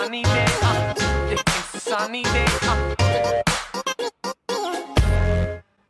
sunny 0.00 0.22
day. 0.24 0.46
Uh, 0.60 0.94
it's 1.30 1.74
a 1.74 1.78
sunny 1.78 2.24
day. 2.24 2.46
Uh. 2.62 2.94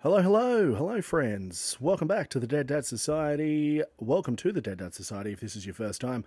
Hello, 0.01 0.21
hello, 0.21 0.75
hello, 0.75 1.01
friends. 1.01 1.79
Welcome 1.81 2.07
back 2.07 2.29
to 2.31 2.39
the 2.39 2.47
Dead 2.47 2.67
Dad 2.67 2.85
Society. 2.85 3.81
Welcome 3.99 4.37
to 4.37 4.53
the 4.53 4.61
Dead 4.61 4.77
Dad 4.77 4.93
Society 4.93 5.33
if 5.33 5.41
this 5.41 5.57
is 5.57 5.65
your 5.65 5.75
first 5.75 6.03
time. 6.03 6.23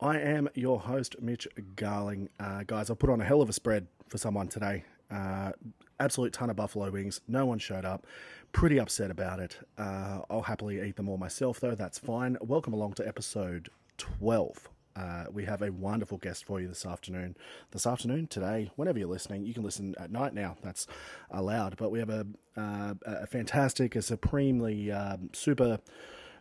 I 0.00 0.18
am 0.18 0.48
your 0.54 0.80
host, 0.80 1.20
Mitch 1.20 1.46
Garling. 1.76 2.30
Uh, 2.40 2.62
guys, 2.66 2.88
I 2.88 2.94
put 2.94 3.10
on 3.10 3.20
a 3.20 3.24
hell 3.24 3.42
of 3.42 3.50
a 3.50 3.52
spread 3.52 3.88
for 4.08 4.16
someone 4.16 4.48
today. 4.48 4.84
Uh, 5.10 5.52
absolute 6.00 6.32
ton 6.32 6.48
of 6.48 6.56
buffalo 6.56 6.90
wings. 6.90 7.20
No 7.28 7.44
one 7.44 7.58
showed 7.58 7.84
up. 7.84 8.06
Pretty 8.52 8.80
upset 8.80 9.10
about 9.10 9.38
it. 9.38 9.58
Uh, 9.76 10.20
I'll 10.30 10.40
happily 10.40 10.80
eat 10.80 10.96
them 10.96 11.10
all 11.10 11.18
myself, 11.18 11.60
though. 11.60 11.74
That's 11.74 11.98
fine. 11.98 12.38
Welcome 12.40 12.72
along 12.72 12.94
to 12.94 13.06
episode 13.06 13.68
12 13.98 14.70
uh, 14.98 15.24
we 15.32 15.44
have 15.44 15.62
a 15.62 15.70
wonderful 15.70 16.18
guest 16.18 16.44
for 16.44 16.60
you 16.60 16.68
this 16.68 16.84
afternoon. 16.84 17.36
This 17.70 17.86
afternoon, 17.86 18.26
today, 18.26 18.70
whenever 18.76 18.98
you're 18.98 19.08
listening, 19.08 19.46
you 19.46 19.54
can 19.54 19.62
listen 19.62 19.94
at 19.98 20.10
night 20.10 20.34
now. 20.34 20.56
That's 20.62 20.86
allowed. 21.30 21.76
But 21.76 21.90
we 21.90 22.00
have 22.00 22.10
a, 22.10 22.26
uh, 22.56 22.94
a 23.04 23.26
fantastic, 23.26 23.94
a 23.94 24.02
supremely 24.02 24.90
um, 24.90 25.30
super, 25.32 25.78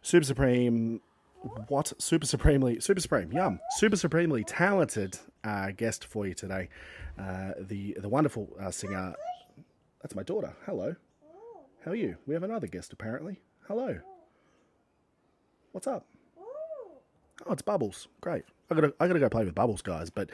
super 0.02 0.26
supreme. 0.26 1.02
What 1.68 1.94
super 2.02 2.26
supremely 2.26 2.80
super 2.80 3.00
supreme 3.00 3.32
yum 3.32 3.60
super 3.78 3.96
supremely 3.96 4.44
talented 4.44 5.20
uh, 5.44 5.70
guest 5.70 6.04
for 6.04 6.26
you 6.26 6.34
today, 6.34 6.68
uh, 7.18 7.52
the 7.60 7.96
the 8.00 8.10
wonderful 8.10 8.50
uh, 8.60 8.72
singer. 8.72 9.14
That's 10.02 10.16
my 10.16 10.24
daughter. 10.24 10.54
Hello, 10.66 10.96
how 11.86 11.92
are 11.92 11.96
you? 11.96 12.18
We 12.26 12.34
have 12.34 12.44
another 12.44 12.68
guest 12.68 12.92
apparently. 12.92 13.40
Hello. 13.68 14.00
What's 15.72 15.86
up? 15.86 16.06
Oh, 17.46 17.54
it's 17.54 17.62
Bubbles. 17.62 18.08
Great. 18.22 18.44
I 18.70 18.76
gotta 18.76 18.94
I 19.00 19.08
gotta 19.08 19.20
go 19.20 19.30
play 19.30 19.46
with 19.46 19.56
Bubbles, 19.56 19.82
guys. 19.82 20.10
But 20.10 20.30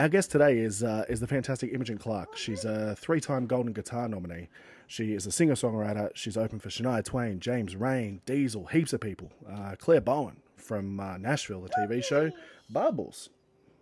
our 0.00 0.08
guest 0.08 0.30
today 0.30 0.58
is 0.58 0.82
uh, 0.82 1.04
is 1.08 1.20
the 1.20 1.26
fantastic 1.26 1.72
Imogen 1.72 1.98
Clark. 1.98 2.36
She's 2.36 2.64
a 2.64 2.96
three 2.96 3.20
time 3.20 3.46
Golden 3.46 3.72
Guitar 3.72 4.08
nominee. 4.08 4.48
She 4.86 5.14
is 5.14 5.26
a 5.26 5.32
singer 5.32 5.54
songwriter. 5.54 6.10
She's 6.14 6.36
open 6.36 6.58
for 6.58 6.68
Shania 6.68 7.04
Twain, 7.04 7.40
James 7.40 7.76
Reyne, 7.76 8.20
Diesel, 8.26 8.66
heaps 8.66 8.92
of 8.92 9.00
people. 9.00 9.30
Uh, 9.48 9.74
Clare 9.78 10.00
Bowen 10.00 10.36
from 10.56 11.00
uh, 11.00 11.16
Nashville, 11.16 11.62
the 11.62 11.70
TV 11.70 12.04
show 12.04 12.30
Bubbles. 12.68 13.30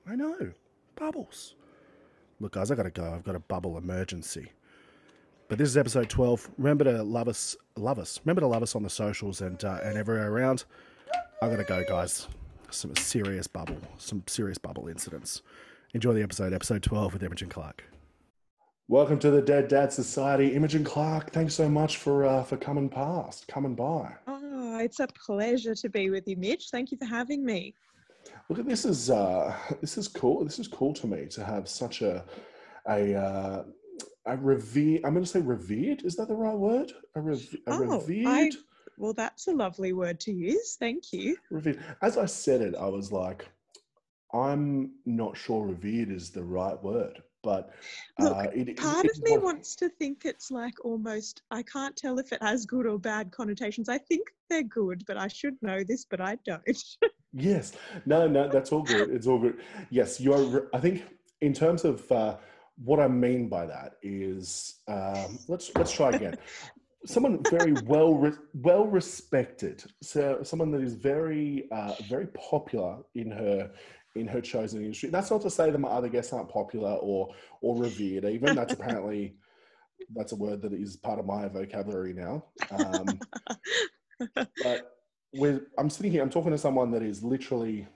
I 0.08 0.14
know, 0.14 0.52
Bubbles. 0.94 1.54
Look, 2.38 2.52
guys, 2.52 2.70
I 2.70 2.74
gotta 2.74 2.90
go. 2.90 3.12
I've 3.12 3.24
got 3.24 3.34
a 3.34 3.40
bubble 3.40 3.76
emergency. 3.76 4.52
But 5.48 5.58
this 5.58 5.68
is 5.68 5.76
episode 5.76 6.08
twelve. 6.08 6.48
Remember 6.58 6.84
to 6.84 7.02
love 7.02 7.26
us, 7.26 7.56
love 7.76 7.98
us. 7.98 8.20
Remember 8.24 8.40
to 8.40 8.46
love 8.46 8.62
us 8.62 8.76
on 8.76 8.82
the 8.82 8.90
socials 8.90 9.40
and 9.40 9.62
uh, 9.64 9.80
and 9.82 9.98
everywhere 9.98 10.30
around. 10.30 10.64
I 11.42 11.48
gotta 11.48 11.64
go, 11.64 11.82
guys 11.88 12.28
some 12.70 12.94
serious 12.96 13.46
bubble, 13.46 13.78
some 13.98 14.22
serious 14.26 14.58
bubble 14.58 14.88
incidents. 14.88 15.42
Enjoy 15.92 16.12
the 16.12 16.22
episode, 16.22 16.52
episode 16.52 16.82
12 16.82 17.14
with 17.14 17.22
Imogen 17.22 17.48
Clark. 17.48 17.84
Welcome 18.88 19.18
to 19.20 19.30
the 19.30 19.42
Dead 19.42 19.68
Dad 19.68 19.92
Society. 19.92 20.54
Imogen 20.54 20.82
Clark, 20.82 21.30
thanks 21.30 21.54
so 21.54 21.68
much 21.68 21.98
for 21.98 22.24
uh, 22.24 22.42
for 22.42 22.56
coming 22.56 22.88
past, 22.88 23.46
coming 23.46 23.74
by. 23.74 24.12
Oh, 24.26 24.78
it's 24.78 25.00
a 25.00 25.06
pleasure 25.26 25.74
to 25.76 25.88
be 25.88 26.10
with 26.10 26.26
you, 26.26 26.36
Mitch. 26.36 26.68
Thank 26.70 26.90
you 26.90 26.98
for 26.98 27.04
having 27.04 27.44
me. 27.44 27.74
Look 28.48 28.58
at 28.58 28.66
this 28.66 28.84
is 28.84 29.10
uh, 29.10 29.54
this 29.80 29.96
is 29.96 30.08
cool. 30.08 30.44
This 30.44 30.58
is 30.58 30.66
cool 30.66 30.92
to 30.94 31.06
me 31.06 31.26
to 31.26 31.44
have 31.44 31.68
such 31.68 32.02
a 32.02 32.24
a 32.88 33.14
uh, 33.14 33.62
a 34.26 34.36
revered. 34.36 35.02
I'm 35.04 35.12
going 35.12 35.24
to 35.24 35.30
say 35.30 35.40
revered. 35.40 36.02
Is 36.02 36.16
that 36.16 36.28
the 36.28 36.34
right 36.34 36.56
word? 36.56 36.92
A, 37.14 37.20
rev- 37.20 37.56
a 37.68 37.72
oh, 37.72 37.98
revered. 37.98 38.26
I 38.26 38.50
well, 39.00 39.14
that's 39.14 39.48
a 39.48 39.52
lovely 39.52 39.94
word 39.94 40.20
to 40.20 40.32
use. 40.32 40.76
Thank 40.78 41.10
you. 41.10 41.36
Revered. 41.50 41.82
As 42.02 42.18
I 42.18 42.26
said 42.26 42.60
it, 42.60 42.74
I 42.78 42.86
was 42.86 43.10
like, 43.10 43.48
I'm 44.34 44.92
not 45.06 45.38
sure 45.38 45.66
revered 45.66 46.10
is 46.10 46.30
the 46.30 46.44
right 46.44 46.80
word, 46.84 47.22
but 47.42 47.70
Look, 48.18 48.36
uh, 48.36 48.50
it, 48.54 48.76
part 48.76 49.06
it, 49.06 49.12
of 49.12 49.22
me 49.22 49.38
wants 49.38 49.74
to 49.76 49.88
think 49.88 50.26
it's 50.26 50.50
like 50.50 50.84
almost. 50.84 51.40
I 51.50 51.62
can't 51.62 51.96
tell 51.96 52.18
if 52.18 52.30
it 52.30 52.42
has 52.42 52.66
good 52.66 52.86
or 52.86 52.98
bad 52.98 53.32
connotations. 53.32 53.88
I 53.88 53.96
think 53.96 54.28
they're 54.50 54.62
good, 54.62 55.04
but 55.06 55.16
I 55.16 55.28
should 55.28 55.56
know 55.62 55.82
this, 55.82 56.04
but 56.04 56.20
I 56.20 56.36
don't. 56.44 56.62
yes. 57.32 57.72
No. 58.04 58.28
No. 58.28 58.48
That's 58.48 58.70
all 58.70 58.82
good. 58.82 59.08
It's 59.08 59.26
all 59.26 59.38
good. 59.38 59.62
Yes. 59.88 60.20
You're. 60.20 60.68
I 60.74 60.78
think 60.78 61.04
in 61.40 61.54
terms 61.54 61.84
of. 61.84 62.10
Uh, 62.12 62.36
what 62.82 62.98
I 62.98 63.08
mean 63.08 63.50
by 63.50 63.66
that 63.66 63.96
is, 64.00 64.76
um, 64.88 65.38
let's 65.48 65.70
let's 65.76 65.92
try 65.92 66.12
again 66.12 66.38
someone 67.06 67.42
very 67.50 67.72
well 67.86 68.14
re- 68.14 68.32
well 68.52 68.86
respected 68.86 69.82
so 70.02 70.40
someone 70.42 70.70
that 70.70 70.82
is 70.82 70.94
very 70.94 71.66
uh, 71.72 71.94
very 72.08 72.26
popular 72.28 72.98
in 73.14 73.30
her 73.30 73.70
in 74.16 74.26
her 74.26 74.40
chosen 74.40 74.82
industry. 74.82 75.08
That's 75.08 75.30
not 75.30 75.40
to 75.42 75.50
say 75.50 75.70
that 75.70 75.78
my 75.78 75.88
other 75.88 76.08
guests 76.08 76.32
aren't 76.32 76.48
popular 76.48 76.94
or 76.94 77.32
or 77.60 77.76
revered 77.80 78.24
even. 78.24 78.56
That's 78.56 78.72
apparently 78.72 79.36
that's 80.14 80.32
a 80.32 80.36
word 80.36 80.62
that 80.62 80.72
is 80.72 80.96
part 80.96 81.18
of 81.18 81.26
my 81.26 81.48
vocabulary 81.48 82.12
now. 82.12 82.44
Um, 82.70 83.20
but 84.62 85.00
with 85.32 85.62
i'm 85.78 85.88
sitting 85.88 86.10
here 86.10 86.22
i'm 86.22 86.30
talking 86.30 86.50
to 86.50 86.58
someone 86.58 86.90
that 86.90 87.02
is 87.02 87.22
literally 87.22 87.86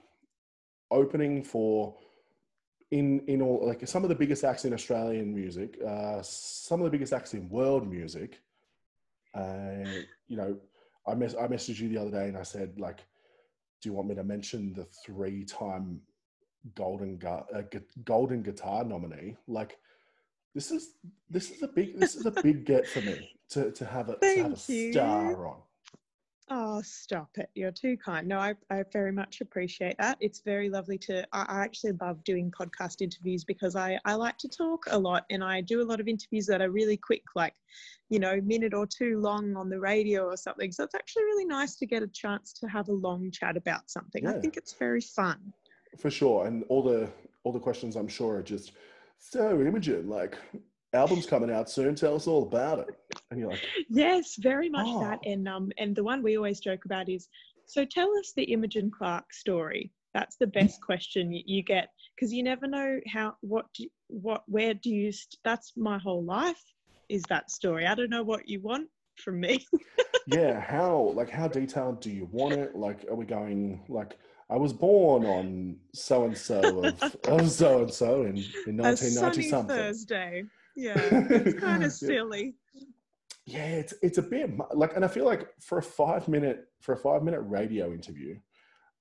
opening 0.91 1.43
for 1.43 1.95
in 2.91 3.21
in 3.27 3.43
all 3.43 3.67
like 3.67 3.87
some 3.89 4.05
of 4.05 4.09
the 4.09 4.15
biggest 4.15 4.45
acts 4.45 4.65
in 4.65 4.73
australian 4.73 5.35
music 5.35 5.79
uh, 5.87 6.23
some 6.23 6.81
of 6.81 6.85
the 6.85 6.91
biggest 6.91 7.13
acts 7.13 7.35
in 7.35 7.49
world 7.49 7.91
music 7.91 8.41
uh, 9.35 9.85
you 10.29 10.37
know, 10.37 10.57
I, 11.07 11.15
mess- 11.15 11.35
I 11.35 11.47
messaged 11.47 11.79
you 11.81 11.89
the 11.89 11.99
other 11.99 12.11
day 12.11 12.29
and 12.29 12.37
I 12.37 12.43
said, 12.43 12.79
like, 12.79 12.99
do 13.83 13.89
you 13.89 13.93
want 13.93 14.09
me 14.09 14.15
to 14.15 14.25
mention 14.25 14.73
the 14.73 14.85
three 15.05 15.45
time 15.45 16.01
golden 16.75 17.19
gu- 17.19 17.29
uh, 17.29 17.63
gu- 17.71 17.81
golden 18.05 18.43
guitar 18.43 18.85
nominee? 18.85 19.37
Like, 19.47 19.79
this 20.55 20.71
is 20.71 20.95
this 21.29 21.51
is 21.51 21.63
a 21.63 21.69
big 21.69 21.99
this 21.99 22.15
is 22.15 22.27
a 22.27 22.31
big 22.31 22.65
get 22.65 22.87
for 22.87 23.01
me 23.03 23.29
to, 23.51 23.71
to 23.73 23.85
have 23.85 24.09
a 24.09 24.17
to 24.37 24.43
have 24.43 24.53
a 24.53 24.57
star 24.93 25.47
on. 25.49 25.57
Oh, 26.51 26.83
stop 26.83 27.31
it. 27.37 27.49
You're 27.55 27.73
too 27.73 27.97
kind. 27.97 28.29
No, 28.29 28.39
I, 28.39 28.55
I 28.71 28.85
very 28.93 29.13
much 29.13 29.41
appreciate 29.41 29.97
that. 29.99 30.19
It's 30.21 30.41
very 30.41 30.69
lovely 30.69 30.99
to, 30.99 31.27
I, 31.33 31.47
I 31.49 31.65
actually 31.65 31.93
love 32.03 32.23
doing 32.23 32.51
podcast 32.51 33.01
interviews 33.01 33.45
because 33.45 33.77
I, 33.77 33.99
I 34.05 34.15
like 34.15 34.37
to 34.39 34.49
talk 34.49 34.85
a 34.91 34.99
lot 34.99 35.25
and 35.31 35.43
I 35.43 35.63
do 35.63 35.81
a 35.81 35.87
lot 35.87 36.01
of 36.01 36.09
interviews 36.09 36.45
that 36.47 36.61
are 36.61 36.71
really 36.71 36.99
quick, 36.99 37.23
like, 37.35 37.55
you 38.11 38.19
know, 38.19 38.41
minute 38.45 38.75
or 38.75 38.87
two 38.87 39.21
long 39.21 39.57
on 39.57 39.71
the 39.71 39.81
radio 39.81 40.25
or 40.25 40.37
something. 40.37 40.71
So 40.71 40.85
it's 40.85 40.95
actually 40.95 41.25
really 41.25 41.47
nice 41.47 41.77
to 41.77 41.87
get 41.87 42.03
a 42.03 42.09
chance 42.09 42.53
to 42.61 42.69
have 42.69 42.89
a 42.89 42.93
long 42.93 43.31
chat 43.31 43.57
about 43.57 43.91
something. 43.91 44.25
Yeah. 44.25 44.33
I 44.33 44.41
think 44.41 44.59
it's 44.59 44.75
very 44.75 45.01
fun. 45.01 45.39
For 45.99 46.11
sure. 46.11 46.47
And 46.47 46.63
all 46.69 46.83
the, 46.83 47.11
all 47.45 47.53
the 47.53 47.59
questions 47.59 47.97
I'm 47.97 48.09
sure 48.09 48.37
are 48.37 48.43
just, 48.43 48.73
so 49.19 49.59
Imogen, 49.63 50.11
like, 50.11 50.37
album's 50.95 51.27
coming 51.27 51.51
out 51.51 51.69
soon. 51.69 51.95
Tell 51.95 52.15
us 52.15 52.27
all 52.27 52.45
about 52.45 52.79
it. 52.81 52.89
And 53.31 53.41
you're 53.41 53.51
like, 53.51 53.67
yes, 53.89 54.37
very 54.39 54.69
much 54.69 54.87
oh. 54.89 55.01
that. 55.01 55.21
And 55.25 55.49
um, 55.49 55.71
and 55.79 55.95
the 55.95 56.05
one 56.05 56.23
we 56.23 56.37
always 56.37 56.61
joke 56.61 56.85
about 56.85 57.09
is, 57.09 57.29
so 57.67 57.85
tell 57.85 58.11
us 58.19 58.33
the 58.35 58.45
Imogen 58.45 58.91
Clark 58.91 59.33
story. 59.33 59.93
That's 60.15 60.37
the 60.37 60.47
best 60.47 60.81
question 60.81 61.33
you, 61.33 61.63
get 61.63 61.89
because 62.15 62.33
you 62.33 62.45
never 62.45 62.69
know 62.69 63.01
how 63.13 63.37
what 63.41 63.67
do, 63.75 63.89
what 64.07 64.45
where 64.47 64.75
do 64.75 64.91
you. 64.91 65.11
St- 65.11 65.41
that's 65.45 65.73
my 65.77 65.99
whole 65.99 66.25
life 66.25 66.63
is 67.09 67.23
that 67.29 67.51
story. 67.51 67.87
I 67.87 67.95
don't 67.95 68.11
know 68.11 68.23
what 68.23 68.49
you 68.49 68.61
want 68.61 68.89
from 69.17 69.41
me. 69.41 69.67
yeah, 70.27 70.61
how 70.61 71.13
like 71.15 71.31
how 71.31 71.49
detailed 71.49 72.01
do 72.01 72.11
you 72.11 72.29
want 72.31 72.55
it? 72.55 72.77
Like, 72.77 73.05
are 73.11 73.17
we 73.17 73.27
going 73.27 73.81
like? 73.89 74.17
I 74.51 74.57
was 74.57 74.75
born 74.75 75.25
on 75.25 75.77
so 75.95 76.25
and 76.25 76.37
so 76.37 76.85
of 77.29 77.51
so 77.51 77.83
and 77.83 77.93
so 77.93 78.23
in 78.23 78.45
in 78.67 78.77
nineteen 78.77 79.15
ninety 79.15 79.49
something. 79.49 79.75
Thursday. 79.75 80.45
Yeah, 80.77 80.95
it's 80.97 81.61
kind 81.61 81.85
of 81.85 81.93
silly. 81.93 82.55
Yeah, 83.47 83.67
it's 83.67 83.95
it's 84.03 84.19
a 84.19 84.23
bit 84.23 84.51
like, 84.75 84.97
and 84.97 85.05
I 85.05 85.09
feel 85.09 85.25
like 85.25 85.49
for 85.61 85.79
a 85.79 85.83
five 85.83 86.29
minute 86.29 86.67
for 86.81 86.93
a 86.93 86.97
five 86.97 87.23
minute 87.23 87.41
radio 87.41 87.93
interview, 87.93 88.37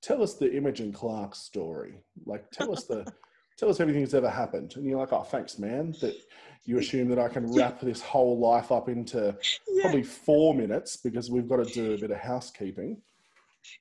tell 0.02 0.22
us 0.22 0.36
the 0.36 0.54
Imogen 0.54 0.92
Clark 0.92 1.36
story. 1.36 1.96
Like, 2.26 2.50
tell 2.52 2.72
us 2.72 2.86
the 2.86 3.06
tell 3.58 3.70
us 3.70 3.80
everything 3.80 4.04
that's 4.04 4.14
ever 4.14 4.30
happened. 4.30 4.74
And 4.76 4.86
you're 4.86 5.00
like, 5.00 5.14
oh, 5.14 5.24
thanks, 5.24 5.58
man. 5.58 5.96
That 6.02 6.16
you 6.66 6.78
assume 6.78 7.10
that 7.10 7.20
I 7.20 7.28
can 7.28 7.52
wrap 7.54 7.80
this 7.80 8.02
whole 8.02 8.40
life 8.40 8.72
up 8.72 8.90
into 8.90 9.36
yeah. 9.70 9.82
probably 9.82 10.04
four 10.04 10.54
minutes 10.54 10.98
because 10.98 11.30
we've 11.30 11.48
got 11.48 11.58
to 11.58 11.74
do 11.74 11.94
a 11.94 11.98
bit 11.98 12.12
of 12.12 12.18
housekeeping 12.18 13.02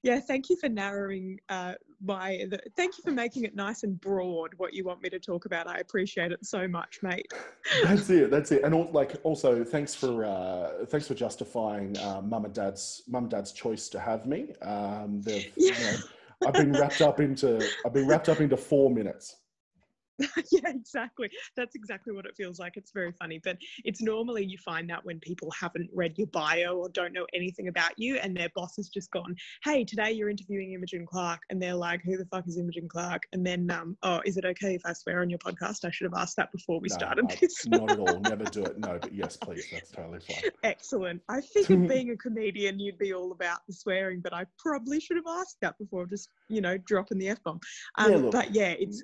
yeah 0.02 0.20
thank 0.20 0.48
you 0.48 0.56
for 0.56 0.68
narrowing 0.68 1.38
uh, 1.48 1.74
my 2.04 2.44
the, 2.50 2.58
thank 2.76 2.98
you 2.98 3.02
for 3.02 3.12
making 3.12 3.44
it 3.44 3.54
nice 3.54 3.84
and 3.84 4.00
broad 4.00 4.50
what 4.56 4.74
you 4.74 4.84
want 4.84 5.02
me 5.02 5.08
to 5.10 5.18
talk 5.18 5.44
about. 5.44 5.68
I 5.68 5.78
appreciate 5.78 6.32
it 6.32 6.44
so 6.44 6.66
much 6.66 6.98
mate. 7.02 7.32
That's 7.84 8.10
it 8.10 8.30
that's 8.30 8.52
it. 8.52 8.64
And 8.64 8.74
all, 8.74 8.90
like 8.92 9.16
also 9.22 9.64
thanks 9.64 9.94
for 9.94 10.24
uh, 10.24 10.84
thanks 10.86 11.06
for 11.06 11.14
justifying 11.14 11.96
uh, 11.98 12.20
mum 12.22 12.44
and 12.44 12.54
dad's 12.54 13.02
mum 13.08 13.24
and 13.24 13.30
dad's 13.30 13.52
choice 13.52 13.88
to 13.90 14.00
have 14.00 14.26
me. 14.26 14.52
Um, 14.62 15.22
yeah. 15.24 15.40
you 15.56 15.70
know, 15.72 15.96
i've 16.46 16.54
been 16.54 16.72
wrapped 16.72 17.00
up 17.00 17.20
into 17.20 17.64
i've 17.86 17.92
been 17.92 18.06
wrapped 18.06 18.28
up 18.28 18.40
into 18.40 18.56
four 18.56 18.90
minutes 18.90 19.36
yeah, 20.52 20.68
exactly. 20.68 21.30
That's 21.56 21.74
exactly 21.74 22.12
what 22.14 22.26
it 22.26 22.34
feels 22.36 22.58
like. 22.58 22.76
It's 22.76 22.92
very 22.92 23.12
funny. 23.12 23.40
But 23.42 23.56
it's 23.84 24.00
normally 24.02 24.44
you 24.44 24.58
find 24.64 24.88
that 24.90 25.04
when 25.04 25.18
people 25.20 25.50
haven't 25.58 25.88
read 25.92 26.14
your 26.16 26.26
bio 26.28 26.76
or 26.76 26.88
don't 26.90 27.12
know 27.12 27.26
anything 27.34 27.68
about 27.68 27.92
you 27.98 28.16
and 28.16 28.36
their 28.36 28.48
boss 28.54 28.76
has 28.76 28.88
just 28.88 29.10
gone, 29.10 29.34
Hey, 29.64 29.84
today 29.84 30.12
you're 30.12 30.28
interviewing 30.30 30.72
Imogen 30.72 31.06
Clark. 31.06 31.40
And 31.50 31.60
they're 31.62 31.74
like, 31.74 32.02
Who 32.04 32.16
the 32.16 32.26
fuck 32.26 32.46
is 32.46 32.58
Imogen 32.58 32.88
Clark? 32.88 33.22
And 33.32 33.44
then, 33.46 33.70
um, 33.70 33.96
oh, 34.02 34.20
is 34.24 34.36
it 34.36 34.44
okay 34.44 34.74
if 34.74 34.82
I 34.84 34.92
swear 34.92 35.22
on 35.22 35.30
your 35.30 35.38
podcast? 35.38 35.84
I 35.84 35.90
should 35.90 36.04
have 36.04 36.20
asked 36.20 36.36
that 36.36 36.52
before 36.52 36.78
we 36.80 36.88
No, 36.90 36.96
started 36.96 37.24
I- 37.30 37.36
this. 37.40 37.66
not 37.66 37.90
at 37.90 37.98
all. 37.98 38.20
Never 38.20 38.44
do 38.44 38.64
it. 38.64 38.78
No, 38.82 38.98
but 39.00 39.14
yes, 39.14 39.36
please. 39.36 39.66
That's 39.70 39.90
totally 39.92 40.18
fine. 40.20 40.50
Excellent. 40.64 41.22
I 41.28 41.40
figured 41.40 41.88
being 41.88 42.10
a 42.10 42.16
comedian, 42.16 42.80
you'd 42.80 42.98
be 42.98 43.14
all 43.14 43.30
about 43.32 43.60
the 43.68 43.72
swearing, 43.72 44.20
but 44.20 44.32
I 44.34 44.44
probably 44.58 44.98
should 44.98 45.16
have 45.16 45.26
asked 45.28 45.58
that 45.62 45.78
before 45.78 46.04
just, 46.06 46.30
you 46.48 46.60
know, 46.60 46.78
dropping 46.78 47.18
the 47.18 47.28
F 47.28 47.42
bomb. 47.44 47.60
Um, 47.98 48.24
Yeah, 48.24 48.30
but 48.32 48.54
yeah, 48.54 48.74
it's 48.78 49.02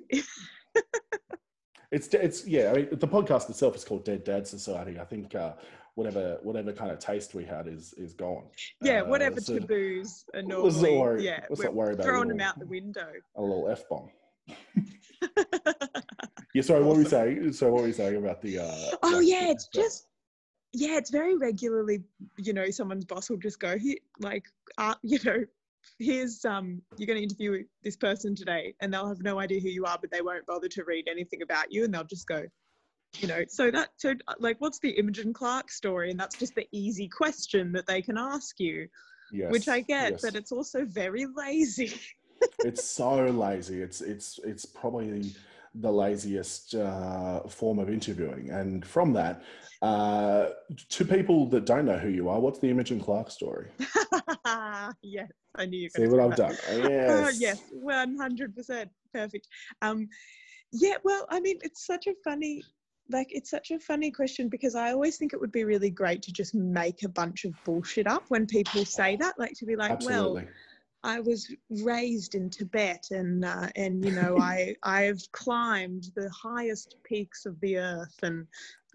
It's 1.91 2.07
it's 2.09 2.45
yeah. 2.45 2.69
I 2.69 2.73
mean, 2.75 2.87
the 2.91 3.07
podcast 3.07 3.49
itself 3.49 3.75
is 3.75 3.83
called 3.83 4.05
Dead 4.05 4.23
Dad 4.23 4.45
Society. 4.45 4.99
I 4.99 5.05
think 5.05 5.33
uh, 5.33 5.53
whatever 5.95 6.37
whatever 6.43 6.71
kind 6.71 6.91
of 6.91 6.99
taste 6.99 7.33
we 7.33 7.43
had 7.43 7.67
is 7.67 7.93
is 7.97 8.13
gone. 8.13 8.43
yeah, 8.83 9.01
Uh, 9.01 9.05
whatever 9.05 9.41
so 9.41 9.57
taboos 9.57 10.23
are 10.35 10.41
normally, 10.43 10.97
worry- 10.97 11.25
yeah, 11.25 11.39
let's 11.49 11.63
not 11.63 11.73
worry 11.73 11.93
about 11.95 12.05
throwing 12.05 12.27
them 12.27 12.41
out 12.41 12.59
the 12.59 12.67
window. 12.67 13.07
a 13.35 13.41
little 13.41 13.67
f 13.69 13.89
bomb. 13.89 14.09
Yeah. 16.55 16.63
Sorry. 16.63 16.83
What 16.83 16.95
were 16.97 17.01
Awesome. 17.03 17.09
saying? 17.11 17.53
So 17.53 17.69
what 17.71 17.81
were 17.81 17.87
you 17.87 17.93
saying 17.93 18.15
about 18.17 18.41
the? 18.41 18.59
Uh, 18.59 18.71
oh 19.03 19.19
yeah, 19.19 19.45
the- 19.45 19.51
it's 19.51 19.67
just 19.67 20.07
yeah, 20.73 20.97
it's 20.97 21.09
very 21.11 21.35
regularly. 21.37 22.03
You 22.37 22.53
know, 22.53 22.69
someone's 22.71 23.05
boss 23.05 23.29
will 23.29 23.37
just 23.37 23.59
go 23.59 23.77
here, 23.77 23.97
like, 24.19 24.45
uh, 24.77 24.95
you 25.03 25.19
know, 25.25 25.43
here's 25.97 26.45
um, 26.45 26.81
you're 26.97 27.07
going 27.07 27.17
to 27.17 27.23
interview 27.23 27.63
this 27.83 27.95
person 27.95 28.35
today, 28.35 28.73
and 28.81 28.93
they'll 28.93 29.07
have 29.07 29.21
no 29.21 29.39
idea 29.39 29.59
who 29.59 29.69
you 29.69 29.85
are, 29.85 29.97
but 29.99 30.11
they 30.11 30.21
won't 30.21 30.45
bother 30.45 30.67
to 30.69 30.83
read 30.83 31.07
anything 31.09 31.41
about 31.41 31.71
you, 31.71 31.83
and 31.83 31.93
they'll 31.93 32.03
just 32.03 32.27
go. 32.27 32.43
You 33.17 33.27
know, 33.27 33.43
so 33.47 33.71
that 33.71 33.89
so 33.97 34.13
like, 34.39 34.57
what's 34.59 34.79
the 34.79 34.91
Imogen 34.91 35.33
Clark 35.33 35.71
story? 35.71 36.11
And 36.11 36.19
that's 36.19 36.37
just 36.37 36.53
the 36.53 36.67
easy 36.71 37.07
question 37.07 37.71
that 37.71 37.87
they 37.87 38.03
can 38.03 38.17
ask 38.17 38.59
you, 38.59 38.87
yes, 39.31 39.51
which 39.51 39.67
I 39.67 39.81
get, 39.81 40.11
yes. 40.11 40.21
but 40.21 40.35
it's 40.35 40.51
also 40.51 40.85
very 40.85 41.25
lazy. 41.35 41.99
it's 42.59 42.83
so 42.83 43.25
lazy. 43.25 43.81
It's 43.81 44.01
it's 44.01 44.39
it's 44.43 44.65
probably 44.65 45.33
the 45.75 45.91
laziest 45.91 46.75
uh, 46.75 47.41
form 47.47 47.79
of 47.79 47.89
interviewing. 47.89 48.49
And 48.49 48.85
from 48.85 49.13
that, 49.13 49.43
uh, 49.81 50.49
to 50.89 51.05
people 51.05 51.45
that 51.47 51.65
don't 51.65 51.85
know 51.85 51.97
who 51.97 52.09
you 52.09 52.29
are, 52.29 52.39
what's 52.39 52.59
the 52.59 52.69
Imogen 52.69 52.99
Clark 52.99 53.31
story? 53.31 53.67
yes, 55.01 55.29
I 55.55 55.65
knew 55.65 55.79
you. 55.79 55.89
See 55.89 56.07
what 56.07 56.19
I've 56.19 56.35
done? 56.35 56.57
Oh, 56.69 56.77
Yes. 56.89 57.41
yes, 57.41 57.59
one 57.71 58.17
hundred 58.17 58.55
percent 58.55 58.89
perfect. 59.13 59.47
Um, 59.81 60.07
yeah, 60.71 60.95
well, 61.03 61.25
I 61.29 61.39
mean, 61.39 61.57
it's 61.63 61.85
such 61.85 62.07
a 62.07 62.13
funny, 62.23 62.63
like, 63.09 63.27
it's 63.31 63.49
such 63.49 63.71
a 63.71 63.79
funny 63.79 64.11
question 64.11 64.49
because 64.49 64.75
I 64.75 64.91
always 64.91 65.17
think 65.17 65.33
it 65.33 65.39
would 65.39 65.51
be 65.51 65.63
really 65.63 65.89
great 65.89 66.21
to 66.23 66.31
just 66.31 66.53
make 66.53 67.03
a 67.03 67.09
bunch 67.09 67.45
of 67.45 67.53
bullshit 67.63 68.07
up 68.07 68.25
when 68.29 68.45
people 68.45 68.85
say 68.85 69.15
that, 69.17 69.39
like 69.39 69.53
to 69.53 69.65
be 69.65 69.75
like, 69.75 69.91
Absolutely. 69.91 70.43
well, 70.43 70.51
I 71.03 71.19
was 71.21 71.53
raised 71.83 72.35
in 72.35 72.49
Tibet, 72.49 73.07
and 73.11 73.45
uh, 73.45 73.69
and 73.75 74.03
you 74.03 74.11
know, 74.11 74.37
I 74.39 74.75
I've 74.83 75.21
climbed 75.31 76.11
the 76.15 76.29
highest 76.29 76.95
peaks 77.03 77.45
of 77.45 77.59
the 77.61 77.77
earth, 77.77 78.15
and 78.23 78.45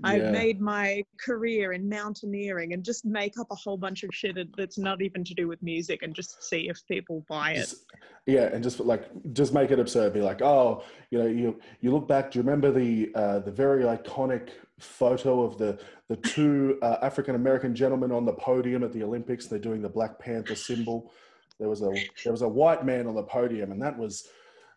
I've 0.03 0.25
Yeah. 0.25 0.31
made 0.31 0.61
my 0.61 1.05
career 1.25 1.73
in 1.73 1.89
mountaineering, 1.89 2.73
and 2.73 2.85
just 2.85 3.05
make 3.05 3.39
up 3.39 3.47
a 3.51 3.55
whole 3.55 3.77
bunch 3.79 4.03
of 4.03 4.11
shit 4.13 4.37
that's 4.57 4.77
not 4.79 5.01
even 5.03 5.25
to 5.25 5.35
do 5.35 5.49
with 5.49 5.63
music, 5.63 6.03
and 6.03 6.15
just 6.15 6.43
see 6.43 6.69
if 6.69 6.79
people 6.89 7.25
buy 7.29 7.53
it. 7.53 7.57
Just- 7.61 7.87
yeah, 8.27 8.45
and 8.55 8.63
just 8.63 8.81
like 8.81 9.11
just 9.35 9.53
make 9.53 9.71
it 9.71 9.79
absurd. 9.79 10.15
Be 10.15 10.23
like, 10.23 10.41
oh, 10.41 10.83
you 11.11 11.19
know, 11.19 11.27
you 11.27 11.61
you 11.81 11.93
look 11.93 12.09
back. 12.09 12.31
Do 12.31 12.39
you 12.39 12.43
remember 12.43 12.71
the 12.73 13.11
uh, 13.15 13.39
the 13.41 13.51
very 13.51 13.85
iconic 13.85 14.51
photo 14.79 15.43
of 15.43 15.59
the 15.59 15.79
the 16.09 16.17
two 16.17 16.79
uh, 16.83 16.97
African 17.03 17.35
American 17.35 17.75
gentlemen 17.75 18.13
on 18.13 18.25
the 18.25 18.33
podium 18.33 18.83
at 18.83 18.93
the 18.93 19.03
Olympics? 19.03 19.47
They're 19.47 19.59
doing 19.59 19.83
the 19.83 19.91
Black 19.91 20.19
Panther 20.19 20.55
symbol. 20.55 21.13
There 21.61 21.69
was 21.69 21.83
a 21.83 21.91
there 22.25 22.33
was 22.33 22.43
a 22.43 22.49
white 22.49 22.85
man 22.85 23.07
on 23.07 23.15
the 23.15 23.23
podium, 23.23 23.73
and 23.73 23.81
that 23.83 23.97
was 23.97 24.27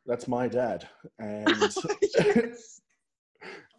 that's 0.06 0.28
my 0.28 0.48
dad. 0.48 0.88
And 1.20 1.50
yes. 1.50 1.78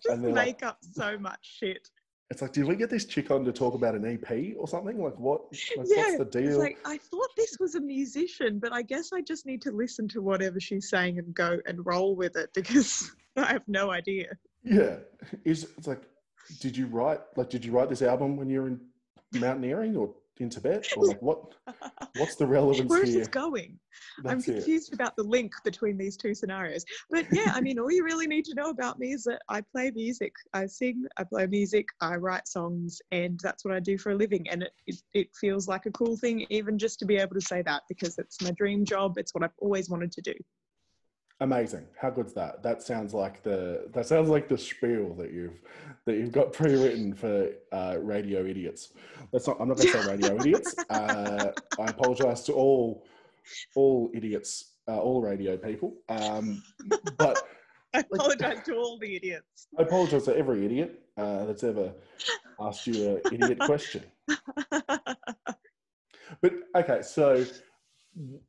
Just 0.02 0.14
And 0.14 0.24
they're 0.24 0.32
like- 0.32 0.46
make 0.46 0.62
up 0.62 0.78
so 0.92 1.18
much 1.18 1.38
shit. 1.42 1.88
it's 2.30 2.42
like, 2.42 2.52
did 2.52 2.66
we 2.66 2.76
get 2.76 2.90
this 2.90 3.04
chick 3.04 3.30
on 3.32 3.44
to 3.44 3.52
talk 3.52 3.74
about 3.74 3.94
an 3.96 4.04
EP 4.06 4.54
or 4.56 4.68
something? 4.68 4.96
Like, 5.02 5.18
what? 5.18 5.42
Like, 5.76 5.86
yeah, 5.88 6.16
what's 6.16 6.16
the 6.18 6.22
it's 6.22 6.48
deal? 6.50 6.58
like 6.58 6.78
I 6.84 6.98
thought 6.98 7.30
this 7.36 7.56
was 7.58 7.74
a 7.74 7.80
musician, 7.80 8.58
but 8.60 8.72
I 8.72 8.82
guess 8.82 9.12
I 9.12 9.22
just 9.22 9.46
need 9.46 9.60
to 9.62 9.72
listen 9.72 10.06
to 10.08 10.22
whatever 10.22 10.60
she's 10.60 10.88
saying 10.90 11.18
and 11.18 11.34
go 11.34 11.58
and 11.66 11.84
roll 11.84 12.14
with 12.14 12.36
it 12.36 12.50
because 12.54 13.10
I 13.36 13.46
have 13.46 13.66
no 13.66 13.90
idea. 13.90 14.36
Yeah, 14.62 14.96
is 15.44 15.64
it's 15.78 15.86
like, 15.86 16.02
did 16.60 16.76
you 16.76 16.86
write 16.86 17.20
like 17.36 17.50
did 17.50 17.64
you 17.64 17.72
write 17.72 17.88
this 17.88 18.02
album 18.02 18.36
when 18.36 18.48
you 18.48 18.60
were 18.62 18.68
in 18.68 18.80
mountaineering 19.34 19.96
or 19.96 20.14
in 20.40 20.50
Tibet 20.50 20.86
or 20.96 21.06
like 21.06 21.22
what? 21.22 21.54
What's 22.16 22.36
the 22.36 22.46
relevance 22.46 22.90
Where 22.90 23.02
is 23.02 23.10
here? 23.10 23.20
this 23.20 23.28
going? 23.28 23.78
I'm 24.18 24.24
That's 24.24 24.48
it. 24.48 24.52
confused 24.54 24.92
about 24.92 25.16
the 25.16 25.22
link 25.22 25.52
between 25.64 25.96
these 25.96 26.16
two 26.16 26.34
scenarios. 26.34 26.84
But 27.10 27.26
yeah, 27.32 27.52
I 27.54 27.60
mean, 27.60 27.78
all 27.78 27.90
you 27.90 28.04
really 28.04 28.26
need 28.26 28.44
to 28.46 28.54
know 28.54 28.70
about 28.70 28.98
me 28.98 29.12
is 29.12 29.24
that 29.24 29.42
I 29.48 29.62
play 29.72 29.90
music. 29.94 30.32
I 30.54 30.66
sing, 30.66 31.04
I 31.16 31.24
play 31.24 31.46
music, 31.46 31.86
I 32.00 32.16
write 32.16 32.48
songs, 32.48 33.00
and 33.12 33.38
that's 33.42 33.64
what 33.64 33.74
I 33.74 33.80
do 33.80 33.98
for 33.98 34.10
a 34.10 34.14
living. 34.14 34.48
And 34.48 34.62
it, 34.62 34.72
it, 34.86 34.96
it 35.14 35.28
feels 35.40 35.68
like 35.68 35.86
a 35.86 35.90
cool 35.92 36.16
thing, 36.16 36.46
even 36.50 36.78
just 36.78 36.98
to 37.00 37.06
be 37.06 37.16
able 37.16 37.34
to 37.34 37.40
say 37.40 37.62
that 37.62 37.82
because 37.88 38.18
it's 38.18 38.40
my 38.42 38.50
dream 38.52 38.84
job. 38.84 39.18
It's 39.18 39.34
what 39.34 39.44
I've 39.44 39.50
always 39.58 39.88
wanted 39.90 40.12
to 40.12 40.20
do. 40.22 40.34
Amazing. 41.40 41.86
How 42.00 42.10
good's 42.10 42.32
that? 42.34 42.64
That 42.64 42.82
sounds 42.82 43.14
like 43.14 43.44
the 43.44 43.88
that 43.92 44.06
sounds 44.06 44.28
like 44.28 44.48
the 44.48 44.58
spiel 44.58 45.14
that 45.14 45.32
you've 45.32 45.60
that 46.04 46.16
you've 46.16 46.32
got 46.32 46.52
pre-written 46.58 47.14
for 47.14 47.50
uh, 47.70 47.96
radio 48.00 48.44
idiots. 48.44 48.92
That's 49.32 49.46
not. 49.46 49.60
I'm 49.60 49.68
not 49.68 49.76
going 49.76 49.92
to 49.92 50.02
say 50.02 50.08
radio 50.10 50.36
idiots. 50.40 50.74
Uh, 50.90 51.52
I 51.78 51.84
apologise 51.84 52.42
to 52.42 52.54
all 52.54 53.06
all 53.76 54.10
idiots, 54.14 54.78
uh, 54.88 54.98
all 54.98 55.22
radio 55.22 55.56
people. 55.56 55.94
Um, 56.08 56.60
but 57.16 57.40
I 57.94 58.00
apologize 58.00 58.64
to 58.66 58.74
all 58.74 58.98
the 58.98 59.14
idiots. 59.14 59.68
I 59.78 59.82
apologise 59.82 60.24
to 60.24 60.36
every 60.36 60.64
idiot 60.64 61.00
uh, 61.16 61.44
that's 61.44 61.62
ever 61.62 61.92
asked 62.60 62.86
you 62.88 63.20
an 63.24 63.34
idiot 63.34 63.60
question. 63.60 64.02
But 66.40 66.52
okay, 66.74 67.02
so 67.02 67.44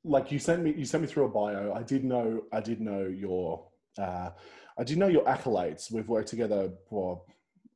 like 0.03 0.31
you 0.31 0.39
sent 0.39 0.63
me 0.63 0.73
you 0.75 0.85
sent 0.85 1.01
me 1.03 1.07
through 1.07 1.25
a 1.25 1.29
bio. 1.29 1.73
I 1.73 1.83
did 1.83 2.03
know 2.03 2.43
I 2.51 2.59
did 2.61 2.81
know 2.81 3.05
your 3.05 3.67
uh, 3.97 4.29
I 4.77 4.83
did 4.83 4.97
know 4.97 5.07
your 5.07 5.23
accolades. 5.25 5.91
We've 5.91 6.07
worked 6.07 6.29
together 6.29 6.71
for 6.89 7.21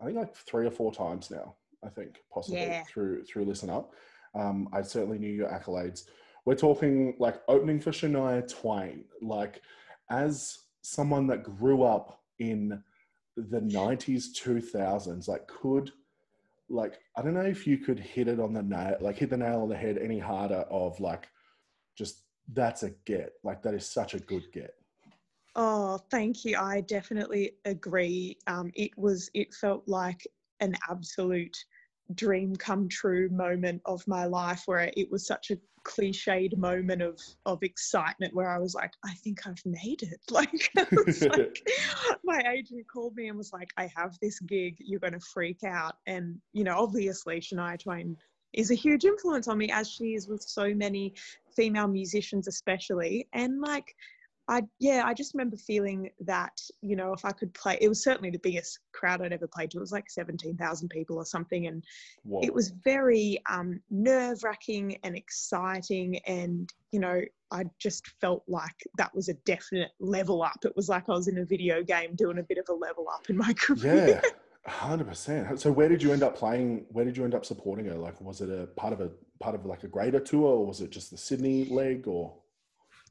I 0.02 0.06
think 0.06 0.18
like 0.18 0.36
three 0.36 0.66
or 0.66 0.72
four 0.72 0.94
times 0.94 1.30
now. 1.32 1.56
I 1.84 1.90
think 1.90 2.18
possibly 2.34 2.62
Yeah. 2.62 2.84
through 2.84 3.24
through 3.26 3.46
Listen 3.46 3.70
Up. 3.70 3.94
Um, 4.36 4.70
I 4.74 4.82
certainly 4.82 5.20
knew 5.20 5.32
your 5.32 5.50
accolades. 5.50 6.04
We're 6.46 6.56
talking 6.56 7.16
like 7.20 7.42
opening 7.48 7.80
for 7.80 7.92
Shania 7.92 8.48
Twain. 8.48 9.06
Like 9.22 9.62
as 10.10 10.60
someone 10.82 11.28
that 11.28 11.44
grew 11.44 11.84
up 11.84 12.22
in 12.40 12.84
the 13.38 13.62
90s 13.62 14.26
2000s 14.40 15.28
like 15.28 15.48
could 15.48 15.92
like 16.70 17.00
i 17.18 17.22
don't 17.22 17.34
know 17.34 17.42
if 17.42 17.66
you 17.66 17.78
could 17.80 18.00
hit 18.00 18.28
it 18.28 18.40
on 18.40 18.54
the 18.54 18.62
nail 18.62 18.96
like 19.02 19.18
hit 19.18 19.30
the 19.32 19.38
nail 19.38 19.62
on 19.62 19.70
the 19.70 19.76
head 19.76 19.98
any 19.98 20.20
harder 20.20 20.66
of 20.70 21.00
like 21.00 21.28
just 21.96 22.24
that's 22.54 22.84
a 22.84 22.90
get 23.06 23.34
like 23.44 23.62
that 23.62 23.74
is 23.74 23.90
such 23.90 24.14
a 24.14 24.20
good 24.20 24.44
get 24.52 24.76
Oh, 25.56 26.00
thank 26.10 26.46
you. 26.46 26.58
I 26.58 26.82
definitely 26.82 27.52
agree. 27.66 28.38
Um, 28.48 28.72
it 28.76 28.92
was, 28.98 29.30
it 29.34 29.54
felt 29.54 29.84
like 29.88 30.26
an 30.60 30.74
absolute 30.90 31.56
dream 32.16 32.56
come 32.56 32.90
true 32.90 33.30
moment 33.30 33.82
of 33.86 34.06
my 34.08 34.26
life 34.26 34.64
where 34.66 34.92
it 34.98 35.12
was 35.12 35.28
such 35.28 35.52
a 35.52 35.58
cliched 35.86 36.56
moment 36.58 37.02
of 37.02 37.20
of 37.46 37.62
excitement 37.62 38.34
where 38.34 38.50
I 38.50 38.58
was 38.58 38.74
like, 38.74 38.94
I 39.06 39.14
think 39.16 39.46
I've 39.46 39.62
made 39.66 40.02
it. 40.02 40.20
Like, 40.32 40.72
like 41.38 41.62
my 42.24 42.42
agent 42.52 42.86
called 42.92 43.16
me 43.16 43.28
and 43.28 43.38
was 43.38 43.54
like, 43.54 43.70
I 43.78 43.92
have 43.96 44.18
this 44.22 44.40
gig, 44.40 44.78
you're 44.80 45.00
gonna 45.00 45.20
freak 45.20 45.64
out. 45.64 45.96
And 46.08 46.38
you 46.54 46.64
know, 46.64 46.78
obviously 46.80 47.40
Shania 47.40 47.80
Twain 47.80 48.18
is 48.54 48.72
a 48.72 48.76
huge 48.76 49.06
influence 49.06 49.48
on 49.48 49.58
me 49.58 49.72
as 49.72 49.90
she 49.90 50.14
is 50.14 50.28
with 50.28 50.42
so 50.42 50.74
many 50.74 51.14
female 51.56 51.88
musicians 51.88 52.48
especially. 52.48 53.28
And 53.34 53.62
like 53.62 53.96
I 54.48 54.64
yeah, 54.80 55.04
I 55.06 55.14
just 55.14 55.34
remember 55.34 55.56
feeling 55.56 56.10
that 56.22 56.60
you 56.82 56.98
know 56.98 57.14
if 57.14 57.24
I 57.24 57.32
could 57.32 57.54
play, 57.54 57.78
it 57.80 57.88
was 57.88 58.04
certainly 58.04 58.30
the 58.30 58.40
biggest 58.40 58.80
crowd 58.92 59.22
I'd 59.22 59.32
ever 59.32 59.48
played 59.48 59.72
to. 59.72 59.78
It 59.78 59.82
was 59.82 59.94
like 59.94 60.10
seventeen 60.10 60.58
thousand 60.58 60.90
people 60.90 61.18
or 61.18 61.26
something, 61.26 61.68
and 61.68 61.84
Whoa. 62.24 62.42
it 62.44 62.54
was 62.54 62.74
very 62.84 63.40
um, 63.50 63.80
nerve 63.90 64.44
wracking 64.44 64.98
and 65.04 65.16
exciting, 65.16 66.18
and 66.28 66.72
you 66.92 67.00
know 67.00 67.22
I 67.52 67.64
just 67.80 68.06
felt 68.20 68.44
like 68.48 68.76
that 68.98 69.16
was 69.16 69.30
a 69.30 69.34
definite 69.46 69.92
level 70.02 70.44
up. 70.44 70.66
It 70.66 70.76
was 70.76 70.90
like 70.90 71.08
I 71.08 71.14
was 71.14 71.30
in 71.30 71.38
a 71.38 71.46
video 71.46 71.82
game 71.82 72.14
doing 72.16 72.40
a 72.40 72.44
bit 72.44 72.58
of 72.58 72.66
a 72.68 72.74
level 72.74 73.08
up 73.14 73.30
in 73.30 73.38
my 73.38 73.54
career. 73.58 74.22
yeah 74.24 74.30
100% 74.68 75.60
so 75.60 75.72
where 75.72 75.90
did 75.90 76.02
you 76.02 76.14
end 76.14 76.24
up 76.24 76.38
playing 76.38 76.86
where 76.90 77.04
did 77.04 77.18
you 77.18 77.24
end 77.26 77.36
up 77.36 77.46
supporting 77.46 77.86
her? 77.86 77.96
Like 77.96 78.20
was 78.22 78.40
it 78.42 78.50
a 78.50 78.68
part 78.68 78.94
of 78.94 79.02
a 79.02 79.12
part 79.40 79.56
of 79.56 79.66
like 79.66 79.84
a 79.84 79.88
greater 79.88 80.20
tour 80.20 80.48
or 80.48 80.66
was 80.66 80.80
it 80.80 80.90
just 80.90 81.12
the 81.12 81.18
sydney 81.18 81.66
leg 81.66 82.08
or? 82.08 82.34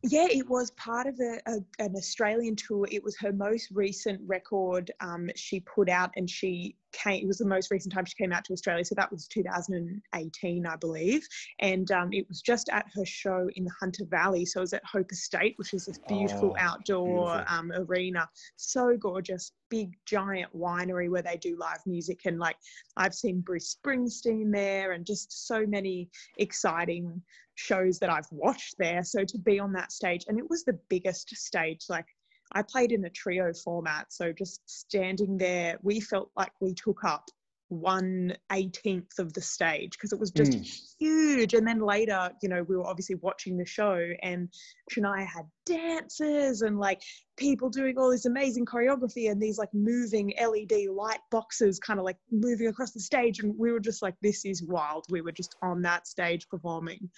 Yeah, 0.05 0.27
it 0.29 0.49
was 0.49 0.73
part 0.73 1.07
of 1.07 1.21
a, 1.21 1.39
a, 1.47 1.61
an 1.79 1.95
Australian 1.95 2.57
tour. 2.57 2.89
It 2.91 3.05
was 3.05 3.17
her 3.19 3.33
most 3.33 3.71
recent 3.71 4.21
record 4.27 4.91
um, 5.01 5.31
she 5.37 5.61
put 5.61 5.89
out, 5.89 6.11
and 6.17 6.29
she 6.29 6.75
came. 6.93 7.23
It 7.23 7.27
was 7.27 7.39
the 7.39 7.47
most 7.47 7.71
recent 7.71 7.93
time 7.93 8.05
she 8.05 8.15
came 8.15 8.33
out 8.33 8.45
to 8.47 8.53
Australia, 8.53 8.85
so 8.85 8.95
that 8.95 9.11
was 9.11 9.27
2018, 9.29 10.67
I 10.67 10.77
believe. 10.77 11.27
And 11.61 11.91
um, 11.91 12.13
it 12.13 12.29
was 12.29 12.41
just 12.41 12.69
at 12.71 12.87
her 12.95 13.05
show 13.05 13.49
in 13.57 13.65
the 13.65 13.73
Hunter 13.79 14.05
Valley, 14.05 14.45
so 14.45 14.61
it 14.61 14.63
was 14.63 14.73
at 14.73 14.85
Hope 14.85 15.11
Estate, 15.13 15.55
which 15.57 15.75
is 15.75 15.87
this 15.87 15.99
beautiful 16.09 16.55
Oh, 16.59 16.63
outdoor 16.63 17.35
beautiful. 17.37 17.59
Um, 17.59 17.73
arena. 17.73 18.29
So 18.57 18.97
gorgeous, 18.97 19.53
big 19.69 19.93
giant 20.07 20.55
winery 20.57 21.11
where 21.11 21.23
they 21.23 21.37
do 21.37 21.57
live 21.59 21.81
music, 21.87 22.21
and 22.27 22.39
like 22.39 22.57
I've 22.97 23.15
seen 23.15 23.41
Bruce 23.41 23.77
Springsteen 23.77 24.53
there, 24.53 24.93
and 24.93 25.07
just 25.07 25.47
so 25.47 25.67
many 25.67 26.09
exciting 26.39 27.23
shows 27.55 27.99
that 27.99 28.11
I've 28.11 28.31
watched 28.31 28.77
there. 28.79 29.03
So 29.05 29.25
to 29.25 29.39
be 29.39 29.59
on 29.59 29.73
that 29.73 29.93
stage, 29.93 30.25
and 30.29 30.39
it 30.39 30.49
was 30.49 30.65
the 30.65 30.79
biggest 30.89 31.35
stage, 31.37 31.85
like 31.89 32.07
I 32.55 32.63
played 32.63 32.93
in 32.93 33.05
a 33.05 33.11
trio 33.11 33.53
format. 33.53 34.13
So 34.13 34.33
just 34.33 34.61
standing 34.69 35.39
there, 35.39 35.79
we 35.83 36.01
felt 36.01 36.31
like 36.37 36.53
we 36.61 36.75
took 36.75 37.05
up 37.05 37.29
one 37.69 38.37
eighteenth 38.53 39.19
of 39.19 39.33
the 39.33 39.41
stage 39.41 39.93
because 39.93 40.13
it 40.13 40.21
was 40.21 40.31
just 40.31 40.53
Mm. 40.53 40.97
huge. 40.99 41.55
And 41.55 41.67
then 41.67 41.81
later, 41.81 42.31
you 42.43 42.51
know, 42.51 42.63
we 42.65 42.77
were 42.77 42.87
obviously 42.87 43.15
watching 43.17 43.57
the 43.57 43.65
show 43.65 44.13
and 44.23 44.53
Shania 44.93 45.27
had 45.27 45.47
dancers 45.65 46.61
and 46.61 46.79
like 46.79 47.01
people 47.39 47.71
doing 47.71 47.97
all 47.97 48.11
this 48.11 48.27
amazing 48.27 48.67
choreography 48.67 49.31
and 49.31 49.41
these 49.41 49.57
like 49.57 49.73
moving 49.73 50.35
LED 50.39 50.87
light 50.91 51.21
boxes 51.31 51.79
kind 51.79 51.99
of 51.99 52.05
like 52.05 52.19
moving 52.31 52.67
across 52.67 52.93
the 52.93 53.01
stage. 53.01 53.41
And 53.41 53.57
we 53.57 53.73
were 53.73 53.81
just 53.81 54.03
like, 54.03 54.17
this 54.21 54.45
is 54.45 54.63
wild. 54.63 55.07
We 55.09 55.23
were 55.23 55.33
just 55.33 55.57
on 55.63 55.81
that 55.83 56.07
stage 56.07 56.47
performing. 56.51 57.09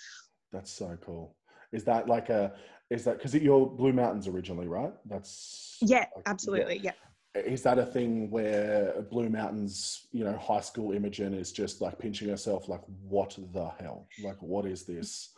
That's 0.52 0.70
so 0.70 0.96
cool. 1.04 1.34
Is 1.72 1.82
that 1.84 2.08
like 2.08 2.30
a? 2.30 2.52
Is 2.94 3.04
that 3.04 3.18
because 3.18 3.34
you're 3.34 3.66
Blue 3.66 3.92
Mountains 3.92 4.28
originally, 4.28 4.68
right? 4.68 4.92
That's 5.06 5.78
Yeah, 5.80 6.06
like, 6.14 6.24
absolutely. 6.26 6.78
Yeah. 6.78 6.92
Is 7.34 7.62
that 7.64 7.78
a 7.78 7.84
thing 7.84 8.30
where 8.30 9.02
Blue 9.10 9.28
Mountains, 9.28 10.06
you 10.12 10.24
know, 10.24 10.36
high 10.36 10.60
school 10.60 10.92
Imogen 10.92 11.34
is 11.34 11.50
just 11.50 11.80
like 11.80 11.98
pinching 11.98 12.28
herself, 12.28 12.68
like, 12.68 12.82
what 13.08 13.36
the 13.52 13.68
hell? 13.80 14.06
Like, 14.22 14.40
what 14.40 14.66
is 14.66 14.84
this? 14.84 15.30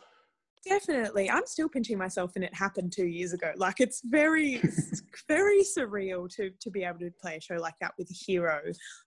Definitely. 0.67 1.29
I'm 1.29 1.45
still 1.45 1.69
pinching 1.69 1.97
myself 1.97 2.33
and 2.35 2.43
it 2.43 2.53
happened 2.53 2.91
two 2.91 3.05
years 3.05 3.33
ago. 3.33 3.51
Like 3.55 3.79
it's 3.79 4.01
very, 4.03 4.61
very 5.27 5.63
surreal 5.63 6.29
to 6.35 6.51
to 6.59 6.69
be 6.69 6.83
able 6.83 6.99
to 6.99 7.11
play 7.21 7.37
a 7.37 7.41
show 7.41 7.55
like 7.55 7.75
that 7.79 7.93
with 7.97 8.09
a 8.11 8.13
hero 8.13 8.61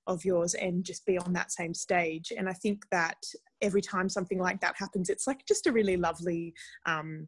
of 0.06 0.24
yours 0.24 0.54
and 0.54 0.84
just 0.84 1.04
be 1.04 1.18
on 1.18 1.32
that 1.34 1.52
same 1.52 1.74
stage. 1.74 2.32
And 2.36 2.48
I 2.48 2.54
think 2.54 2.84
that 2.90 3.18
every 3.60 3.82
time 3.82 4.08
something 4.08 4.38
like 4.38 4.60
that 4.60 4.76
happens, 4.76 5.10
it's 5.10 5.26
like 5.26 5.44
just 5.46 5.66
a 5.66 5.72
really 5.72 5.96
lovely 5.96 6.54
um 6.86 7.26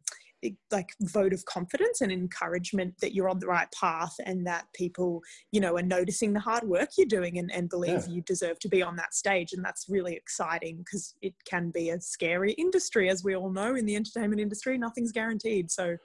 like 0.71 0.89
vote 1.01 1.33
of 1.33 1.45
confidence 1.45 2.01
and 2.01 2.11
encouragement 2.11 2.93
that 3.01 3.13
you're 3.13 3.29
on 3.29 3.39
the 3.39 3.47
right 3.47 3.67
path 3.79 4.13
and 4.25 4.45
that 4.47 4.65
people 4.73 5.21
you 5.51 5.59
know 5.61 5.75
are 5.75 5.81
noticing 5.83 6.33
the 6.33 6.39
hard 6.39 6.63
work 6.63 6.89
you're 6.97 7.07
doing 7.07 7.37
and, 7.37 7.51
and 7.51 7.69
believe 7.69 8.01
Yeah. 8.07 8.13
you 8.15 8.21
deserve 8.21 8.59
to 8.59 8.69
be 8.69 8.81
on 8.81 8.95
that 8.97 9.13
stage 9.13 9.53
and 9.53 9.63
that's 9.63 9.85
really 9.89 10.13
exciting 10.15 10.77
because 10.79 11.15
it 11.21 11.33
can 11.45 11.69
be 11.71 11.89
a 11.89 11.99
scary 12.01 12.53
industry 12.53 13.09
as 13.09 13.23
we 13.23 13.35
all 13.35 13.51
know 13.51 13.75
in 13.75 13.85
the 13.85 13.95
entertainment 13.95 14.41
industry 14.41 14.77
nothing's 14.77 15.11
guaranteed 15.11 15.69
so 15.71 15.97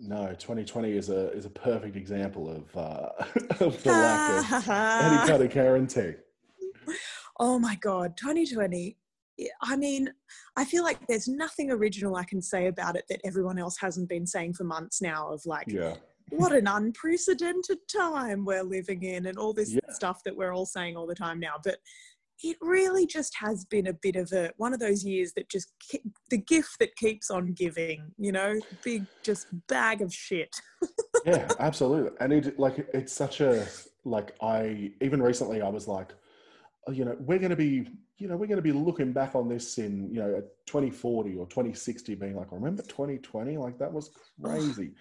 No, 0.00 0.26
2020 0.28 0.92
is 0.92 1.08
a 1.10 1.30
is 1.32 1.44
a 1.44 1.50
perfect 1.50 1.96
example 1.96 2.48
of 2.50 2.76
uh, 2.76 3.08
of 3.64 3.82
the 3.82 3.90
lack 3.90 4.52
of 4.52 4.68
any 5.12 5.28
kind 5.28 5.42
of 5.42 5.50
guarantee. 5.50 6.12
oh 7.40 7.58
my 7.58 7.74
god 7.76 8.16
2020 8.16 8.96
i 9.62 9.76
mean 9.76 10.10
i 10.56 10.64
feel 10.64 10.82
like 10.82 10.98
there's 11.06 11.28
nothing 11.28 11.70
original 11.70 12.16
i 12.16 12.24
can 12.24 12.42
say 12.42 12.66
about 12.66 12.96
it 12.96 13.04
that 13.08 13.20
everyone 13.24 13.58
else 13.58 13.76
hasn't 13.78 14.08
been 14.08 14.26
saying 14.26 14.52
for 14.52 14.64
months 14.64 15.00
now 15.00 15.28
of 15.32 15.40
like 15.46 15.66
Yeah, 15.68 15.94
what 16.30 16.52
an 16.52 16.66
unprecedented 16.66 17.78
time 17.94 18.44
we're 18.44 18.62
living 18.62 19.02
in 19.02 19.26
and 19.26 19.38
all 19.38 19.52
this 19.52 19.72
Yeah. 19.72 19.80
stuff 19.90 20.22
that 20.24 20.36
we're 20.36 20.52
all 20.52 20.66
saying 20.66 20.96
all 20.96 21.06
the 21.06 21.14
time 21.14 21.40
now 21.40 21.54
but 21.62 21.78
it 22.44 22.56
really 22.60 23.04
just 23.04 23.34
has 23.36 23.64
been 23.64 23.88
a 23.88 23.92
bit 23.92 24.14
of 24.14 24.30
a 24.32 24.52
one 24.58 24.72
of 24.72 24.78
those 24.78 25.04
years 25.04 25.32
that 25.34 25.48
just 25.48 25.72
the 26.30 26.38
gift 26.38 26.76
that 26.78 26.94
keeps 26.96 27.30
on 27.30 27.52
giving 27.52 28.12
you 28.16 28.32
know 28.32 28.60
big 28.84 29.06
just 29.24 29.46
bag 29.68 30.02
of 30.02 30.12
shit 30.12 30.54
yeah, 31.24 31.48
absolutely. 31.58 32.10
And 32.20 32.32
it 32.32 32.58
like 32.58 32.86
it's 32.94 33.12
such 33.12 33.40
a 33.40 33.66
like 34.04 34.34
I 34.40 34.92
even 35.00 35.22
recently 35.22 35.60
I 35.62 35.68
was 35.68 35.88
like, 35.88 36.14
oh, 36.86 36.92
you 36.92 37.04
know, 37.04 37.16
we're 37.18 37.38
going 37.38 37.50
to 37.50 37.56
be 37.56 37.88
you 38.18 38.28
know 38.28 38.36
we're 38.36 38.46
going 38.46 38.56
to 38.56 38.62
be 38.62 38.72
looking 38.72 39.12
back 39.12 39.34
on 39.34 39.48
this 39.48 39.78
in 39.78 40.12
you 40.12 40.20
know 40.20 40.42
2040 40.66 41.36
or 41.36 41.46
2060, 41.46 42.14
being 42.16 42.36
like, 42.36 42.50
remember 42.52 42.82
2020? 42.82 43.56
Like 43.56 43.78
that 43.78 43.92
was 43.92 44.10
crazy. 44.42 44.92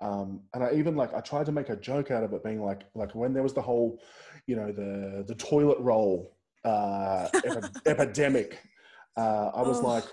Um, 0.00 0.42
and 0.54 0.62
I 0.62 0.72
even 0.74 0.94
like 0.96 1.12
I 1.14 1.20
tried 1.20 1.46
to 1.46 1.52
make 1.52 1.70
a 1.70 1.76
joke 1.76 2.10
out 2.10 2.22
of 2.24 2.32
it, 2.32 2.44
being 2.44 2.62
like 2.62 2.82
like 2.94 3.14
when 3.14 3.32
there 3.32 3.42
was 3.42 3.54
the 3.54 3.62
whole, 3.62 4.00
you 4.46 4.56
know, 4.56 4.70
the 4.72 5.24
the 5.26 5.34
toilet 5.34 5.78
roll 5.80 6.36
uh, 6.64 7.28
epi- 7.34 7.68
epidemic. 7.86 8.58
Uh, 9.16 9.50
I 9.54 9.62
was 9.62 9.78
Oh. 9.80 9.86
like, 9.86 10.04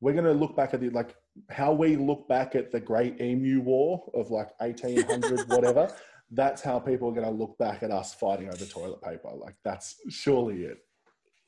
we're 0.00 0.12
going 0.14 0.24
to 0.24 0.32
look 0.32 0.56
back 0.56 0.74
at 0.74 0.80
the 0.80 0.90
like 0.90 1.14
how 1.50 1.72
we 1.72 1.94
look 1.96 2.26
back 2.28 2.56
at 2.56 2.72
the 2.72 2.80
Great 2.80 3.20
Emu 3.20 3.60
War 3.60 4.10
of 4.14 4.30
like 4.30 4.50
1800 4.60 5.48
whatever. 5.48 5.88
That's 6.32 6.60
how 6.60 6.78
people 6.80 7.08
are 7.08 7.14
going 7.14 7.26
to 7.26 7.32
look 7.32 7.56
back 7.58 7.82
at 7.84 7.90
us 7.90 8.14
fighting 8.14 8.48
over 8.48 8.64
toilet 8.64 9.00
paper. 9.02 9.30
Like 9.36 9.54
that's 9.64 9.96
surely 10.10 10.64
it. 10.64 10.78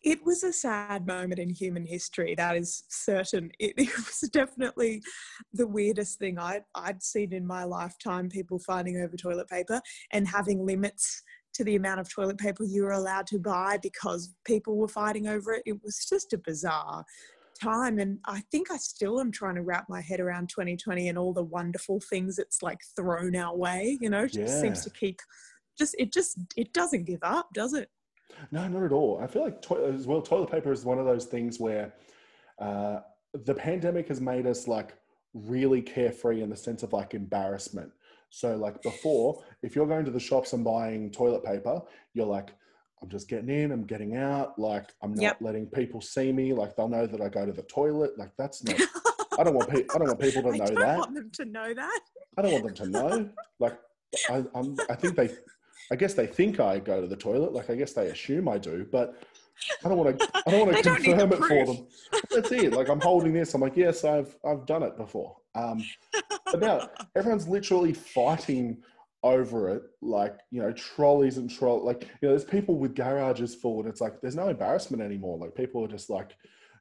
It 0.03 0.25
was 0.25 0.43
a 0.43 0.53
sad 0.53 1.07
moment 1.07 1.39
in 1.39 1.51
human 1.51 1.85
history 1.85 2.35
that 2.35 2.57
is 2.57 2.85
certain. 2.89 3.51
It, 3.59 3.75
it 3.77 3.95
was 3.97 4.29
definitely 4.33 5.03
the 5.53 5.67
weirdest 5.67 6.19
thing 6.19 6.39
I'd, 6.39 6.65
I'd 6.75 7.03
seen 7.03 7.33
in 7.33 7.47
my 7.47 7.65
lifetime 7.65 8.31
people 8.31 8.59
fighting 8.59 8.97
over 8.99 9.17
toilet 9.17 9.49
paper 9.49 9.81
and 10.13 10.27
having 10.27 10.65
limits 10.65 11.23
to 11.55 11.65
the 11.65 11.77
amount 11.77 12.01
of 12.01 12.09
toilet 12.09 12.39
paper 12.39 12.65
you 12.65 12.85
were 12.85 12.93
allowed 12.93 13.27
to 13.29 13.39
buy 13.39 13.79
because 13.83 14.33
people 14.47 14.77
were 14.77 14.89
fighting 14.89 15.29
over 15.29 15.53
it. 15.53 15.63
It 15.67 15.83
was 15.83 16.07
just 16.09 16.33
a 16.33 16.39
bizarre 16.39 17.05
time 17.61 17.99
and 17.99 18.19
i 18.27 18.41
think 18.51 18.71
i 18.71 18.77
still 18.77 19.21
am 19.21 19.31
trying 19.31 19.55
to 19.55 19.63
wrap 19.63 19.87
my 19.89 20.01
head 20.01 20.21
around 20.21 20.49
2020 20.49 21.09
and 21.09 21.19
all 21.19 21.33
the 21.33 21.43
wonderful 21.43 22.01
things 22.01 22.39
it's 22.39 22.63
like 22.63 22.79
thrown 22.97 23.37
our 23.37 23.55
way 23.55 23.99
you 24.01 24.09
know 24.09 24.25
it 24.25 24.33
just 24.33 24.61
seems 24.61 24.83
to 24.83 24.91
keep 24.91 25.21
just 25.79 25.95
it 25.99 26.13
just 26.13 26.39
it 26.57 26.73
doesn't 26.73 27.05
give 27.05 27.21
up 27.23 27.49
does 27.53 27.75
it 27.75 27.91
No, 28.51 28.67
not 28.69 28.83
at 28.85 28.93
all. 28.93 29.21
I 29.23 29.27
feel 29.27 29.43
like 29.43 29.61
to- 29.63 29.85
as 29.87 30.07
well, 30.07 30.23
toilet 30.23 30.51
paper 30.51 30.73
is 30.73 30.85
one 30.85 30.99
of 30.99 31.05
those 31.07 31.27
things 31.27 31.59
where 31.61 31.93
uh, 32.59 33.01
the 33.45 33.55
pandemic 33.55 34.09
has 34.09 34.21
made 34.21 34.47
us 34.47 34.67
like 34.69 34.95
really 35.35 35.81
carefree 35.83 36.43
in 36.43 36.51
the 36.51 36.57
sense 36.57 36.83
of 36.83 36.93
like 36.93 37.15
embarrassment. 37.15 37.91
So, 38.31 38.57
like 38.57 38.81
before, 38.83 39.43
if 39.63 39.75
you're 39.75 39.87
going 39.87 40.05
to 40.05 40.11
the 40.11 40.21
shops 40.21 40.53
and 40.53 40.65
buying 40.65 41.11
toilet 41.11 41.45
paper, 41.45 41.81
you're 42.15 42.27
like, 42.27 42.51
I'm 43.03 43.09
just 43.09 43.29
getting 43.29 43.49
in, 43.49 43.73
I'm 43.73 43.85
getting 43.85 44.17
out. 44.17 44.59
Like, 44.59 44.91
I'm 45.03 45.15
not 45.15 45.23
Yep. 45.23 45.37
letting 45.41 45.67
people 45.67 46.01
see 46.01 46.33
me. 46.33 46.53
Like, 46.53 46.77
they'll 46.77 46.89
know 46.89 47.07
that 47.07 47.21
I 47.21 47.29
go 47.29 47.47
to 47.47 47.53
the 47.53 47.63
toilet. 47.63 48.17
Like, 48.19 48.31
that's 48.37 48.63
not. 48.63 48.79
I 49.39 49.43
don't 49.43 49.55
want. 49.55 49.71
Pe- 49.71 49.87
I 49.95 49.99
don't 49.99 50.09
want 50.09 50.21
people 50.21 50.43
to 50.43 50.49
I 50.51 50.57
know 50.59 50.67
don't 50.67 50.79
that. 50.81 50.99
want 50.99 51.15
them 51.15 51.31
to 51.33 51.45
know 51.47 51.73
that. 51.75 52.01
I 52.37 52.43
don't 52.43 52.53
want 52.53 52.65
them 52.67 52.75
to 52.75 52.87
know. 52.89 53.31
Like, 53.59 53.79
I, 54.29 54.45
I'm, 54.55 54.77
I 54.91 54.95
think 54.97 55.17
they, 55.17 55.31
I 55.91 55.97
guess 55.97 56.15
they 56.15 56.27
think 56.27 56.61
I 56.61 56.79
go 56.79 57.01
to 57.01 57.07
the 57.07 57.17
toilet. 57.17 57.53
Like, 57.53 57.69
I 57.69 57.75
guess 57.75 57.93
they 57.93 58.07
assume 58.07 58.49
I 58.49 58.59
do, 58.59 58.87
but 58.91 59.23
I 59.85 59.89
don't 59.89 59.99
want 59.99 60.19
to. 60.19 60.29
I 60.47 60.51
don't 60.51 60.67
want 60.67 60.77
to 60.77 60.83
don't 60.83 61.03
need 61.03 61.13
the 61.13 61.27
confirm 61.27 61.33
it 61.33 61.67
for 61.67 61.75
them. 61.75 61.87
That's 62.31 62.53
it. 62.53 62.73
Like, 62.73 62.89
I'm 62.89 63.01
holding 63.01 63.33
this. 63.33 63.55
I'm 63.55 63.61
like, 63.61 63.77
yes, 63.77 64.05
I've, 64.05 64.37
I've 64.45 64.67
done 64.67 64.83
it 64.83 64.97
before. 64.97 65.37
Um, 65.55 65.85
but 66.47 66.61
now 66.61 66.89
everyone's 67.17 67.49
literally 67.49 67.93
fighting 67.93 68.83
over 69.23 69.69
it. 69.69 69.83
Like, 70.01 70.39
you 70.51 70.63
know, 70.63 70.73
trolleys 70.73 71.39
and 71.39 71.51
troll. 71.51 71.85
Like, 71.85 72.03
you 72.21 72.29
know, 72.29 72.31
there's 72.31 72.45
people 72.45 72.79
with 72.79 72.95
garages 72.95 73.55
full, 73.55 73.81
and 73.81 73.89
it's 73.89 74.01
like 74.01 74.21
there's 74.21 74.37
no 74.37 74.49
embarrassment 74.49 75.03
anymore. 75.03 75.39
Like, 75.39 75.55
people 75.55 75.85
are 75.85 75.89
just 75.89 76.11
like. 76.11 76.37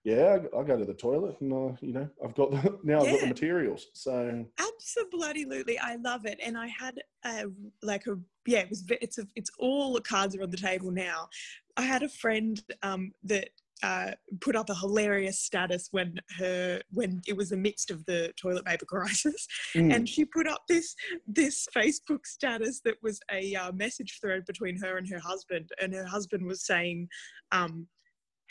Yeah, 0.06 0.38
I 0.58 0.63
go 0.63 0.78
to 0.78 0.86
the 0.86 0.94
toilet, 0.94 1.36
and 1.42 1.51
uh, 1.51 1.75
you 1.82 1.92
know, 1.92 2.10
I've 2.24 2.34
got 2.34 2.51
the, 2.51 2.80
now. 2.86 3.01
I've 3.01 3.12
got 3.12 3.20
the 3.20 3.28
materials, 3.28 3.88
so 3.92 4.46
Absolutely, 4.58 5.78
I 5.78 5.96
love 5.98 6.25
it. 6.25 6.39
And 6.42 6.58
I 6.58 6.68
had 6.68 7.01
a 7.25 7.48
like 7.84 8.08
a 8.08 8.18
yeah, 8.50 8.60
it 8.60 8.70
was 8.70 8.84
it's 8.89 9.20
a, 9.20 9.27
it's 9.36 9.51
all 9.60 9.94
the 9.94 10.01
cards 10.01 10.36
are 10.36 10.41
on 10.41 10.50
the 10.50 10.58
table 10.58 10.91
now. 10.91 11.29
I 11.77 11.84
had 11.84 12.01
a 12.01 12.10
friend 12.10 12.62
um, 12.82 13.12
that 13.24 13.50
uh, 13.84 14.12
put 14.41 14.56
up 14.56 14.70
a 14.72 14.75
hilarious 14.75 15.39
status 15.39 15.89
when 15.91 16.20
her 16.38 16.82
when 16.91 17.22
it 17.27 17.38
was 17.38 17.51
the 17.51 17.58
midst 17.58 17.91
of 17.91 18.03
the 18.06 18.34
toilet 18.41 18.65
paper 18.65 18.86
crisis, 18.88 19.48
mm. 19.75 19.94
and 19.94 20.10
she 20.10 20.25
put 20.25 20.48
up 20.48 20.63
this 20.68 20.96
this 21.27 21.68
Facebook 21.75 22.25
status 22.25 22.82
that 22.86 22.96
was 23.03 23.20
a 23.32 23.53
uh, 23.53 23.72
message 23.72 24.18
thread 24.20 24.46
between 24.46 24.75
her 24.79 24.98
and 24.98 25.08
her 25.08 25.20
husband, 25.20 25.70
and 25.82 25.94
her 25.94 26.06
husband 26.06 26.46
was 26.46 26.65
saying. 26.65 27.08
Um, 27.51 27.88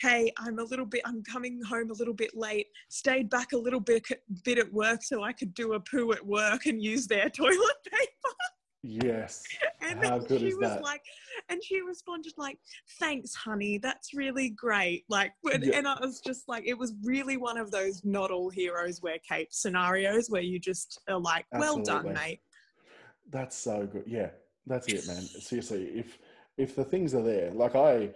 Hey, 0.01 0.31
I'm 0.37 0.59
a 0.59 0.63
little 0.63 0.85
bit. 0.85 1.01
I'm 1.03 1.21
coming 1.29 1.59
home 1.67 1.91
a 1.91 1.93
little 1.93 2.13
bit 2.13 2.31
late. 2.33 2.67
Stayed 2.87 3.29
back 3.29 3.51
a 3.51 3.57
little 3.57 3.81
bit 3.81 4.07
bit 4.45 4.57
at 4.57 4.71
work 4.71 5.03
so 5.03 5.23
I 5.23 5.33
could 5.33 5.53
do 5.53 5.73
a 5.73 5.79
poo 5.81 6.13
at 6.13 6.25
work 6.25 6.67
and 6.67 6.81
use 6.81 7.05
their 7.05 7.29
toilet 7.41 7.77
paper. 7.83 8.35
Yes. 8.83 9.43
And 9.81 10.03
How 10.03 10.19
good 10.19 10.41
she 10.41 10.47
is 10.47 10.57
was 10.57 10.69
that? 10.69 10.83
like, 10.83 11.01
and 11.47 11.63
she 11.63 11.81
responded 11.81 12.33
like, 12.37 12.59
"Thanks, 12.99 13.33
honey. 13.33 13.77
That's 13.79 14.13
really 14.13 14.49
great." 14.49 15.05
Like, 15.09 15.31
when, 15.41 15.63
Yeah. 15.63 15.77
and 15.77 15.87
I 15.87 15.97
was 15.99 16.19
just 16.19 16.47
like, 16.47 16.65
it 16.67 16.77
was 16.77 16.93
really 17.03 17.37
one 17.37 17.57
of 17.57 17.71
those 17.71 18.03
not 18.03 18.29
all 18.29 18.49
heroes 18.49 19.01
wear 19.01 19.17
capes 19.27 19.61
scenarios 19.61 20.29
where 20.29 20.41
you 20.43 20.59
just 20.59 20.99
are 21.09 21.17
like, 21.17 21.45
"Well 21.53 21.79
done, 21.79 22.13
mate." 22.13 22.41
That's 23.29 23.55
so 23.55 23.87
good. 23.87 24.03
Yeah, 24.05 24.29
that's 24.67 24.87
it, 24.87 25.07
man. 25.07 25.21
Seriously, 25.39 25.85
if 25.95 26.19
if 26.57 26.75
the 26.75 26.83
things 26.83 27.15
are 27.15 27.23
there, 27.23 27.49
like 27.51 27.75
I, 27.75 28.11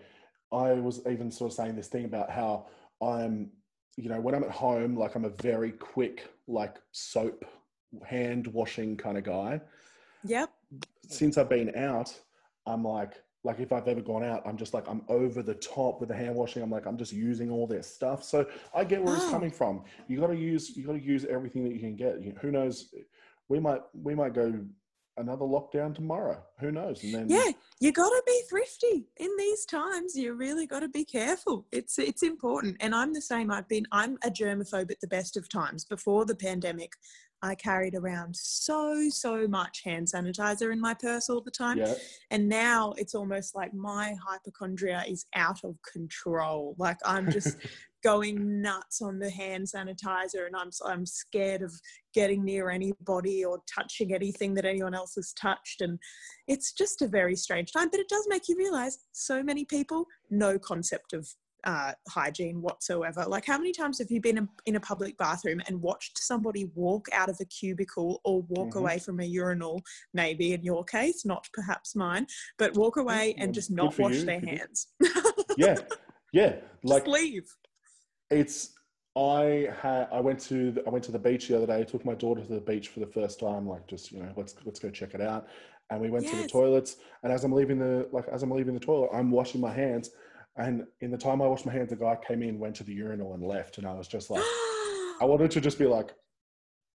I 0.51 0.73
was 0.73 1.01
even 1.09 1.31
sort 1.31 1.51
of 1.51 1.55
saying 1.55 1.75
this 1.75 1.87
thing 1.87 2.05
about 2.05 2.29
how 2.29 2.67
I'm, 3.01 3.49
you 3.95 4.09
know, 4.09 4.19
when 4.19 4.35
I'm 4.35 4.43
at 4.43 4.51
home, 4.51 4.95
like 4.95 5.15
I'm 5.15 5.25
a 5.25 5.29
very 5.29 5.71
quick, 5.71 6.29
like 6.47 6.75
soap, 6.91 7.45
hand 8.05 8.47
washing 8.47 8.97
kind 8.97 9.17
of 9.17 9.23
guy. 9.23 9.61
Yep. 10.25 10.49
Since 11.07 11.37
I've 11.37 11.49
been 11.49 11.75
out, 11.75 12.13
I'm 12.65 12.83
like, 12.83 13.13
like 13.43 13.59
if 13.59 13.73
I've 13.73 13.87
ever 13.87 14.01
gone 14.01 14.23
out, 14.23 14.41
I'm 14.45 14.55
just 14.57 14.73
like 14.73 14.87
I'm 14.87 15.01
over 15.09 15.43
the 15.43 15.55
top 15.55 15.99
with 15.99 16.09
the 16.09 16.15
hand 16.15 16.35
washing. 16.35 16.63
I'm 16.63 16.69
like 16.71 16.85
I'm 16.85 16.97
just 16.97 17.11
using 17.11 17.49
all 17.51 17.67
their 17.67 17.83
stuff. 17.83 18.23
So 18.23 18.45
I 18.73 18.83
get 18.85 19.03
where 19.03 19.15
it's 19.15 19.25
Oh. 19.25 19.31
coming 19.31 19.51
from. 19.51 19.83
You 20.07 20.19
got 20.19 20.27
to 20.27 20.35
use 20.37 20.75
you 20.77 20.85
got 20.85 20.93
to 20.93 21.01
use 21.03 21.25
everything 21.25 21.63
that 21.65 21.73
you 21.73 21.79
can 21.79 21.95
get. 21.95 22.21
You, 22.23 22.33
who 22.41 22.51
knows? 22.51 22.93
We 23.49 23.59
might 23.59 23.81
we 23.93 24.15
might 24.15 24.33
go 24.33 24.63
another 25.17 25.45
lockdown 25.45 25.93
tomorrow. 25.93 26.41
Who 26.59 26.71
knows? 26.71 27.03
And 27.03 27.13
then 27.13 27.29
Yeah, 27.29 27.51
you 27.81 27.91
got 27.91 28.09
to 28.09 28.23
be 28.25 28.41
thrifty 28.49 29.07
in 29.17 29.29
these 29.37 29.65
times. 29.65 30.15
You 30.15 30.33
really 30.33 30.65
got 30.65 30.79
to 30.79 30.87
be 30.87 31.03
careful. 31.03 31.67
It's 31.73 31.99
it's 31.99 32.23
important. 32.23 32.77
And 32.79 32.95
I'm 32.95 33.13
the 33.13 33.21
same. 33.21 33.51
I've 33.51 33.67
been 33.67 33.85
I'm 33.91 34.17
a 34.23 34.31
germaphobe 34.31 34.89
at 34.89 35.01
the 35.01 35.07
best 35.07 35.35
of 35.35 35.49
times. 35.49 35.83
Before 35.83 36.25
the 36.25 36.35
pandemic, 36.35 36.93
I 37.43 37.55
carried 37.55 37.93
around 37.93 38.33
so 38.35 39.09
so 39.09 39.47
much 39.47 39.81
hand 39.83 40.07
sanitizer 40.07 40.71
in 40.71 40.79
my 40.79 40.93
purse 40.93 41.29
all 41.29 41.41
the 41.41 41.51
time. 41.51 41.77
yeah, 41.77 41.93
And 42.31 42.47
now 42.47 42.93
it's 42.97 43.13
almost 43.13 43.53
like 43.53 43.73
my 43.73 44.15
hypochondria 44.25 45.03
is 45.07 45.25
out 45.35 45.59
of 45.65 45.75
control. 45.91 46.73
Like 46.79 46.97
I'm 47.05 47.29
just 47.29 47.57
going 48.03 48.61
nuts 48.61 49.01
on 49.01 49.19
the 49.19 49.29
hand 49.29 49.67
sanitizer 49.67 50.45
and 50.45 50.55
I'm 50.55 50.69
I'm 50.85 51.05
scared 51.05 51.61
of 51.61 51.73
getting 52.13 52.43
near 52.43 52.69
anybody 52.69 53.43
or 53.43 53.59
touching 53.73 54.13
anything 54.13 54.53
that 54.55 54.65
anyone 54.65 54.93
else 54.93 55.15
has 55.15 55.33
touched 55.33 55.81
and 55.81 55.97
it's 56.47 56.73
just 56.73 57.01
a 57.01 57.07
very 57.07 57.35
strange 57.35 57.71
time 57.71 57.87
but 57.89 58.01
it 58.01 58.09
does 58.09 58.25
make 58.27 58.49
you 58.49 58.57
realize 58.57 58.97
so 59.13 59.41
many 59.41 59.63
people 59.63 60.05
no 60.29 60.59
concept 60.59 61.13
of 61.13 61.27
uh, 61.63 61.93
hygiene 62.09 62.61
whatsoever. 62.61 63.25
Like, 63.27 63.45
how 63.45 63.57
many 63.57 63.71
times 63.71 63.99
have 63.99 64.11
you 64.11 64.19
been 64.21 64.37
in, 64.37 64.49
in 64.65 64.75
a 64.75 64.79
public 64.79 65.17
bathroom 65.17 65.61
and 65.67 65.81
watched 65.81 66.17
somebody 66.17 66.65
walk 66.75 67.07
out 67.13 67.29
of 67.29 67.37
a 67.39 67.45
cubicle 67.45 68.21
or 68.23 68.41
walk 68.43 68.73
Mhm. 68.73 68.79
away 68.79 68.99
from 68.99 69.19
a 69.19 69.23
urinal, 69.23 69.81
maybe 70.13 70.53
in 70.53 70.63
your 70.63 70.83
case, 70.83 71.25
not 71.25 71.47
perhaps 71.53 71.95
mine, 71.95 72.27
but 72.57 72.75
walk 72.75 72.97
away 72.97 73.33
well, 73.37 73.45
and 73.45 73.53
just 73.53 73.71
not 73.71 73.97
wash 73.97 74.13
you 74.19 74.25
their 74.25 74.39
did. 74.39 74.49
hands? 74.49 74.87
yeah, 75.57 75.77
yeah. 76.31 76.55
Like 76.83 77.05
just 77.05 77.07
leave. 77.07 77.55
it's 78.29 78.73
I 79.15 79.69
had 79.81 80.07
I 80.11 80.19
went 80.19 80.39
to 80.41 80.71
the, 80.71 80.85
I 80.87 80.89
went 80.89 81.03
to 81.05 81.11
the 81.11 81.19
beach 81.19 81.47
the 81.47 81.55
other 81.57 81.67
day. 81.67 81.79
I 81.79 81.83
took 81.83 82.03
my 82.03 82.15
daughter 82.15 82.41
to 82.41 82.47
the 82.47 82.61
beach 82.61 82.89
for 82.89 82.99
the 82.99 83.07
first 83.07 83.39
time. 83.39 83.67
Like 83.67 83.85
just 83.87 84.11
you 84.11 84.19
know 84.19 84.33
let's 84.35 84.55
let's 84.65 84.79
go 84.79 84.89
check 84.89 85.13
it 85.13 85.21
out. 85.21 85.47
And 85.89 86.01
we 86.01 86.09
went 86.09 86.25
to 86.27 86.35
the 86.37 86.47
toilets. 86.47 86.97
And 87.21 87.31
as 87.31 87.43
I'm 87.43 87.51
leaving 87.51 87.77
the 87.77 88.07
like 88.11 88.27
as 88.29 88.41
I'm 88.41 88.51
leaving 88.51 88.73
the 88.73 88.79
toilet, 88.79 89.09
I'm 89.13 89.29
washing 89.29 89.61
my 89.61 89.71
hands. 89.71 90.09
And 90.55 90.85
in 91.01 91.11
the 91.11 91.17
time 91.17 91.41
I 91.41 91.47
washed 91.47 91.65
my 91.65 91.71
hands, 91.71 91.89
the 91.89 91.95
guy 91.95 92.17
came 92.27 92.43
in, 92.43 92.59
went 92.59 92.75
to 92.75 92.83
the 92.83 92.93
urinal, 92.93 93.33
and 93.33 93.43
left. 93.43 93.77
And 93.79 93.87
I 93.87 93.93
was 93.93 94.07
just 94.07 94.29
like, 94.29 94.41
I 95.21 95.25
wanted 95.25 95.51
to 95.51 95.61
just 95.61 95.79
be 95.79 95.85
like, 95.85 96.09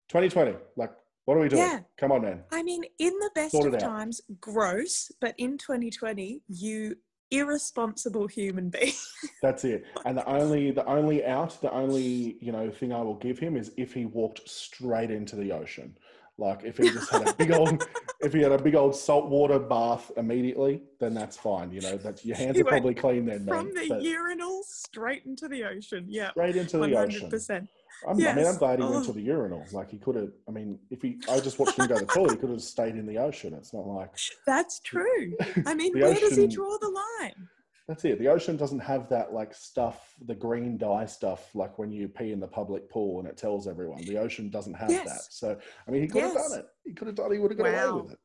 2020, 0.10 0.56
like 0.76 0.92
what 1.28 1.36
are 1.36 1.42
we 1.42 1.50
doing? 1.50 1.62
Yeah. 1.62 1.80
Come 1.98 2.14
on, 2.14 2.22
man. 2.22 2.44
I 2.54 2.64
mean, 2.64 2.84
in 3.00 3.12
the 3.20 3.30
best 3.36 3.52
Sort 3.52 3.68
of 3.68 3.74
it 3.74 3.84
out. 3.84 3.90
times, 3.90 4.22
gross, 4.40 5.12
but 5.20 5.36
in 5.38 5.58
2020, 5.58 6.42
you 6.48 6.96
irresponsible 7.32 8.28
human 8.28 8.70
being. 8.70 8.94
That's 9.42 9.66
it. 9.66 9.84
And 10.06 10.18
the 10.18 10.26
only 10.26 10.72
the 10.72 10.86
only 10.86 11.26
out, 11.26 11.60
the 11.62 11.72
only 11.74 12.38
you 12.40 12.54
know 12.54 12.72
thing 12.72 12.94
I 12.94 13.02
will 13.02 13.16
give 13.16 13.40
him 13.40 13.58
is 13.58 13.72
if 13.76 13.94
he 13.94 14.06
walked 14.06 14.48
straight 14.48 15.12
into 15.12 15.36
the 15.36 15.52
ocean. 15.52 15.98
Like 16.38 16.64
if 16.64 16.78
he 16.78 16.90
just 16.90 17.12
had 17.12 17.28
a 17.28 17.34
big 17.34 17.52
old 17.52 17.88
if 18.22 18.34
he 18.34 18.42
had 18.42 18.52
a 18.52 18.62
big 18.62 18.76
old 18.76 18.96
saltwater 18.96 19.60
bath 19.60 20.12
immediately, 20.18 20.84
then 21.00 21.14
that's 21.14 21.38
fine. 21.38 21.72
You 21.72 21.82
know, 21.82 21.98
that 21.98 22.24
your 22.24 22.38
hands 22.38 22.60
are 22.60 22.64
probably 22.64 22.94
clean 22.94 23.26
then, 23.26 23.46
From 23.46 23.74
man. 23.74 23.88
the 23.90 24.04
urinal 24.04 24.62
straight 24.64 25.26
into 25.26 25.48
the 25.48 25.64
ocean. 25.64 26.06
Yeah. 26.08 26.32
straight 26.32 26.56
into 26.56 26.78
the 26.78 26.96
ocean. 26.96 27.30
100%. 27.30 27.68
I'm, 28.08 28.12
I 28.28 28.34
mean, 28.34 28.46
I'm 28.46 28.58
glad 28.58 28.78
he 28.80 28.86
went 28.86 28.98
oh. 28.98 29.04
to 29.06 29.10
Oh. 29.10 29.14
the 29.14 29.22
urinal. 29.22 29.66
Like 29.72 29.90
he 29.90 29.98
could 29.98 30.16
have. 30.16 30.32
I 30.48 30.52
mean, 30.52 30.78
if 30.92 31.02
he, 31.02 31.18
I 31.32 31.40
just 31.40 31.58
watched 31.58 31.80
him 31.80 31.88
go 31.88 31.96
to 31.98 32.06
the 32.06 32.12
toilet, 32.12 32.32
he 32.32 32.38
could 32.38 32.52
have 32.52 32.62
stayed 32.62 32.96
in 32.96 33.08
the 33.08 33.18
ocean. 33.18 33.54
It's 33.56 33.74
not 33.74 33.88
like 33.88 34.12
That's 34.46 34.80
true. 34.82 35.36
I 35.66 35.74
mean, 35.74 35.98
where 35.98 36.14
does 36.14 36.36
he 36.36 36.48
draw 36.48 36.78
the 36.78 36.90
line? 36.90 37.48
That's 37.88 38.04
it. 38.04 38.20
The 38.20 38.28
ocean 38.28 38.58
doesn't 38.58 38.80
have 38.80 39.08
that 39.10 39.32
like 39.34 39.54
stuff, 39.54 40.14
the 40.26 40.36
green 40.36 40.78
dye 40.78 41.06
stuff, 41.06 41.56
like 41.56 41.80
when 41.80 41.90
you 41.90 42.10
pee 42.10 42.34
in 42.34 42.40
the 42.40 42.48
public 42.48 42.90
pool 42.90 43.20
and 43.20 43.28
it 43.28 43.38
tells 43.38 43.66
everyone. 43.66 44.02
The 44.04 44.18
ocean 44.18 44.50
doesn't 44.50 44.74
have 44.74 44.90
that. 44.90 45.22
So, 45.30 45.58
I 45.88 45.92
mean, 45.92 46.02
he 46.02 46.08
could 46.10 46.24
have 46.24 46.34
Yes. 46.34 46.50
done 46.50 46.60
it. 46.60 46.66
He 46.84 46.94
could 46.94 47.08
have 47.08 47.16
done. 47.16 47.32
He 47.32 47.40
would 47.40 47.52
have 47.52 47.58
got 47.58 47.68
away 47.68 48.02
with 48.02 48.12
it. 48.14 48.20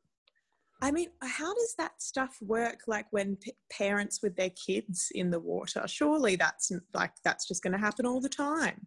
I 0.81 0.91
mean, 0.91 1.07
how 1.21 1.53
does 1.53 1.75
that 1.77 2.01
stuff 2.01 2.37
work? 2.41 2.81
Like 2.87 3.05
when 3.11 3.37
p- 3.37 3.53
parents 3.71 4.21
with 4.21 4.35
their 4.35 4.49
kids 4.49 5.09
in 5.15 5.31
the 5.31 5.39
water? 5.39 5.87
Surely 5.87 6.35
that's 6.35 6.73
like 6.93 7.13
that's 7.23 7.47
just 7.47 7.63
going 7.63 7.71
to 7.71 7.79
happen 7.79 8.05
all 8.05 8.19
the 8.19 8.27
time. 8.27 8.85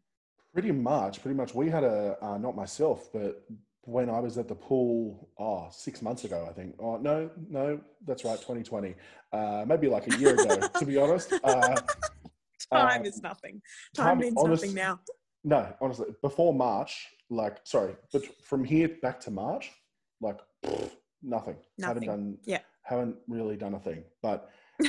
Pretty 0.52 0.72
much. 0.72 1.22
Pretty 1.22 1.36
much. 1.36 1.54
We 1.54 1.70
had 1.70 1.84
a 1.84 2.18
uh, 2.20 2.36
not 2.36 2.54
myself, 2.54 3.10
but 3.14 3.46
when 3.86 4.10
I 4.10 4.18
was 4.18 4.36
at 4.36 4.48
the 4.48 4.54
pool, 4.54 5.30
oh, 5.38 5.68
six 5.70 6.02
months 6.02 6.24
ago, 6.24 6.46
I 6.48 6.52
think. 6.52 6.74
Oh 6.80 6.96
no, 6.98 7.30
no, 7.48 7.80
that's 8.06 8.24
right, 8.24 8.36
2020. 8.36 8.94
Uh, 9.32 9.64
maybe 9.66 9.88
like 9.88 10.12
a 10.12 10.18
year 10.18 10.34
ago, 10.34 10.60
to 10.78 10.84
be 10.84 10.98
honest. 10.98 11.32
Uh, 11.42 11.76
Time 12.72 13.02
Uh, 13.02 13.04
is 13.04 13.22
nothing. 13.22 13.62
Time, 13.94 14.06
time- 14.06 14.18
means 14.18 14.34
honest- 14.36 14.62
nothing 14.64 14.74
now. 14.74 14.98
No, 15.44 15.72
honestly, 15.80 16.06
before 16.20 16.52
March, 16.52 17.06
like, 17.30 17.58
sorry, 17.62 17.94
but 18.12 18.24
from 18.44 18.64
here 18.64 18.88
back 19.00 19.20
to 19.20 19.30
March, 19.30 19.70
like, 20.20 20.38
pfft, 20.64 20.90
nothing. 21.22 21.56
Haven't 21.80 22.02
Nothing. 22.06 22.08
done. 22.08 22.38
Yeah. 22.44 22.58
Haven't 22.82 23.14
really 23.28 23.56
done 23.56 23.74
a 23.74 23.78
thing. 23.78 24.02
But 24.20 24.50
uh, 24.84 24.88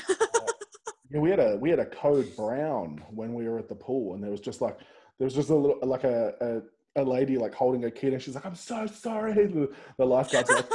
yeah, 1.12 1.20
we 1.20 1.30
had 1.30 1.40
a 1.40 1.58
we 1.58 1.70
had 1.70 1.78
a 1.80 1.86
code 1.86 2.36
brown 2.36 3.04
when 3.12 3.36
we 3.36 3.48
were 3.48 3.60
at 3.60 3.70
the 3.70 3.76
pool, 3.76 4.16
and 4.16 4.24
there 4.24 4.32
was 4.32 4.42
just 4.42 4.60
like 4.62 4.80
there 5.20 5.26
was 5.26 5.36
just 5.36 5.52
a 5.52 5.56
little 5.56 5.78
like 5.84 6.04
a 6.04 6.34
a, 6.42 6.62
a 6.98 7.04
lady 7.04 7.38
like 7.38 7.54
holding 7.54 7.86
a 7.86 7.92
kid, 7.92 8.14
and 8.14 8.22
she's 8.22 8.36
like, 8.36 8.46
"I'm 8.46 8.56
so 8.56 8.86
sorry." 8.88 9.34
The, 9.48 9.72
the 9.98 10.06
lifeguards 10.06 10.50
like, 10.50 10.70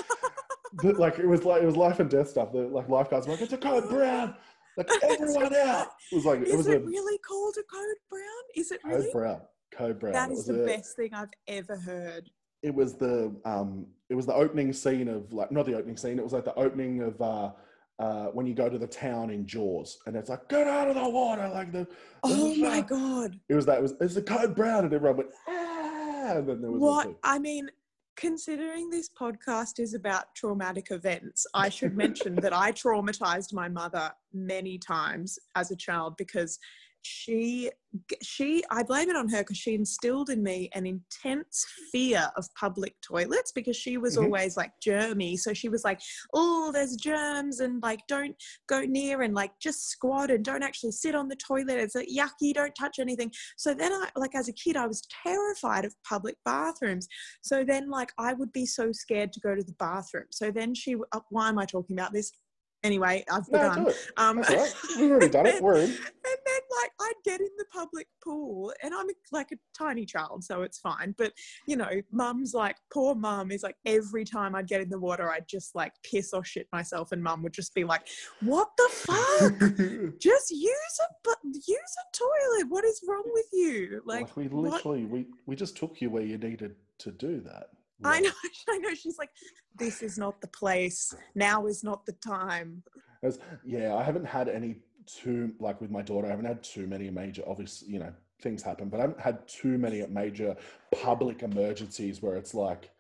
the- 0.82 0.92
like 0.94 1.18
it 1.18 1.26
was 1.26 1.44
like 1.44 1.62
it 1.62 1.66
was 1.66 1.76
life 1.76 2.00
and 2.00 2.08
death 2.08 2.28
stuff. 2.30 2.52
The 2.52 2.60
like 2.68 2.88
lifeguards 2.88 3.26
were 3.26 3.34
like, 3.34 3.42
"It's 3.42 3.52
a 3.52 3.58
code 3.58 3.88
brown." 3.90 4.34
Like 4.78 4.88
everyone 5.02 5.54
out. 5.54 5.88
It 6.10 6.14
was 6.16 6.24
like 6.24 6.40
it 6.40 6.48
is 6.48 6.56
was 6.56 6.66
it 6.68 6.80
a 6.82 6.84
really 6.84 7.18
called 7.18 7.54
a 7.58 7.62
code 7.64 7.96
brown? 8.08 8.42
Is 8.56 8.70
it 8.72 8.80
code 8.82 8.92
really? 8.94 9.10
brown. 9.12 9.40
Code 9.74 9.98
brown. 10.00 10.12
That 10.14 10.30
It 10.30 10.34
is 10.34 10.46
the 10.46 10.62
a- 10.62 10.66
best 10.66 10.96
thing 10.96 11.10
I've 11.12 11.28
ever 11.46 11.76
heard. 11.76 12.30
it 12.62 12.74
was 12.74 12.94
the 12.94 13.34
um 13.44 13.86
it 14.08 14.14
was 14.14 14.24
the 14.26 14.34
opening 14.34 14.72
scene 14.72 15.08
of 15.08 15.30
like 15.32 15.50
not 15.52 15.66
the 15.66 15.74
opening 15.74 15.96
scene 15.96 16.16
it 16.18 16.22
was 16.24 16.32
like 16.32 16.44
the 16.44 16.54
opening 16.54 17.02
of 17.02 17.20
uh 17.20 17.50
uh 17.98 18.26
when 18.36 18.46
you 18.46 18.54
go 18.54 18.68
to 18.68 18.78
the 18.78 18.86
town 18.86 19.30
in 19.30 19.44
jaws 19.46 19.98
and 20.06 20.14
it's 20.16 20.30
like 20.30 20.48
get 20.48 20.66
out 20.68 20.86
of 20.88 20.94
the 20.94 21.08
water 21.20 21.46
like 21.48 21.70
the 21.72 21.84
Oh 22.22 22.54
my 22.56 22.78
ah." 22.78 22.82
god! 22.96 23.30
it 23.48 23.54
was 23.54 23.66
that 23.66 23.78
it 23.78 23.82
was 23.82 23.94
it's 24.00 24.14
the 24.14 24.22
code 24.22 24.54
brown 24.54 24.84
and 24.84 24.92
everyone 24.94 25.16
went 25.18 25.30
ah 25.48 25.61
and 26.22 26.62
there 26.62 26.70
was 26.70 26.80
What. 26.80 27.14
I 27.24 27.38
mean, 27.38 27.68
considering 28.16 28.90
this 28.90 29.08
podcast 29.08 29.78
is 29.78 29.94
about 29.94 30.34
traumatic 30.34 30.90
events, 30.90 31.46
I 31.54 31.68
should 31.68 31.96
mention 31.96 32.34
that 32.36 32.52
I 32.52 32.72
traumatized 32.84 33.52
my 33.52 33.68
mother 33.68 34.12
many 34.32 34.78
times 34.78 35.38
as 35.54 35.70
a 35.70 35.76
child 35.76 36.16
because 36.16 36.58
she 37.02 37.70
she 38.22 38.64
I 38.70 38.82
blame 38.82 39.10
it 39.10 39.16
on 39.16 39.28
her 39.28 39.38
because 39.38 39.58
she 39.58 39.74
instilled 39.74 40.30
in 40.30 40.42
me 40.42 40.70
an 40.74 40.86
intense 40.86 41.66
fear 41.92 42.30
of 42.36 42.48
public 42.54 42.94
toilets 43.02 43.52
because 43.52 43.76
she 43.76 43.98
was 43.98 44.16
Mhm. 44.16 44.24
always 44.24 44.56
like 44.56 44.72
germy. 44.80 45.38
So 45.38 45.52
she 45.52 45.68
was 45.68 45.84
like 45.84 46.00
oh 46.32 46.72
there's 46.72 46.96
germs 46.96 47.60
and 47.60 47.82
like 47.82 48.00
don't 48.06 48.34
go 48.66 48.80
near 48.80 49.22
and 49.22 49.34
like 49.34 49.52
just 49.60 49.90
squat 49.90 50.30
and 50.30 50.44
don't 50.44 50.62
actually 50.62 50.92
sit 50.92 51.14
on 51.14 51.28
the 51.28 51.36
toilet. 51.36 51.78
It's 51.78 51.94
like 51.94 52.08
yucky 52.08 52.54
don't 52.54 52.74
touch 52.74 52.98
anything. 52.98 53.30
So 53.58 53.74
then 53.74 53.92
I 53.92 54.08
like 54.16 54.34
as 54.34 54.48
a 54.48 54.52
kid 54.54 54.76
I 54.76 54.86
was 54.86 55.02
terrified 55.22 55.84
of 55.84 55.94
public 56.08 56.36
bathrooms. 56.44 57.08
So 57.42 57.62
then 57.64 57.90
like 57.90 58.10
I 58.18 58.32
would 58.32 58.52
be 58.52 58.64
so 58.64 58.90
scared 58.92 59.32
to 59.34 59.40
go 59.40 59.54
to 59.54 59.62
the 59.62 59.74
bathroom. 59.78 60.26
So 60.30 60.50
then 60.50 60.74
she 60.74 60.96
uh, 61.12 61.20
why 61.30 61.48
am 61.48 61.58
I 61.58 61.66
talking 61.66 61.98
about 61.98 62.12
this 62.12 62.32
anyway 62.84 63.24
I've 63.30 63.50
no 63.50 63.58
begun 63.58 63.84
do 63.84 63.90
it 63.90 63.96
um 64.16 64.36
that's 64.36 64.50
all 64.50 64.56
right 64.56 64.74
we've 64.98 65.10
already 65.10 65.28
done 65.28 65.46
it 65.46 65.62
we're 65.62 65.76
in 65.76 65.90
and 65.90 66.38
then 66.46 66.60
like 66.80 66.92
I'd 67.00 67.24
get 67.24 67.40
in 67.40 67.48
the 67.58 67.64
public 67.72 68.06
pool 68.22 68.72
and 68.82 68.94
I'm 68.94 69.06
like 69.30 69.50
a 69.52 69.56
tiny 69.76 70.04
child, 70.04 70.44
so 70.44 70.62
it's 70.62 70.78
fine. 70.78 71.14
But 71.18 71.32
you 71.66 71.76
know, 71.76 71.90
mum's 72.10 72.54
like 72.54 72.76
poor 72.92 73.14
mum 73.14 73.50
is 73.50 73.62
like 73.62 73.76
every 73.86 74.24
time 74.24 74.54
I'd 74.54 74.68
get 74.68 74.80
in 74.80 74.88
the 74.88 74.98
water, 74.98 75.30
I'd 75.30 75.48
just 75.48 75.74
like 75.74 75.92
piss 76.02 76.32
or 76.32 76.44
shit 76.44 76.68
myself, 76.72 77.12
and 77.12 77.22
mum 77.22 77.42
would 77.42 77.52
just 77.52 77.74
be 77.74 77.84
like, 77.84 78.06
What 78.40 78.68
the 78.76 78.88
fuck? 78.92 79.58
just 80.20 80.50
use 80.50 81.00
a 81.00 81.14
but 81.24 81.38
use 81.44 81.66
a 81.68 82.16
toilet. 82.16 82.70
What 82.70 82.84
is 82.84 83.02
wrong 83.06 83.24
with 83.32 83.46
you? 83.52 84.02
Like, 84.04 84.22
like 84.22 84.36
we 84.36 84.48
what- 84.48 84.72
literally 84.72 85.04
we 85.04 85.26
we 85.46 85.56
just 85.56 85.76
took 85.76 86.00
you 86.00 86.10
where 86.10 86.22
you 86.22 86.38
needed 86.38 86.76
to 86.98 87.10
do 87.10 87.40
that 87.40 87.68
I 88.04 88.20
know, 88.20 88.30
I 88.68 88.78
know. 88.78 88.94
She's 88.94 89.18
like, 89.18 89.30
This 89.78 90.02
is 90.02 90.18
not 90.18 90.40
the 90.40 90.48
place. 90.48 91.14
Now 91.34 91.66
is 91.66 91.82
not 91.84 92.04
the 92.06 92.12
time. 92.12 92.82
was, 93.22 93.38
yeah, 93.64 93.94
I 93.94 94.02
haven't 94.02 94.26
had 94.26 94.48
any 94.48 94.76
too 95.06 95.52
like 95.58 95.80
with 95.80 95.90
my 95.90 96.02
daughter. 96.02 96.26
I 96.26 96.30
haven't 96.30 96.46
had 96.46 96.62
too 96.62 96.86
many 96.86 97.10
major, 97.10 97.42
obvious, 97.46 97.82
you 97.86 97.98
know, 97.98 98.12
things 98.40 98.62
happen, 98.62 98.88
but 98.88 98.98
I 98.98 99.02
haven't 99.02 99.20
had 99.20 99.46
too 99.46 99.78
many 99.78 100.04
major 100.06 100.56
public 101.02 101.42
emergencies 101.42 102.22
where 102.22 102.36
it's 102.36 102.54
like, 102.54 102.90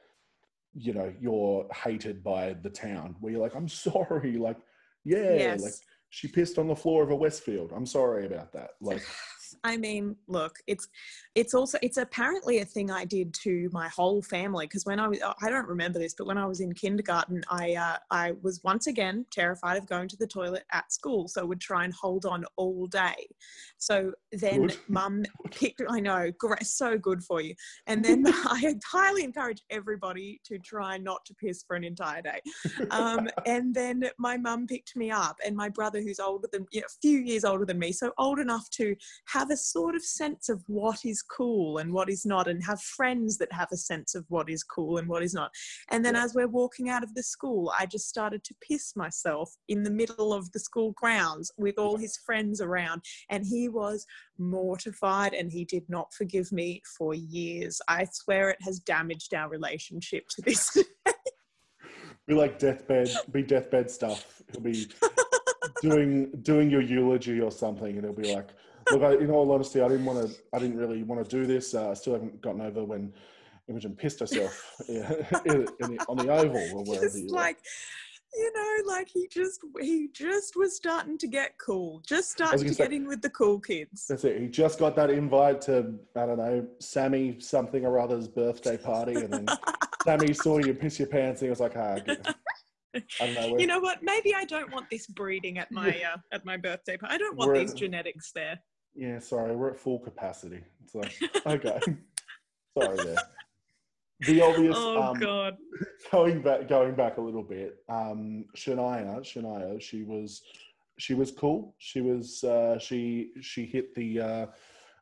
you 0.74 0.92
know, 0.94 1.12
you're 1.20 1.66
hated 1.74 2.22
by 2.24 2.54
the 2.62 2.70
town. 2.70 3.16
Where 3.20 3.32
you're 3.32 3.42
like, 3.42 3.54
I'm 3.54 3.68
sorry, 3.86 4.36
like, 4.36 4.58
yeah, 5.04 5.34
Yes. 5.34 5.62
like 5.62 5.74
she 6.10 6.28
pissed 6.28 6.58
on 6.58 6.68
the 6.68 6.76
floor 6.76 7.02
of 7.02 7.10
a 7.10 7.16
Westfield. 7.16 7.72
I'm 7.74 7.86
sorry 7.86 8.26
about 8.26 8.52
that. 8.52 8.72
Like, 8.80 9.02
I 9.64 9.76
mean, 9.76 10.16
look, 10.26 10.56
it's 10.66 10.88
it's 11.36 11.54
also 11.54 11.78
it's 11.82 11.96
apparently 11.96 12.58
a 12.58 12.64
thing 12.64 12.90
I 12.90 13.04
did 13.04 13.32
to 13.42 13.68
my 13.72 13.88
whole 13.88 14.20
family 14.20 14.66
because 14.66 14.84
when 14.84 14.98
I 14.98 15.06
was 15.06 15.20
I 15.40 15.48
don't 15.50 15.68
remember 15.68 16.00
this, 16.00 16.14
but 16.18 16.26
when 16.26 16.36
I 16.36 16.46
was 16.46 16.60
in 16.60 16.72
kindergarten, 16.72 17.42
I 17.48 17.74
uh, 17.74 17.96
I 18.10 18.32
was 18.42 18.60
once 18.64 18.88
again 18.88 19.24
terrified 19.30 19.76
of 19.76 19.88
going 19.88 20.08
to 20.08 20.16
the 20.16 20.26
toilet 20.26 20.64
at 20.72 20.92
school, 20.92 21.28
so 21.28 21.46
would 21.46 21.60
try 21.60 21.84
and 21.84 21.94
hold 21.94 22.26
on 22.26 22.44
all 22.56 22.88
day. 22.88 23.28
So 23.78 24.12
then 24.32 24.66
Good. 24.66 24.78
mum 24.88 25.24
picked 25.52 25.80
I 25.88 26.00
know, 26.00 26.32
great, 26.38 26.66
so 26.66 26.98
good 26.98 27.22
for 27.22 27.40
you. 27.40 27.54
And 27.86 28.04
then 28.04 28.24
I 28.26 28.74
highly 28.84 29.22
encourage 29.22 29.62
everybody 29.70 30.40
to 30.46 30.58
try 30.58 30.98
not 30.98 31.24
to 31.26 31.34
piss 31.34 31.62
for 31.66 31.76
an 31.76 31.84
entire 31.84 32.22
day. 32.22 32.40
Um, 32.90 33.28
and 33.46 33.72
then 33.74 34.04
my 34.18 34.36
mum 34.36 34.66
picked 34.66 34.96
me 34.96 35.12
up, 35.12 35.36
and 35.46 35.56
my 35.56 35.68
brother, 35.68 36.00
who's 36.00 36.18
older 36.18 36.48
than 36.50 36.66
yeah, 36.72 36.82
a 36.82 36.98
few 37.00 37.20
years 37.20 37.44
older 37.44 37.64
than 37.64 37.78
me, 37.78 37.92
so 37.92 38.12
old 38.18 38.40
enough 38.40 38.68
to 38.70 38.96
have 39.26 39.51
a 39.52 39.56
sort 39.56 39.94
of 39.94 40.04
sense 40.04 40.48
of 40.48 40.64
what 40.66 41.04
is 41.04 41.22
cool 41.22 41.78
and 41.78 41.92
what 41.92 42.08
is 42.10 42.26
not, 42.26 42.48
and 42.48 42.64
have 42.64 42.80
friends 42.80 43.38
that 43.38 43.52
have 43.52 43.68
a 43.70 43.76
sense 43.76 44.14
of 44.16 44.24
what 44.28 44.50
is 44.50 44.64
cool 44.64 44.98
and 44.98 45.08
what 45.08 45.22
is 45.22 45.34
not. 45.34 45.52
And 45.90 46.04
then 46.04 46.14
Yeah. 46.14 46.24
as 46.24 46.34
we're 46.34 46.48
walking 46.48 46.88
out 46.88 47.04
of 47.04 47.14
the 47.14 47.22
school, 47.22 47.72
I 47.78 47.86
just 47.86 48.08
started 48.08 48.42
to 48.44 48.54
piss 48.60 48.96
myself 48.96 49.54
in 49.68 49.82
the 49.82 49.90
middle 49.90 50.32
of 50.32 50.50
the 50.52 50.58
school 50.58 50.92
grounds 50.92 51.52
with 51.56 51.78
all 51.78 51.96
his 51.96 52.16
friends 52.16 52.60
around, 52.60 53.02
and 53.28 53.46
he 53.46 53.68
was 53.68 54.06
mortified 54.38 55.34
and 55.34 55.52
he 55.52 55.64
did 55.64 55.88
not 55.88 56.12
forgive 56.14 56.50
me 56.50 56.82
for 56.96 57.14
years. 57.14 57.80
I 57.88 58.06
swear 58.10 58.50
it 58.50 58.62
has 58.62 58.80
damaged 58.80 59.34
our 59.34 59.48
relationship 59.48 60.28
to 60.30 60.42
this. 60.42 60.76
be 62.26 62.34
like 62.34 62.58
deathbed, 62.58 63.10
be 63.30 63.42
deathbed 63.42 63.90
stuff. 63.90 64.42
He'll 64.50 64.60
be 64.60 64.88
doing 65.80 66.30
doing 66.42 66.70
your 66.70 66.80
eulogy 66.80 67.40
or 67.40 67.50
something, 67.50 67.96
and 67.96 68.04
he'll 68.04 68.12
be 68.14 68.24
like, 68.24 68.50
"Look, 68.92 69.02
I, 69.02 69.14
in 69.14 69.30
all 69.30 69.50
honesty, 69.50 69.80
I 69.80 69.88
didn't 69.88 70.04
want 70.04 70.26
to. 70.28 70.36
I 70.52 70.58
didn't 70.58 70.76
really 70.78 71.02
want 71.02 71.24
to 71.24 71.28
do 71.36 71.46
this. 71.46 71.74
Uh, 71.74 71.90
I 71.90 71.94
still 71.94 72.14
haven't 72.14 72.40
gotten 72.40 72.60
over 72.60 72.84
when 72.84 73.12
Imogen 73.68 73.94
pissed 73.94 74.20
herself 74.20 74.74
in, 74.88 74.96
in 75.46 75.66
the, 75.96 76.04
on 76.08 76.16
the 76.16 76.28
oval 76.32 76.56
or 76.56 76.84
wherever 76.84 77.06
just 77.06 77.18
you 77.18 77.26
were." 77.26 77.32
like 77.36 77.58
you 78.34 78.52
know 78.54 78.90
like 78.90 79.08
he 79.12 79.28
just 79.28 79.60
he 79.80 80.08
just 80.12 80.56
was 80.56 80.74
starting 80.74 81.18
to 81.18 81.26
get 81.26 81.52
cool 81.58 82.00
just 82.06 82.30
starting 82.30 82.60
gonna 82.60 82.72
say- 82.72 82.84
get 82.84 82.92
in 82.92 83.06
with 83.06 83.20
the 83.20 83.28
cool 83.30 83.60
kids 83.60 84.06
That's 84.08 84.24
it. 84.24 84.40
He 84.40 84.48
just 84.48 84.78
got 84.78 84.96
that 84.96 85.10
invite 85.10 85.60
to 85.62 85.94
I 86.16 86.26
don't 86.26 86.38
know 86.38 86.66
Sammy 86.80 87.38
something 87.40 87.84
or 87.84 87.98
other's 87.98 88.28
birthday 88.28 88.78
party, 88.78 89.14
and 89.16 89.32
then 89.32 89.46
Sammy 90.04 90.32
saw 90.32 90.58
you 90.58 90.72
piss 90.74 90.98
your 90.98 91.08
pants, 91.08 91.42
and 91.42 91.46
he 91.46 91.50
was 91.50 91.60
like, 91.60 91.74
"Ah, 91.76 91.94
I 91.94 91.98
don't 91.98 92.24
know." 92.24 93.58
you 93.58 93.66
know 93.66 93.80
what 93.80 94.02
maybe 94.02 94.34
i 94.34 94.44
don't 94.44 94.70
want 94.70 94.84
this 94.90 95.06
breeding 95.06 95.56
at 95.58 95.70
my 95.72 95.88
uh, 96.12 96.18
at 96.30 96.44
my 96.44 96.58
birthday 96.58 96.94
party 96.96 97.14
i 97.14 97.18
don't 97.18 97.36
want 97.36 97.50
We're- 97.50 97.60
these 97.60 97.72
genetics 97.72 98.32
there 98.32 98.58
Yeah, 98.94 99.18
sorry, 99.18 99.56
we're 99.56 99.70
at 99.70 99.78
full 99.78 99.98
capacity. 99.98 100.62
It's 100.82 100.94
like, 100.94 101.14
okay, 101.46 101.80
sorry 102.78 102.96
there. 103.04 103.16
The 104.20 104.40
obvious, 104.40 104.76
oh 104.78 105.02
um, 105.02 105.18
god 105.18 105.56
going 106.12 106.42
back, 106.42 106.68
going 106.68 106.94
back 106.94 107.18
a 107.18 107.20
little 107.20 107.42
bit. 107.42 107.78
Um, 107.88 108.44
Shania, 108.56 109.20
Shania, 109.20 109.80
she 109.80 110.04
was, 110.04 110.42
she 110.98 111.14
was 111.14 111.32
cool. 111.32 111.74
She 111.78 112.00
was, 112.00 112.44
uh, 112.44 112.78
she, 112.78 113.30
she 113.40 113.66
hit 113.66 113.94
the, 113.94 114.20
uh, 114.20 114.46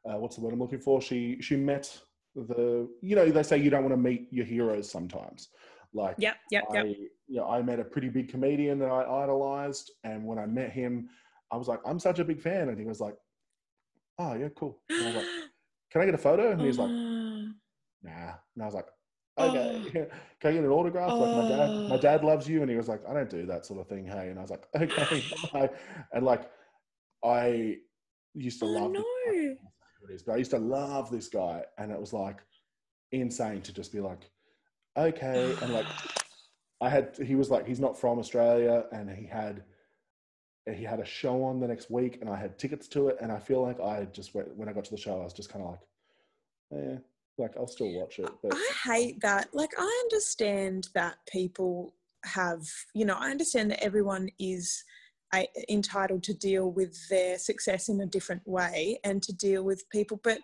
uh, 0.07 0.19
what's 0.19 0.37
the 0.37 0.43
word 0.43 0.55
I'm 0.55 0.61
looking 0.61 0.81
for? 0.81 1.03
She, 1.03 1.37
she 1.43 1.57
met 1.57 1.99
the, 2.35 2.89
you 3.03 3.17
know, 3.17 3.29
they 3.31 3.43
say 3.43 3.59
you 3.59 3.69
don't 3.69 3.83
want 3.83 3.93
to 3.93 4.01
meet 4.01 4.29
your 4.31 4.47
heroes 4.47 4.91
sometimes. 4.91 5.49
Like, 5.93 6.15
yep 6.19 6.37
yep 6.51 6.65
I, 6.71 6.83
you 6.83 7.11
know, 7.29 7.49
I 7.49 7.63
met 7.63 7.81
a 7.81 7.85
pretty 7.85 8.09
big 8.09 8.29
comedian 8.29 8.79
that 8.79 8.91
I 8.91 9.03
idolized, 9.23 9.91
and 10.05 10.25
when 10.25 10.39
I 10.39 10.47
met 10.47 10.71
him, 10.71 11.09
I 11.51 11.57
was 11.57 11.67
like, 11.67 11.81
I'm 11.85 11.99
such 11.99 12.21
a 12.21 12.25
big 12.25 12.41
fan, 12.41 12.69
and 12.69 12.79
he 12.79 12.85
was 12.85 13.01
like, 13.01 13.17
Oh 14.21 14.35
yeah, 14.35 14.49
cool. 14.55 14.79
And 14.91 15.03
I 15.03 15.07
was 15.07 15.15
like, 15.17 15.25
Can 15.91 16.03
I 16.03 16.05
get 16.05 16.15
a 16.15 16.19
photo? 16.19 16.53
And 16.53 16.61
he 16.61 16.67
was 16.67 16.79
like, 16.79 16.91
Nah. 18.03 18.35
And 18.55 18.63
I 18.63 18.67
was 18.67 18.75
like, 18.75 18.87
oh. 19.39 19.47
Okay, 19.49 19.83
can 20.41 20.51
I 20.51 20.53
get 20.53 20.65
an 20.65 20.71
autograph? 20.71 21.19
Like 21.19 21.33
my 21.33 21.49
dad, 21.49 21.89
my 21.89 21.97
Oh. 21.97 22.01
dad 22.01 22.23
loves 22.25 22.47
you, 22.49 22.61
and 22.63 22.71
he 22.71 22.77
was 22.77 22.89
like, 22.89 23.01
I 23.09 23.15
don't 23.15 23.31
do 23.31 23.47
that 23.47 23.65
sort 23.67 23.81
of 23.81 23.89
thing. 23.89 24.07
Hey, 24.07 24.29
and 24.29 24.39
I 24.39 24.43
was 24.43 24.51
like, 24.51 24.67
Okay, 24.77 25.25
bye. 25.53 25.71
and 26.13 26.25
like, 26.25 26.51
I 27.25 27.79
used 28.35 28.59
to 28.61 28.67
oh 28.67 28.69
love. 28.73 28.93
no 28.93 29.05
this- 29.27 29.57
it 30.09 30.15
is, 30.15 30.23
but 30.23 30.33
I 30.33 30.37
used 30.37 30.51
to 30.53 30.59
love 30.59 31.11
this 31.11 31.29
guy, 31.29 31.63
and 31.79 31.91
it 31.91 31.99
was 32.01 32.13
like 32.13 32.39
insane 33.13 33.61
to 33.63 33.73
just 33.73 33.93
be 33.93 34.01
like, 34.01 34.31
okay, 34.97 35.55
and 35.63 35.73
like 35.73 35.87
I 36.83 36.89
had 36.89 37.17
he 37.23 37.35
was 37.35 37.51
like 37.51 37.67
he's 37.67 37.81
not 37.81 37.99
from 37.99 38.19
Australia 38.19 38.85
and 38.93 39.11
he 39.11 39.27
had 39.27 39.65
he 40.67 40.85
had 40.85 41.01
a 41.01 41.05
show 41.05 41.43
on 41.45 41.59
the 41.61 41.67
next 41.67 41.91
week 41.91 42.19
and 42.21 42.29
I 42.31 42.37
had 42.37 42.59
tickets 42.59 42.87
to 42.89 43.09
it 43.09 43.17
and 43.21 43.33
I 43.33 43.39
feel 43.39 43.63
like 43.63 43.81
I 43.81 44.07
just 44.13 44.35
went, 44.35 44.55
when 44.57 44.69
I 44.69 44.73
got 44.73 44.85
to 44.85 44.91
the 44.91 44.97
show 44.97 45.21
I 45.21 45.25
was 45.25 45.33
just 45.33 45.51
kind 45.51 45.65
of 45.65 45.71
like 45.71 45.81
yeah 46.73 46.99
like 47.39 47.57
I'll 47.57 47.67
still 47.67 47.91
watch 47.93 48.19
it 48.19 48.31
but 48.43 48.53
I 48.55 48.73
hate 48.85 49.21
that. 49.23 49.49
Like, 49.55 49.71
I 49.79 50.03
understand 50.05 50.89
that 50.95 51.17
people 51.31 51.95
have, 52.25 52.63
you 52.95 53.05
know, 53.05 53.17
I 53.19 53.31
understand 53.31 53.71
that 53.71 53.83
everyone 53.83 54.29
is 54.39 54.85
uh, 55.33 55.43
entitled 55.69 56.23
to 56.25 56.35
deal 56.35 56.71
with 56.71 56.97
their 57.09 57.39
success 57.39 57.89
in 57.89 58.01
a 58.01 58.07
different 58.07 58.43
way 58.47 58.99
and 59.05 59.23
to 59.23 59.33
deal 59.33 59.63
with 59.63 59.89
people, 59.91 60.21
but 60.23 60.39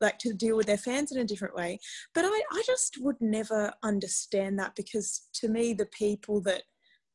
like 0.00 0.18
to 0.18 0.34
deal 0.34 0.56
with 0.56 0.66
their 0.66 0.76
fans 0.76 1.12
in 1.12 1.20
a 1.20 1.24
different 1.24 1.54
way. 1.54 1.78
But 2.14 2.24
I, 2.24 2.42
I 2.52 2.62
just 2.66 2.98
would 3.00 3.20
never 3.20 3.72
understand 3.82 4.58
that 4.58 4.74
because 4.74 5.28
to 5.34 5.48
me, 5.48 5.74
the 5.74 5.86
people 5.86 6.40
that, 6.42 6.62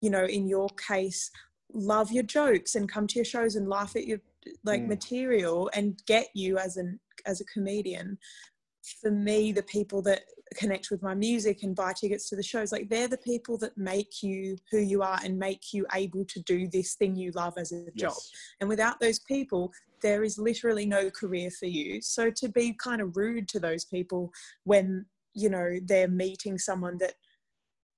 you 0.02 0.10
know, 0.10 0.26
in 0.26 0.48
your 0.48 0.70
case, 0.88 1.30
love 1.74 2.12
your 2.12 2.24
jokes 2.24 2.76
and 2.76 2.92
come 2.92 3.08
to 3.08 3.16
your 3.16 3.26
shows 3.26 3.56
and 3.56 3.68
laugh 3.68 3.96
at 3.96 4.08
your 4.08 4.20
like 4.64 4.82
Mm. 4.82 4.88
material 4.88 5.70
and 5.74 6.02
get 6.06 6.28
you 6.34 6.58
as 6.58 6.78
an 6.78 7.00
as 7.26 7.42
a 7.42 7.46
comedian 7.46 8.18
for 9.02 9.12
me 9.12 9.52
the 9.52 9.64
people 9.64 10.02
that 10.02 10.24
connect 10.56 10.90
with 10.90 11.02
my 11.04 11.14
music 11.14 11.64
and 11.64 11.76
buy 11.76 11.92
tickets 11.92 12.30
to 12.30 12.38
the 12.38 12.44
shows 12.44 12.72
like 12.72 12.88
they're 12.88 13.10
the 13.10 13.18
people 13.18 13.58
that 13.58 13.78
make 13.78 14.24
you 14.24 14.56
who 14.72 14.78
you 14.78 15.02
are 15.02 15.20
and 15.26 15.38
make 15.38 15.74
you 15.74 15.86
able 15.94 16.24
to 16.24 16.40
do 16.44 16.70
this 16.70 16.96
thing 16.96 17.14
you 17.16 17.32
love 17.32 17.54
as 17.58 17.74
a 17.74 17.92
job. 17.98 18.14
And 18.62 18.70
without 18.70 19.00
those 19.02 19.20
people 19.20 19.72
there 20.02 20.24
is 20.24 20.38
literally 20.38 20.86
no 20.86 21.10
career 21.10 21.50
for 21.52 21.66
you. 21.66 22.02
So 22.02 22.30
to 22.30 22.48
be 22.50 22.74
kind 22.82 23.02
of 23.02 23.18
rude 23.18 23.48
to 23.50 23.60
those 23.60 23.84
people 23.84 24.32
when 24.64 25.06
you 25.34 25.50
know 25.50 25.80
they're 25.84 26.08
meeting 26.08 26.58
someone 26.58 26.98
that 27.00 27.16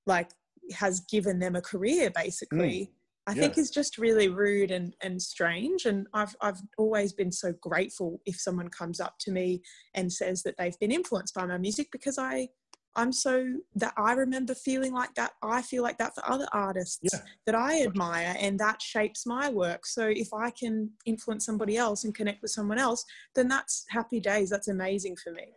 like 0.07 0.29
has 0.73 1.01
given 1.01 1.39
them 1.39 1.55
a 1.55 1.61
career 1.61 2.09
basically 2.15 2.91
I 3.29 3.33
think 3.33 3.55
yeah. 3.55 3.61
is 3.61 3.69
just 3.69 3.97
really 3.97 4.27
rude 4.29 4.71
and, 4.71 4.93
and 5.01 5.21
strange. 5.21 5.85
And 5.85 6.07
I've, 6.13 6.35
I've 6.41 6.59
always 6.77 7.13
been 7.13 7.31
so 7.31 7.53
grateful 7.61 8.19
if 8.25 8.39
someone 8.39 8.69
comes 8.69 8.99
up 8.99 9.15
to 9.21 9.31
me 9.31 9.61
and 9.93 10.11
says 10.11 10.43
that 10.43 10.55
they've 10.57 10.79
been 10.79 10.91
influenced 10.91 11.35
by 11.35 11.45
my 11.45 11.57
music 11.57 11.87
because 11.91 12.17
I, 12.17 12.49
I'm 12.95 13.11
so 13.11 13.45
that 13.75 13.93
I 13.97 14.13
remember 14.13 14.55
feeling 14.55 14.93
like 14.93 15.13
that. 15.15 15.31
I 15.43 15.61
feel 15.61 15.83
like 15.83 15.97
that 15.99 16.15
for 16.15 16.27
other 16.27 16.47
artists 16.51 16.99
Yeah. 17.13 17.19
that 17.45 17.55
I 17.55 17.83
admire 17.83 18.35
and 18.39 18.59
that 18.59 18.81
shapes 18.81 19.25
my 19.25 19.49
work. 19.49 19.85
So 19.85 20.07
if 20.07 20.33
I 20.33 20.49
can 20.49 20.89
influence 21.05 21.45
somebody 21.45 21.77
else 21.77 22.03
and 22.03 22.15
connect 22.15 22.41
with 22.41 22.51
someone 22.51 22.79
else, 22.79 23.05
then 23.35 23.47
that's 23.47 23.85
happy 23.89 24.19
days. 24.19 24.49
That's 24.49 24.69
amazing 24.69 25.17
for 25.23 25.31
me. 25.31 25.53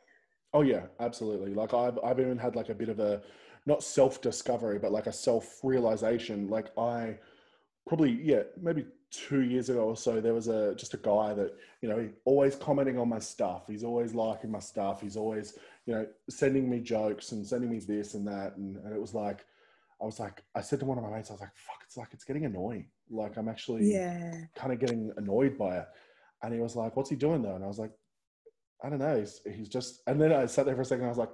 oh 0.55 0.61
yeah 0.63 0.85
absolutely 1.01 1.55
like 1.55 1.73
I've 1.73 1.99
I've 2.05 2.21
even 2.21 2.37
had 2.37 2.55
like 2.61 2.69
a 2.69 2.75
bit 2.83 2.91
of 2.91 3.01
a 3.01 3.23
not 3.65 3.83
self 3.83 4.21
discovery 4.21 4.79
but 4.79 4.93
like 4.93 5.07
a 5.07 5.13
self 5.29 5.47
realization 5.63 6.49
like 6.57 6.69
I 6.77 7.19
probably 7.87 8.13
yeah 8.23 8.43
maybe 8.61 8.87
two 9.11 9.43
years 9.43 9.69
ago 9.69 9.81
or 9.81 9.97
so 9.97 10.21
there 10.21 10.33
was 10.33 10.49
a 10.49 10.75
just 10.75 10.95
a 10.95 10.97
guy 10.97 11.35
that 11.35 11.53
you 11.83 11.89
know 11.89 12.09
always 12.25 12.55
commenting 12.57 12.99
on 12.99 13.09
my 13.09 13.19
stuff. 13.19 13.65
He's 13.69 13.85
always 13.85 14.15
liking 14.15 14.51
my 14.51 14.59
stuff. 14.61 15.01
He's 15.03 15.17
always 15.17 15.59
you 15.87 15.95
know 15.95 16.07
sending 16.31 16.71
me 16.71 16.81
jokes 16.81 17.33
and 17.33 17.47
sending 17.47 17.71
me 17.71 17.79
this 17.81 18.15
and 18.15 18.27
that. 18.27 18.57
And, 18.57 18.77
and 18.79 18.95
it 18.95 19.01
was 19.01 19.15
like 19.15 19.45
i 20.01 20.05
was 20.05 20.19
like 20.19 20.43
i 20.57 20.61
said 20.61 20.81
to 20.81 20.85
one 20.87 20.99
of 20.99 21.05
my 21.05 21.11
mates 21.11 21.31
i 21.31 21.33
was 21.35 21.41
like 21.41 21.55
fuck 21.55 21.77
it's 21.85 21.97
like 21.97 22.09
it's 22.13 22.25
getting 22.25 22.45
annoying. 22.45 22.87
Like 23.11 23.37
i'm 23.37 23.49
actually 23.49 23.93
Yeah. 23.93 24.33
kind 24.57 24.73
of 24.73 24.79
getting 24.81 25.13
annoyed 25.17 25.59
by 25.59 25.77
it. 25.79 25.87
And 26.43 26.53
he 26.55 26.61
was 26.61 26.75
like 26.75 26.97
what's 26.97 27.11
he 27.11 27.17
doing 27.17 27.43
though? 27.43 27.55
And 27.55 27.65
i 27.65 27.69
was 27.69 27.79
like 27.79 27.93
i 28.83 28.89
don't 28.89 28.99
know. 28.99 29.19
He's, 29.19 29.41
he's 29.55 29.69
just 29.69 30.01
and 30.07 30.21
then 30.21 30.33
i 30.33 30.47
sat 30.47 30.65
there 30.67 30.75
for 30.75 30.83
a 30.83 30.85
second. 30.85 31.03
And 31.03 31.09
i 31.09 31.11
was 31.11 31.19
like 31.19 31.31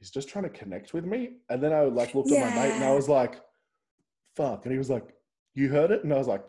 he's 0.00 0.10
just 0.10 0.28
trying 0.28 0.44
to 0.44 0.50
connect 0.50 0.92
with 0.94 1.04
me. 1.04 1.36
And 1.48 1.62
then 1.62 1.72
i 1.72 1.82
like 1.82 2.14
looked 2.14 2.32
at 2.32 2.40
my 2.40 2.62
mate 2.62 2.72
and 2.72 2.82
i 2.84 2.92
was 2.92 3.08
like 3.08 3.40
fuck. 4.34 4.64
And 4.64 4.72
he 4.72 4.78
was 4.78 4.90
like 4.90 5.13
you 5.54 5.68
heard 5.68 5.90
it? 5.90 6.04
And 6.04 6.12
i 6.12 6.18
was 6.18 6.28
like 6.28 6.46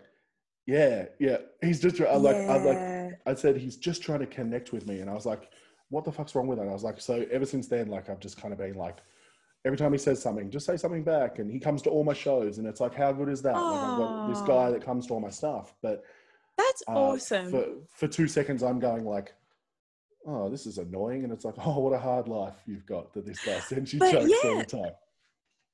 yeah 0.66 1.06
yeah. 1.20 1.38
He's 1.62 1.80
just 1.80 2.00
I'm 2.02 2.24
like 2.24 2.36
i'm 2.36 2.66
like 2.66 3.20
i 3.26 3.34
said 3.36 3.58
he's 3.58 3.78
just 3.78 4.02
trying 4.02 4.20
to 4.20 4.26
connect 4.26 4.72
with 4.72 4.88
me. 4.88 5.00
And 5.00 5.10
i 5.10 5.14
was 5.14 5.26
like 5.26 5.50
what 5.90 6.04
the 6.04 6.12
fuck's 6.12 6.34
wrong 6.34 6.48
with 6.48 6.58
that? 6.58 6.68
I 6.68 6.74
was 6.74 6.84
like 6.84 7.00
so 7.00 7.26
ever 7.32 7.46
since 7.46 7.68
then 7.68 7.88
like 7.88 8.10
i've 8.10 8.20
just 8.20 8.42
kind 8.42 8.52
of 8.52 8.60
been 8.60 8.76
like 8.76 8.98
every 9.66 9.78
time 9.78 9.92
he 9.92 9.98
says 9.98 10.22
something, 10.22 10.50
just 10.52 10.66
say 10.66 10.78
something 10.78 11.04
back. 11.04 11.40
And 11.40 11.52
he 11.52 11.60
comes 11.60 11.82
to 11.84 11.90
all 11.90 12.04
my 12.04 12.14
shows, 12.14 12.60
and 12.60 12.68
it's 12.68 12.80
like, 12.80 12.94
how 12.94 13.12
good 13.12 13.30
is 13.30 13.42
that? 13.42 13.56
Like, 13.56 13.84
I've 13.84 13.98
got 13.98 14.28
this 14.30 14.42
guy 14.42 14.70
that 14.72 14.86
comes 14.86 15.08
to 15.08 15.14
all 15.14 15.20
my 15.20 15.32
stuff, 15.32 15.74
but 15.82 16.04
That's 16.58 16.84
uh, 16.88 16.92
awesome. 16.92 17.52
For 17.52 17.66
for 17.94 18.08
two 18.08 18.28
seconds, 18.28 18.64
I'm 18.64 18.80
going 18.80 19.04
like, 19.04 19.34
oh, 20.26 20.50
this 20.50 20.66
is 20.66 20.78
annoying, 20.78 21.24
and 21.24 21.34
it's 21.34 21.44
like, 21.44 21.56
oh, 21.66 21.80
what 21.80 21.94
a 21.94 22.00
hard 22.00 22.28
life 22.28 22.56
you've 22.66 22.86
got 22.86 23.14
that 23.14 23.26
this 23.26 23.44
guy 23.44 23.60
sends 23.60 23.92
you 23.92 24.00
But 24.00 24.12
jokes 24.12 24.46
all 24.46 24.58
the 24.58 24.66
time. 24.66 24.92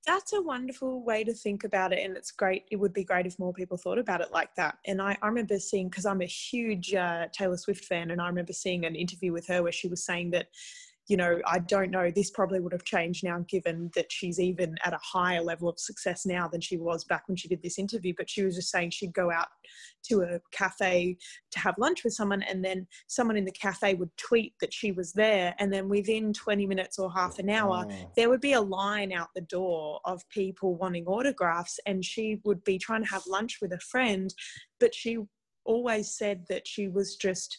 That's 0.06 0.34
a 0.34 0.42
wonderful 0.42 1.04
way 1.04 1.24
to 1.24 1.34
think 1.34 1.64
about 1.64 1.94
it. 1.94 2.04
And 2.04 2.18
it's 2.18 2.32
great. 2.32 2.66
It 2.72 2.78
would 2.78 2.94
be 2.94 3.04
great 3.04 3.28
if 3.28 3.38
more 3.38 3.54
people 3.54 3.78
thought 3.78 4.00
about 4.00 4.22
it 4.22 4.32
like 4.32 4.56
that. 4.56 4.78
And 4.86 5.02
I, 5.02 5.18
I 5.22 5.28
remember 5.28 5.60
seeing, 5.60 5.90
because 5.90 6.06
I'm 6.06 6.22
a 6.22 6.26
huge 6.26 6.94
uh, 6.94 7.28
Taylor 7.32 7.58
Swift 7.58 7.86
fan, 7.86 8.12
and 8.12 8.20
I 8.20 8.28
remember 8.28 8.54
seeing 8.54 8.86
an 8.86 8.96
interview 8.96 9.32
with 9.32 9.46
her 9.48 9.62
where 9.62 9.72
she 9.72 9.88
was 9.88 10.04
saying 10.04 10.32
that, 10.32 10.48
you 11.12 11.18
know, 11.18 11.42
I 11.46 11.60
don't 11.60 11.92
know, 11.92 12.10
this 12.10 12.32
probably 12.32 12.62
would 12.62 12.72
have 12.72 12.86
changed 12.86 13.26
now 13.26 13.44
given 13.50 13.92
that 13.96 14.10
she's 14.10 14.40
even 14.40 14.78
at 14.86 14.94
a 14.94 15.00
higher 15.04 15.42
level 15.42 15.68
of 15.68 15.78
success 15.78 16.26
now 16.26 16.48
than 16.48 16.62
she 16.62 16.78
was 16.78 17.04
back 17.04 17.28
when 17.28 17.36
she 17.36 17.50
did 17.50 17.62
this 17.62 17.78
interview. 17.78 18.14
But 18.18 18.30
she 18.30 18.44
was 18.44 18.56
just 18.56 18.72
saying 18.72 18.92
she'd 18.92 19.14
go 19.14 19.30
out 19.30 19.50
to 20.04 20.22
a 20.22 20.40
cafe 20.54 21.18
to 21.52 21.60
have 21.60 21.76
lunch 21.78 22.06
with 22.06 22.14
someone, 22.14 22.44
and 22.44 22.64
then 22.64 22.88
someone 23.08 23.36
in 23.36 23.44
the 23.44 23.52
cafe 23.52 23.94
would 23.96 24.16
tweet 24.16 24.54
that 24.62 24.74
she 24.74 24.94
was 24.94 25.12
there. 25.12 25.54
And 25.60 25.74
then 25.74 25.90
within 25.90 26.32
20 26.32 26.66
minutes 26.66 26.98
or 26.98 27.12
half 27.12 27.40
an 27.40 27.50
hour, 27.50 27.86
Oh, 27.90 28.12
there 28.16 28.30
would 28.30 28.40
be 28.40 28.54
a 28.54 28.62
line 28.62 29.12
out 29.12 29.30
the 29.36 29.42
door 29.42 30.00
of 30.06 30.28
people 30.30 30.76
wanting 30.76 31.06
autographs 31.08 31.78
and 31.86 32.06
she 32.06 32.40
would 32.46 32.64
be 32.64 32.78
trying 32.78 33.04
to 33.04 33.10
have 33.10 33.24
lunch 33.28 33.60
with 33.62 33.74
a 33.74 33.80
friend 33.80 34.34
but 34.80 34.94
she 34.94 35.18
always 35.66 36.14
said 36.18 36.46
that 36.50 36.68
she 36.68 36.88
was 36.88 37.16
just 37.16 37.58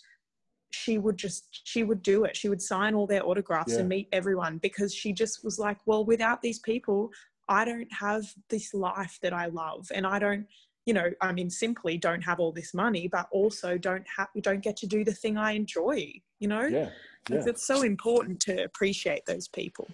she 0.73 0.99
would 0.99 1.17
just 1.17 1.61
she 1.65 1.85
would 1.85 2.03
do 2.03 2.25
it 2.25 2.37
she 2.37 2.49
would 2.49 2.61
sign 2.61 2.95
all 2.95 3.07
their 3.07 3.25
autographs 3.27 3.73
Yeah. 3.73 3.81
and 3.81 3.89
meet 3.89 4.09
everyone 4.13 4.59
because 4.59 4.95
she 4.95 5.13
just 5.13 5.45
was 5.45 5.59
like 5.59 5.79
well 5.87 6.05
without 6.05 6.43
these 6.43 6.59
people 6.59 7.11
i 7.49 7.65
don't 7.65 7.93
have 7.93 8.25
this 8.49 8.73
life 8.75 9.19
that 9.23 9.33
i 9.33 9.47
love 9.47 9.87
and 9.95 10.07
i 10.07 10.19
don't 10.19 10.47
you 10.87 10.95
know 10.95 11.11
i 11.21 11.33
mean 11.33 11.51
simply 11.51 11.99
don't 11.99 12.23
have 12.23 12.41
all 12.41 12.53
this 12.53 12.73
money 12.75 13.07
but 13.07 13.29
also 13.31 13.77
don't 13.79 14.05
have 14.17 14.29
don't 14.41 14.63
get 14.63 14.77
to 14.79 14.87
do 14.87 15.05
the 15.05 15.13
thing 15.13 15.37
i 15.37 15.53
enjoy 15.53 16.11
you 16.39 16.49
know 16.49 16.63
yeah, 16.65 16.89
yeah. 17.29 17.45
it's 17.47 17.67
so 17.67 17.83
important 17.83 18.41
to 18.41 18.65
appreciate 18.65 19.25
those 19.27 19.49
people 19.49 19.87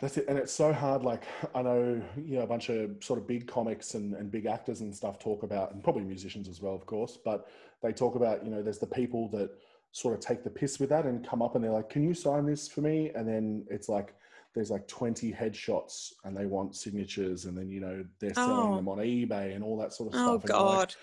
That's 0.00 0.16
it, 0.16 0.24
and 0.28 0.38
it's 0.38 0.52
so 0.52 0.72
hard. 0.72 1.02
Like 1.02 1.24
I 1.54 1.60
know, 1.60 2.00
you 2.16 2.36
know, 2.36 2.42
a 2.42 2.46
bunch 2.46 2.70
of 2.70 2.96
sort 3.04 3.18
of 3.18 3.26
big 3.26 3.46
comics 3.46 3.92
and, 3.92 4.14
and 4.14 4.30
big 4.30 4.46
actors 4.46 4.80
and 4.80 4.94
stuff 4.94 5.18
talk 5.18 5.42
about, 5.42 5.74
and 5.74 5.84
probably 5.84 6.04
musicians 6.04 6.48
as 6.48 6.62
well, 6.62 6.74
of 6.74 6.86
course. 6.86 7.18
But 7.22 7.48
they 7.82 7.92
talk 7.92 8.14
about, 8.14 8.42
you 8.42 8.50
know, 8.50 8.62
there's 8.62 8.78
the 8.78 8.86
people 8.86 9.28
that 9.36 9.50
sort 9.92 10.14
of 10.14 10.20
take 10.20 10.44
the 10.44 10.50
piss 10.50 10.78
with 10.78 10.90
that 10.90 11.04
and 11.06 11.26
come 11.26 11.42
up 11.42 11.54
and 11.54 11.64
they're 11.64 11.72
like, 11.72 11.88
"Can 11.90 12.02
you 12.02 12.14
sign 12.14 12.46
this 12.46 12.68
for 12.68 12.80
me?" 12.80 13.10
And 13.14 13.26
then 13.28 13.64
it's 13.70 13.88
like 13.88 14.14
there's 14.54 14.70
like 14.70 14.86
20 14.88 15.32
headshots 15.32 16.12
and 16.24 16.36
they 16.36 16.46
want 16.46 16.74
signatures, 16.76 17.44
and 17.44 17.56
then 17.56 17.70
you 17.70 17.80
know 17.80 18.04
they're 18.20 18.34
selling 18.34 18.72
Oh. 18.72 18.76
them 18.76 18.88
on 18.88 18.98
eBay 18.98 19.54
and 19.54 19.62
all 19.64 19.76
that 19.78 19.92
sort 19.92 20.12
of 20.14 20.20
oh 20.20 20.38
stuff. 20.38 20.42
and 20.42 20.48
you're 20.50 20.58
like- 20.58 20.76
god 20.88 20.94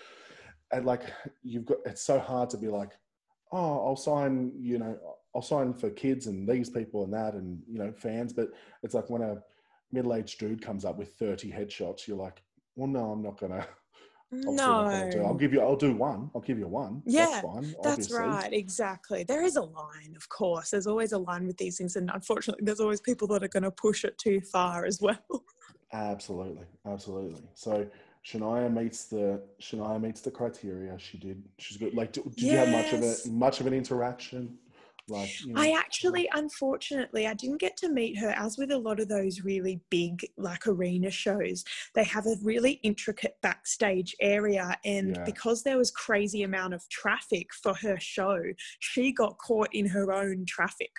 and 0.70 0.84
like 0.86 1.02
you've 1.42 1.64
got 1.64 1.78
it's 1.86 2.02
so 2.02 2.18
hard 2.18 2.50
to 2.50 2.58
be 2.58 2.68
like 2.68 2.90
oh 3.52 3.86
i'll 3.86 3.96
sign 3.96 4.52
you 4.58 4.78
know 4.78 4.98
i'll 5.34 5.40
sign 5.40 5.72
for 5.72 5.88
kids 5.88 6.26
and 6.26 6.46
these 6.46 6.68
people 6.68 7.04
and 7.04 7.12
that 7.14 7.32
and 7.32 7.62
you 7.66 7.78
know 7.78 7.90
fans 7.90 8.34
but 8.34 8.50
it's 8.82 8.92
like 8.92 9.08
when 9.08 9.22
a 9.22 9.42
middle-aged 9.92 10.38
dude 10.38 10.60
comes 10.60 10.84
up 10.84 10.98
with 10.98 11.14
30 11.14 11.50
headshots 11.50 12.06
you're 12.06 12.18
like 12.18 12.42
well 12.76 12.86
no 12.86 13.10
i'm 13.12 13.22
not 13.22 13.40
gonna 13.40 13.66
obviously 14.32 15.10
do 15.20 15.24
i'll 15.24 15.34
give 15.34 15.52
you 15.52 15.60
i'll 15.60 15.76
do 15.76 15.94
one 15.94 16.30
i'll 16.34 16.40
give 16.40 16.58
you 16.58 16.66
one 16.68 17.02
Yeah, 17.06 17.26
that's 17.26 17.40
fine 17.40 17.74
that's 17.82 18.10
right 18.10 18.52
exactly 18.52 19.24
there 19.24 19.42
is 19.42 19.56
a 19.56 19.62
line 19.62 20.14
of 20.16 20.28
course 20.28 20.70
there's 20.70 20.86
always 20.86 21.12
a 21.12 21.18
line 21.18 21.46
with 21.46 21.56
these 21.56 21.78
things 21.78 21.96
and 21.96 22.10
unfortunately 22.12 22.64
there's 22.64 22.80
always 22.80 23.00
people 23.00 23.26
that 23.28 23.42
are 23.42 23.48
going 23.48 23.62
to 23.62 23.70
push 23.70 24.04
it 24.04 24.18
too 24.18 24.40
far 24.40 24.84
as 24.84 25.00
well 25.00 25.44
absolutely 25.92 26.66
absolutely 26.86 27.42
so 27.54 27.88
Shania 28.26 28.70
meets 28.70 29.04
the 29.04 29.40
Shania 29.62 29.98
meets 30.02 30.20
the 30.20 30.30
criteria. 30.30 30.98
She 30.98 31.16
did. 31.16 31.42
She's 31.56 31.78
good. 31.78 31.94
Like, 31.94 32.12
did, 32.12 32.24
did 32.34 32.42
you 32.42 32.58
have 32.58 32.68
much 32.68 32.92
of 32.92 33.00
Yes. 33.00 33.26
a 33.26 33.30
much 33.30 33.60
of 33.60 33.66
an 33.66 33.72
interaction? 33.72 34.58
Like, 35.08 35.40
you 35.44 35.52
know, 35.52 35.60
I 35.60 35.72
actually, 35.76 36.28
unfortunately, 36.34 37.26
I 37.26 37.34
didn't 37.34 37.58
get 37.58 37.76
to 37.78 37.88
meet 37.88 38.18
her. 38.18 38.30
As 38.30 38.58
with 38.58 38.70
a 38.70 38.78
lot 38.78 39.00
of 39.00 39.08
those 39.08 39.40
really 39.42 39.80
big, 39.90 40.26
like 40.36 40.66
arena 40.66 41.10
shows, 41.10 41.64
they 41.94 42.04
have 42.04 42.26
a 42.26 42.36
really 42.42 42.72
intricate 42.82 43.36
backstage 43.42 44.14
area, 44.20 44.76
and 44.84 45.16
Yeah. 45.16 45.24
because 45.24 45.62
there 45.62 45.78
was 45.78 45.90
crazy 45.90 46.42
amount 46.42 46.74
of 46.74 46.88
traffic 46.88 47.52
for 47.54 47.74
her 47.74 47.98
show, 47.98 48.42
she 48.80 49.12
got 49.12 49.38
caught 49.38 49.68
in 49.72 49.86
her 49.86 50.12
own 50.12 50.44
traffic. 50.46 50.92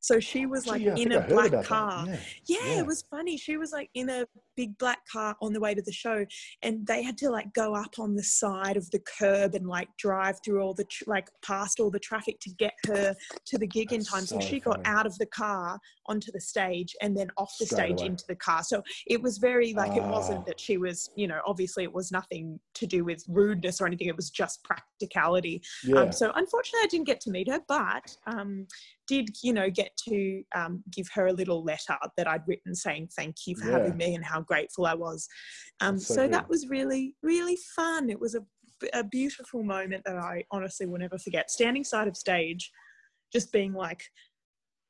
So 0.00 0.20
she 0.20 0.46
was 0.46 0.66
like 0.66 0.82
Gee, 0.82 1.02
in 1.02 1.12
a 1.12 1.20
black 1.20 1.64
car. 1.64 2.04
Yeah. 2.06 2.16
Yeah, 2.46 2.58
Yeah. 2.66 2.78
it 2.80 2.86
was 2.86 3.02
funny. 3.10 3.36
She 3.36 3.56
was 3.56 3.72
like 3.72 3.90
in 3.94 4.08
a 4.10 4.26
big 4.56 4.76
black 4.78 5.00
car 5.10 5.36
on 5.42 5.52
the 5.52 5.60
way 5.60 5.74
to 5.74 5.82
the 5.82 5.92
show, 5.92 6.24
and 6.62 6.86
they 6.86 7.02
had 7.02 7.18
to 7.18 7.30
like 7.30 7.52
go 7.54 7.74
up 7.74 7.98
on 7.98 8.14
the 8.16 8.22
side 8.22 8.76
of 8.76 8.90
the 8.90 8.98
curb 9.00 9.54
and 9.54 9.66
like 9.66 9.88
drive 9.98 10.38
through 10.44 10.60
all 10.62 10.74
the 10.74 10.84
tr- 10.84 11.04
like 11.06 11.28
past 11.42 11.78
all 11.80 11.90
the 11.90 11.98
traffic 11.98 12.38
to 12.40 12.50
get 12.50 12.72
her 12.86 13.14
to 13.44 13.58
the 13.58 13.66
gig 13.66 13.92
in 13.92 14.02
time. 14.02 14.24
So, 14.26 14.40
so 14.40 14.46
she 14.46 14.60
got 14.60 14.80
out 14.84 15.06
of 15.06 15.16
the 15.18 15.26
car 15.26 15.78
onto 16.06 16.30
the 16.32 16.40
stage 16.40 16.94
and 17.02 17.16
then 17.16 17.28
off 17.36 17.52
the 17.60 17.66
Straight 17.66 17.78
stage 17.88 18.00
away. 18.00 18.06
into 18.06 18.24
the 18.28 18.36
car. 18.36 18.62
So 18.62 18.82
it 19.06 19.20
was 19.20 19.38
very 19.38 19.74
like 19.74 19.96
it 19.96 20.02
Ah. 20.02 20.10
wasn't 20.10 20.46
that 20.46 20.58
she 20.60 20.76
was, 20.78 21.10
you 21.16 21.26
know, 21.28 21.40
obviously 21.46 21.82
it 21.84 21.92
was 21.92 22.10
nothing 22.12 22.58
to 22.74 22.86
do 22.86 23.04
with 23.04 23.24
rudeness 23.28 23.80
or 23.80 23.86
anything. 23.86 24.06
It 24.08 24.16
was 24.16 24.30
just 24.30 24.62
practicality. 24.64 25.62
Yeah. 25.84 25.96
Um, 26.00 26.12
so 26.12 26.32
unfortunately, 26.34 26.80
I 26.84 26.88
didn't 26.88 27.06
get 27.06 27.20
to 27.22 27.30
meet 27.30 27.48
her, 27.48 27.60
but 27.68 28.16
um, 28.26 28.66
did 29.06 29.30
you 29.42 29.52
know 29.52 29.70
get 29.70 29.90
to 30.08 30.42
um, 30.54 30.82
give 30.90 31.06
her 31.14 31.26
a 31.28 31.32
little 31.32 31.62
letter 31.64 31.96
that 32.16 32.28
I'd 32.28 32.46
written 32.46 32.74
saying 32.74 33.08
thank 33.16 33.36
you 33.46 33.56
for 33.56 33.66
Yeah. 33.66 33.72
having 33.72 33.96
me 33.96 34.14
and 34.14 34.24
how 34.24 34.40
grateful 34.40 34.86
I 34.86 34.94
was. 34.94 35.28
Um, 35.80 35.98
so 35.98 36.14
so 36.14 36.28
that 36.28 36.48
was 36.48 36.68
really 36.68 37.14
really 37.22 37.58
fun. 37.74 38.10
It 38.10 38.20
was 38.20 38.34
a, 38.34 38.42
a 38.92 39.04
beautiful 39.04 39.62
moment 39.62 40.04
that 40.04 40.16
I 40.16 40.44
honestly 40.50 40.86
will 40.86 40.98
never 40.98 41.18
forget. 41.18 41.50
Standing 41.50 41.84
side 41.84 42.08
of 42.08 42.16
stage, 42.16 42.70
just 43.32 43.52
being 43.52 43.72
like, 43.72 44.02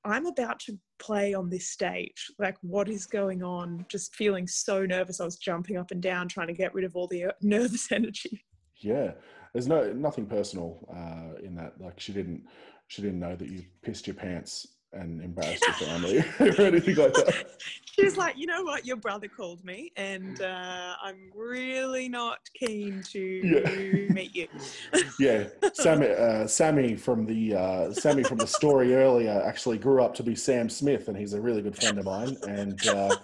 I'm 0.04 0.26
about 0.26 0.60
to 0.60 0.78
play 0.98 1.34
on 1.34 1.50
this 1.50 1.70
stage. 1.70 2.26
Like, 2.38 2.56
what 2.62 2.88
is 2.88 3.06
going 3.06 3.42
on? 3.42 3.84
Just 3.88 4.14
feeling 4.14 4.46
so 4.46 4.86
nervous. 4.86 5.20
I 5.20 5.24
was 5.24 5.36
jumping 5.36 5.76
up 5.76 5.90
and 5.90 6.00
down, 6.00 6.28
trying 6.28 6.46
to 6.46 6.52
get 6.54 6.74
rid 6.74 6.84
of 6.84 6.94
all 6.94 7.08
the 7.08 7.24
uh, 7.24 7.32
nervous 7.42 7.90
energy. 7.90 8.44
Yeah, 8.78 9.12
there's 9.52 9.66
no 9.68 9.92
nothing 9.92 10.26
personal 10.26 10.86
uh, 10.94 11.42
in 11.42 11.54
that. 11.56 11.80
Like 11.80 11.98
she 11.98 12.12
didn't, 12.12 12.44
she 12.88 13.02
didn't 13.02 13.20
know 13.20 13.36
that 13.36 13.48
you 13.48 13.64
pissed 13.82 14.06
your 14.06 14.14
pants 14.14 14.66
and 14.92 15.20
embarrassed 15.22 15.66
your 15.66 15.88
family 15.88 16.18
or 16.40 16.60
anything 16.62 16.96
like 16.96 17.14
that. 17.14 17.46
She 17.98 18.04
was 18.04 18.18
like, 18.18 18.36
you 18.36 18.46
know 18.46 18.62
what? 18.62 18.84
Your 18.84 18.96
brother 18.98 19.26
called 19.26 19.64
me, 19.64 19.90
and 19.96 20.38
uh, 20.42 20.94
I'm 21.02 21.30
really 21.34 22.10
not 22.10 22.38
keen 22.54 23.02
to 23.04 23.18
Yeah. 23.18 24.12
meet 24.12 24.36
you. 24.36 24.48
Yeah, 25.18 25.44
Sammy, 25.72 26.08
uh, 26.08 26.46
Sammy 26.46 26.94
from 26.94 27.24
the 27.24 27.54
uh, 27.54 27.92
Sammy 27.94 28.22
from 28.22 28.38
the 28.38 28.46
story 28.46 28.94
earlier 28.94 29.42
actually 29.46 29.78
grew 29.78 30.02
up 30.02 30.14
to 30.16 30.22
be 30.22 30.34
Sam 30.34 30.68
Smith, 30.68 31.08
and 31.08 31.16
he's 31.16 31.32
a 31.32 31.40
really 31.40 31.62
good 31.62 31.74
friend 31.74 31.98
of 31.98 32.04
mine. 32.04 32.36
And 32.46 32.86
uh, 32.86 33.16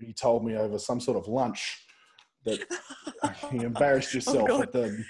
he 0.00 0.14
told 0.14 0.46
me 0.46 0.56
over 0.56 0.78
some 0.78 0.98
sort 0.98 1.18
of 1.18 1.28
lunch 1.28 1.84
that 2.46 2.60
he 3.50 3.58
embarrassed 3.58 4.14
yourself 4.14 4.48
Oh, 4.50 4.62
at 4.62 4.72
the 4.72 5.04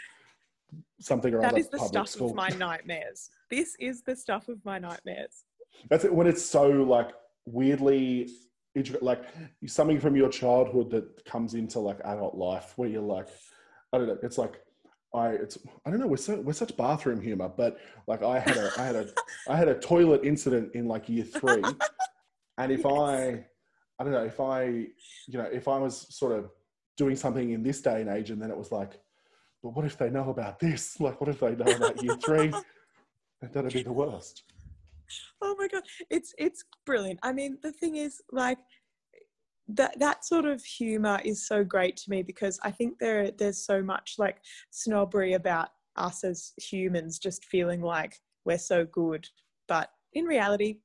something 1.00 1.34
or 1.34 1.40
that 1.40 1.52
other 1.52 1.58
is 1.58 1.68
the 1.68 1.78
stuff 1.78 2.08
school. 2.08 2.30
of 2.30 2.36
my 2.36 2.48
nightmares. 2.58 3.30
This 3.50 3.76
is 3.78 4.02
the 4.02 4.16
stuff 4.16 4.48
of 4.48 4.64
my 4.64 4.78
nightmares. 4.78 5.44
That's 5.90 6.04
it, 6.04 6.14
when 6.14 6.26
it's 6.26 6.44
so 6.44 6.68
like 6.68 7.10
weirdly 7.46 8.28
intricate, 8.74 9.02
like 9.02 9.24
something 9.66 10.00
from 10.00 10.16
your 10.16 10.28
childhood 10.28 10.90
that 10.90 11.24
comes 11.24 11.54
into 11.54 11.78
like 11.78 11.98
adult 12.04 12.34
life, 12.34 12.72
where 12.76 12.88
you're 12.88 13.02
like, 13.02 13.28
I 13.92 13.98
don't 13.98 14.08
know, 14.08 14.18
it's 14.22 14.38
like 14.38 14.60
I, 15.14 15.30
it's 15.30 15.58
I 15.86 15.90
don't 15.90 16.00
know, 16.00 16.06
we're 16.06 16.16
so 16.16 16.40
we're 16.40 16.52
such 16.52 16.76
bathroom 16.76 17.20
humor, 17.20 17.48
but 17.48 17.78
like 18.06 18.22
I 18.22 18.38
had 18.38 18.56
a 18.56 18.70
I 18.78 18.84
had 18.84 18.96
a 18.96 19.08
I 19.48 19.56
had 19.56 19.68
a 19.68 19.78
toilet 19.78 20.22
incident 20.24 20.74
in 20.74 20.86
like 20.86 21.08
year 21.08 21.24
three, 21.24 21.62
and 22.58 22.72
if 22.72 22.84
I 22.84 23.44
I 23.98 24.04
don't 24.04 24.12
know 24.12 24.24
if 24.24 24.40
I 24.40 24.64
you 24.64 25.38
know 25.38 25.48
if 25.50 25.68
I 25.68 25.78
was 25.78 26.06
sort 26.14 26.38
of 26.38 26.50
doing 26.96 27.16
something 27.16 27.50
in 27.50 27.62
this 27.62 27.80
day 27.80 28.00
and 28.00 28.10
age, 28.10 28.30
and 28.30 28.42
then 28.42 28.50
it 28.50 28.56
was 28.56 28.72
like, 28.72 29.00
but 29.62 29.70
what 29.70 29.84
if 29.84 29.96
they 29.98 30.10
know 30.10 30.30
about 30.30 30.58
this? 30.60 30.98
Like, 31.00 31.20
what 31.20 31.28
if 31.30 31.40
they 31.40 31.54
know 31.54 31.72
about 31.72 32.02
year 32.02 32.16
three? 32.24 32.52
That'd 33.52 33.72
be 33.72 33.82
the 33.82 33.92
worst. 33.92 34.42
oh 35.42 35.54
my 35.58 35.68
god 35.68 35.82
it's 36.10 36.34
it's 36.38 36.64
brilliant 36.84 37.18
i 37.22 37.32
mean 37.32 37.56
the 37.62 37.72
thing 37.72 37.96
is 37.96 38.20
like 38.32 38.58
that 39.68 39.98
that 39.98 40.24
sort 40.24 40.44
of 40.44 40.62
humor 40.64 41.20
is 41.24 41.46
so 41.46 41.62
great 41.64 41.96
to 41.96 42.10
me 42.10 42.22
because 42.22 42.58
i 42.62 42.70
think 42.70 42.98
there 42.98 43.30
there's 43.30 43.64
so 43.64 43.82
much 43.82 44.14
like 44.18 44.38
snobbery 44.70 45.34
about 45.34 45.68
us 45.96 46.24
as 46.24 46.52
humans 46.58 47.18
just 47.18 47.44
feeling 47.44 47.80
like 47.80 48.18
we're 48.44 48.58
so 48.58 48.84
good 48.86 49.26
but 49.66 49.88
in 50.14 50.24
reality 50.24 50.78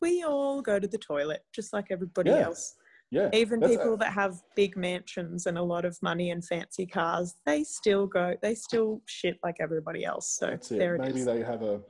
we 0.00 0.22
all 0.22 0.62
go 0.62 0.78
to 0.78 0.88
the 0.88 0.98
toilet 0.98 1.42
just 1.54 1.72
like 1.72 1.86
everybody 1.90 2.30
Yeah, 2.30 2.42
else 2.44 2.74
Yeah, 3.10 3.30
even 3.32 3.60
people 3.60 3.96
that 3.98 4.12
have 4.12 4.42
big 4.56 4.76
mansions 4.76 5.46
and 5.46 5.56
a 5.56 5.62
lot 5.62 5.84
of 5.84 5.96
money 6.02 6.30
and 6.30 6.44
fancy 6.44 6.86
cars 6.86 7.36
they 7.46 7.62
still 7.62 8.06
go 8.08 8.34
they 8.42 8.54
still 8.56 9.00
shit 9.06 9.38
like 9.44 9.58
everybody 9.60 10.04
else 10.04 10.28
so 10.28 10.46
That's 10.46 10.72
it. 10.72 10.80
it 10.80 11.00
Maybe 11.00 11.20
is. 11.20 11.24
they 11.24 11.40
have 11.44 11.62
a, 11.62 11.80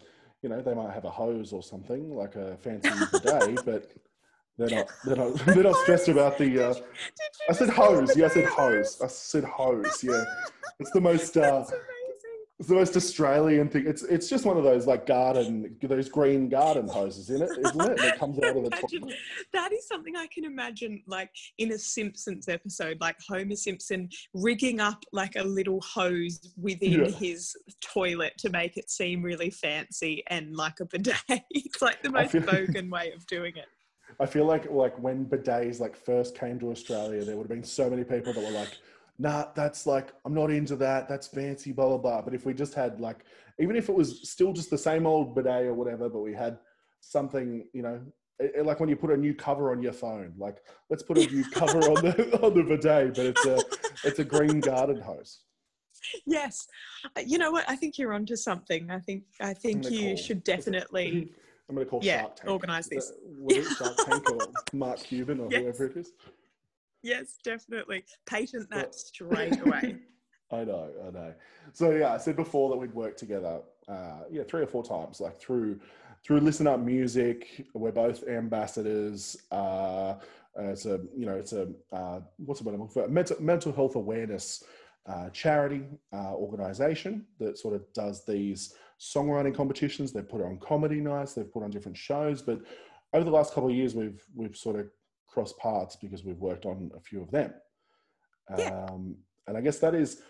you 0.43 0.51
know, 0.51 0.61
they 0.61 0.75
might 0.75 0.93
have 0.93 1.07
a 1.07 1.11
hose 1.11 1.55
or 1.55 1.63
something 1.63 2.15
like 2.15 2.37
a 2.37 2.59
fancy 2.59 2.91
bidet, 3.11 3.65
but 3.65 3.91
They're 4.59 4.69
not. 4.71 4.89
They're 5.05 5.17
not. 5.17 5.35
They're 5.47 5.63
not 5.65 5.77
stressed 5.77 6.09
about 6.09 6.39
the. 6.39 6.45
Uh, 6.45 6.73
Did 6.73 6.83
you 6.83 7.47
I 7.51 7.53
said 7.53 7.69
hose. 7.71 8.17
Yeah, 8.17 8.27
I 8.27 8.29
said 8.29 8.45
hose. 8.47 9.01
I 9.03 9.07
said 9.09 9.45
hose. 9.45 10.03
Yeah, 10.03 10.25
it's 10.79 10.91
the 10.93 11.01
most. 11.01 11.37
Uh. 11.37 11.65
It's 12.59 12.69
the 12.69 12.75
most 12.75 12.97
Australian 12.97 13.69
thing. 13.69 13.85
It's 13.87 14.03
it's 14.03 14.31
just 14.31 14.47
one 14.47 14.57
of 14.57 14.65
those 14.65 14.87
like 14.87 15.05
garden, 15.07 15.77
those 15.83 16.09
green 16.09 16.49
garden 16.49 16.89
hoses 16.89 17.29
in 17.29 17.43
it, 17.43 17.51
isn't 17.51 17.81
it? 17.91 18.01
It 18.01 18.19
comes 18.19 18.39
out 18.39 18.57
of 18.57 18.63
the 18.65 18.71
Imagine- 18.77 19.01
toilet. 19.03 19.17
that 19.53 19.73
is 19.73 19.87
something 19.87 20.17
I 20.17 20.27
can 20.29 20.45
imagine, 20.45 21.03
like 21.07 21.31
in 21.59 21.73
a 21.73 21.79
Simpsons 21.79 22.49
episode, 22.49 22.97
like 23.01 23.17
Homer 23.29 23.57
Simpson 23.57 24.09
rigging 24.33 24.81
up 24.81 25.05
like 25.13 25.37
a 25.37 25.43
little 25.45 25.81
hose 25.83 26.55
within 26.57 27.05
Yeah. 27.05 27.11
his 27.11 27.55
toilet 27.83 28.33
to 28.39 28.49
make 28.49 28.79
it 28.79 28.91
seem 28.91 29.23
really 29.23 29.51
fancy 29.51 30.23
and 30.29 30.57
like 30.57 30.81
a 30.81 30.87
bidet. 30.87 31.17
it's 31.51 31.83
like 31.83 32.03
the 32.03 32.11
most 32.11 32.33
bogan 32.35 32.91
way 32.91 33.13
of 33.13 33.27
doing 33.27 33.55
it. 33.57 33.67
I 34.19 34.25
feel 34.25 34.47
like 34.47 34.71
like 34.71 34.99
when 34.99 35.27
bidets 35.27 35.79
like 35.79 35.95
first 35.95 36.39
came 36.39 36.59
to 36.61 36.71
Australia, 36.71 37.23
there 37.23 37.37
would 37.37 37.43
have 37.45 37.51
been 37.51 37.63
so 37.65 37.91
many 37.91 38.03
people 38.03 38.33
that 38.33 38.43
were 38.43 38.51
like, 38.51 38.79
"Nah, 39.19 39.47
that's 39.55 39.87
like 39.87 40.13
I'm 40.25 40.35
not 40.35 40.51
into 40.51 40.77
that. 40.77 41.09
That's 41.09 41.27
fancy, 41.27 41.73
blah 41.73 41.89
blah 41.89 41.99
blah." 41.99 42.23
But 42.23 42.35
if 42.35 42.45
we 42.47 42.55
just 42.55 42.75
had 42.75 43.01
like, 43.01 43.25
even 43.59 43.77
if 43.77 43.89
it 43.89 43.95
was 43.95 44.29
still 44.31 44.53
just 44.53 44.71
the 44.71 44.79
same 44.79 45.07
old 45.07 45.35
bidet 45.35 45.67
or 45.67 45.75
whatever, 45.75 46.09
but 46.09 46.21
we 46.21 46.35
had 46.35 46.59
something, 47.01 47.67
you 47.73 47.83
know, 47.83 48.01
it- 48.39 48.53
it- 48.57 48.67
like 48.67 48.81
when 48.81 48.89
you 48.89 48.97
put 48.97 49.11
a 49.11 49.17
new 49.17 49.35
cover 49.35 49.71
on 49.71 49.83
your 49.83 49.93
phone, 49.93 50.35
like 50.37 50.59
let's 50.91 51.03
put 51.03 51.19
a 51.19 51.27
new 51.27 51.45
cover 51.51 51.79
on 51.79 51.95
the 52.05 52.39
on 52.43 52.55
the 52.55 52.63
bidet, 52.63 53.15
but 53.15 53.27
it's 53.27 53.47
a 53.47 53.59
it's 54.05 54.19
a 54.19 54.25
green 54.25 54.61
garden 54.61 55.01
hose. 55.01 55.41
Yes, 56.27 56.69
Uh, 57.17 57.21
you 57.27 57.37
know 57.39 57.51
what? 57.51 57.65
I 57.69 57.75
think 57.75 57.99
you're 57.99 58.13
onto 58.13 58.37
something. 58.37 58.91
I 58.91 59.01
think 59.01 59.25
I 59.41 59.55
think 59.55 59.91
you 59.91 60.09
call- 60.09 60.17
should 60.17 60.45
definitely. 60.45 61.33
I'm 61.69 61.75
going 61.75 61.85
to 61.85 61.91
call 61.91 61.99
Yeah, 62.01 62.21
Shark 62.21 62.37
Tank. 62.37 62.51
organise 62.53 62.87
Is 62.93 63.13
this. 63.49 63.79
that- 63.81 63.97
Tank 64.07 64.31
or 64.31 64.39
Mark 64.73 65.01
Cuban 65.01 65.41
or 65.41 65.49
Yes. 65.51 65.63
whoever 65.63 65.87
it 65.87 65.97
is? 65.97 66.13
Yes, 67.03 67.39
definitely 67.45 68.05
patent 68.27 68.71
that 68.71 68.95
straight 68.95 69.61
away. 69.61 69.97
I 70.53 70.65
know, 70.65 70.91
I 71.07 71.11
know. 71.11 71.35
So 71.73 71.91
yeah, 71.91 72.13
I 72.13 72.19
said 72.19 72.37
before 72.37 72.71
that 72.71 72.77
we'd 72.77 72.95
worked 72.95 73.19
together, 73.19 73.61
uh, 73.89 74.21
yeah, 74.31 74.45
three 74.45 74.63
or 74.63 74.67
four 74.67 74.85
times, 74.85 75.21
like 75.21 75.41
through 75.41 75.81
through 76.25 76.41
Listen 76.41 76.67
Up 76.67 76.81
Music. 76.81 77.67
We're 77.75 77.93
both 77.93 78.27
ambassadors. 78.29 79.37
Uh, 79.51 80.15
uh, 80.59 80.71
it's 80.71 80.87
a 80.87 81.01
you 81.17 81.27
know 81.27 81.35
it's 81.35 81.53
a 81.53 81.69
uh, 81.93 82.21
what's 82.39 82.61
the 82.61 82.69
word 82.69 82.81
I'm 82.81 82.89
for? 82.89 83.09
Mental 83.09 83.37
mental 83.41 83.73
health 83.73 83.97
awareness 83.97 84.65
uh, 85.07 85.31
charity 85.31 85.83
uh, 86.13 86.33
organization 86.35 87.27
that 87.39 87.59
sort 87.59 87.75
of 87.75 87.93
does 87.93 88.25
these 88.25 88.75
songwriting 89.01 89.55
competitions. 89.55 90.13
They've 90.13 90.29
put 90.29 90.41
it 90.41 90.45
on 90.45 90.59
comedy 90.59 91.01
nights. 91.01 91.35
They've 91.35 91.53
put 91.53 91.63
on 91.63 91.71
different 91.71 91.97
shows. 91.97 92.43
But 92.43 92.61
over 93.13 93.25
the 93.25 93.31
last 93.31 93.55
couple 93.55 93.71
of 93.71 93.77
years, 93.77 93.95
we've 93.95 94.23
we've 94.35 94.57
sort 94.57 94.77
of 94.77 94.89
crossed 95.37 95.59
paths 95.59 95.97
because 96.01 96.25
we've 96.25 96.41
worked 96.41 96.65
on 96.65 96.91
a 96.97 97.01
few 97.01 97.21
of 97.21 97.31
them. 97.31 97.53
Yeah. 98.57 98.87
Um, 98.89 99.17
and 99.47 99.55
I 99.55 99.61
guess 99.61 99.79
that 99.81 99.95
is 99.95 100.23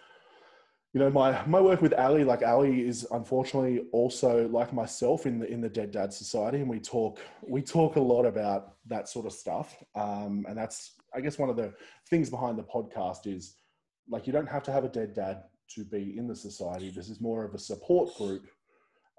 you 0.92 0.98
know 1.00 1.10
my 1.10 1.46
my 1.46 1.60
work 1.60 1.80
with 1.80 1.94
ali 1.94 2.24
like 2.24 2.42
ali 2.42 2.80
is 2.80 3.06
unfortunately 3.12 3.84
also 3.92 4.48
like 4.48 4.72
myself 4.72 5.26
in 5.26 5.38
the 5.38 5.46
in 5.46 5.60
the 5.60 5.68
dead 5.68 5.92
dad 5.92 6.12
society 6.12 6.58
and 6.58 6.68
we 6.68 6.80
talk 6.80 7.20
we 7.46 7.62
talk 7.62 7.96
a 7.96 8.00
lot 8.00 8.24
about 8.24 8.74
that 8.86 9.08
sort 9.08 9.26
of 9.26 9.32
stuff 9.32 9.76
um 9.94 10.44
and 10.48 10.56
that's 10.56 10.94
i 11.14 11.20
guess 11.20 11.38
one 11.38 11.50
of 11.50 11.56
the 11.56 11.70
things 12.08 12.30
behind 12.30 12.58
the 12.58 12.62
podcast 12.62 13.26
is 13.26 13.56
like 14.08 14.26
you 14.26 14.32
don't 14.32 14.48
have 14.48 14.62
to 14.62 14.72
have 14.72 14.84
a 14.84 14.88
dead 14.88 15.12
dad 15.12 15.42
to 15.68 15.84
be 15.84 16.16
in 16.16 16.26
the 16.26 16.34
society 16.34 16.88
this 16.88 17.10
is 17.10 17.20
more 17.20 17.44
of 17.44 17.54
a 17.54 17.58
support 17.58 18.08
group 18.16 18.46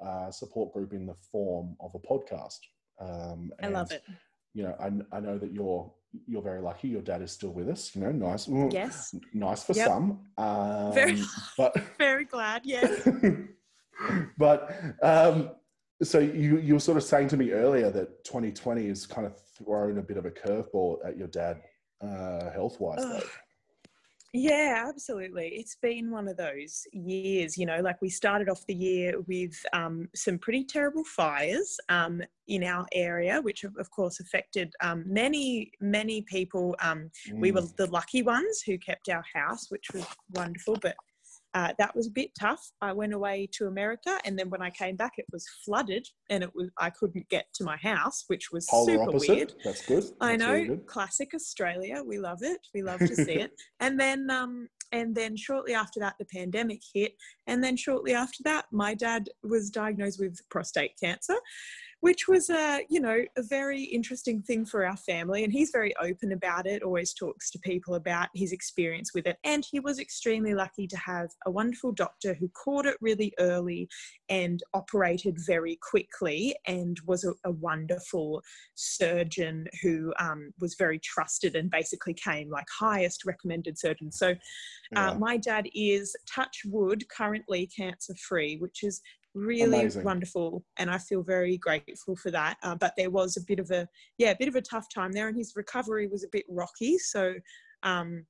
uh 0.03 0.31
support 0.31 0.73
group 0.73 0.93
in 0.93 1.05
the 1.05 1.15
form 1.31 1.75
of 1.79 1.91
a 1.93 1.99
podcast 1.99 2.61
um 2.99 3.51
I 3.61 3.67
love 3.67 3.91
it. 3.91 4.03
You 4.57 4.63
know 4.63 4.75
I, 4.79 4.87
I 5.15 5.19
know 5.19 5.37
that 5.37 5.51
you're 5.53 5.91
you're 6.25 6.41
very 6.41 6.61
lucky 6.61 6.87
your 6.87 7.03
dad 7.03 7.21
is 7.21 7.31
still 7.31 7.51
with 7.51 7.69
us 7.69 7.95
you 7.95 8.01
know 8.01 8.11
nice 8.11 8.47
Yes, 8.71 9.13
nice 9.33 9.63
for 9.63 9.73
Yep. 9.73 9.87
some 9.87 10.19
um 10.37 10.93
Very- 10.93 11.21
but 11.57 11.71
very 11.99 12.25
glad. 12.25 12.61
Yes. 12.65 13.07
but 14.37 14.59
um, 15.03 15.51
so 16.01 16.17
you 16.19 16.57
you 16.57 16.73
were 16.75 16.79
sort 16.79 16.97
of 16.97 17.03
saying 17.03 17.27
to 17.29 17.37
me 17.37 17.51
earlier 17.51 17.89
that 17.91 18.23
2020 18.23 18.87
is 18.87 19.05
kind 19.05 19.25
of 19.27 19.33
thrown 19.57 19.97
a 19.99 20.01
bit 20.01 20.17
of 20.17 20.25
a 20.25 20.31
curveball 20.31 20.97
at 21.07 21.17
your 21.17 21.27
dad 21.27 21.61
uh, 22.01 22.49
health 22.51 22.79
wise. 22.79 23.03
Yeah, 24.33 24.85
absolutely. 24.87 25.53
It's 25.55 25.77
been 25.81 26.11
one 26.11 26.27
of 26.27 26.37
those 26.37 26.85
years, 26.91 27.57
you 27.57 27.65
know, 27.65 27.79
like 27.79 28.01
we 28.01 28.09
started 28.09 28.49
off 28.49 28.65
the 28.67 28.75
year 28.75 29.21
with 29.21 29.53
um, 29.73 30.09
some 30.15 30.37
pretty 30.37 30.65
terrible 30.65 31.03
fires 31.05 31.77
um, 31.89 32.21
in 32.47 32.63
our 32.63 32.85
area, 32.93 33.41
which 33.41 33.63
of 33.63 33.75
of 33.77 33.89
course 33.89 34.19
affected 34.19 34.73
um, 34.81 35.03
many, 35.07 35.71
many 35.79 36.21
people. 36.23 36.75
Um, 36.81 37.09
we 37.33 37.51
were 37.51 37.63
the 37.77 37.89
lucky 37.89 38.21
ones 38.21 38.61
who 38.65 38.77
kept 38.77 39.09
our 39.09 39.23
house, 39.33 39.71
which 39.71 39.87
was 39.93 40.05
wonderful, 40.33 40.77
but 40.81 40.95
uh, 41.57 41.73
that 41.79 41.95
was 41.95 42.05
a 42.05 42.11
bit 42.11 42.29
tough. 42.39 42.63
I 42.81 42.93
went 42.93 43.15
away 43.15 43.49
to 43.53 43.65
America, 43.65 44.19
and 44.25 44.37
then 44.37 44.51
when 44.51 44.61
I 44.61 44.69
came 44.69 44.95
back, 44.95 45.13
it 45.17 45.25
was 45.31 45.43
flooded, 45.65 46.07
and 46.29 46.43
it 46.43 46.51
was 46.53 46.69
I 46.77 46.91
couldn't 46.91 47.27
get 47.29 47.45
to 47.55 47.63
my 47.63 47.77
house, 47.77 48.25
which 48.27 48.51
was 48.51 48.67
polar 48.69 48.91
super 48.91 49.09
opposite. 49.09 49.29
weird. 49.35 49.53
That's 49.63 49.83
good. 49.83 50.03
I 50.21 50.35
know, 50.35 50.53
really 50.53 50.67
good. 50.67 50.85
classic 50.85 51.33
Australia. 51.33 52.03
We 52.05 52.19
love 52.19 52.43
it. 52.43 52.59
We 52.75 52.83
love 52.83 52.99
to 52.99 53.15
see 53.15 53.39
it. 53.45 53.51
And 53.79 53.99
then, 53.99 54.29
um, 54.29 54.67
and 54.91 55.15
then 55.15 55.35
shortly 55.35 55.73
after 55.73 55.99
that, 55.99 56.15
the 56.19 56.25
pandemic 56.25 56.81
hit. 56.93 57.13
And 57.47 57.63
then 57.63 57.77
shortly 57.77 58.13
after 58.13 58.43
that, 58.43 58.65
my 58.71 58.93
dad 58.93 59.29
was 59.43 59.69
diagnosed 59.69 60.19
with 60.19 60.37
prostate 60.49 60.91
cancer, 61.01 61.35
which 62.01 62.27
was 62.27 62.49
a, 62.49 62.85
you 62.89 62.99
know, 62.99 63.23
a 63.37 63.43
very 63.43 63.81
interesting 63.81 64.41
thing 64.41 64.65
for 64.65 64.85
our 64.85 64.97
family. 64.97 65.43
And 65.43 65.51
he's 65.51 65.71
very 65.71 65.95
open 65.97 66.31
about 66.31 66.67
it. 66.67 66.83
Always 66.83 67.13
talks 67.13 67.49
to 67.51 67.59
people 67.59 67.95
about 67.95 68.29
his 68.35 68.51
experience 68.51 69.11
with 69.15 69.25
it. 69.25 69.37
And 69.43 69.65
he 69.69 69.79
was 69.79 69.99
extremely 69.99 70.53
lucky 70.53 70.85
to 70.87 70.97
have 70.97 71.29
a 71.45 71.51
wonderful 71.51 71.91
doctor 71.91 72.35
who 72.35 72.49
caught 72.49 72.85
it 72.85 72.97
really 73.01 73.33
early 73.39 73.89
and 74.29 74.61
operated 74.73 75.37
very 75.45 75.79
quickly 75.81 76.55
and 76.67 76.97
was 77.05 77.23
a, 77.23 77.33
a 77.45 77.51
wonderful 77.51 78.43
surgeon 78.75 79.67
who 79.81 80.13
um, 80.19 80.53
was 80.59 80.75
very 80.75 80.99
trusted 80.99 81.55
and 81.55 81.71
basically 81.71 82.13
came 82.13 82.49
like 82.49 82.67
highest 82.79 83.25
recommended 83.25 83.77
surgeon. 83.77 84.11
So 84.11 84.35
Yeah. 84.91 85.11
uh, 85.11 85.15
my 85.15 85.37
dad 85.37 85.67
is 85.73 86.15
touch 86.31 86.61
wood 86.65 87.09
currently 87.09 87.67
cancer 87.75 88.13
free, 88.15 88.57
which 88.57 88.83
is 88.83 89.01
really 89.37 89.79
Amazing. 89.79 90.03
wonderful, 90.03 90.63
and 90.77 90.89
I 90.89 90.97
feel 90.97 91.23
very 91.23 91.57
grateful 91.57 92.15
for 92.15 92.31
that. 92.31 92.57
Uh, 92.63 92.75
but 92.75 92.93
there 92.97 93.09
was 93.09 93.37
a 93.37 93.41
bit 93.41 93.59
of 93.59 93.71
a 93.71 93.87
yeah, 94.17 94.31
a 94.31 94.35
bit 94.37 94.47
of 94.47 94.55
a 94.55 94.61
tough 94.61 94.87
time 94.93 95.11
there, 95.11 95.27
and 95.27 95.37
his 95.37 95.53
recovery 95.55 96.07
was 96.07 96.23
a 96.23 96.29
bit 96.31 96.45
rocky. 96.49 96.97
So 96.97 97.35
um, 97.83 98.25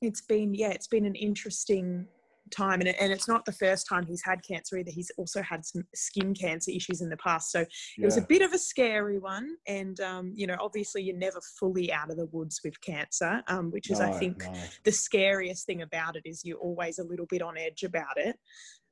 it's 0.00 0.22
been 0.22 0.54
yeah, 0.54 0.70
it's 0.70 0.88
been 0.88 1.06
an 1.06 1.14
interesting 1.14 2.06
time 2.50 2.80
and, 2.80 2.88
it, 2.88 2.96
and 3.00 3.12
it's 3.12 3.28
not 3.28 3.44
the 3.44 3.52
first 3.52 3.86
time 3.88 4.04
he's 4.04 4.22
had 4.24 4.42
cancer 4.42 4.76
either 4.76 4.90
he's 4.90 5.10
also 5.16 5.42
had 5.42 5.64
some 5.64 5.82
skin 5.94 6.34
cancer 6.34 6.70
issues 6.70 7.00
in 7.00 7.08
the 7.08 7.16
past 7.16 7.50
so 7.50 7.60
it 7.60 8.04
was 8.04 8.16
a 8.16 8.22
bit 8.22 8.42
of 8.42 8.52
a 8.52 8.58
scary 8.58 9.18
one 9.18 9.56
and 9.66 10.00
um, 10.00 10.32
you 10.34 10.46
know 10.46 10.56
obviously 10.60 11.02
you're 11.02 11.16
never 11.16 11.40
fully 11.58 11.92
out 11.92 12.10
of 12.10 12.16
the 12.16 12.26
woods 12.26 12.60
with 12.64 12.80
cancer 12.80 13.42
um, 13.48 13.70
which 13.70 13.90
is 13.90 14.00
i 14.00 14.10
think 14.10 14.44
no. 14.44 14.52
the 14.84 14.92
scariest 14.92 15.66
thing 15.66 15.82
about 15.82 16.16
it 16.16 16.22
is 16.24 16.44
you're 16.44 16.58
always 16.58 16.98
a 16.98 17.04
little 17.04 17.26
bit 17.26 17.42
on 17.42 17.56
edge 17.56 17.82
about 17.82 18.16
it 18.16 18.36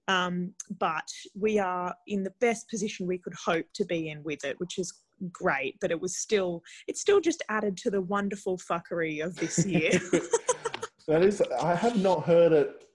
um, 0.08 0.52
but 0.78 1.08
we 1.38 1.58
are 1.58 1.94
in 2.06 2.22
the 2.22 2.32
best 2.40 2.68
position 2.68 3.06
we 3.06 3.18
could 3.18 3.34
hope 3.34 3.66
to 3.74 3.84
be 3.84 4.08
in 4.08 4.22
with 4.24 4.44
it 4.44 4.58
which 4.58 4.78
is 4.78 4.92
great 5.32 5.76
but 5.80 5.90
it 5.90 6.00
was 6.00 6.16
still 6.16 6.62
it 6.86 6.96
still 6.96 7.20
just 7.20 7.42
added 7.48 7.76
to 7.76 7.90
the 7.90 8.00
wonderful 8.00 8.58
fuckery 8.58 9.24
of 9.24 9.34
this 9.36 9.64
year 9.66 9.90
that 11.08 11.22
is, 11.22 11.42
I 11.60 11.74
have 11.74 11.96
not 11.96 12.24
heard 12.24 12.52
it 12.52 12.88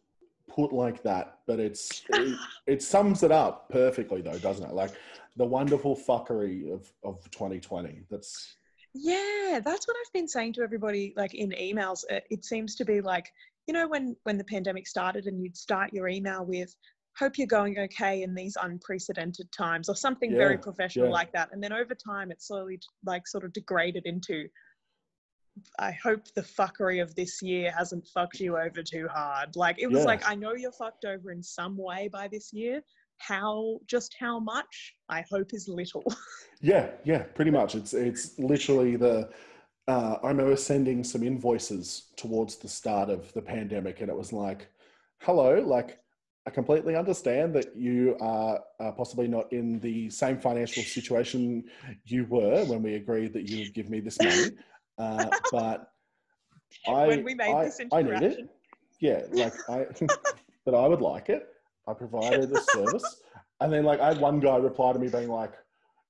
put 0.48 0.72
like 0.72 1.02
that, 1.04 1.40
but 1.48 1.60
it's 1.60 2.04
it, 2.10 2.38
it 2.68 2.82
sums 2.82 3.24
it 3.24 3.32
up 3.32 3.70
perfectly, 3.70 4.22
though, 4.22 4.38
doesn't 4.38 4.66
it? 4.66 4.74
Like 4.74 4.92
the 5.36 5.46
wonderful 5.46 5.96
fuckery 5.96 6.72
of 6.72 6.92
of 7.04 7.30
2020. 7.32 8.04
That's 8.10 8.56
Yeah, 8.94 9.60
that's 9.66 9.88
what 9.88 9.98
I've 9.98 10.14
been 10.14 10.28
saying 10.28 10.54
to 10.54 10.62
everybody 10.62 11.14
like 11.18 11.34
in 11.34 11.50
emails. 11.52 12.04
It, 12.10 12.24
it 12.30 12.46
seems 12.46 12.76
to 12.76 12.86
be 12.86 13.02
like, 13.02 13.32
you 13.68 13.74
know, 13.74 13.88
when 13.88 14.16
when 14.24 14.38
the 14.38 14.44
pandemic 14.44 14.88
started 14.88 15.26
and 15.26 15.42
you'd 15.42 15.58
start 15.58 15.92
your 15.92 16.08
email 16.08 16.46
with 16.46 16.74
hope 17.18 17.38
you're 17.38 17.48
going 17.48 17.78
okay 17.80 18.24
in 18.24 18.34
these 18.34 18.58
unprecedented 18.62 19.52
times 19.52 19.88
or 19.90 19.96
something 19.96 20.32
very 20.32 20.58
professional 20.58 21.08
yeah. 21.08 21.12
like 21.12 21.32
that. 21.34 21.50
And 21.52 21.64
then 21.64 21.72
over 21.72 21.94
time 21.96 22.32
it 22.32 22.42
slowly 22.42 22.80
like 23.06 23.28
sort 23.28 23.44
of 23.44 23.54
degraded 23.54 24.06
into 24.06 24.48
I 25.78 25.92
hope 25.92 26.26
the 26.34 26.42
fuckery 26.42 27.02
of 27.02 27.14
this 27.14 27.42
year 27.42 27.72
hasn't 27.78 28.08
fucked 28.08 28.40
you 28.40 28.58
over 28.58 28.82
too 28.82 29.08
hard. 29.14 29.56
Like 29.56 29.80
it 29.80 29.88
was 29.88 30.00
Yeah. 30.00 30.06
like 30.06 30.28
I 30.28 30.36
know 30.36 30.54
you're 30.54 30.72
fucked 30.72 31.06
over 31.06 31.32
in 31.32 31.44
some 31.44 31.78
way 31.78 32.08
by 32.08 32.28
this 32.28 32.52
year. 32.52 32.82
How 33.20 33.80
just 33.86 34.16
how 34.20 34.40
much 34.40 34.96
I 35.10 35.24
hope 35.30 35.54
is 35.54 35.68
little. 35.68 36.04
Yeah, 36.62 36.92
yeah, 37.04 37.24
pretty 37.24 37.52
much. 37.52 37.76
It's 37.76 37.94
it's 37.94 38.40
literally 38.40 38.96
the. 38.96 39.30
Uh, 39.86 40.16
I 40.24 40.30
remember 40.30 40.56
sending 40.56 41.04
some 41.04 41.22
invoices 41.22 42.14
towards 42.16 42.56
the 42.56 42.70
start 42.70 43.10
of 43.10 43.34
the 43.34 43.42
pandemic, 43.42 44.00
and 44.00 44.10
it 44.10 44.16
was 44.16 44.32
like, 44.32 44.70
"Hello, 45.20 45.60
like 45.60 46.00
I 46.46 46.50
completely 46.50 46.96
understand 46.96 47.54
that 47.56 47.76
you 47.76 48.18
are 48.20 48.60
uh, 48.80 48.92
possibly 48.92 49.28
not 49.28 49.52
in 49.54 49.80
the 49.80 50.10
same 50.10 50.38
financial 50.38 50.84
situation 50.84 51.64
you 52.06 52.26
were 52.26 52.66
when 52.66 52.84
we 52.84 52.96
agreed 52.96 53.32
that 53.34 53.50
you 53.50 53.60
would 53.60 53.74
give 53.74 53.90
me 53.90 54.00
this 54.00 54.18
money. 54.22 54.52
Uh, 55.00 55.28
but 55.52 55.92
I, 56.88 57.08
when 57.08 57.24
we 57.24 57.34
made 57.34 57.52
I, 57.52 57.66
this 57.66 57.82
I 57.92 58.04
need 58.04 58.22
it. 58.22 58.48
Yeah, 59.00 59.24
like 59.32 59.54
I, 59.68 59.88
but 60.66 60.76
I 60.76 60.88
would 60.88 61.02
like 61.02 61.30
it. 61.30 61.48
I 61.88 61.94
provided 61.94 62.52
a 62.52 62.62
service, 62.62 63.24
and 63.60 63.74
then 63.74 63.86
like 63.86 64.00
I 64.00 64.10
had 64.10 64.20
one 64.20 64.40
guy 64.40 64.58
reply 64.58 64.94
to 64.94 65.00
me 65.00 65.08
being 65.08 65.30
like, 65.30 65.54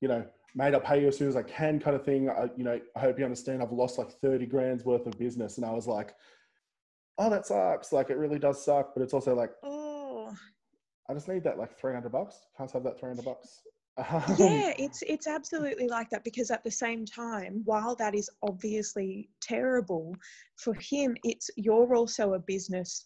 you 0.02 0.10
know, 0.10 0.26
mate, 0.54 0.74
I'll 0.74 0.82
pay 0.82 1.00
you 1.00 1.08
as 1.08 1.18
soon 1.18 1.30
as 1.30 1.38
I 1.38 1.44
can, 1.44 1.80
kind 1.80 1.96
of 1.96 2.04
thing. 2.04 2.30
I, 2.30 2.50
you 2.58 2.66
know, 2.66 2.78
I 2.94 3.00
hope 3.00 3.18
you 3.18 3.24
understand. 3.24 3.64
I've 3.64 3.72
lost 3.72 3.98
like 3.98 4.12
thirty 4.20 4.46
grand's 4.46 4.84
worth 4.84 5.08
of 5.08 5.18
business, 5.18 5.56
and 5.56 5.66
I 5.66 5.72
was 5.72 5.88
like, 5.88 6.14
oh, 7.18 7.30
that 7.30 7.46
sucks. 7.46 7.94
Like 7.94 8.10
it 8.10 8.18
really 8.18 8.38
does 8.38 8.64
suck, 8.64 8.94
but 8.94 9.02
it's 9.02 9.14
also 9.14 9.34
like 9.34 9.52
Oh, 9.64 9.83
I 11.10 11.14
just 11.14 11.28
need 11.28 11.44
that 11.44 11.58
like 11.58 11.78
three 11.78 11.94
hundred 11.94 12.12
bucks. 12.12 12.38
Can't 12.58 12.72
have 12.72 12.84
that 12.84 13.00
three 13.00 13.10
hundred 13.10 13.26
bucks. 13.26 13.62
Yeah, 14.38 14.74
it's 14.80 15.04
it's 15.04 15.28
absolutely 15.28 15.88
like 15.88 16.10
that 16.10 16.24
because 16.24 16.50
at 16.50 16.64
the 16.64 16.72
same 16.72 17.06
time, 17.06 17.62
while 17.66 17.96
that 17.98 18.16
is 18.16 18.30
obviously 18.42 19.30
terrible 19.42 20.16
for 20.56 20.74
him, 20.74 21.16
it's 21.24 21.50
you're 21.58 21.96
also 21.96 22.34
a 22.34 22.40
business 22.40 23.06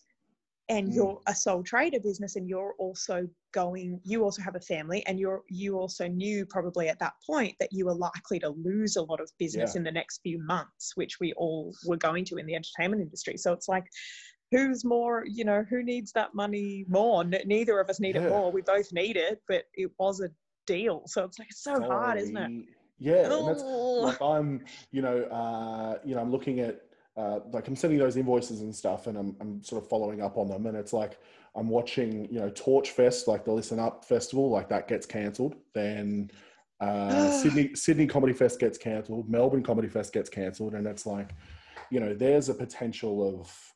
and 0.69 0.89
Mm. 0.89 0.95
you're 0.95 1.21
a 1.27 1.35
sole 1.35 1.63
trader 1.63 1.99
business 1.99 2.35
and 2.35 2.47
you're 2.47 2.73
also 2.77 3.27
going 3.53 3.99
you 4.03 4.23
also 4.23 4.41
have 4.41 4.55
a 4.55 4.59
family 4.59 5.05
and 5.07 5.19
you're 5.19 5.43
you 5.49 5.77
also 5.77 6.07
knew 6.07 6.45
probably 6.45 6.89
at 6.89 6.99
that 6.99 7.13
point 7.25 7.55
that 7.59 7.69
you 7.71 7.85
were 7.85 7.95
likely 7.95 8.37
to 8.39 8.49
lose 8.49 8.97
a 8.97 9.01
lot 9.01 9.21
of 9.21 9.31
business 9.39 9.75
Yeah. 9.75 9.79
in 9.79 9.83
the 9.83 9.91
next 9.91 10.19
few 10.21 10.43
months 10.43 10.91
which 10.95 11.19
we 11.19 11.33
all 11.33 11.73
were 11.85 11.97
going 11.97 12.25
to 12.25 12.37
in 12.37 12.45
the 12.45 12.55
entertainment 12.55 13.01
industry 13.01 13.37
so 13.37 13.53
it's 13.53 13.69
like 13.69 13.85
who's 14.51 14.85
more 14.85 15.25
you 15.27 15.43
know 15.43 15.65
who 15.69 15.83
needs 15.83 16.11
that 16.13 16.33
money 16.33 16.85
more 16.87 17.23
neither 17.23 17.79
of 17.79 17.89
us 17.89 17.99
need 17.99 18.15
Yeah. 18.15 18.23
it 18.23 18.29
more 18.29 18.51
we 18.51 18.61
both 18.61 18.91
need 18.93 19.17
it 19.17 19.41
but 19.47 19.65
it 19.73 19.91
was 19.99 20.21
a 20.21 20.29
deal 20.65 21.03
so 21.05 21.23
it's 21.23 21.39
like 21.39 21.49
it's 21.49 21.63
so 21.63 21.81
hard 21.81 22.17
isn't 22.19 22.37
it. 22.37 22.65
Yeah, 22.99 23.31
and 23.31 23.47
that's 23.47 23.61
like 23.61 24.19
I'm, 24.21 24.65
you 24.91 25.03
know, 25.03 25.21
uh, 25.25 25.99
you 26.03 26.15
know, 26.15 26.21
I'm 26.21 26.31
looking 26.31 26.61
at 26.61 26.81
uh, 27.15 27.41
like 27.53 27.67
I'm 27.67 27.75
sending 27.75 27.99
those 27.99 28.17
invoices 28.17 28.61
and 28.61 28.75
stuff, 28.75 29.05
and 29.05 29.15
I'm 29.15 29.35
I'm 29.39 29.63
sort 29.63 29.83
of 29.83 29.87
following 29.87 30.19
up 30.19 30.35
on 30.35 30.47
them, 30.47 30.65
and 30.65 30.75
it's 30.75 30.93
like 30.93 31.19
I'm 31.55 31.69
watching, 31.69 32.25
you 32.31 32.39
know, 32.39 32.49
Torch 32.49 32.89
Fest, 32.89 33.27
like 33.27 33.45
the 33.45 33.51
Listen 33.51 33.77
Up 33.77 34.03
festival, 34.03 34.49
like 34.49 34.67
that 34.69 34.87
gets 34.87 35.05
cancelled. 35.05 35.57
Then 35.75 36.31
uh, 36.79 37.29
Sydney 37.29 37.75
Sydney 37.75 38.07
Comedy 38.07 38.33
Fest 38.33 38.59
gets 38.59 38.79
cancelled. 38.79 39.29
Melbourne 39.29 39.61
Comedy 39.61 39.89
Fest 39.89 40.11
gets 40.11 40.29
cancelled, 40.29 40.73
and 40.73 40.87
it's 40.87 41.05
like, 41.05 41.35
you 41.91 41.99
know, 41.99 42.15
there's 42.15 42.49
a 42.49 42.53
potential 42.55 43.41
of 43.41 43.73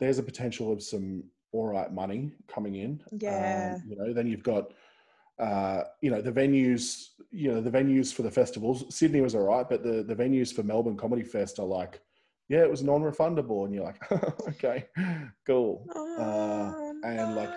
there's 0.00 0.18
a 0.18 0.22
potential 0.22 0.72
of 0.72 0.82
some 0.82 1.24
all 1.52 1.66
right 1.66 1.92
money 1.92 2.32
coming 2.48 2.76
in. 2.76 3.02
Yeah. 3.12 3.76
Um, 3.76 3.88
you 3.88 3.96
know, 3.96 4.12
then 4.12 4.26
you've 4.26 4.42
got 4.42 4.72
uh, 5.38 5.84
you 6.00 6.10
know, 6.10 6.20
the 6.20 6.30
venues, 6.30 7.08
you 7.30 7.52
know, 7.52 7.60
the 7.60 7.70
venues 7.70 8.12
for 8.12 8.22
the 8.22 8.30
festivals. 8.30 8.84
Sydney 8.94 9.20
was 9.20 9.34
all 9.34 9.42
right, 9.42 9.68
but 9.68 9.82
the, 9.82 10.02
the 10.02 10.14
venues 10.14 10.54
for 10.54 10.62
Melbourne 10.62 10.96
Comedy 10.96 11.24
Fest 11.24 11.58
are 11.58 11.66
like, 11.66 12.00
yeah, 12.48 12.60
it 12.60 12.70
was 12.70 12.82
non-refundable, 12.82 13.64
and 13.64 13.74
you're 13.74 13.84
like, 13.84 14.12
okay, 14.48 14.86
cool. 15.46 15.86
oh, 15.94 16.92
and, 17.04 17.36
like. 17.36 17.50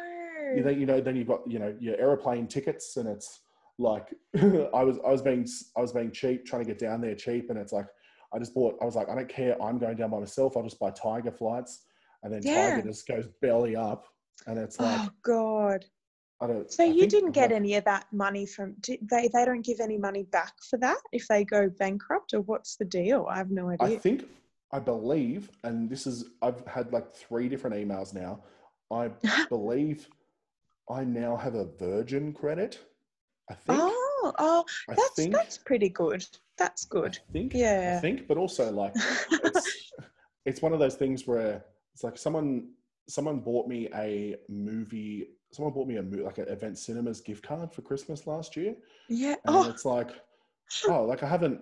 You 0.56 0.64
know, 0.64 0.70
you 0.70 0.86
know, 0.86 1.02
then 1.02 1.16
you've 1.16 1.28
got 1.28 1.42
you 1.50 1.58
know 1.58 1.76
your 1.80 1.98
aeroplane 1.98 2.46
tickets, 2.48 2.98
and 2.98 3.10
it's 3.10 3.42
like 3.80 4.14
I 4.38 4.84
was 4.84 5.00
I 5.06 5.10
was 5.10 5.22
being 5.22 5.46
I 5.76 5.82
was 5.82 5.92
being 5.92 6.12
cheap, 6.12 6.46
trying 6.46 6.64
to 6.64 6.68
get 6.68 6.80
down 6.80 7.02
there 7.02 7.16
cheap, 7.16 7.50
and 7.50 7.58
it's 7.58 7.74
like 7.74 7.88
I 8.32 8.40
just 8.40 8.54
bought. 8.54 8.78
I 8.82 8.86
was 8.86 8.96
like, 8.96 9.10
I 9.10 9.16
don't 9.16 9.28
care. 9.28 9.62
I'm 9.62 9.80
going 9.80 9.98
down 9.98 10.12
by 10.12 10.20
myself. 10.20 10.56
I'll 10.56 10.64
just 10.64 10.80
buy 10.80 10.92
Tiger 10.92 11.32
flights, 11.32 11.82
and 12.26 12.34
then 12.34 12.42
Yeah. 12.44 12.76
Tiger 12.76 12.88
just 12.90 13.08
goes 13.08 13.28
belly 13.42 13.76
up, 13.76 14.06
and 14.48 14.60
it's 14.60 14.78
oh, 14.80 14.84
like 14.84 15.02
oh 15.02 15.10
god 15.24 15.86
I 16.42 16.48
don't. 16.48 16.72
So 16.72 16.84
I 16.84 16.88
you 16.88 17.08
didn't 17.08 17.32
get 17.32 17.52
like, 17.52 17.56
any 17.56 17.76
of 17.76 17.86
that 17.86 18.08
money 18.12 18.46
from 18.46 18.76
do 18.82 18.98
they? 19.02 19.30
They 19.34 19.46
don't 19.46 19.64
give 19.64 19.80
any 19.80 19.98
money 19.98 20.24
back 20.24 20.54
for 20.70 20.78
that 20.80 21.00
if 21.14 21.28
they 21.28 21.46
go 21.46 21.70
bankrupt, 21.70 22.34
or 22.34 22.42
what's 22.42 22.76
the 22.76 22.86
deal? 22.86 23.26
I 23.30 23.38
have 23.38 23.52
no 23.52 23.70
idea. 23.70 23.88
I 23.88 23.98
think, 23.98 24.26
I 24.72 24.80
believe, 24.80 25.50
and 25.64 25.90
this 25.90 26.06
is, 26.06 26.26
I've 26.42 26.66
had 26.68 26.92
like 26.92 27.14
three 27.14 27.48
different 27.48 27.78
emails 27.78 28.14
now. 28.14 28.44
I 28.92 29.12
believe 29.50 30.10
I 30.90 31.06
now 31.06 31.38
have 31.38 31.56
a 31.56 31.66
Virgin 31.80 32.34
credit. 32.34 32.80
I 33.50 33.54
think. 33.54 33.80
oh, 33.82 34.34
oh, 34.38 34.66
that's 34.90 35.16
think. 35.16 35.34
that's 35.34 35.58
pretty 35.58 35.90
good. 35.90 36.26
That's 36.58 36.84
good. 36.84 37.18
I 37.30 37.32
think. 37.32 37.54
Yeah. 37.54 37.96
I 37.98 38.02
think, 38.02 38.28
but 38.28 38.38
also 38.38 38.72
like 38.72 38.92
it's, 38.96 39.92
it's 40.46 40.62
one 40.62 40.74
of 40.74 40.80
those 40.80 40.96
things 40.96 41.26
where 41.26 41.64
it's 41.96 42.04
like 42.04 42.18
someone 42.18 42.68
someone 43.08 43.40
bought 43.40 43.68
me 43.70 43.88
a 43.96 44.36
movie. 44.50 45.30
Someone 45.54 45.74
bought 45.74 45.88
me 45.88 45.96
a 45.96 46.02
like 46.02 46.38
an 46.40 46.50
event 46.50 46.78
cinemas 46.78 47.22
gift 47.22 47.42
card 47.48 47.72
for 47.74 47.82
Christmas 47.82 48.28
last 48.28 48.58
year, 48.58 48.76
yeah. 49.08 49.36
and 49.46 49.56
Oh, 49.56 49.70
it's 49.70 49.86
like, 49.86 50.10
oh, 50.90 51.06
like 51.06 51.24
I 51.24 51.28
haven't. 51.28 51.62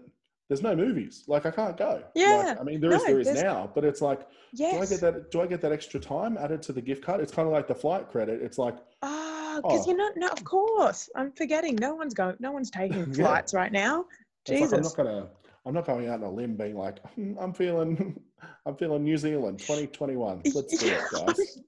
There's 0.50 0.64
no 0.64 0.76
movies. 0.76 1.24
Like 1.28 1.46
I 1.46 1.52
can't 1.52 1.78
go. 1.78 2.04
Yeah. 2.16 2.46
Like, 2.48 2.60
I 2.62 2.64
mean, 2.64 2.82
there 2.82 2.92
is 2.94 3.02
No, 3.04 3.08
there 3.08 3.20
is 3.20 3.32
now, 3.44 3.72
but 3.76 3.86
it's 3.86 4.02
like, 4.02 4.28
do 4.56 4.66
I 4.66 4.86
get 4.88 5.00
that? 5.02 5.30
Do 5.32 5.42
I 5.42 5.46
get 5.48 5.62
that 5.62 5.72
extra 5.72 6.00
time 6.00 6.36
added 6.38 6.64
to 6.64 6.74
the 6.74 6.82
gift 6.82 7.04
card? 7.06 7.22
It's 7.22 7.32
kind 7.32 7.48
of 7.48 7.54
like 7.54 7.68
the 7.68 7.76
flight 7.76 8.10
credit. 8.10 8.42
It's 8.42 8.58
like, 8.58 8.78
Oh, 9.04 9.60
because 9.64 9.86
Oh. 9.86 9.88
you're 9.88 9.98
not. 9.98 10.18
No, 10.18 10.28
of 10.30 10.44
course. 10.44 11.10
I'm 11.16 11.32
forgetting. 11.32 11.76
No 11.76 11.94
one's 11.94 12.16
going. 12.16 12.36
No 12.40 12.52
one's 12.52 12.72
taking 12.72 13.06
Yeah. 13.14 13.28
flights 13.28 13.54
right 13.54 13.72
now. 13.72 14.06
it's 14.48 14.50
like 14.50 14.60
Jesus. 14.60 14.74
I'm 14.74 14.82
not 14.84 14.96
gonna. 14.98 15.28
I'm 15.66 15.74
not 15.76 15.86
going 15.86 16.08
out 16.10 16.16
on 16.16 16.24
a 16.24 16.32
limb 16.32 16.56
being 16.58 16.76
like, 16.76 17.00
"Hmm, 17.14 17.34
I'm 17.40 17.54
feeling, 17.54 18.20
I'm 18.66 18.76
feeling 18.76 19.04
New 19.04 19.18
Zealand 19.18 19.60
2021. 19.60 20.42
Let's 20.54 20.78
do 20.78 20.88
it, 20.88 21.02
guys. 21.12 21.60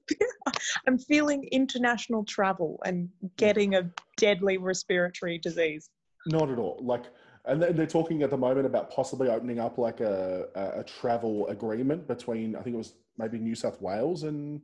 I'm 0.87 0.97
feeling 0.97 1.43
international 1.51 2.23
travel 2.23 2.79
and 2.85 3.09
getting 3.37 3.75
a 3.75 3.89
deadly 4.17 4.57
respiratory 4.57 5.37
disease. 5.37 5.89
Not 6.27 6.49
at 6.49 6.57
all. 6.59 6.79
Like, 6.81 7.03
and 7.45 7.61
they- 7.61 7.71
they're 7.71 7.85
talking 7.85 8.23
at 8.23 8.29
the 8.29 8.37
moment 8.37 8.65
about 8.65 8.91
possibly 8.91 9.29
opening 9.29 9.59
up 9.59 9.77
like 9.77 9.99
a, 10.01 10.47
a, 10.55 10.79
a 10.79 10.83
travel 10.83 11.47
agreement 11.47 12.07
between, 12.07 12.55
I 12.55 12.61
think 12.61 12.75
it 12.75 12.77
was 12.77 12.93
maybe 13.17 13.37
New 13.37 13.55
South 13.55 13.81
Wales 13.81 14.23
and 14.23 14.61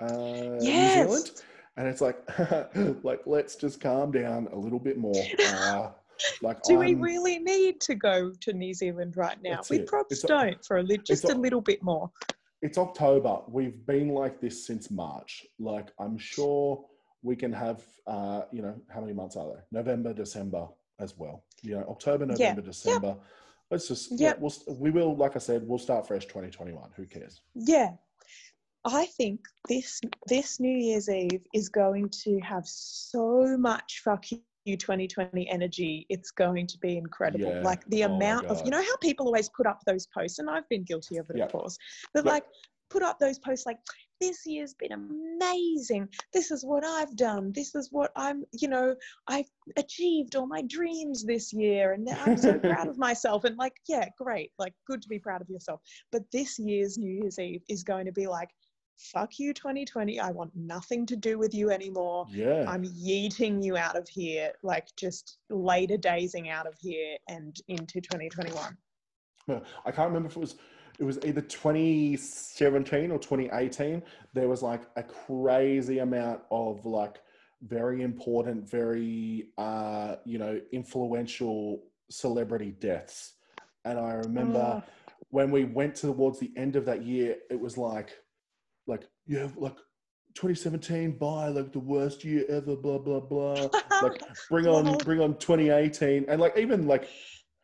uh, 0.00 0.06
New 0.06 0.60
Zealand. 0.60 0.62
Yes. 0.62 1.42
And 1.76 1.88
it's 1.88 2.00
like, 2.00 2.22
like 3.04 3.22
let's 3.26 3.56
just 3.56 3.80
calm 3.80 4.12
down 4.12 4.48
a 4.52 4.56
little 4.56 4.78
bit 4.78 4.96
more. 4.96 5.24
Uh, 5.44 5.90
like, 6.42 6.62
Do 6.62 6.78
we 6.78 6.88
I'm- 6.88 7.00
really 7.00 7.38
need 7.38 7.80
to 7.82 7.94
go 7.94 8.32
to 8.40 8.52
New 8.52 8.74
Zealand 8.74 9.16
right 9.16 9.38
now? 9.42 9.60
We 9.70 9.78
it. 9.80 9.86
probs 9.88 10.22
don't 10.26 10.64
for 10.64 10.78
a 10.78 10.82
li- 10.82 10.98
just 11.04 11.24
a 11.24 11.34
little 11.34 11.60
bit 11.60 11.82
more. 11.82 12.10
it's 12.62 12.78
October. 12.78 13.40
We've 13.48 13.84
been 13.86 14.08
like 14.08 14.40
this 14.40 14.66
since 14.66 14.90
March. 14.90 15.44
Like, 15.58 15.90
I'm 15.98 16.16
sure 16.16 16.84
we 17.22 17.36
can 17.36 17.52
have, 17.52 17.82
uh, 18.06 18.42
you 18.52 18.62
know, 18.62 18.74
how 18.88 19.00
many 19.00 19.12
months 19.12 19.36
are 19.36 19.46
there? 19.46 19.64
November, 19.72 20.12
December 20.14 20.66
as 20.98 21.16
well. 21.18 21.44
You 21.62 21.72
know, 21.76 21.86
October, 21.88 22.24
Yeah. 22.24 22.50
November, 22.50 22.62
December. 22.62 23.16
Let's 23.70 23.88
just, 23.88 24.12
yeah, 24.12 24.34
we'll, 24.38 24.52
we 24.78 24.90
will, 24.90 25.16
like 25.16 25.36
I 25.36 25.38
said, 25.40 25.66
we'll 25.66 25.78
start 25.78 26.06
fresh 26.06 26.24
2021. 26.26 26.90
Who 26.96 27.06
cares? 27.06 27.40
Yeah. 27.54 27.92
I 28.86 29.06
think 29.06 29.40
this 29.66 29.98
this 30.28 30.60
New 30.60 30.76
Year's 30.76 31.08
Eve 31.08 31.40
is 31.54 31.70
going 31.70 32.10
to 32.24 32.38
have 32.40 32.64
so 32.66 33.56
much 33.58 34.02
fuck 34.04 34.26
you 34.64 34.76
2020 34.76 35.48
energy. 35.48 36.06
It's 36.08 36.30
going 36.30 36.66
to 36.68 36.78
be 36.78 36.96
incredible. 36.96 37.52
Yeah. 37.52 37.60
Like 37.60 37.84
the 37.86 38.04
Oh 38.04 38.14
amount 38.14 38.46
of 38.46 38.60
you 38.64 38.70
know 38.70 38.82
how 38.82 38.96
people 38.98 39.26
always 39.26 39.48
put 39.50 39.66
up 39.66 39.80
those 39.86 40.06
posts, 40.06 40.38
and 40.38 40.48
I've 40.50 40.68
been 40.68 40.84
guilty 40.84 41.16
of 41.18 41.28
it, 41.30 41.40
of 41.40 41.52
course. 41.52 41.78
But 42.12 42.24
Yep. 42.24 42.32
like 42.32 42.44
put 42.90 43.02
up 43.02 43.18
those 43.18 43.38
posts 43.38 43.66
like 43.66 43.78
this 44.20 44.46
year's 44.46 44.74
been 44.74 44.92
amazing. 44.92 46.08
This 46.32 46.50
is 46.50 46.64
what 46.64 46.84
I've 46.84 47.14
done. 47.16 47.52
This 47.52 47.74
is 47.74 47.88
what 47.90 48.12
I'm, 48.16 48.44
you 48.52 48.68
know, 48.68 48.94
I've 49.26 49.48
achieved 49.76 50.36
all 50.36 50.46
my 50.46 50.62
dreams 50.62 51.24
this 51.24 51.52
year 51.52 51.92
and 51.92 52.08
I'm 52.08 52.36
so 52.36 52.58
proud 52.58 52.86
of 52.88 52.96
myself. 52.96 53.44
And 53.44 53.56
like, 53.58 53.74
yeah, 53.88 54.08
great. 54.16 54.52
Like 54.58 54.72
good 54.86 55.02
to 55.02 55.08
be 55.08 55.18
proud 55.18 55.42
of 55.42 55.50
yourself. 55.50 55.80
But 56.12 56.22
this 56.32 56.58
year's 56.58 56.96
New 56.96 57.10
Year's 57.10 57.38
Eve 57.38 57.62
is 57.68 57.82
going 57.82 58.06
to 58.06 58.12
be 58.12 58.26
like, 58.26 58.48
fuck 58.96 59.38
you 59.38 59.52
2020. 59.52 60.20
I 60.20 60.30
want 60.30 60.50
nothing 60.54 61.06
to 61.06 61.16
do 61.16 61.38
with 61.38 61.54
you 61.54 61.70
anymore. 61.70 62.26
Yeah. 62.30 62.64
I'm 62.68 62.84
yeeting 62.84 63.62
you 63.62 63.76
out 63.76 63.96
of 63.96 64.08
here, 64.08 64.52
like 64.62 64.88
just 64.96 65.38
later 65.50 65.96
dazing 65.96 66.48
out 66.48 66.66
of 66.66 66.74
here 66.80 67.16
and 67.28 67.56
into 67.68 68.00
2021. 68.00 68.76
I 69.48 69.90
can't 69.90 70.08
remember 70.08 70.28
if 70.28 70.36
it 70.36 70.40
was 70.40 70.56
it 70.98 71.04
was 71.04 71.18
either 71.24 71.40
2017 71.40 73.10
or 73.10 73.18
2018. 73.18 74.02
There 74.32 74.48
was 74.48 74.62
like 74.62 74.82
a 74.96 75.02
crazy 75.02 75.98
amount 75.98 76.42
of 76.50 76.86
like 76.86 77.16
very 77.62 78.02
important, 78.02 78.70
very 78.70 79.48
uh, 79.58 80.16
you 80.24 80.38
know, 80.38 80.60
influential 80.72 81.82
celebrity 82.10 82.74
deaths. 82.78 83.32
And 83.84 83.98
I 83.98 84.14
remember 84.14 84.82
when 85.30 85.50
we 85.50 85.64
went 85.64 85.96
towards 85.96 86.38
the 86.38 86.52
end 86.56 86.76
of 86.76 86.84
that 86.86 87.02
year, 87.02 87.36
it 87.50 87.58
was 87.58 87.76
like 87.76 88.10
like 88.86 89.08
you 89.26 89.38
have 89.38 89.56
like 89.56 89.76
2017 90.34 91.18
by 91.18 91.48
like 91.48 91.72
the 91.72 91.78
worst 91.78 92.24
year 92.24 92.44
ever, 92.48 92.76
blah 92.76 92.98
blah 92.98 93.20
blah. 93.20 93.68
Like 94.02 94.20
bring 94.50 94.66
on 94.66 94.98
bring 94.98 95.20
on 95.20 95.38
2018 95.38 96.26
and 96.28 96.40
like 96.40 96.58
even 96.58 96.86
like 96.86 97.08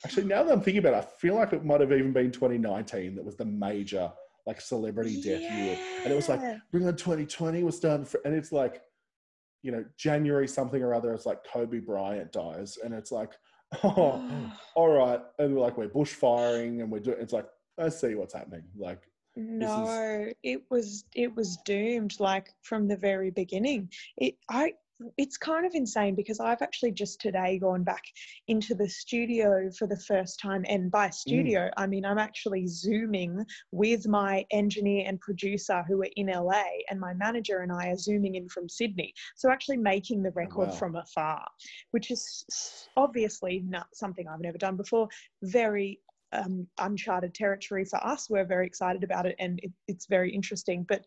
actually 0.04 0.24
now 0.24 0.42
that 0.44 0.52
i'm 0.52 0.62
thinking 0.62 0.78
about 0.78 0.94
it 0.94 0.98
i 0.98 1.20
feel 1.20 1.34
like 1.34 1.52
it 1.52 1.64
might 1.64 1.80
have 1.80 1.92
even 1.92 2.12
been 2.12 2.30
2019 2.30 3.16
that 3.16 3.24
was 3.24 3.36
the 3.36 3.44
major 3.44 4.10
like 4.46 4.60
celebrity 4.60 5.20
death 5.20 5.40
year 5.40 5.76
and 6.02 6.12
it 6.12 6.16
was 6.16 6.28
like 6.28 6.40
bring 6.70 6.86
on 6.86 6.96
2020 6.96 7.62
was 7.64 7.80
done 7.80 8.04
for 8.04 8.20
and 8.24 8.34
it's 8.34 8.52
like 8.52 8.80
you 9.62 9.72
know, 9.72 9.84
January 9.96 10.48
something 10.48 10.82
or 10.82 10.94
other, 10.94 11.12
it's 11.12 11.26
like 11.26 11.44
Kobe 11.44 11.80
Bryant 11.80 12.32
dies, 12.32 12.78
and 12.82 12.94
it's 12.94 13.12
like, 13.12 13.32
oh, 13.84 14.52
all 14.74 14.88
right, 14.88 15.20
and 15.38 15.54
we're 15.54 15.60
like 15.60 15.76
we're 15.76 15.88
bushfiring, 15.88 16.80
and 16.80 16.90
we're 16.90 17.00
doing. 17.00 17.18
It's 17.20 17.32
like 17.32 17.46
I 17.78 17.88
see 17.88 18.14
what's 18.14 18.34
happening. 18.34 18.64
Like 18.76 19.02
No, 19.36 20.26
it 20.42 20.62
was 20.70 21.04
it 21.14 21.34
was 21.34 21.58
doomed 21.64 22.18
like 22.18 22.48
from 22.62 22.88
the 22.88 22.96
very 22.96 23.30
beginning. 23.30 23.90
It 24.16 24.34
I 24.50 24.74
it's 25.16 25.36
kind 25.36 25.64
of 25.64 25.72
insane 25.74 26.14
because 26.14 26.40
I've 26.40 26.62
actually 26.62 26.92
just 26.92 27.20
today 27.20 27.58
gone 27.58 27.82
back 27.82 28.02
into 28.48 28.74
the 28.74 28.88
studio 28.88 29.70
for 29.78 29.86
the 29.86 29.98
first 29.98 30.38
time. 30.40 30.64
And 30.68 30.90
by 30.90 31.08
mm. 31.08 31.14
studio, 31.14 31.70
I 31.76 31.86
mean 31.86 32.04
I'm 32.04 32.18
actually 32.18 32.66
zooming 32.66 33.44
with 33.72 34.06
my 34.06 34.44
engineer 34.50 35.04
and 35.06 35.20
producer 35.20 35.84
who 35.88 36.02
are 36.02 36.08
in 36.16 36.26
LA, 36.26 36.64
and 36.90 37.00
my 37.00 37.14
manager 37.14 37.60
and 37.60 37.72
I 37.72 37.88
are 37.88 37.96
zooming 37.96 38.34
in 38.34 38.48
from 38.48 38.68
Sydney. 38.68 39.14
So 39.36 39.50
actually 39.50 39.78
making 39.78 40.22
the 40.22 40.32
record 40.32 40.68
wow. 40.68 40.74
from 40.74 40.96
afar, 40.96 41.46
which 41.92 42.10
is 42.10 42.44
obviously 42.96 43.62
not 43.66 43.86
something 43.94 44.26
I've 44.28 44.40
never 44.40 44.58
done 44.58 44.76
before. 44.76 45.08
Very 45.42 46.00
um, 46.32 46.66
uncharted 46.78 47.34
territory 47.34 47.84
for 47.84 48.04
us. 48.04 48.28
We're 48.30 48.44
very 48.44 48.66
excited 48.66 49.04
about 49.04 49.26
it, 49.26 49.36
and 49.38 49.60
it, 49.62 49.72
it's 49.88 50.06
very 50.06 50.32
interesting. 50.32 50.84
But 50.88 51.04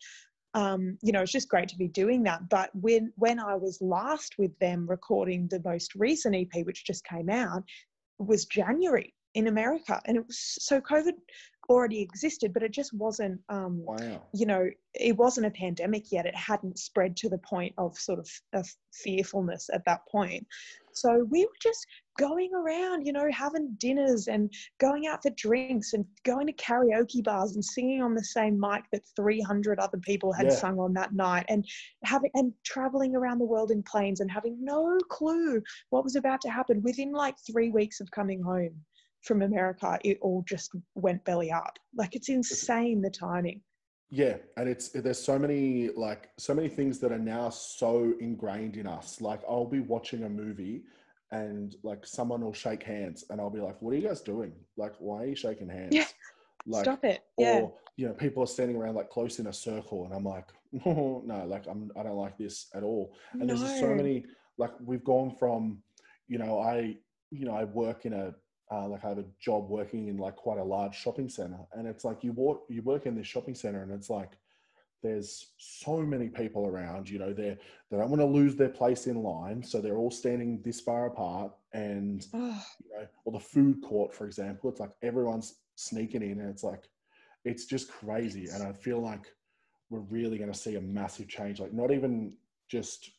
um, 0.55 0.97
you 1.01 1.11
know, 1.11 1.21
it's 1.21 1.32
just 1.32 1.49
great 1.49 1.67
to 1.69 1.78
be 1.78 1.88
doing 1.88 2.24
that. 2.24 2.49
But 2.49 2.69
when 2.74 3.11
when 3.15 3.39
I 3.39 3.55
was 3.55 3.82
last 3.82 4.36
with 4.38 4.57
them 4.59 4.88
recording 4.88 5.47
the 5.47 5.61
most 5.63 5.95
recent 5.95 6.36
EP, 6.36 6.65
which 6.65 6.86
just 6.86 7.05
came 7.05 7.30
out, 7.30 7.63
was 8.19 8.45
January 8.45 9.13
in 9.34 9.47
America, 9.47 10.01
and 10.05 10.17
it 10.17 10.26
was 10.26 10.39
so 10.59 10.80
COVID 10.80 11.13
already 11.70 12.01
existed, 12.01 12.53
but 12.53 12.64
it 12.64 12.72
just 12.72 12.93
wasn't. 12.93 13.39
Um, 13.49 13.84
wow, 13.86 14.22
you 14.34 14.45
know, 14.45 14.70
it 14.93 15.18
wasn't 15.18 15.47
a 15.47 15.51
pandemic 15.51 16.11
yet. 16.11 16.26
It 16.26 16.36
hadn't 16.36 16.78
spread 16.78 17.16
to 17.18 17.30
the 17.30 17.38
point 17.39 17.74
of 17.78 17.97
sort 17.97 18.20
of, 18.20 18.30
of 18.53 18.68
fearfulness 18.93 19.70
at 19.74 19.84
that 19.86 20.01
point. 20.11 20.45
So 20.95 21.26
we 21.30 21.43
were 21.45 21.57
just 21.61 21.86
going 22.20 22.51
around, 22.53 23.05
you 23.05 23.14
know, 23.14 23.28
having 23.32 23.76
dinners 23.80 24.28
and 24.28 24.53
going 24.80 25.07
out 25.07 25.24
for 25.24 25.32
drinks 25.32 25.93
and 25.93 26.05
going 26.24 26.45
to 26.45 26.53
karaoke 26.53 27.24
bars 27.24 27.55
and 27.55 27.66
singing 27.66 28.01
on 28.03 28.14
the 28.14 28.24
same 28.24 28.59
mic 28.59 28.84
that 28.91 29.01
300 29.16 29.80
other 29.80 29.97
people 29.97 30.32
had 30.32 30.45
Yeah. 30.45 30.55
sung 30.55 30.80
on 30.80 30.93
that 30.93 31.14
night 31.14 31.45
and 31.49 31.68
having 32.03 32.30
and 32.36 32.53
traveling 32.64 33.16
around 33.16 33.39
the 33.39 33.45
world 33.45 33.72
in 33.72 33.82
planes 33.84 34.20
and 34.20 34.30
having 34.30 34.64
no 34.64 34.99
clue 35.09 35.61
what 35.89 36.03
was 36.03 36.16
about 36.16 36.41
to 36.41 36.49
happen 36.51 36.82
within 36.84 37.11
like 37.11 37.36
3 37.51 37.72
weeks 37.72 37.99
of 37.99 38.11
coming 38.11 38.41
home 38.41 38.80
from 39.24 39.41
America 39.41 39.97
it 40.03 40.17
all 40.21 40.43
just 40.47 40.71
went 40.95 41.24
belly 41.26 41.51
up 41.51 41.80
like 41.95 42.15
it's 42.15 42.30
insane 42.30 43.01
the 43.01 43.09
timing 43.09 43.61
Yeah, 44.09 44.38
and 44.57 44.69
it's 44.69 44.89
there's 44.89 45.17
so 45.17 45.39
many 45.39 45.89
like 45.95 46.30
so 46.38 46.53
many 46.53 46.69
things 46.69 46.99
that 46.99 47.11
are 47.11 47.17
now 47.17 47.49
so 47.49 48.13
ingrained 48.19 48.78
in 48.78 48.86
us. 48.86 49.19
Like 49.21 49.41
I'll 49.49 49.65
be 49.65 49.80
watching 49.80 50.24
a 50.24 50.30
movie 50.30 50.84
and 51.32 51.76
like 51.82 52.05
someone 52.05 52.41
will 52.41 52.53
shake 52.53 52.84
hands 52.84 53.26
and 53.30 53.41
I'll 53.41 53.49
be 53.49 53.59
like, 53.59 53.82
"What 53.82 53.93
are 53.93 53.97
you 53.97 54.07
guys 54.07 54.21
doing? 54.21 54.53
Like 54.78 54.93
why 54.99 55.24
are 55.24 55.26
you 55.26 55.36
shaking 55.36 55.67
hands?" 55.67 55.95
Yeah, 55.95 56.05
Like 56.67 56.84
stop 56.84 57.03
it 57.03 57.24
yeah 57.39 57.57
or 57.57 57.74
you 57.97 58.07
know, 58.07 58.13
people 58.13 58.43
are 58.43 58.47
standing 58.47 58.78
around 58.78 58.95
like 58.95 59.09
close 59.09 59.39
in 59.39 59.47
a 59.47 59.53
circle 59.53 60.05
and 60.05 60.13
I'm 60.13 60.26
like, 60.26 60.47
"No, 60.86 61.24
no, 61.26 61.45
like 61.47 61.65
I'm 61.67 61.91
I 61.97 62.03
don't 62.03 62.17
like 62.17 62.38
this 62.38 62.67
at 62.76 62.84
all." 62.84 63.15
And 63.32 63.49
there's 63.49 63.61
just 63.61 63.80
so 63.80 63.95
many 63.95 64.26
like 64.59 64.74
we've 64.86 65.03
gone 65.03 65.36
from 65.39 65.82
you 66.28 66.38
know, 66.38 66.59
I 66.59 66.97
you 67.32 67.45
know, 67.45 67.55
I 67.55 67.63
work 67.63 68.05
in 68.05 68.13
a 68.13 68.36
uh, 68.74 68.88
like 68.88 69.05
I 69.05 69.09
have 69.09 69.19
a 69.19 69.26
job 69.39 69.69
working 69.69 70.07
in 70.07 70.17
like 70.17 70.36
quite 70.36 70.57
a 70.57 70.63
large 70.63 70.95
shopping 70.95 71.30
center, 71.30 71.59
and 71.74 71.88
it's 71.88 72.03
like 72.03 72.24
you 72.24 72.32
walk, 72.32 72.65
you 72.69 72.82
work 72.82 73.05
in 73.05 73.15
this 73.15 73.28
shopping 73.28 73.53
center, 73.53 73.84
and 73.84 73.91
it's 73.91 74.09
like 74.09 74.32
there's 75.03 75.51
so 75.57 75.97
many 75.97 76.30
people 76.30 76.65
around. 76.65 77.07
You 77.07 77.19
know, 77.19 77.34
they 77.34 77.57
they 77.91 77.97
don't 77.97 78.09
want 78.09 78.21
to 78.21 78.26
lose 78.26 78.55
their 78.55 78.69
place 78.69 79.05
in 79.05 79.21
line, 79.21 79.61
so 79.61 79.80
they're 79.80 79.97
all 79.97 80.09
standing 80.09 80.61
this 80.63 80.82
far 80.82 81.05
apart, 81.05 81.51
and 81.74 82.26
you 82.34 82.39
know, 82.39 83.07
or 83.26 83.34
the 83.34 83.39
food 83.39 83.82
court, 83.84 84.13
for 84.13 84.26
example, 84.26 84.69
it's 84.69 84.80
like 84.80 84.91
everyone's 85.03 85.55
sneaking 85.76 86.24
in, 86.24 86.39
and 86.39 86.49
it's 86.49 86.63
like 86.63 86.89
it's 87.45 87.65
just 87.65 87.91
crazy, 87.91 88.47
and 88.51 88.63
I 88.63 88.71
feel 88.71 88.99
like 88.99 89.28
we're 89.91 89.99
really 89.99 90.39
going 90.39 90.51
to 90.51 90.57
see 90.57 90.76
a 90.76 90.82
massive 90.82 91.28
change. 91.28 91.59
Like 91.59 91.74
not 91.74 91.91
even 91.91 92.38
just 92.67 93.11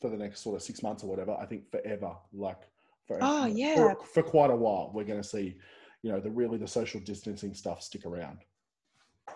for 0.00 0.10
the 0.10 0.16
next 0.16 0.40
sort 0.40 0.56
of 0.56 0.62
six 0.62 0.82
months 0.82 1.04
or 1.04 1.06
whatever. 1.06 1.36
I 1.40 1.46
think 1.46 1.70
forever, 1.70 2.12
like 2.32 2.62
for, 3.06 3.18
Oh, 3.22 3.46
yeah. 3.46 3.94
for, 4.12 4.22
quite 4.22 4.50
a 4.50 4.56
while, 4.56 4.90
we're 4.92 5.04
going 5.04 5.20
to 5.22 5.28
see, 5.28 5.56
you 6.02 6.10
know, 6.12 6.20
the 6.20 6.30
really 6.30 6.58
the 6.58 6.68
social 6.68 7.00
distancing 7.00 7.54
stuff 7.54 7.82
stick 7.82 8.04
around. 8.04 8.38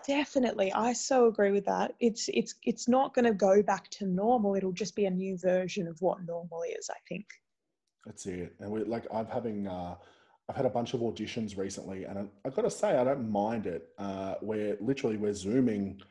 Definitely, 0.07 0.71
I 0.73 0.93
so 0.93 1.27
agree 1.27 1.51
with 1.51 1.65
that. 1.65 1.93
It's 1.99 2.29
it's 2.33 2.55
it's 2.63 2.87
not 2.87 3.13
going 3.13 3.25
to 3.25 3.33
go 3.33 3.61
back 3.61 3.89
to 3.91 4.05
normal. 4.05 4.55
It'll 4.55 4.71
just 4.71 4.95
be 4.95 5.05
a 5.05 5.11
new 5.11 5.37
version 5.37 5.87
of 5.87 6.01
what 6.01 6.25
normal 6.25 6.63
is. 6.63 6.89
I 6.89 6.97
think. 7.07 7.25
That's 8.05 8.25
it. 8.25 8.55
And 8.59 8.71
we 8.71 8.83
like 8.83 9.05
I'm 9.13 9.27
having 9.27 9.67
uh 9.67 9.95
I've 10.49 10.55
had 10.55 10.65
a 10.65 10.69
bunch 10.69 10.93
of 10.93 11.01
auditions 11.01 11.57
recently 11.57 12.05
and 12.05 12.17
I, 12.17 12.25
I've 12.45 12.55
got 12.55 12.63
to 12.63 12.71
say 12.71 12.97
I 12.97 13.03
don't 13.03 13.29
mind 13.29 13.67
it. 13.67 13.89
Uh 13.97 14.35
where 14.41 14.77
literally 14.79 15.17
we're 15.17 15.33
zooming 15.33 16.01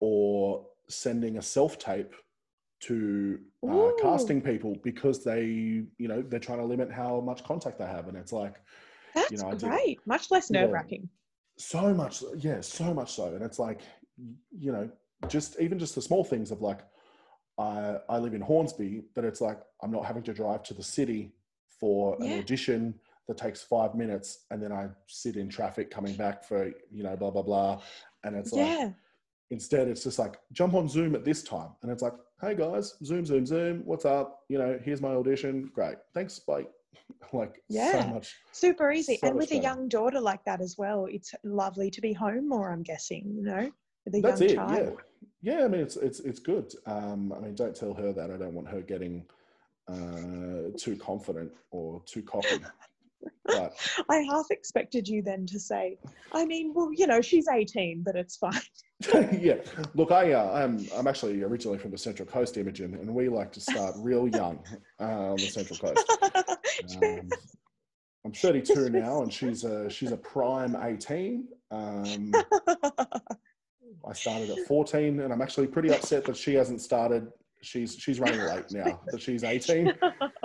or 0.00 0.64
sending 0.88 1.36
a 1.36 1.42
self-tape 1.42 2.14
to 2.80 3.38
uh, 3.68 3.90
casting 4.00 4.40
people 4.40 4.76
because 4.84 5.24
they, 5.24 5.44
you 5.98 6.08
know, 6.08 6.22
they're 6.22 6.38
trying 6.40 6.58
to 6.58 6.64
limit 6.64 6.90
how 6.92 7.20
much 7.20 7.42
contact 7.44 7.78
they 7.78 7.86
have 7.86 8.08
and 8.08 8.16
it's 8.16 8.32
like 8.32 8.54
That's 9.14 9.42
know, 9.42 9.48
I 9.48 9.54
did- 9.54 9.68
great. 9.68 10.00
Much 10.06 10.30
less 10.30 10.50
Yeah. 10.50 10.62
nerve 10.62 10.70
wracking. 10.72 11.08
so 11.56 11.92
much 11.92 12.22
yeah 12.36 12.60
so 12.60 12.94
much 12.94 13.12
so 13.14 13.34
and 13.34 13.42
it's 13.42 13.58
like 13.58 13.80
you 14.56 14.70
know 14.70 14.88
just 15.26 15.58
even 15.58 15.76
just 15.78 15.94
the 15.96 16.02
small 16.02 16.22
things 16.22 16.52
of 16.52 16.62
like 16.62 16.82
i 17.58 17.96
i 18.08 18.16
live 18.16 18.32
in 18.34 18.40
hornsby 18.40 19.02
but 19.16 19.24
it's 19.24 19.40
like 19.40 19.58
i'm 19.82 19.90
not 19.90 20.04
having 20.04 20.22
to 20.22 20.32
drive 20.32 20.62
to 20.62 20.72
the 20.74 20.82
city 20.84 21.32
for 21.80 22.16
an 22.22 22.38
audition 22.38 22.94
that 23.26 23.36
takes 23.38 23.60
five 23.60 23.96
minutes 23.96 24.44
and 24.52 24.62
then 24.62 24.70
i 24.70 24.86
sit 25.08 25.36
in 25.36 25.48
traffic 25.48 25.90
coming 25.90 26.14
back 26.14 26.44
for 26.44 26.70
you 26.92 27.02
know 27.02 27.16
blah 27.16 27.30
blah 27.32 27.42
blah 27.42 27.80
and 28.22 28.36
it's 28.36 28.52
like 28.52 28.64
Yeah. 28.78 28.90
Instead 29.50 29.88
it's 29.88 30.04
just 30.04 30.18
like 30.18 30.38
jump 30.52 30.74
on 30.74 30.88
zoom 30.88 31.14
at 31.14 31.24
this 31.24 31.42
time 31.42 31.70
and 31.82 31.90
it's 31.90 32.02
like 32.02 32.12
hey 32.40 32.54
guys 32.54 32.94
zoom 33.04 33.24
zoom 33.24 33.46
zoom 33.46 33.82
what's 33.84 34.04
up 34.04 34.40
you 34.48 34.58
know 34.58 34.78
here's 34.84 35.00
my 35.00 35.08
audition 35.10 35.70
great 35.74 35.96
thanks 36.14 36.38
bye 36.38 36.66
like 37.32 37.62
Yeah. 37.68 38.02
so 38.02 38.08
much 38.08 38.36
Super 38.52 38.92
easy. 38.92 39.16
so 39.16 39.28
and 39.28 39.36
with 39.36 39.50
a 39.50 39.54
better. 39.54 39.62
young 39.62 39.88
daughter 39.88 40.20
like 40.20 40.44
that 40.44 40.60
as 40.60 40.76
well, 40.76 41.06
it's 41.10 41.34
lovely 41.44 41.90
to 41.90 42.00
be 42.00 42.12
home 42.12 42.48
more. 42.48 42.70
I'm 42.70 42.82
guessing. 42.82 43.32
You 43.36 43.42
know, 43.44 43.70
with 44.04 44.14
a 44.16 44.20
That's 44.20 44.40
young 44.40 44.50
it. 44.50 44.54
child. 44.56 44.98
Yeah, 45.42 45.58
yeah. 45.60 45.64
I 45.64 45.68
mean, 45.68 45.80
it's 45.80 45.96
it's 45.96 46.20
it's 46.20 46.38
good. 46.40 46.72
Um, 46.86 47.32
I 47.32 47.38
mean, 47.40 47.54
don't 47.54 47.74
tell 47.74 47.94
her 47.94 48.12
that. 48.12 48.30
I 48.30 48.36
don't 48.36 48.52
want 48.52 48.68
her 48.68 48.80
getting 48.82 49.24
uh, 49.88 50.70
too 50.76 50.96
confident 50.96 51.50
or 51.70 52.02
too 52.06 52.22
cocky. 52.22 52.58
But 53.44 53.74
I 54.10 54.18
half 54.30 54.46
expected 54.50 55.08
you 55.08 55.22
then 55.22 55.44
to 55.46 55.58
say, 55.58 55.98
I 56.32 56.44
mean, 56.44 56.72
well, 56.74 56.90
you 56.94 57.06
know, 57.06 57.20
she's 57.20 57.48
18, 57.48 58.02
but 58.04 58.14
it's 58.14 58.36
fine. 58.36 58.60
yeah, 59.32 59.56
look, 59.94 60.10
I 60.10 60.32
uh, 60.32 60.52
I'm 60.52 60.86
I'm 60.96 61.06
actually 61.06 61.42
originally 61.44 61.78
from 61.78 61.92
the 61.92 61.98
Central 61.98 62.26
Coast, 62.26 62.56
Imogen, 62.56 62.94
and 62.94 63.14
we 63.14 63.28
like 63.28 63.52
to 63.52 63.60
start 63.60 63.94
real 63.98 64.26
young 64.26 64.58
uh, 65.00 65.30
on 65.30 65.36
the 65.36 65.46
Central 65.46 65.78
Coast. 65.78 66.12
Um, 67.02 67.28
I'm 68.24 68.32
32 68.32 68.90
now, 68.90 69.22
and 69.22 69.32
she's 69.32 69.64
a 69.64 69.90
she's 69.90 70.12
a 70.12 70.16
prime 70.16 70.76
18. 70.80 71.48
Um, 71.72 72.32
I 74.08 74.12
started 74.12 74.50
at 74.50 74.66
14, 74.66 75.20
and 75.20 75.32
I'm 75.32 75.42
actually 75.42 75.66
pretty 75.66 75.90
upset 75.90 76.24
that 76.26 76.36
she 76.36 76.54
hasn't 76.54 76.80
started. 76.80 77.28
She's 77.62 77.96
she's 77.96 78.20
running 78.20 78.40
late 78.40 78.70
now. 78.70 79.00
That 79.06 79.20
she's 79.20 79.44
18. 79.44 79.92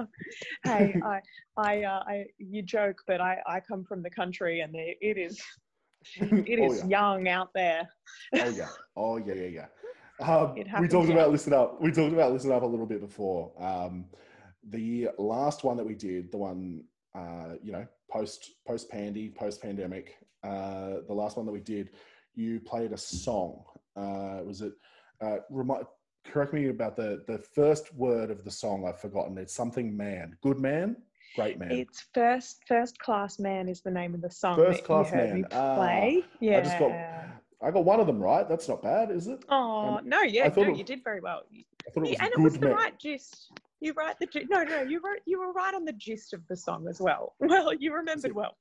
hey, 0.64 0.96
I, 1.06 1.20
I, 1.58 1.84
uh, 1.84 2.04
I, 2.08 2.26
you 2.40 2.62
joke, 2.64 2.98
but 3.06 3.22
I, 3.22 3.38
I 3.46 3.60
come 3.60 3.84
from 3.84 4.02
the 4.02 4.10
country, 4.10 4.62
and 4.62 4.76
it, 4.76 4.98
it 5.02 5.18
is, 5.18 5.42
it 6.16 6.60
Oh, 6.60 6.72
is 6.72 6.80
yeah. 6.80 6.88
young 6.88 7.28
out 7.28 7.50
there. 7.54 7.88
Oh 8.34 8.50
yeah. 8.50 8.68
Oh 8.96 9.18
yeah, 9.18 9.34
yeah, 9.34 9.48
yeah. 9.48 9.66
Um, 10.20 10.56
we 10.80 10.88
talked 10.88 11.10
about 11.10 11.32
listen 11.32 11.54
up. 11.54 11.82
We 11.82 11.92
talked 11.92 12.14
about 12.14 12.32
listen 12.32 12.52
up 12.52 12.62
a 12.64 12.66
little 12.66 12.86
bit 12.86 13.02
before. 13.02 13.52
Um, 13.62 14.06
the 14.70 15.10
last 15.18 15.64
one 15.64 15.76
that 15.78 15.86
we 15.86 15.96
did, 15.96 16.32
the 16.32 16.38
one 16.38 16.84
uh, 17.16 17.54
you 17.62 17.72
know, 17.72 17.86
post 18.10 18.52
post 18.68 18.90
pandy, 18.90 19.30
post 19.30 19.62
pandemic, 19.62 20.18
uh, 20.44 20.98
the 21.08 21.14
last 21.14 21.36
one 21.38 21.46
that 21.46 21.52
we 21.52 21.60
did, 21.60 21.90
you 22.36 22.60
played 22.60 22.92
a 22.92 22.98
song. 22.98 23.64
Uh, 23.96 24.40
was 24.44 24.62
it? 24.62 24.74
Uh, 25.22 25.38
remind, 25.50 25.86
correct 26.26 26.54
me 26.54 26.70
about 26.70 26.96
the 26.96 27.24
the 27.28 27.38
first 27.38 27.94
word 27.96 28.32
of 28.32 28.44
the 28.44 28.52
song. 28.52 28.86
I've 28.88 29.00
forgotten. 29.00 29.38
It's 29.38 29.54
something 29.56 29.96
man. 29.96 30.38
Good 30.42 30.60
man. 30.60 30.96
Great 31.36 31.60
man. 31.60 31.72
It's 31.72 32.06
first, 32.14 32.62
first 32.68 33.00
class 33.00 33.40
man 33.40 33.68
is 33.68 33.82
the 33.82 33.92
name 33.92 34.14
of 34.14 34.22
the 34.22 34.30
song. 34.30 34.56
First 34.56 34.84
Class 34.84 35.12
Man. 35.12 35.46
Ah, 35.52 35.76
play. 35.76 36.24
yeah. 36.40 36.58
I 36.60 36.62
just 36.62 36.80
got. 36.80 36.92
I 37.66 37.72
got 37.72 37.86
one 37.86 38.00
of 38.02 38.08
them 38.08 38.20
right. 38.20 38.48
That's 38.48 38.68
not 38.68 38.84
bad, 38.84 39.10
is 39.10 39.28
it? 39.28 39.44
Oh 39.50 39.98
um, 39.98 40.08
no, 40.10 40.22
yeah, 40.22 40.50
no, 40.56 40.64
it- 40.64 40.78
you 40.78 40.84
did 40.84 41.02
very 41.04 41.22
well. 41.22 41.44
I 41.88 41.92
thought 41.92 41.98
it 41.98 42.02
was 42.02 42.10
Yeah, 42.12 42.26
and 42.26 42.34
it 42.34 42.40
was 42.40 42.54
the 42.56 42.68
man. 42.68 42.76
right 42.76 43.00
gist. 43.00 43.52
You 43.80 43.94
write 43.94 44.20
the 44.20 44.26
gi- 44.28 44.48
no, 44.50 44.64
no, 44.64 44.82
you 44.82 45.00
wrote 45.04 45.20
you 45.26 45.40
were 45.40 45.52
right 45.54 45.74
on 45.74 45.86
the 45.86 45.94
gist 45.94 46.34
of 46.34 46.42
the 46.50 46.56
song 46.58 46.88
as 46.90 47.00
well. 47.00 47.36
Well, 47.40 47.74
you 47.74 47.94
remembered 47.94 48.34
well. 48.34 48.58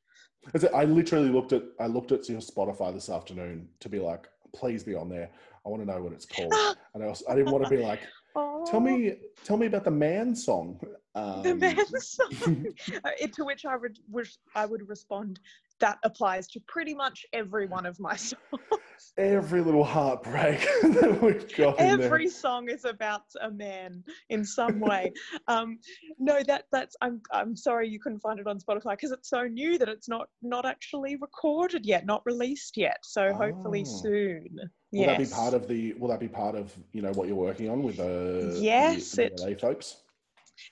It- 0.54 0.72
I 0.72 0.84
literally 0.84 1.28
looked 1.30 1.52
at 1.52 1.64
I 1.80 1.86
looked 1.88 2.12
at 2.12 2.28
your 2.28 2.40
Spotify 2.40 2.92
this 2.94 3.10
afternoon 3.10 3.68
to 3.80 3.88
be 3.88 3.98
like, 3.98 4.28
please 4.54 4.82
be 4.84 4.94
on 4.94 5.08
there. 5.08 5.30
I 5.66 5.68
want 5.68 5.82
to 5.82 5.86
know 5.86 6.00
what 6.00 6.12
it's 6.12 6.26
called. 6.26 6.52
And 6.94 7.02
I, 7.02 7.08
also, 7.08 7.24
I 7.28 7.34
didn't 7.34 7.52
want 7.52 7.64
to 7.64 7.70
be 7.70 7.78
like, 7.78 8.00
Oh, 8.34 8.64
tell 8.70 8.80
me, 8.80 9.14
tell 9.44 9.56
me 9.56 9.66
about 9.66 9.84
the 9.84 9.90
man 9.90 10.34
song. 10.34 10.80
Um, 11.14 11.42
the 11.42 11.54
man 11.54 12.00
song. 12.00 12.66
Uh, 13.04 13.26
to 13.34 13.44
which 13.44 13.64
I 13.64 13.76
would, 13.76 13.98
wish 14.10 14.36
I 14.54 14.66
would 14.66 14.88
respond, 14.88 15.40
that 15.82 15.98
applies 16.04 16.46
to 16.46 16.60
pretty 16.68 16.94
much 16.94 17.26
every 17.34 17.66
one 17.66 17.84
of 17.84 17.98
my 18.00 18.16
songs. 18.16 19.12
every 19.18 19.60
little 19.60 19.84
heartbreak 19.84 20.60
that 20.82 21.18
we've 21.20 21.54
got. 21.56 21.78
every 21.78 22.28
song 22.28 22.70
is 22.70 22.84
about 22.84 23.22
a 23.42 23.50
man 23.50 24.02
in 24.30 24.44
some 24.44 24.78
way 24.80 25.12
um 25.48 25.78
no 26.18 26.40
that 26.46 26.64
that's 26.72 26.94
i'm 27.02 27.20
i'm 27.32 27.54
sorry 27.56 27.88
you 27.88 27.98
couldn't 28.00 28.20
find 28.20 28.38
it 28.38 28.46
on 28.46 28.58
spotify 28.58 28.92
because 28.92 29.10
it's 29.10 29.28
so 29.28 29.42
new 29.42 29.76
that 29.76 29.88
it's 29.88 30.08
not 30.08 30.28
not 30.40 30.64
actually 30.64 31.16
recorded 31.16 31.84
yet 31.84 32.06
not 32.06 32.22
released 32.24 32.76
yet 32.76 32.98
so 33.02 33.32
hopefully 33.34 33.84
Oh. 33.84 34.02
soon 34.02 34.48
Will 34.92 35.06
yes 35.06 35.18
that 35.18 35.30
be 35.30 35.34
part 35.34 35.54
of 35.54 35.68
the? 35.68 35.94
Will 35.94 36.08
that 36.08 36.20
be 36.20 36.28
part 36.28 36.54
of 36.54 36.72
you 36.92 37.00
know 37.02 37.12
what 37.12 37.26
you're 37.26 37.34
working 37.34 37.70
on 37.70 37.82
with 37.82 37.96
the 37.96 38.58
Yes, 38.60 39.12
the, 39.12 39.30
the 39.30 39.50
LA 39.50 39.54
folks? 39.56 39.96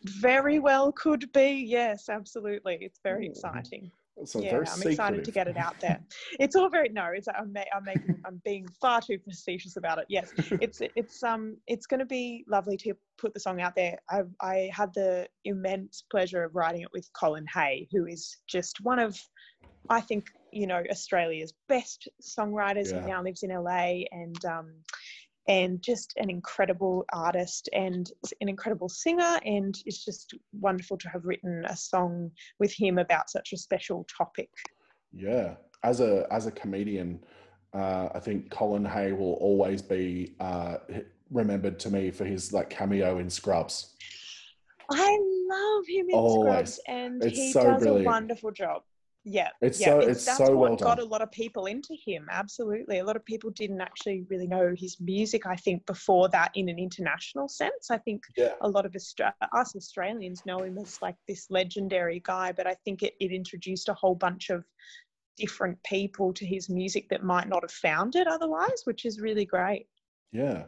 very 0.04 0.58
well 0.58 0.92
could 0.92 1.30
be 1.32 1.64
yes 1.66 2.08
absolutely 2.08 2.78
it's 2.82 3.00
very 3.02 3.26
Ooh. 3.26 3.30
exciting 3.30 3.90
So 4.24 4.42
yeah, 4.42 4.56
I'm 4.56 4.82
excited 4.82 5.24
to 5.24 5.32
get 5.32 5.48
it 5.48 5.56
out 5.56 5.80
there. 5.80 6.00
It's 6.38 6.56
all 6.56 6.70
very 6.70 6.88
no. 6.88 7.08
It's 7.14 7.28
I'm 7.28 7.54
I'm 7.74 7.84
making 7.84 8.16
I'm 8.24 8.40
being 8.44 8.66
far 8.80 9.00
too 9.00 9.18
facetious 9.24 9.76
about 9.76 9.98
it. 9.98 10.06
Yes, 10.08 10.32
it's 10.60 10.80
it's 10.96 11.22
um 11.22 11.56
it's 11.66 11.86
going 11.86 12.00
to 12.00 12.06
be 12.06 12.44
lovely 12.48 12.76
to 12.78 12.94
put 13.18 13.34
the 13.34 13.40
song 13.40 13.60
out 13.60 13.74
there. 13.74 13.98
I 14.08 14.22
I 14.40 14.70
had 14.72 14.92
the 14.94 15.28
immense 15.44 16.04
pleasure 16.10 16.44
of 16.44 16.54
writing 16.54 16.82
it 16.82 16.88
with 16.92 17.08
Colin 17.12 17.46
Hay, 17.54 17.88
who 17.92 18.06
is 18.06 18.38
just 18.48 18.78
one 18.82 18.98
of 18.98 19.18
I 19.88 20.00
think 20.00 20.26
you 20.52 20.66
know 20.66 20.82
Australia's 20.90 21.52
best 21.68 22.08
songwriters. 22.22 22.90
Yeah. 22.90 23.00
He 23.00 23.10
now 23.10 23.22
lives 23.22 23.42
in 23.42 23.50
LA 23.50 24.04
and 24.10 24.44
um 24.44 24.72
and 25.48 25.82
just 25.82 26.12
an 26.16 26.30
incredible 26.30 27.04
artist 27.12 27.68
and 27.72 28.10
an 28.40 28.48
incredible 28.48 28.88
singer 28.88 29.38
and 29.44 29.78
it's 29.86 30.04
just 30.04 30.34
wonderful 30.60 30.96
to 30.98 31.08
have 31.08 31.24
written 31.24 31.64
a 31.66 31.76
song 31.76 32.30
with 32.58 32.72
him 32.72 32.98
about 32.98 33.30
such 33.30 33.52
a 33.52 33.56
special 33.56 34.06
topic 34.16 34.50
Yeah, 35.12 35.54
as 35.82 36.00
a 36.00 36.26
as 36.30 36.46
a 36.46 36.50
comedian, 36.52 37.24
uh, 37.74 38.08
I 38.14 38.20
think 38.20 38.50
Colin 38.50 38.84
Hay 38.84 39.12
will 39.12 39.34
always 39.34 39.82
be 39.82 40.34
uh, 40.40 40.76
remembered 41.30 41.78
to 41.80 41.90
me 41.90 42.10
for 42.10 42.24
his 42.24 42.52
like 42.52 42.70
cameo 42.70 43.18
in 43.18 43.30
Scrubs. 43.30 43.94
I 44.90 45.18
love 45.48 45.84
him 45.86 46.10
in 46.10 46.16
Always. 46.16 46.74
Scrubs, 46.74 46.80
and 46.88 47.22
It's 47.24 47.38
he 47.38 47.52
so 47.52 47.62
does 47.64 47.82
brilliant. 47.82 48.06
a 48.06 48.10
wonderful 48.10 48.50
job. 48.50 48.82
Yeah, 49.24 49.48
It's 49.60 49.78
yeah, 49.78 49.86
so 49.86 49.98
it's 50.00 50.24
that's 50.24 50.38
so 50.38 50.56
what 50.56 50.70
well 50.70 50.76
got 50.76 50.96
done. 50.96 51.06
a 51.06 51.08
lot 51.08 51.20
of 51.20 51.30
people 51.30 51.66
into 51.66 51.94
him. 52.06 52.26
Absolutely, 52.30 53.00
a 53.00 53.04
lot 53.04 53.16
of 53.16 53.24
people 53.24 53.50
didn't 53.50 53.80
actually 53.82 54.24
really 54.30 54.46
know 54.46 54.74
his 54.76 54.98
music. 55.00 55.46
I 55.46 55.56
think 55.56 55.84
before 55.86 56.28
that, 56.30 56.50
in 56.54 56.68
an 56.70 56.78
international 56.78 57.48
sense, 57.48 57.90
I 57.90 57.98
think 57.98 58.22
Yeah, 58.36 58.54
a 58.62 58.68
lot 58.68 58.86
of 58.86 58.92
Austra- 58.92 59.34
us 59.52 59.76
Australians 59.76 60.46
know 60.46 60.58
him 60.62 60.78
as 60.78 61.00
like 61.02 61.16
this 61.28 61.46
legendary 61.50 62.20
guy. 62.24 62.52
But 62.52 62.66
I 62.66 62.74
think 62.84 63.02
it, 63.02 63.14
it 63.20 63.30
introduced 63.30 63.90
a 63.90 63.94
whole 63.94 64.14
bunch 64.14 64.48
of 64.48 64.64
different 65.36 65.78
people 65.84 66.32
to 66.34 66.46
his 66.46 66.68
music 66.70 67.08
that 67.10 67.22
might 67.22 67.48
not 67.48 67.62
have 67.62 67.70
found 67.72 68.16
it 68.16 68.26
otherwise, 68.26 68.82
which 68.84 69.04
is 69.04 69.20
really 69.20 69.44
great. 69.44 69.86
yeah, 70.32 70.64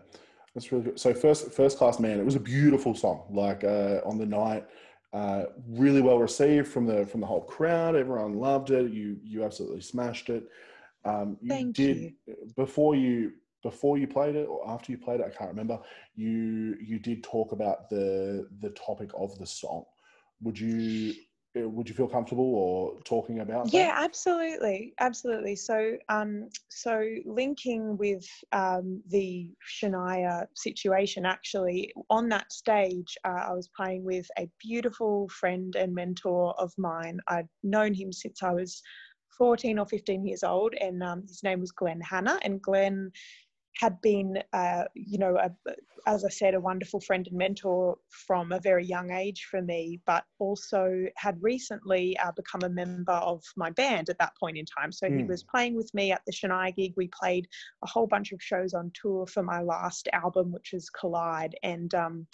that's 0.55 0.71
really 0.73 0.85
good. 0.85 1.01
So 1.01 1.15
first 1.15 1.53
first 1.53 1.79
class 1.79 1.99
man, 1.99 2.19
it 2.19 2.25
was 2.25 2.35
a 2.37 2.41
beautiful 2.41 2.95
song. 2.95 3.25
Like 3.31 3.65
uh, 3.65 4.01
on 4.05 4.19
the 4.19 4.27
night, 4.27 4.67
uh, 5.13 5.45
really 5.69 6.01
well 6.01 6.19
received 6.19 6.69
from 6.69 6.87
the 6.87 7.07
from 7.07 7.21
the 7.21 7.27
whole 7.27 7.43
crowd. 7.43 7.97
Everyone 7.97 8.35
loved 8.35 8.71
it. 8.71 8.93
You 8.93 9.19
you 9.23 9.45
absolutely 9.45 9.83
smashed 9.83 10.31
it. 10.31 10.49
Um, 11.05 11.37
you 11.41 11.49
Thank 11.49 11.77
did 11.77 12.15
before 12.57 12.95
you 12.95 13.33
before 13.63 13.99
you 13.99 14.07
played 14.07 14.37
it 14.37 14.49
or 14.49 14.69
after 14.69 14.91
you 14.91 14.99
played 14.99 15.21
it. 15.21 15.27
I 15.27 15.37
can't 15.37 15.51
remember. 15.51 15.79
You 16.15 16.77
you 16.81 16.99
did 16.99 17.23
talk 17.23 17.53
about 17.53 17.91
the 17.91 18.49
the 18.61 18.71
topic 18.71 19.11
of 19.15 19.39
the 19.39 19.47
song. 19.47 19.85
Would 20.41 20.59
you 20.59 21.15
would 21.55 21.89
you 21.89 21.95
feel 21.95 22.09
comfortable 22.09 22.55
or 22.55 23.01
talking 23.05 23.41
about 23.41 23.65
that? 23.65 23.73
Yeah, 23.73 23.93
absolutely, 23.95 24.95
absolutely. 24.99 25.57
So, 25.57 25.97
um, 26.09 26.49
so 26.69 27.05
linking 27.25 27.97
with 27.99 28.27
um, 28.53 29.03
the 29.09 29.51
Shania 29.69 30.47
situation, 30.55 31.27
actually, 31.27 31.93
on 32.09 32.29
that 32.31 32.53
stage, 32.53 33.17
uh, 33.25 33.45
I 33.49 33.53
was 33.53 33.69
playing 33.69 34.05
with 34.05 34.27
a 34.39 34.49
beautiful 34.61 35.29
friend 35.29 35.77
and 35.77 35.95
mentor 35.95 36.55
of 36.59 36.73
mine. 36.79 37.21
I'd 37.29 37.49
known 37.63 37.95
him 37.95 38.13
since 38.13 38.43
I 38.43 38.53
was 38.53 38.83
14 39.37 39.79
or 39.79 39.87
15 39.87 40.27
years 40.27 40.43
old, 40.43 40.75
and 40.81 41.03
um, 41.03 41.23
his 41.23 41.43
name 41.43 41.61
was 41.61 41.73
Glen 41.73 42.01
Hannah. 42.01 42.39
And 42.43 42.63
Glen 42.63 43.11
had 43.77 44.01
been, 44.01 44.39
uh, 44.53 44.85
you 44.95 45.19
know, 45.19 45.37
a, 45.37 45.51
as 46.07 46.25
I 46.25 46.29
said, 46.29 46.55
a 46.55 46.61
wonderful 46.61 47.01
friend 47.01 47.27
and 47.27 47.37
mentor 47.37 47.97
from 48.09 48.53
a 48.53 48.61
very 48.61 48.85
young 48.85 49.11
age 49.13 49.47
for 49.51 49.63
me, 49.63 50.01
but 50.07 50.25
also 50.39 51.05
had 51.17 51.39
recently 51.43 52.17
uh, 52.19 52.33
become 52.33 52.63
a 52.65 52.69
member 52.69 53.13
of 53.13 53.43
my 53.57 53.71
band 53.71 54.09
at 54.09 54.19
that 54.19 54.37
point 54.39 54.59
in 54.59 54.65
time. 54.67 54.93
So 54.93 55.07
he 55.07 55.23
Mm. 55.23 55.29
was 55.29 55.45
playing 55.45 55.77
with 55.77 55.93
me 55.95 56.13
at 56.13 56.23
the 56.27 56.33
Shania 56.33 56.75
gig. 56.75 56.93
We 56.97 57.09
played 57.09 57.49
a 57.85 57.89
whole 57.89 58.07
bunch 58.07 58.33
of 58.33 58.43
shows 58.43 58.75
on 58.75 58.91
tour 59.01 59.27
for 59.27 59.43
my 59.43 59.63
last 59.63 60.09
album, 60.13 60.53
which 60.53 60.73
is 60.73 60.91
Collide. 60.91 61.55
And 61.63 61.95
um, 61.95 62.27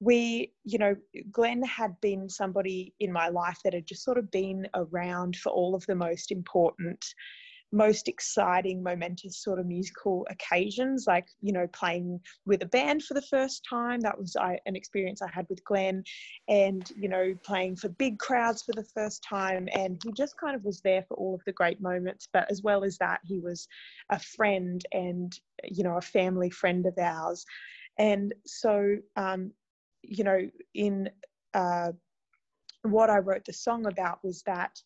we, 0.00 0.52
you 0.64 0.78
know, 0.78 0.96
Glen 1.30 1.62
had 1.64 2.00
been 2.00 2.28
somebody 2.28 2.94
in 3.00 3.12
my 3.12 3.28
life 3.28 3.58
that 3.64 3.74
had 3.74 3.86
just 3.86 4.04
sort 4.04 4.18
of 4.18 4.30
been 4.30 4.66
around 4.74 5.36
for 5.36 5.50
all 5.52 5.74
of 5.74 5.86
the 5.86 5.94
most 5.94 6.32
important 6.32 7.04
most 7.72 8.08
exciting, 8.08 8.82
momentous 8.82 9.42
sort 9.42 9.58
of 9.58 9.66
musical 9.66 10.26
occasions, 10.30 11.04
like 11.06 11.26
you 11.40 11.52
know, 11.52 11.66
playing 11.68 12.20
with 12.46 12.62
a 12.62 12.66
band 12.66 13.04
for 13.04 13.14
the 13.14 13.22
first 13.22 13.64
time. 13.68 14.00
That 14.00 14.18
was 14.18 14.36
I, 14.36 14.58
an 14.66 14.76
experience 14.76 15.22
I 15.22 15.30
had 15.32 15.46
with 15.48 15.64
Glen, 15.64 16.02
and 16.48 16.90
you 16.96 17.08
know, 17.08 17.34
playing 17.44 17.76
for 17.76 17.88
big 17.88 18.18
crowds 18.18 18.62
for 18.62 18.72
the 18.72 18.88
first 18.94 19.22
time. 19.22 19.68
And 19.72 20.00
he 20.04 20.12
just 20.12 20.36
kind 20.38 20.56
of 20.56 20.64
was 20.64 20.80
there 20.80 21.02
for 21.02 21.14
all 21.14 21.34
of 21.34 21.42
the 21.46 21.52
great 21.52 21.80
moments. 21.80 22.28
But 22.32 22.50
as 22.50 22.62
well 22.62 22.84
as 22.84 22.98
that, 22.98 23.20
he 23.24 23.38
was 23.38 23.68
a 24.10 24.18
friend 24.18 24.84
and 24.92 25.38
you 25.64 25.84
know, 25.84 25.96
a 25.96 26.02
family 26.02 26.50
friend 26.50 26.86
of 26.86 26.96
ours. 26.98 27.44
And 27.98 28.34
so, 28.46 28.96
um, 29.16 29.52
you 30.02 30.24
know, 30.24 30.48
in 30.74 31.10
uh, 31.54 31.92
what 32.82 33.10
I 33.10 33.18
wrote 33.18 33.44
the 33.44 33.52
song 33.52 33.86
about 33.86 34.24
was 34.24 34.42
that 34.42 34.80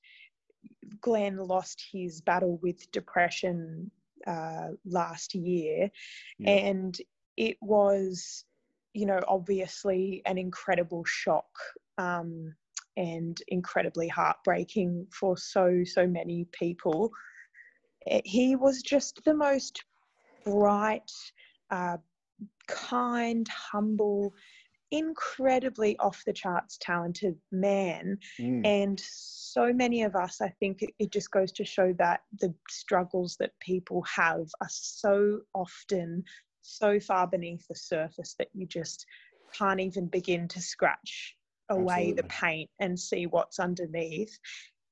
Glen 1.00 1.36
lost 1.36 1.82
his 1.92 2.20
battle 2.20 2.58
with 2.62 2.90
depression 2.90 3.90
uh, 4.26 4.68
last 4.84 5.34
year, 5.34 5.90
Yeah. 6.38 6.50
and 6.50 6.96
it 7.36 7.56
was, 7.60 8.44
you 8.94 9.06
know, 9.06 9.20
obviously 9.28 10.22
an 10.26 10.38
incredible 10.38 11.04
shock 11.04 11.50
um, 11.98 12.54
and 12.96 13.40
incredibly 13.48 14.08
heartbreaking 14.08 15.06
for 15.10 15.36
so 15.36 15.82
so 15.84 16.06
many 16.06 16.46
people. 16.52 17.10
Eh, 18.06 18.20
He 18.24 18.56
was 18.56 18.82
just 18.82 19.20
the 19.24 19.34
most 19.34 19.84
bright, 20.44 21.10
uh, 21.70 21.96
kind, 22.68 23.46
humble, 23.48 24.32
incredibly 24.94 25.96
off 25.98 26.22
the 26.24 26.32
charts 26.32 26.78
talented 26.80 27.36
man. 27.50 28.16
Mm. 28.40 28.64
and 28.64 29.00
so 29.00 29.72
many 29.72 30.02
of 30.02 30.14
us 30.14 30.40
i 30.40 30.48
think 30.60 30.84
it, 30.98 31.10
just 31.10 31.30
goes 31.30 31.52
to 31.52 31.64
show 31.64 31.92
that 31.98 32.20
the 32.40 32.54
struggles 32.68 33.36
that 33.38 33.52
people 33.60 34.02
have 34.02 34.46
are 34.60 34.68
so 34.70 35.40
often 35.54 36.22
so 36.62 36.98
far 36.98 37.26
beneath 37.26 37.66
the 37.68 37.74
surface 37.74 38.34
that 38.38 38.48
you 38.54 38.66
just 38.66 39.04
can't 39.56 39.80
even 39.80 40.06
begin 40.06 40.48
to 40.48 40.60
scratch 40.60 41.36
away 41.70 42.12
the 42.12 42.22
paint 42.24 42.70
and 42.80 42.98
see 42.98 43.26
what's 43.26 43.58
underneath. 43.58 44.36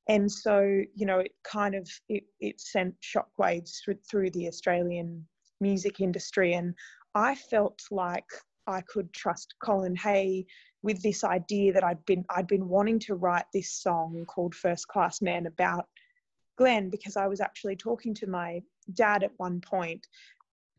And 0.08 0.30
so 0.30 0.60
you 0.94 1.06
know 1.06 1.20
it 1.20 1.32
kind 1.44 1.74
of 1.74 1.88
it, 2.08 2.24
it 2.40 2.60
sent 2.60 2.94
shockwaves 3.00 3.82
through, 3.84 3.98
through 4.10 4.30
the 4.30 4.48
australian 4.48 5.26
music 5.60 6.00
industry. 6.00 6.54
And 6.54 6.74
i 7.14 7.34
felt 7.34 7.80
like 7.90 8.28
i 8.66 8.80
could 8.82 9.12
trust 9.12 9.54
colin 9.62 9.96
hay 9.96 10.46
with 10.82 11.00
this 11.02 11.24
idea 11.24 11.72
that 11.72 11.84
I'd 11.84 12.04
been 12.06 12.24
I'd 12.30 12.46
been 12.46 12.68
wanting 12.68 12.98
to 13.00 13.14
write 13.14 13.44
this 13.52 13.70
song 13.72 14.24
called 14.28 14.54
First 14.54 14.88
Class 14.88 15.22
Man 15.22 15.46
about 15.46 15.86
Glen 16.58 16.90
because 16.90 17.16
I 17.16 17.26
was 17.26 17.40
actually 17.40 17.76
talking 17.76 18.14
to 18.14 18.26
my 18.26 18.60
dad 18.94 19.22
at 19.22 19.32
one 19.36 19.60
point 19.60 20.06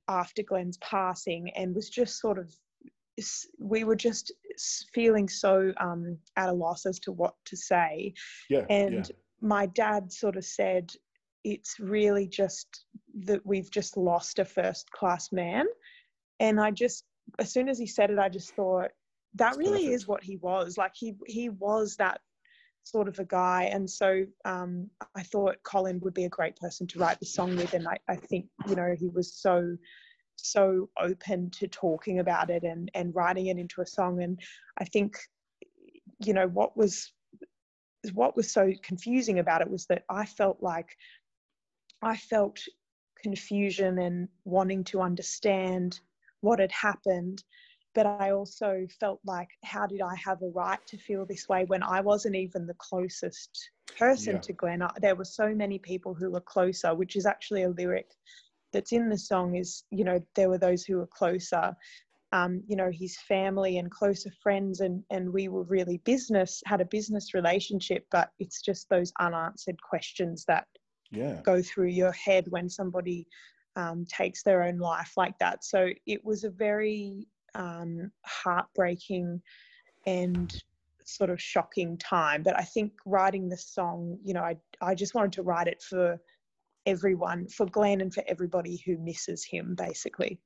after 0.08 0.44
Glen's 0.44 0.78
passing 0.78 1.50
and 1.56 1.74
was 1.74 1.90
just 1.90 2.20
sort 2.20 2.38
of 2.38 2.54
we 3.60 3.84
were 3.84 3.96
just 3.96 4.34
feeling 4.94 5.30
so 5.30 5.72
um, 5.80 6.18
at 6.36 6.50
a 6.50 6.54
loss 6.54 6.86
as 6.86 7.00
to 7.00 7.12
what 7.12 7.36
to 7.46 7.56
say 7.56 8.14
Yeah, 8.50 8.66
and 8.70 9.08
yeah. 9.08 9.16
my 9.40 9.68
dad 9.68 10.12
sort 10.12 10.36
of 10.36 10.44
said 10.44 10.92
it's 11.44 11.80
really 11.80 12.28
just 12.28 12.86
that 13.26 13.46
we've 13.46 13.70
just 13.70 13.98
lost 13.98 14.40
a 14.40 14.46
first 14.46 14.90
class 14.92 15.32
man 15.32 15.66
and 16.40 16.60
i 16.60 16.72
just 16.72 17.04
as 17.40 17.52
soon 17.52 17.70
as 17.70 17.78
he 17.78 17.88
said 17.88 18.10
it 18.12 18.20
i 18.20 18.30
just 18.30 18.56
thought 18.56 18.92
that 19.36 19.46
That's 19.46 19.58
really 19.58 19.86
perfect. 19.86 19.96
is 19.96 20.08
what 20.08 20.24
he 20.24 20.38
was. 20.38 20.78
Like 20.78 20.94
he 20.96 21.16
he 21.26 21.50
was 21.50 21.96
that 21.98 22.22
sort 22.84 23.08
of 23.08 23.18
a 23.20 23.26
guy. 23.26 23.64
And 23.72 23.90
so 23.90 24.26
um, 24.46 24.90
i 25.16 25.24
thought 25.24 25.64
colin 25.64 26.00
would 26.02 26.14
be 26.14 26.26
a 26.26 26.30
great 26.30 26.56
person 26.56 26.86
to 26.88 27.00
write 27.00 27.20
the 27.20 27.26
song 27.26 27.56
with. 27.56 27.74
And 27.74 27.88
I, 27.88 27.98
I 28.08 28.16
think 28.16 28.48
you 28.68 28.76
know 28.76 28.96
he 28.98 29.10
was 29.10 29.34
so 29.34 29.76
so 30.36 30.90
open 31.00 31.50
to 31.52 31.68
talking 31.68 32.20
about 32.20 32.50
it 32.50 32.64
and 32.64 32.92
and 32.94 33.16
writing 33.16 33.48
it 33.48 33.58
into 33.58 33.82
a 33.82 33.86
song. 33.86 34.22
And 34.22 34.40
i 34.80 34.86
think 34.86 35.18
you 36.20 36.34
know 36.34 36.48
what 36.48 36.78
was 36.78 37.12
what 38.14 38.36
was 38.36 38.52
so 38.52 38.72
confusing 38.84 39.40
about 39.40 39.62
it 39.62 39.70
was 39.70 39.86
that 39.86 40.04
i 40.10 40.26
felt 40.26 40.62
like 40.62 40.98
i 42.02 42.18
felt 42.18 42.60
confusion 43.22 43.98
and 43.98 44.28
wanting 44.44 44.84
to 44.84 45.00
understand 45.00 46.02
what 46.44 46.60
had 46.60 46.72
happened 46.72 47.44
but 47.96 48.08
I 48.08 48.32
also 48.32 48.88
felt 49.00 49.20
like, 49.26 49.50
how 49.64 49.86
did 49.86 50.02
I 50.02 50.16
have 50.16 50.41
a 50.41 50.50
right 50.50 50.80
to 50.88 50.98
feel 50.98 51.26
this 51.26 51.48
way 51.48 51.66
when 51.66 51.84
I 51.84 52.02
wasn't 52.02 52.36
even 52.36 52.66
the 52.66 52.76
closest 52.80 53.70
person 53.98 54.34
Yeah. 54.34 54.41
to 54.41 54.54
Glen? 54.54 54.82
I- 54.82 54.91
There 55.00 55.16
were 55.16 55.26
so 55.26 55.54
many 55.54 55.80
people 55.80 56.14
who 56.16 56.32
were 56.32 56.41
closer, 56.41 56.96
which 56.96 57.16
is 57.16 57.26
actually 57.26 57.64
a 57.64 57.70
lyric 57.70 58.10
that's 58.72 58.91
in 58.94 59.10
the 59.10 59.18
song. 59.18 59.56
Is 59.56 59.84
you 59.91 60.04
know 60.04 60.20
there 60.36 60.50
were 60.50 60.58
those 60.58 60.84
who 60.84 60.98
were 60.98 61.08
closer, 61.08 61.76
um, 62.32 62.64
you 62.68 62.76
know 62.76 62.91
his 62.91 63.18
family 63.22 63.78
and 63.78 63.91
closer 63.91 64.32
friends, 64.41 64.80
and 64.82 65.04
and 65.12 65.32
we 65.32 65.48
were 65.48 65.64
really 65.64 65.98
business 66.00 66.64
had 66.66 66.82
a 66.82 66.86
business 66.86 67.34
relationship, 67.36 68.08
but 68.12 68.32
it's 68.39 68.62
just 68.62 68.89
those 68.89 69.14
unanswered 69.20 69.82
questions 69.84 70.46
that 70.46 70.68
Yeah. 71.12 71.44
go 71.44 71.62
through 71.62 71.89
your 71.89 72.12
head 72.14 72.46
when 72.50 72.70
somebody 72.70 73.28
um, 73.76 74.06
takes 74.06 74.44
their 74.44 74.64
own 74.64 74.78
life 74.78 75.14
like 75.18 75.38
that. 75.40 75.64
So 75.64 75.90
it 76.06 76.24
was 76.24 76.44
a 76.44 76.50
very 76.50 77.28
um, 77.56 78.12
heartbreaking 78.26 79.42
and 80.06 80.54
sort 81.06 81.30
of 81.30 81.42
shocking 81.42 81.98
time. 81.98 82.44
But 82.44 82.58
I 82.58 82.64
think 82.64 82.94
writing 83.06 83.50
the 83.50 83.58
song, 83.58 84.18
you 84.24 84.34
know, 84.34 84.42
I 84.42 84.58
I 84.82 84.96
just 84.96 85.16
wanted 85.16 85.34
to 85.34 85.44
write 85.44 85.68
it 85.68 85.82
for 85.82 86.20
everyone, 86.86 87.48
for 87.48 87.66
Glen 87.66 88.02
and 88.02 88.14
for 88.14 88.24
everybody 88.28 88.82
who 88.86 88.98
misses 88.98 89.44
him, 89.44 89.76
basically. 89.76 90.40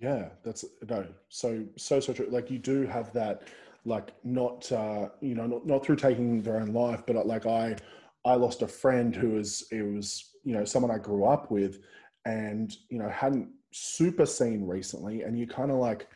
Yeah, 0.00 0.30
that's 0.42 0.64
no, 0.88 1.06
so 1.28 1.64
so 1.76 2.00
so 2.00 2.12
true. 2.12 2.28
Like 2.30 2.50
you 2.50 2.58
do 2.58 2.86
have 2.86 3.12
that, 3.12 3.48
like 3.84 4.12
not 4.24 4.70
uh, 4.72 5.10
you 5.20 5.34
know 5.34 5.46
not, 5.46 5.66
not 5.66 5.84
through 5.84 5.96
taking 5.96 6.42
their 6.42 6.56
own 6.56 6.72
life, 6.72 7.02
but 7.06 7.26
like 7.26 7.46
I 7.46 7.76
I 8.24 8.34
lost 8.34 8.62
a 8.62 8.68
friend 8.68 9.14
who 9.14 9.30
was 9.30 9.66
it 9.70 9.82
was 9.82 10.36
you 10.42 10.54
know 10.54 10.64
someone 10.64 10.90
I 10.90 10.98
grew 10.98 11.24
up 11.24 11.50
with, 11.50 11.80
and 12.24 12.74
you 12.88 12.98
know 12.98 13.08
hadn't 13.08 13.48
super 13.72 14.26
seen 14.26 14.66
recently, 14.66 15.22
and 15.22 15.38
you 15.38 15.46
kind 15.46 15.70
of 15.70 15.78
like 15.78 16.08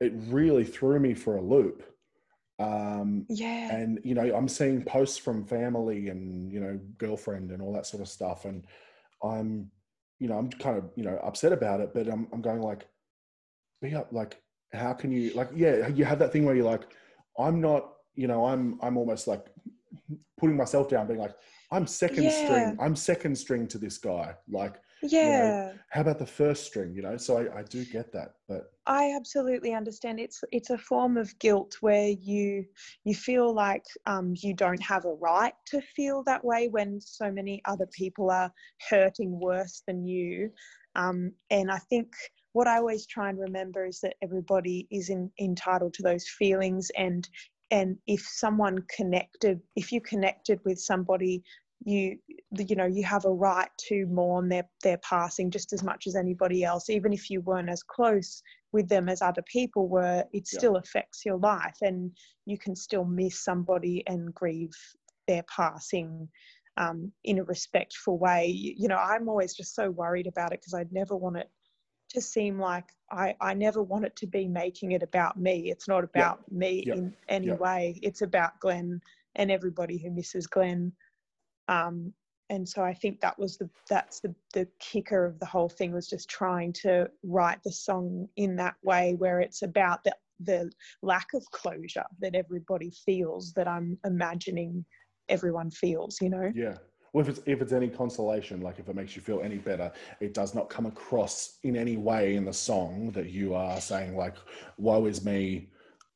it 0.00 0.12
really 0.28 0.64
threw 0.64 0.98
me 1.00 1.14
for 1.14 1.36
a 1.36 1.42
loop. 1.42 1.82
Um, 2.60 3.26
Yeah. 3.28 3.68
and 3.70 4.00
you 4.02 4.14
know 4.14 4.34
i'm 4.34 4.48
seeing 4.48 4.82
posts 4.82 5.16
from 5.16 5.44
family 5.44 6.08
and 6.08 6.50
you 6.50 6.58
know 6.58 6.76
girlfriend 6.96 7.52
and 7.52 7.62
all 7.62 7.72
that 7.72 7.86
sort 7.86 8.00
of 8.00 8.08
stuff 8.08 8.46
and 8.46 8.64
i'm 9.22 9.70
you 10.18 10.26
know 10.28 10.36
i'm 10.38 10.50
kind 10.50 10.76
of 10.76 10.90
you 10.96 11.04
know 11.04 11.20
upset 11.22 11.52
about 11.52 11.80
it 11.80 11.92
but 11.94 12.08
i'm, 12.08 12.26
I'm 12.32 12.42
going 12.42 12.60
like 12.62 12.88
be 13.80 13.94
up 13.94 14.08
like 14.10 14.42
how 14.72 14.92
can 14.92 15.12
you 15.12 15.32
like 15.34 15.50
yeah 15.54 15.86
you 15.86 16.04
have 16.04 16.18
that 16.18 16.32
thing 16.32 16.44
where 16.46 16.56
you're 16.56 16.64
like 16.64 16.88
i'm 17.38 17.60
not 17.60 17.92
you 18.16 18.26
know 18.26 18.44
i'm 18.46 18.76
i'm 18.82 18.96
almost 18.96 19.28
like 19.28 19.46
putting 20.40 20.56
myself 20.56 20.88
down 20.88 21.06
being 21.06 21.20
like 21.20 21.36
i'm 21.70 21.86
second 21.86 22.24
Yeah. 22.24 22.30
string 22.30 22.76
i'm 22.80 22.96
second 22.96 23.36
string 23.36 23.68
to 23.68 23.78
this 23.78 23.98
guy 23.98 24.34
like 24.50 24.80
yeah. 25.02 25.72
how 25.90 26.00
about 26.00 26.18
the 26.18 26.26
first 26.26 26.64
string 26.64 26.94
you 26.94 27.02
know 27.02 27.16
so 27.16 27.38
i, 27.38 27.60
I 27.60 27.62
do 27.62 27.84
get 27.84 28.12
that 28.12 28.34
but 28.48 28.72
I 28.88 29.14
absolutely 29.14 29.74
understand. 29.74 30.18
It's 30.18 30.42
it's 30.50 30.70
a 30.70 30.78
form 30.78 31.18
of 31.18 31.38
guilt 31.38 31.76
where 31.82 32.08
you 32.08 32.64
you 33.04 33.14
feel 33.14 33.54
like 33.54 33.84
um, 34.06 34.32
you 34.38 34.54
don't 34.54 34.82
have 34.82 35.04
a 35.04 35.12
right 35.12 35.52
to 35.66 35.82
feel 35.94 36.22
that 36.24 36.42
way 36.42 36.68
when 36.68 36.98
so 36.98 37.30
many 37.30 37.60
other 37.66 37.86
people 37.92 38.30
are 38.30 38.50
hurting 38.88 39.38
worse 39.38 39.82
than 39.86 40.06
you. 40.06 40.50
Um, 40.96 41.32
and 41.50 41.70
I 41.70 41.78
think 41.90 42.08
what 42.54 42.66
I 42.66 42.78
always 42.78 43.06
try 43.06 43.28
and 43.28 43.38
remember 43.38 43.84
is 43.84 44.00
that 44.00 44.16
everybody 44.22 44.88
is 44.90 45.10
in, 45.10 45.30
entitled 45.38 45.92
to 45.94 46.02
those 46.02 46.26
feelings, 46.26 46.90
and 46.96 47.28
and 47.70 47.98
if 48.06 48.22
someone 48.22 48.78
connected, 48.96 49.60
if 49.76 49.92
you 49.92 50.00
connected 50.00 50.60
with 50.64 50.80
somebody. 50.80 51.42
You, 51.84 52.18
you 52.56 52.76
know, 52.76 52.86
you 52.86 53.04
have 53.04 53.24
a 53.24 53.30
right 53.30 53.70
to 53.88 54.06
mourn 54.06 54.48
their 54.48 54.68
their 54.82 54.98
passing 54.98 55.50
just 55.50 55.72
as 55.72 55.82
much 55.82 56.06
as 56.06 56.16
anybody 56.16 56.64
else, 56.64 56.90
even 56.90 57.12
if 57.12 57.30
you 57.30 57.40
weren't 57.40 57.70
as 57.70 57.82
close 57.82 58.42
with 58.72 58.88
them 58.88 59.08
as 59.08 59.22
other 59.22 59.42
people 59.42 59.88
were, 59.88 60.24
it 60.32 60.46
Yeah. 60.52 60.58
still 60.58 60.76
affects 60.76 61.24
your 61.24 61.38
life 61.38 61.76
and 61.80 62.10
you 62.46 62.58
can 62.58 62.74
still 62.76 63.04
miss 63.04 63.42
somebody 63.44 64.02
and 64.06 64.34
grieve 64.34 64.74
their 65.26 65.44
passing 65.44 66.28
um, 66.76 67.12
in 67.24 67.38
a 67.38 67.44
respectful 67.44 68.18
way. 68.18 68.46
You, 68.46 68.74
you 68.76 68.88
know, 68.88 68.96
I'm 68.96 69.28
always 69.28 69.54
just 69.54 69.74
so 69.74 69.90
worried 69.90 70.26
about 70.26 70.52
it 70.52 70.60
because 70.60 70.74
I 70.74 70.84
never 70.90 71.16
want 71.16 71.36
it 71.38 71.50
to 72.10 72.20
seem 72.20 72.58
like 72.58 72.86
I, 73.10 73.34
I 73.40 73.54
never 73.54 73.82
want 73.82 74.04
it 74.04 74.16
to 74.16 74.26
be 74.26 74.48
making 74.48 74.92
it 74.92 75.02
about 75.02 75.38
me. 75.38 75.70
It's 75.70 75.88
not 75.88 76.04
about 76.04 76.50
me 76.50 76.84
Yeah. 76.86 76.94
in 76.94 77.14
any 77.28 77.48
Yeah. 77.48 77.54
way. 77.54 77.98
It's 78.02 78.22
about 78.22 78.58
Glen 78.60 79.00
and 79.34 79.50
everybody 79.50 79.98
who 79.98 80.10
misses 80.10 80.46
Glen. 80.46 80.92
Um, 81.68 82.12
and 82.50 82.66
so 82.66 82.82
I 82.82 82.94
think 82.94 83.20
that 83.20 83.38
was 83.38 83.58
the 83.58 83.68
that's 83.88 84.20
the 84.20 84.34
the 84.54 84.66
kicker 84.78 85.24
of 85.26 85.38
the 85.38 85.46
whole 85.46 85.68
thing 85.68 85.92
was 85.92 86.08
just 86.08 86.28
trying 86.30 86.72
to 86.84 87.10
write 87.22 87.62
the 87.62 87.72
song 87.72 88.26
in 88.36 88.56
that 88.56 88.76
way 88.82 89.14
where 89.18 89.40
it's 89.40 89.62
about 89.62 90.02
the 90.04 90.14
the 90.40 90.70
lack 91.02 91.34
of 91.34 91.44
closure 91.50 92.06
that 92.20 92.34
everybody 92.34 92.90
feels 92.90 93.52
that 93.54 93.68
I'm 93.68 93.98
imagining 94.04 94.84
everyone 95.28 95.70
feels, 95.70 96.20
you 96.20 96.30
know? 96.30 96.52
Yeah. 96.54 96.76
Well, 97.12 97.22
if 97.22 97.28
it's 97.28 97.40
if 97.46 97.62
it's 97.62 97.72
any 97.72 97.88
consolation, 97.88 98.60
like 98.60 98.78
if 98.78 98.88
it 98.88 98.94
makes 98.94 99.16
you 99.16 99.22
feel 99.22 99.40
any 99.40 99.56
better, 99.56 99.90
it 100.20 100.34
does 100.34 100.54
not 100.54 100.68
come 100.68 100.86
across 100.86 101.58
in 101.62 101.76
any 101.76 101.96
way 101.96 102.36
in 102.36 102.44
the 102.44 102.52
song 102.52 103.10
that 103.12 103.30
you 103.30 103.54
are 103.54 103.80
saying 103.80 104.16
like, 104.16 104.36
"Woe 104.76 105.06
is 105.06 105.24
me." 105.24 105.70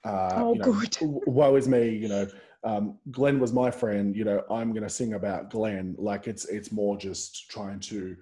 Uh, 0.04 0.44
Oh, 0.44 0.52
you 0.52 0.60
know, 0.60 0.72
good. 0.72 0.96
Woe 1.00 1.56
is 1.56 1.66
me. 1.66 1.88
You 1.88 2.08
know, 2.08 2.26
um, 2.64 2.98
Glen 3.10 3.38
was 3.38 3.52
my 3.52 3.70
friend. 3.70 4.16
You 4.16 4.24
know, 4.24 4.44
I'm 4.50 4.72
going 4.72 4.82
to 4.84 4.90
sing 4.90 5.14
about 5.14 5.50
Glen. 5.50 5.94
Like 5.98 6.26
it's 6.28 6.44
it's 6.46 6.72
more 6.72 6.96
just 6.96 7.50
trying 7.50 7.80
to 7.80 8.16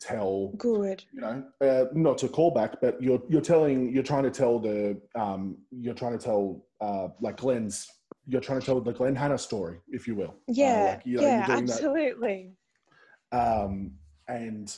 tell 0.00 0.52
Good. 0.58 1.04
you 1.12 1.20
know, 1.22 1.44
uh, 1.62 1.86
not 1.94 2.18
to 2.18 2.28
call 2.28 2.50
back, 2.50 2.80
but 2.80 3.00
you're 3.02 3.22
you're 3.28 3.40
telling 3.40 3.92
you're 3.92 4.02
trying 4.02 4.24
to 4.24 4.30
tell 4.30 4.58
the 4.58 5.00
um, 5.14 5.56
you're 5.70 5.94
trying 5.94 6.18
to 6.18 6.24
tell 6.24 6.64
uh, 6.80 7.08
like 7.20 7.38
Glen's 7.38 7.90
you're 8.28 8.40
trying 8.40 8.60
to 8.60 8.66
tell 8.66 8.80
the 8.80 8.92
Glen 8.92 9.14
Hannah 9.14 9.38
story, 9.38 9.78
if 9.88 10.06
you 10.08 10.14
will. 10.16 10.30
Uh, 10.30 10.34
Yeah. 10.48 10.84
like, 10.90 11.06
you 11.06 11.16
know, 11.18 11.22
yeah, 11.22 11.36
you're 11.46 11.46
that 11.46 11.58
absolutely. 11.62 12.52
um, 13.32 13.92
and 14.28 14.74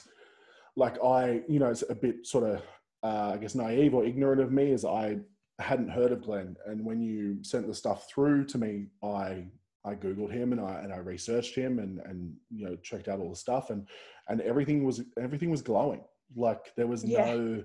like 0.76 1.02
I, 1.02 1.42
you 1.48 1.58
know, 1.58 1.70
it's 1.70 1.82
a 1.88 1.94
bit 1.94 2.26
sort 2.26 2.44
of, 2.44 2.62
uh, 3.02 3.32
I 3.34 3.36
guess, 3.38 3.54
naive 3.54 3.94
or 3.94 4.04
ignorant 4.04 4.40
of 4.40 4.52
me, 4.52 4.72
as 4.72 4.84
I 4.84 5.18
hadn't 5.59 5.88
heard 5.88 6.12
of 6.12 6.22
Glen. 6.22 6.56
And 6.66 6.84
when 6.84 7.00
you 7.00 7.42
sent 7.42 7.66
the 7.66 7.74
stuff 7.74 8.09
through 8.09 8.44
to 8.46 8.59
me, 8.59 8.86
I 9.02 9.46
I 9.84 9.94
googled 9.94 10.32
him 10.32 10.52
and 10.52 10.61
I 10.61 10.80
and 10.80 10.92
I 10.92 10.98
researched 10.98 11.54
him 11.54 11.78
and 11.78 12.00
and 12.00 12.34
you 12.50 12.64
know 12.66 12.76
checked 12.76 13.09
out 13.09 13.20
all 13.20 13.30
the 13.30 13.36
stuff 13.36 13.70
and 13.70 13.86
and 14.28 14.40
everything 14.40 14.84
was 14.84 15.02
everything 15.20 15.50
was 15.50 15.62
glowing. 15.62 16.02
Like 16.36 16.74
there 16.76 16.86
was 16.86 17.04
Yeah. 17.04 17.24
no 17.24 17.64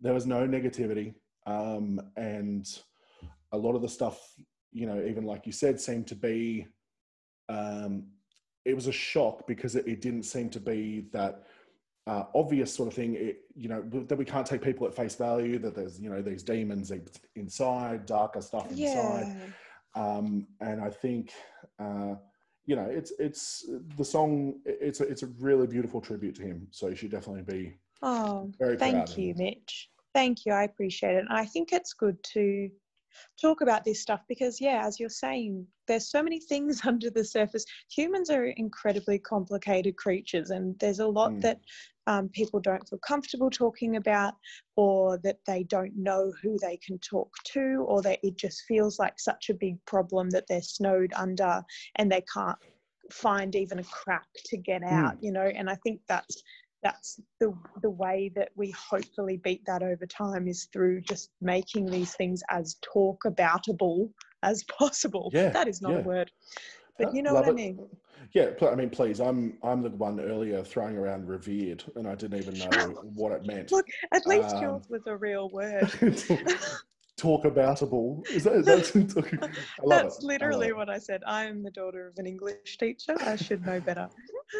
there 0.00 0.14
was 0.14 0.26
no 0.26 0.46
negativity, 0.48 1.14
um, 1.46 2.00
and 2.16 2.66
a 3.52 3.56
lot 3.56 3.76
of 3.76 3.82
the 3.82 3.88
stuff, 3.88 4.34
you 4.72 4.84
know, 4.86 5.00
even 5.06 5.24
like 5.24 5.46
you 5.46 5.52
said, 5.52 5.80
seemed 5.80 6.06
to 6.08 6.16
be. 6.16 6.66
Um, 7.48 8.08
it 8.64 8.74
was 8.74 8.86
a 8.86 8.92
shock 8.92 9.46
because 9.46 9.74
it, 9.74 9.86
it 9.88 10.00
didn't 10.00 10.22
seem 10.22 10.48
to 10.50 10.60
be 10.60 11.06
that 11.12 11.44
uh, 12.06 12.24
obvious 12.34 12.74
sort 12.74 12.88
of 12.88 12.94
thing. 12.94 13.14
It, 13.14 13.40
you 13.54 13.68
know 13.68 13.82
that 13.82 14.16
we 14.16 14.24
can't 14.24 14.46
take 14.46 14.62
people 14.62 14.86
at 14.86 14.94
face 14.94 15.14
value. 15.14 15.58
That 15.58 15.74
there's 15.74 16.00
you 16.00 16.10
know 16.10 16.22
these 16.22 16.42
demons 16.42 16.92
inside, 17.36 18.06
darker 18.06 18.40
stuff 18.40 18.70
inside. 18.70 19.26
Yeah. 19.28 19.36
Um, 19.94 20.46
and 20.60 20.80
I 20.80 20.90
think 20.90 21.32
uh, 21.78 22.14
you 22.66 22.76
know 22.76 22.86
it's 22.90 23.12
it's 23.18 23.68
the 23.96 24.04
song. 24.04 24.54
It's 24.64 25.00
a, 25.00 25.04
it's 25.04 25.22
a 25.22 25.28
really 25.38 25.66
beautiful 25.66 26.00
tribute 26.00 26.34
to 26.36 26.42
him. 26.42 26.66
So 26.70 26.88
you 26.88 26.96
should 26.96 27.10
definitely 27.10 27.42
be 27.42 27.78
Oh, 28.02 28.50
very 28.58 28.76
proud 28.76 28.92
thank 29.06 29.18
you. 29.18 29.34
Mitch. 29.36 29.88
Thank 30.12 30.44
you. 30.44 30.52
I 30.52 30.64
appreciate 30.64 31.14
it. 31.14 31.24
And 31.28 31.38
I 31.38 31.46
think 31.46 31.72
it's 31.72 31.94
good 31.94 32.22
to 32.34 32.68
talk 33.40 33.60
about 33.60 33.84
this 33.84 34.00
stuff 34.00 34.20
because, 34.28 34.60
yeah, 34.60 34.86
as 34.86 34.98
you're 35.00 35.08
saying, 35.08 35.66
there's 35.86 36.10
so 36.10 36.22
many 36.22 36.40
things 36.40 36.80
under 36.86 37.10
the 37.10 37.24
surface. 37.24 37.64
Humans 37.90 38.30
are 38.30 38.46
incredibly 38.46 39.18
complicated 39.18 39.96
creatures, 39.96 40.50
and 40.50 40.78
there's 40.78 41.00
a 41.00 41.06
lot 41.06 41.32
Mm. 41.32 41.40
that 41.42 41.60
um, 42.08 42.28
people 42.30 42.58
don't 42.60 42.86
feel 42.88 42.98
comfortable 42.98 43.50
talking 43.50 43.96
about, 43.96 44.34
or 44.76 45.18
that 45.18 45.38
they 45.46 45.62
don't 45.64 45.96
know 45.96 46.32
who 46.42 46.58
they 46.60 46.76
can 46.78 46.98
talk 46.98 47.30
to, 47.52 47.84
or 47.86 48.02
that 48.02 48.18
it 48.22 48.36
just 48.36 48.62
feels 48.66 48.98
like 48.98 49.18
such 49.20 49.50
a 49.50 49.54
big 49.54 49.76
problem 49.86 50.30
that 50.30 50.44
they're 50.48 50.62
snowed 50.62 51.12
under 51.14 51.62
and 51.96 52.10
they 52.10 52.22
can't 52.32 52.58
find 53.10 53.54
even 53.54 53.78
a 53.78 53.84
crack 53.84 54.26
to 54.46 54.56
get 54.56 54.82
out, 54.82 55.14
you 55.20 55.32
know. 55.32 55.46
And 55.54 55.68
I 55.68 55.76
think 55.76 56.00
that's 56.08 56.42
that's 56.82 57.20
the 57.40 57.54
the 57.82 57.90
way 57.90 58.30
that 58.34 58.50
we 58.56 58.70
hopefully 58.72 59.36
beat 59.36 59.64
that 59.66 59.82
over 59.82 60.06
time 60.06 60.48
is 60.48 60.68
through 60.72 61.00
just 61.02 61.30
making 61.40 61.86
these 61.86 62.14
things 62.14 62.42
as 62.50 62.76
talk 62.82 63.22
aboutable 63.24 64.10
as 64.42 64.64
possible. 64.64 65.30
Yeah, 65.32 65.50
that 65.50 65.68
is 65.68 65.80
not 65.80 65.92
yeah. 65.92 65.98
a 65.98 66.02
word. 66.02 66.30
but 66.98 67.14
you 67.14 67.22
know 67.22 67.34
Love 67.34 67.46
what 67.46 67.52
I 67.52 67.54
mean. 67.54 67.78
Yeah, 68.34 68.50
I 68.62 68.74
mean, 68.74 68.90
please. 68.90 69.20
I'm 69.20 69.58
I'm 69.62 69.82
the 69.82 69.90
one 69.90 70.20
earlier 70.20 70.62
throwing 70.62 70.96
around 70.96 71.28
revered, 71.28 71.84
and 71.96 72.08
I 72.08 72.14
didn't 72.14 72.38
even 72.38 72.58
know 72.58 72.88
what 73.14 73.32
it 73.32 73.46
meant. 73.46 73.70
Look, 73.72 73.86
at 74.12 74.26
least 74.26 74.56
Um, 74.56 74.62
yours 74.62 74.82
was 74.88 75.02
a 75.06 75.16
real 75.16 75.50
word. 75.50 75.90
Talk 77.18 77.44
aboutable. 77.44 78.26
Is 78.30 78.44
that, 78.44 78.54
is 78.54 78.66
that 78.66 79.10
talking? 79.14 79.38
I 79.42 79.46
love 79.84 80.02
That's 80.02 80.18
it. 80.18 80.24
I 80.24 80.26
literally 80.26 80.68
it. 80.68 80.76
what 80.76 80.88
I 80.88 80.98
said. 80.98 81.22
I 81.26 81.44
am 81.44 81.62
the 81.62 81.70
daughter 81.70 82.08
of 82.08 82.14
an 82.18 82.26
English 82.26 82.78
teacher. 82.78 83.14
I 83.20 83.36
should 83.36 83.64
know 83.64 83.80
better. 83.80 84.08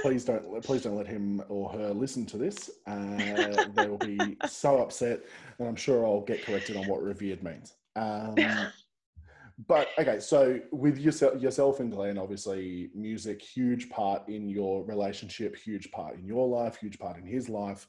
Please 0.00 0.24
don't 0.24 0.62
please 0.64 0.82
don't 0.82 0.96
let 0.96 1.06
him 1.06 1.42
or 1.48 1.70
her 1.70 1.90
listen 1.90 2.24
to 2.26 2.38
this. 2.38 2.70
Uh, 2.86 3.64
they 3.74 3.86
will 3.86 3.98
be 3.98 4.36
so 4.46 4.80
upset, 4.80 5.20
and 5.58 5.68
I'm 5.68 5.76
sure 5.76 6.06
I'll 6.06 6.22
get 6.22 6.44
corrected 6.44 6.76
on 6.76 6.86
what 6.86 7.02
revered 7.02 7.42
means. 7.42 7.74
Um, 7.94 8.36
but 9.66 9.88
okay, 9.98 10.18
so 10.18 10.60
with 10.72 10.98
yourself, 10.98 11.40
yourself 11.40 11.80
and 11.80 11.92
Glen, 11.92 12.18
obviously, 12.18 12.90
music 12.94 13.42
huge 13.42 13.90
part 13.90 14.28
in 14.28 14.48
your 14.48 14.84
relationship, 14.84 15.56
huge 15.56 15.90
part 15.92 16.18
in 16.18 16.24
your 16.24 16.48
life, 16.48 16.76
huge 16.76 16.98
part 16.98 17.18
in 17.18 17.26
his 17.26 17.48
life. 17.48 17.86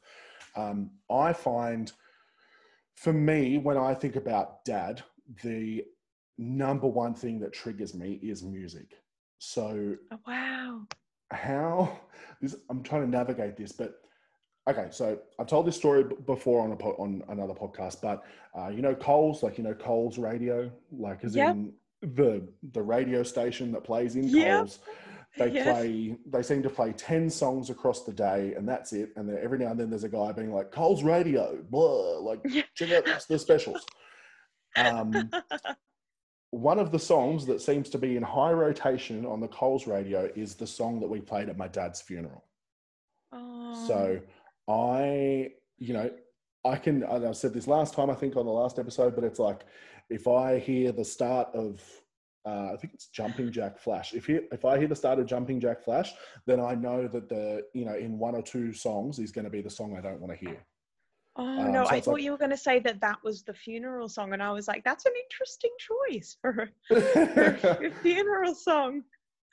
Um, 0.55 0.91
I 1.09 1.33
find, 1.33 1.91
for 2.95 3.13
me, 3.13 3.57
when 3.57 3.77
I 3.77 3.93
think 3.93 4.15
about 4.15 4.63
dad, 4.65 5.01
the 5.41 5.83
number 6.37 6.87
one 6.87 7.13
thing 7.13 7.39
that 7.39 7.53
triggers 7.53 7.93
me 7.93 8.19
is 8.21 8.43
music. 8.43 8.95
So 9.39 9.95
Oh, 10.11 10.19
wow. 10.27 10.81
How 11.33 11.99
this 12.41 12.55
I'm 12.69 12.83
trying 12.83 13.01
to 13.01 13.07
navigate 13.09 13.57
this, 13.57 13.71
but 13.71 13.95
okay. 14.69 14.87
So 14.91 15.19
I've 15.39 15.47
told 15.47 15.65
this 15.67 15.75
story 15.77 16.03
before 16.25 16.61
on 16.61 16.71
a 16.71 16.75
po- 16.75 16.95
on 16.99 17.23
another 17.29 17.53
podcast, 17.53 18.01
but 18.01 18.23
uh, 18.57 18.69
you 18.69 18.81
know 18.81 18.95
Coles, 18.95 19.43
like 19.43 19.57
you 19.57 19.63
know 19.63 19.73
Coles 19.73 20.17
Radio, 20.17 20.71
like 20.91 21.23
as 21.23 21.35
Yep. 21.35 21.51
in 21.51 21.73
the 22.01 22.47
the 22.73 22.81
radio 22.81 23.23
station 23.23 23.71
that 23.71 23.83
plays 23.83 24.15
in 24.15 24.27
Yep. 24.27 24.57
Coles. 24.57 24.79
They 25.37 25.49
Yes. 25.51 25.63
play. 25.65 26.15
They 26.27 26.43
seem 26.43 26.61
to 26.63 26.69
play 26.69 26.93
ten 26.93 27.29
songs 27.29 27.69
across 27.71 28.03
the 28.03 28.13
day, 28.13 28.53
and 28.55 28.69
that's 28.69 28.93
it. 28.93 29.09
And 29.15 29.27
then 29.27 29.39
every 29.41 29.57
now 29.57 29.71
and 29.71 29.79
then 29.79 29.89
there's 29.89 30.03
a 30.03 30.09
guy 30.09 30.31
being 30.31 30.53
like 30.53 30.71
Coles 30.71 31.01
Radio, 31.03 31.57
blah, 31.69 32.19
like 32.19 32.43
check 32.75 32.91
out 32.91 33.05
the 33.27 33.39
specials. 33.39 33.83
Um, 34.75 35.31
one 36.53 36.77
of 36.77 36.91
the 36.91 36.99
songs 36.99 37.47
that 37.47 37.61
seems 37.61 37.89
to 37.89 37.97
be 37.97 38.15
in 38.15 38.21
high 38.21 38.51
rotation 38.51 39.25
on 39.25 39.39
the 39.39 39.47
Coles 39.47 39.87
radio 39.87 40.29
is 40.35 40.53
the 40.53 40.67
song 40.67 40.99
that 40.99 41.07
we 41.07 41.19
played 41.19 41.49
at 41.49 41.57
my 41.57 41.67
dad's 41.67 41.99
funeral. 41.99 42.43
Oh, 43.31 43.85
So 43.87 44.19
I, 44.69 45.49
you 45.79 45.93
know, 45.93 46.11
I 46.63 46.75
can, 46.75 47.01
and 47.01 47.25
I've 47.25 47.37
said 47.37 47.55
this 47.55 47.65
last 47.65 47.95
time, 47.95 48.11
I 48.11 48.13
think 48.13 48.35
on 48.35 48.45
the 48.45 48.51
last 48.51 48.77
episode, 48.77 49.15
but 49.15 49.23
it's 49.23 49.39
like 49.39 49.65
if 50.11 50.27
I 50.27 50.59
hear 50.59 50.91
the 50.91 51.03
start 51.03 51.47
of, 51.55 51.81
uh, 52.45 52.73
I 52.73 52.77
think 52.77 52.93
it's 52.93 53.07
Jumping 53.07 53.51
Jack 53.51 53.79
Flash. 53.79 54.13
If 54.13 54.27
he, 54.27 54.41
if 54.51 54.63
I 54.63 54.77
hear 54.77 54.87
the 54.87 54.95
start 54.95 55.17
of 55.17 55.25
Jumping 55.25 55.59
Jack 55.59 55.83
Flash, 55.83 56.13
then 56.45 56.59
I 56.59 56.75
know 56.75 57.07
that 57.07 57.29
the, 57.29 57.63
you 57.73 57.85
know, 57.85 57.95
in 57.95 58.19
one 58.19 58.35
or 58.35 58.43
two 58.43 58.73
songs 58.73 59.17
is 59.17 59.31
going 59.31 59.45
to 59.45 59.51
be 59.51 59.61
the 59.63 59.71
song 59.71 59.97
I 59.97 60.01
don't 60.01 60.21
want 60.21 60.37
to 60.37 60.45
hear. 60.45 60.63
Oh 61.35 61.45
um, 61.45 61.71
no, 61.71 61.85
so 61.85 61.89
I 61.91 61.99
thought 61.99 62.13
like- 62.13 62.23
you 62.23 62.31
were 62.31 62.37
going 62.37 62.51
to 62.51 62.57
say 62.57 62.79
that 62.79 63.01
that 63.01 63.23
was 63.23 63.43
the 63.43 63.53
funeral 63.53 64.09
song, 64.09 64.33
and 64.33 64.41
I 64.41 64.51
was 64.51 64.67
like, 64.67 64.83
that's 64.83 65.05
an 65.05 65.13
interesting 65.23 65.71
choice 65.79 66.37
for 66.41 66.69
a, 66.91 67.91
funeral 68.01 68.55
song. 68.55 69.03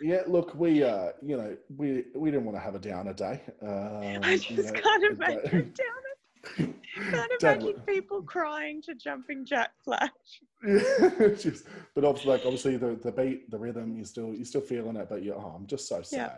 Yeah, 0.01 0.23
look, 0.27 0.55
we, 0.55 0.83
uh, 0.83 1.11
you 1.23 1.37
know, 1.37 1.57
we 1.77 2.05
we 2.15 2.31
didn't 2.31 2.47
want 2.47 2.57
to 2.57 2.63
have 2.63 2.75
a 2.75 2.79
downer 2.79 3.13
day. 3.13 3.43
Um, 3.63 4.21
I 4.23 4.33
you 4.33 4.39
just 4.39 4.75
know, 4.75 4.81
can't 4.81 5.05
imagine 5.05 5.51
down 5.51 6.03
it. 6.13 6.75
Can't 6.95 7.33
imagine 7.43 7.81
people 7.87 8.23
crying 8.23 8.81
to 8.83 8.95
Jumping 8.95 9.45
Jack 9.45 9.73
Flash. 9.85 10.11
Yeah, 10.63 11.29
just, 11.39 11.65
but 11.95 12.05
obviously, 12.05 12.33
like 12.33 12.43
obviously 12.45 12.77
the 12.77 12.95
the 13.03 13.11
beat, 13.11 13.51
the 13.51 13.59
rhythm, 13.59 13.97
you 13.97 14.05
still 14.05 14.35
you're 14.35 14.45
still 14.45 14.61
feeling 14.61 14.97
it, 14.97 15.09
but 15.09 15.23
you're 15.23 15.35
oh, 15.35 15.55
I'm 15.57 15.67
just 15.67 15.89
so 15.89 16.03
Yeah. 16.13 16.33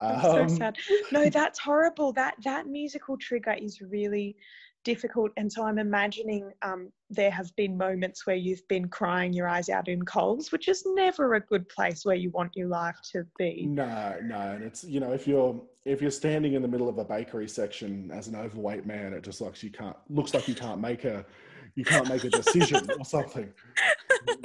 I'm 0.00 0.20
so 0.22 0.42
Um, 0.42 0.48
sad. 0.48 0.76
No, 1.12 1.28
that's 1.28 1.58
horrible. 1.58 2.12
That 2.12 2.34
that 2.44 2.66
musical 2.66 3.16
trigger 3.18 3.54
is 3.60 3.80
really 3.80 4.36
difficult, 4.82 5.30
and 5.36 5.52
so 5.52 5.64
I'm 5.64 5.78
imagining 5.78 6.52
um, 6.62 6.90
there 7.10 7.30
have 7.30 7.54
been 7.56 7.76
moments 7.76 8.26
where 8.26 8.36
you've 8.36 8.66
been 8.68 8.88
crying 8.88 9.32
your 9.32 9.46
eyes 9.46 9.68
out 9.68 9.88
in 9.88 10.02
Coles, 10.04 10.52
which 10.52 10.68
is 10.68 10.84
never 10.86 11.34
a 11.34 11.40
good 11.40 11.68
place 11.68 12.04
where 12.04 12.16
you 12.16 12.30
want 12.30 12.56
your 12.56 12.68
life 12.68 12.96
to 13.12 13.26
be. 13.36 13.66
No, 13.66 14.16
no, 14.22 14.38
and 14.38 14.64
it's 14.64 14.84
you 14.84 15.00
know 15.00 15.12
if 15.12 15.26
you're 15.26 15.60
if 15.84 16.00
you're 16.00 16.10
standing 16.10 16.54
in 16.54 16.62
the 16.62 16.68
middle 16.68 16.88
of 16.88 16.98
a 16.98 17.04
bakery 17.04 17.48
section 17.48 18.10
as 18.10 18.28
an 18.28 18.36
overweight 18.36 18.86
man, 18.86 19.12
it 19.12 19.22
just 19.22 19.40
looks 19.40 19.62
you 19.62 19.70
can't 19.70 19.96
looks 20.08 20.32
like 20.32 20.48
you 20.48 20.54
can't 20.54 20.80
make 20.80 21.04
a 21.04 21.26
you 21.74 21.84
can't 21.84 22.08
make 22.08 22.24
a 22.24 22.30
decision 22.30 22.88
or 22.98 23.04
something. 23.04 23.52
you 24.28 24.36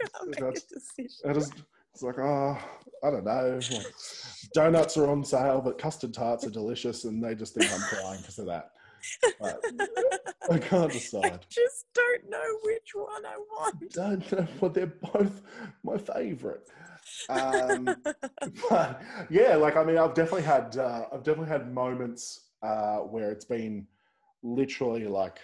can't 0.00 0.28
make 0.28 0.40
a 0.40 0.52
decision. 0.52 1.30
It 1.30 1.36
is 1.36 1.50
it's 1.92 2.02
like 2.02 2.18
oh 2.18 2.58
I 3.04 3.10
don't 3.10 3.24
know, 3.24 3.58
like, 3.72 3.86
donuts 4.54 4.96
are 4.96 5.10
on 5.10 5.24
sale, 5.24 5.60
but 5.60 5.76
custard 5.76 6.14
tarts 6.14 6.46
are 6.46 6.50
delicious, 6.50 7.04
and 7.04 7.22
they 7.22 7.34
just 7.34 7.54
think 7.54 7.72
I'm 7.72 7.80
crying 7.80 8.20
because 8.20 8.38
of 8.38 8.46
that. 8.46 8.70
But 9.40 9.60
I 10.50 10.58
can't 10.58 10.92
decide. 10.92 11.24
I 11.24 11.38
just 11.48 11.86
don't 11.94 12.30
know 12.30 12.58
which 12.62 12.90
one 12.94 13.26
I 13.26 13.36
want. 13.36 13.90
don't 13.92 14.32
know, 14.32 14.46
but 14.60 14.74
they're 14.74 14.86
both 14.86 15.42
my 15.82 15.98
favorite. 15.98 16.68
Um, 17.28 17.88
but 18.70 19.02
yeah, 19.28 19.56
like 19.56 19.76
I 19.76 19.84
mean, 19.84 19.98
I've 19.98 20.14
definitely 20.14 20.42
had 20.42 20.76
uh, 20.76 21.06
I've 21.12 21.24
definitely 21.24 21.50
had 21.50 21.72
moments 21.72 22.50
uh, 22.62 22.98
where 22.98 23.30
it's 23.30 23.44
been 23.44 23.86
literally 24.42 25.06
like, 25.06 25.38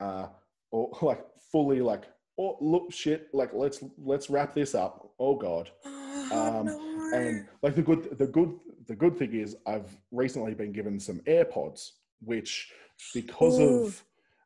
uh, 0.00 0.28
or 0.70 0.96
like 1.02 1.24
fully 1.50 1.80
like, 1.80 2.04
oh 2.38 2.56
look, 2.60 2.92
shit, 2.92 3.28
like 3.32 3.50
let's 3.52 3.82
let's 3.98 4.30
wrap 4.30 4.54
this 4.54 4.74
up. 4.74 5.10
Oh 5.18 5.36
god, 5.36 5.70
Oh, 5.84 6.58
Um, 6.60 6.66
no. 6.66 7.10
and 7.18 7.46
like 7.62 7.74
the 7.74 7.82
good 7.82 8.18
the 8.18 8.26
good 8.26 8.54
the 8.86 8.94
good 8.96 9.16
thing 9.18 9.34
is 9.34 9.56
I've 9.66 9.94
recently 10.10 10.54
been 10.54 10.72
given 10.72 10.98
some 10.98 11.20
AirPods, 11.20 11.90
which 12.20 12.72
because 13.12 13.58
Ooh. 13.58 13.86
of 13.86 14.02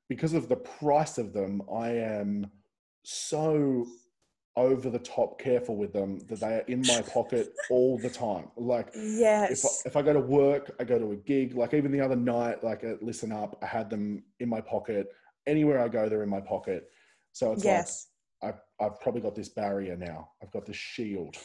because 0.08 0.32
of 0.32 0.48
the 0.48 0.56
price 0.56 1.18
of 1.18 1.32
them, 1.32 1.62
I 1.72 1.90
am 1.90 2.50
so 3.02 3.86
over 4.56 4.90
the 4.90 4.98
top 4.98 5.38
careful 5.38 5.76
with 5.76 5.92
them 5.92 6.18
that 6.28 6.40
they 6.40 6.54
are 6.56 6.64
in 6.66 6.80
my 6.80 7.00
pocket 7.02 7.52
all 7.70 7.96
the 7.98 8.10
time. 8.10 8.48
Like 8.56 8.88
if 8.92 9.18
yes. 9.20 9.82
I, 9.84 9.88
if 9.88 9.96
I 9.96 10.02
go 10.02 10.12
to 10.12 10.20
work, 10.20 10.74
I 10.80 10.84
go 10.84 10.98
to 10.98 11.12
a 11.12 11.16
gig. 11.16 11.54
Like 11.54 11.74
even 11.74 11.92
the 11.92 12.00
other 12.00 12.16
night, 12.16 12.64
like 12.64 12.82
at 12.82 13.02
Listen 13.02 13.30
Up, 13.30 13.56
I 13.62 13.66
had 13.66 13.88
them 13.88 14.24
in 14.40 14.48
my 14.48 14.60
pocket. 14.60 15.08
Anywhere 15.46 15.78
I 15.80 15.88
go, 15.88 16.08
they're 16.08 16.24
in 16.24 16.28
my 16.28 16.40
pocket. 16.40 16.90
So 17.38 17.52
it's 17.52 17.64
yes. 17.64 18.08
like 18.42 18.56
I've, 18.80 18.84
I've 18.84 19.00
probably 19.00 19.20
got 19.20 19.36
this 19.36 19.48
barrier 19.48 19.96
now. 19.96 20.30
I've 20.42 20.50
got 20.50 20.66
this 20.66 20.74
shield, 20.74 21.36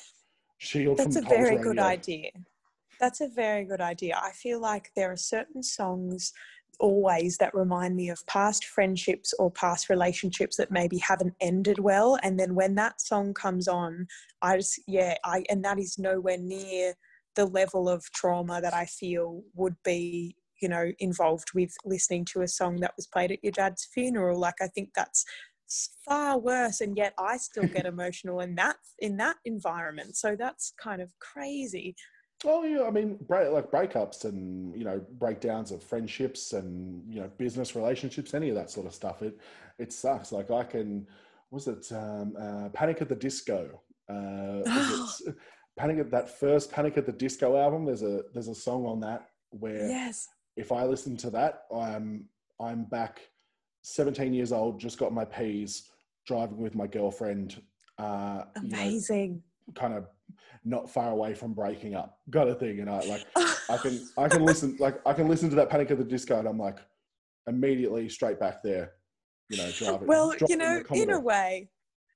shield 0.58 0.98
That's 0.98 1.18
a 1.18 1.22
very 1.22 1.56
good 1.58 1.78
idea. 1.78 2.32
That's 3.00 3.22
a 3.22 3.28
very 3.28 3.64
good 3.64 3.80
idea. 3.80 4.20
I 4.20 4.32
feel 4.32 4.60
like 4.60 4.90
there 4.96 5.12
are 5.12 5.18
certain 5.18 5.62
songs 5.62 6.34
always 6.80 7.38
that 7.38 7.54
remind 7.54 7.96
me 7.96 8.10
of 8.10 8.26
past 8.26 8.66
friendships 8.66 9.36
or 9.38 9.52
past 9.52 9.88
relationships 9.88 10.58
that 10.58 10.72
maybe 10.72 10.98
haven't 10.98 11.36
ended 11.42 11.78
well. 11.78 12.18
And 12.24 12.40
then 12.40 12.56
when 12.56 12.74
that 12.74 13.00
song 13.00 13.36
comes 13.36 13.68
on, 13.68 14.08
I 14.42 14.58
just, 14.58 14.82
yeah, 14.88 15.14
I, 15.24 15.44
and 15.48 15.64
that 15.64 15.78
is 15.78 16.00
nowhere 16.00 16.40
near 16.40 16.96
the 17.36 17.46
level 17.46 17.88
of 17.88 18.04
trauma 18.16 18.62
that 18.62 18.74
I 18.74 18.86
feel 18.86 19.44
would 19.54 19.76
be, 19.86 20.38
you 20.60 20.70
know, 20.70 20.92
involved 20.98 21.50
with 21.54 21.72
listening 21.86 22.26
to 22.26 22.42
a 22.42 22.48
song 22.48 22.78
that 22.78 22.94
was 22.96 23.06
played 23.06 23.32
at 23.32 23.44
your 23.44 23.52
dad's 23.52 23.86
funeral. 23.94 24.40
Like, 24.40 24.56
I 24.60 24.68
think 24.70 24.90
that's 24.96 25.24
far 26.06 26.40
worse 26.40 26.82
and 26.82 26.98
yet 26.98 27.14
i 27.18 27.38
still 27.38 27.68
get 27.68 27.86
emotional 27.86 28.40
in 28.40 28.56
that 28.56 28.76
in 29.00 29.18
that 29.18 29.36
environment 29.46 30.16
so 30.16 30.36
that's 30.36 30.74
kind 30.78 31.02
of 31.02 31.12
crazy 31.20 31.96
Oh 32.46 32.66
yeah, 32.66 32.84
I 32.84 32.92
mean, 32.92 33.18
break, 33.26 33.52
like 33.52 33.72
breakups 33.72 34.26
and 34.26 34.76
you 34.78 34.84
know 34.84 35.00
breakdowns 35.18 35.72
of 35.72 35.82
friendships 35.82 36.52
and 36.52 37.02
you 37.08 37.22
know 37.22 37.32
business 37.38 37.74
relationships, 37.74 38.34
any 38.34 38.50
of 38.50 38.56
that 38.56 38.70
sort 38.70 38.86
of 38.86 38.94
stuff. 38.94 39.22
It 39.22 39.40
it 39.80 39.94
sucks. 39.94 40.34
Like 40.34 40.52
I 40.52 40.66
can, 40.66 41.08
was 41.52 41.70
it 41.70 41.90
um, 41.94 42.36
uh, 42.38 42.68
Panic 42.74 43.02
at 43.02 43.08
the 43.08 43.16
Disco? 43.16 43.82
Uh, 44.10 44.60
it 45.26 45.36
Panic 45.78 46.00
at 46.00 46.12
that 46.12 46.38
first 46.38 46.70
Panic 46.70 46.98
at 46.98 47.06
the 47.06 47.14
Disco 47.14 47.56
album. 47.56 47.86
There's 47.86 48.04
a 48.04 48.24
there's 48.34 48.50
a 48.50 48.56
song 48.56 48.86
on 48.88 49.00
that 49.00 49.30
where 49.52 49.88
yes 49.88 50.28
if 50.56 50.72
I 50.72 50.84
listen 50.86 51.18
to 51.18 51.30
that, 51.32 51.64
I'm 51.76 52.26
I'm 52.60 52.86
back 52.86 53.22
17 53.84 54.34
years 54.34 54.52
old, 54.52 54.80
just 54.80 54.98
got 54.98 55.14
my 55.14 55.26
P's, 55.26 55.90
driving 56.26 56.58
with 56.58 56.76
my 56.76 56.88
girlfriend. 56.88 57.62
Uh, 57.98 58.44
you 58.62 58.70
know, 58.70 58.78
amazing 58.78 59.44
kind 59.76 59.94
of 59.94 60.08
not 60.66 60.90
far 60.90 61.12
away 61.12 61.34
from 61.34 61.54
breaking 61.54 61.96
up, 61.96 62.20
got 62.30 62.48
a 62.48 62.56
thing. 62.56 62.80
And 62.80 62.90
I 62.90 63.02
like 63.02 63.26
I 63.70 63.78
can 63.78 64.02
I 64.18 64.28
can 64.28 64.44
listen 64.44 64.76
like 64.80 65.00
I 65.06 65.14
can 65.14 65.28
listen 65.28 65.50
to 65.50 65.56
that 65.58 65.70
Panic 65.70 65.92
at 65.92 65.98
the 65.98 66.04
Disco, 66.04 66.40
and 66.40 66.48
I'm 66.48 66.58
like 66.58 66.80
immediately 67.48 68.10
straight 68.10 68.40
back 68.40 68.64
there, 68.64 68.94
you 69.50 69.58
know, 69.58 69.70
driving. 69.72 70.08
well 70.08 70.34
you 70.34 70.40
driving 70.40 70.58
know 70.58 70.84
in 70.94 71.10
a 71.12 71.20
way 71.20 71.70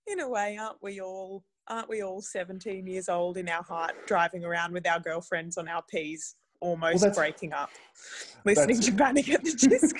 in 0.07 0.21
a 0.21 0.29
way 0.29 0.57
aren't 0.57 0.81
we 0.81 1.01
all 1.01 1.43
aren't 1.67 1.89
we 1.89 2.01
all 2.01 2.21
17 2.21 2.87
years 2.87 3.09
old 3.09 3.37
in 3.37 3.49
our 3.49 3.63
heart 3.63 3.91
driving 4.07 4.45
around 4.45 4.71
with 4.71 4.87
our 4.87 5.01
girlfriends 5.01 5.57
on 5.57 5.67
our 5.67 5.83
p's 5.89 6.35
almost 6.61 7.01
that's- 7.01 7.17
breaking 7.17 7.51
up 7.51 7.69
listening 8.45 8.79
to 8.79 8.91
panic 8.93 9.29
at 9.29 9.43
the 9.43 9.51
disco 9.69 9.99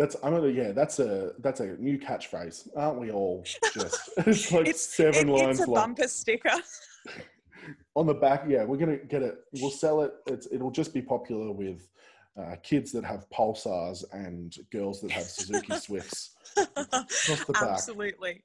That's 0.00 0.16
I'm 0.22 0.32
gonna 0.32 0.48
yeah. 0.48 0.72
That's 0.72 0.98
a 0.98 1.32
that's 1.40 1.60
a 1.60 1.76
new 1.76 1.98
catchphrase, 1.98 2.70
aren't 2.74 2.98
we 2.98 3.10
all? 3.10 3.44
Just 3.74 4.10
it's 4.16 4.50
like 4.50 4.66
it's, 4.66 4.80
seven 4.82 5.28
it- 5.28 5.32
lines 5.32 5.58
it's 5.58 5.68
a 5.68 5.70
long. 5.70 5.88
bumper 5.88 6.08
sticker 6.08 6.54
on 7.96 8.06
the 8.06 8.14
back, 8.14 8.44
yeah, 8.48 8.64
we're 8.64 8.78
gonna 8.78 8.96
get 8.96 9.20
it. 9.22 9.34
We'll 9.60 9.70
sell 9.70 10.00
it. 10.00 10.12
It's, 10.26 10.48
it'll 10.50 10.70
just 10.70 10.94
be 10.94 11.02
popular 11.02 11.52
with 11.52 11.86
uh, 12.34 12.56
kids 12.62 12.92
that 12.92 13.04
have 13.04 13.28
Pulsars 13.28 14.02
and 14.14 14.56
girls 14.72 15.02
that 15.02 15.10
have 15.10 15.24
Suzuki 15.24 15.74
Swifts. 15.78 16.30
Across 16.56 17.44
the 17.44 17.52
back. 17.52 17.62
Absolutely. 17.62 18.42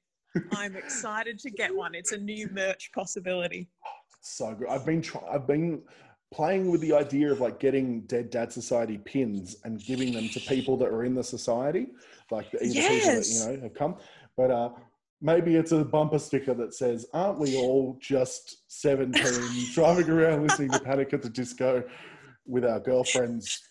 I'm 0.52 0.76
excited 0.76 1.40
to 1.40 1.50
get 1.52 1.74
one. 1.74 1.96
It's 1.96 2.12
a 2.12 2.18
new 2.18 2.50
merch 2.52 2.92
possibility. 2.94 3.70
So 4.20 4.54
good. 4.56 4.68
I've 4.68 4.86
been 4.86 5.02
trying. 5.02 5.24
I've 5.32 5.48
been 5.48 5.84
playing 6.36 6.70
with 6.70 6.82
the 6.82 6.94
idea 6.94 7.32
of 7.32 7.40
like 7.40 7.60
getting 7.60 8.02
Dead 8.02 8.30
Dad 8.30 8.52
Society 8.52 8.98
pins 8.98 9.56
and 9.64 9.82
giving 9.82 10.12
them 10.12 10.28
to 10.30 10.40
people 10.42 10.76
that 10.78 10.90
are 10.90 11.06
in 11.06 11.16
the 11.16 11.24
society, 11.24 11.88
like 12.30 12.52
the, 12.52 12.62
either 12.62 12.74
people 12.74 13.14
that 13.14 13.28
you 13.28 13.40
know 13.40 13.62
have 13.62 13.74
come. 13.74 13.96
But 14.36 14.52
uh, 14.52 14.70
maybe 15.22 15.56
it's 15.56 15.72
a 15.72 15.86
bumper 15.86 16.20
sticker 16.20 16.54
that 16.54 16.74
says, 16.74 17.06
"Aren't 17.14 17.40
we 17.40 17.58
all 17.58 17.98
just 18.02 18.64
17 18.68 19.24
driving 19.74 20.10
around 20.10 20.44
listening 20.44 20.72
to 20.72 20.80
Panic 20.80 21.14
at 21.14 21.22
the 21.22 21.30
Disco 21.30 21.84
with 22.46 22.66
our 22.66 22.82
girlfriends?" 22.82 23.62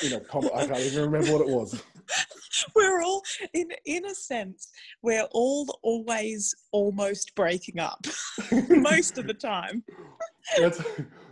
You 0.00 0.10
know, 0.10 0.20
com- 0.20 0.48
I 0.54 0.66
can't 0.66 0.80
even 0.80 1.10
remember 1.10 1.32
what 1.32 1.42
it 1.42 1.48
was. 1.48 1.82
We're 2.74 3.02
all, 3.02 3.22
in 3.52 3.68
in 3.84 4.06
a 4.06 4.14
sense, 4.14 4.68
we're 5.02 5.26
all 5.32 5.66
always 5.82 6.54
almost 6.72 7.34
breaking 7.34 7.78
up 7.78 8.06
most 8.68 9.18
of 9.18 9.26
the 9.26 9.34
time. 9.34 9.84
That's, 10.56 10.80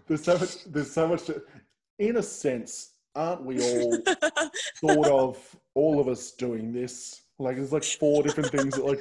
there's 0.07 0.25
so 0.25 0.39
much. 0.39 0.65
There's 0.65 0.91
so 0.93 1.09
much. 1.09 1.25
To, 1.25 1.43
in 1.99 2.17
a 2.17 2.23
sense, 2.23 2.95
aren't 3.15 3.45
we 3.45 3.61
all 3.63 3.99
thought 4.81 5.07
of 5.07 5.57
all 5.75 6.01
of 6.01 6.09
us 6.09 6.33
doing 6.33 6.73
this. 6.73 7.23
Like 7.39 7.57
there's 7.57 7.73
like 7.73 7.83
four 7.83 8.23
different 8.23 8.51
things 8.51 8.77
that 8.77 8.85
like 8.85 9.01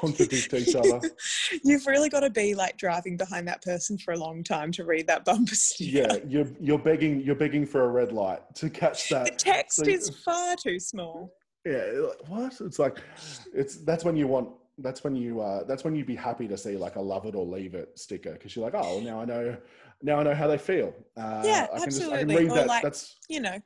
contradict 0.00 0.54
each 0.54 0.74
other. 0.74 0.98
You've 1.62 1.86
really 1.86 2.08
got 2.08 2.20
to 2.20 2.30
be 2.30 2.54
like 2.54 2.78
driving 2.78 3.18
behind 3.18 3.46
that 3.48 3.62
person 3.62 3.98
for 3.98 4.14
a 4.14 4.18
long 4.18 4.42
time 4.42 4.72
to 4.72 4.84
read 4.84 5.06
that 5.08 5.26
bumper 5.26 5.54
sticker. 5.54 5.90
Yeah, 5.90 6.16
you're 6.26 6.48
you're 6.58 6.78
begging 6.78 7.20
you're 7.20 7.34
begging 7.34 7.66
for 7.66 7.84
a 7.84 7.88
red 7.88 8.12
light 8.12 8.40
to 8.56 8.70
catch 8.70 9.10
that. 9.10 9.26
The 9.26 9.32
text 9.32 9.76
So- 9.76 9.84
is 9.84 10.08
far 10.08 10.56
too 10.56 10.80
small. 10.80 11.34
Yeah, 11.66 11.84
like, 11.96 12.28
what? 12.28 12.60
It's 12.60 12.78
like 12.78 12.98
it's 13.52 13.76
that's 13.78 14.04
when 14.04 14.16
you 14.16 14.26
want 14.26 14.48
that's 14.78 15.04
when 15.04 15.14
you 15.14 15.40
uh 15.40 15.64
that's 15.64 15.84
when 15.84 15.94
you'd 15.94 16.06
be 16.06 16.16
happy 16.16 16.48
to 16.48 16.56
see 16.56 16.76
like 16.78 16.96
a 16.96 17.00
love 17.00 17.26
it 17.26 17.34
or 17.34 17.44
leave 17.44 17.74
it 17.74 17.98
sticker 17.98 18.32
because 18.32 18.56
you're 18.56 18.64
like 18.64 18.74
oh 18.74 18.96
well, 18.96 19.00
now 19.00 19.20
I 19.20 19.24
know 19.24 19.56
now 20.02 20.18
I 20.18 20.22
know 20.22 20.34
how 20.34 20.46
they 20.46 20.58
feel. 20.58 20.94
Uh, 21.16 21.42
Yeah, 21.44 21.66
I 21.72 21.78
can 21.78 21.90
just 21.90 22.02
I 22.02 22.04
can 22.04 22.30
absolutely. 22.30 22.36
read 22.36 22.50
Or 22.50 22.54
that. 22.56 22.66
like- 22.66 22.82
that's 22.82 23.16
You 23.28 23.40
know, 23.40 23.58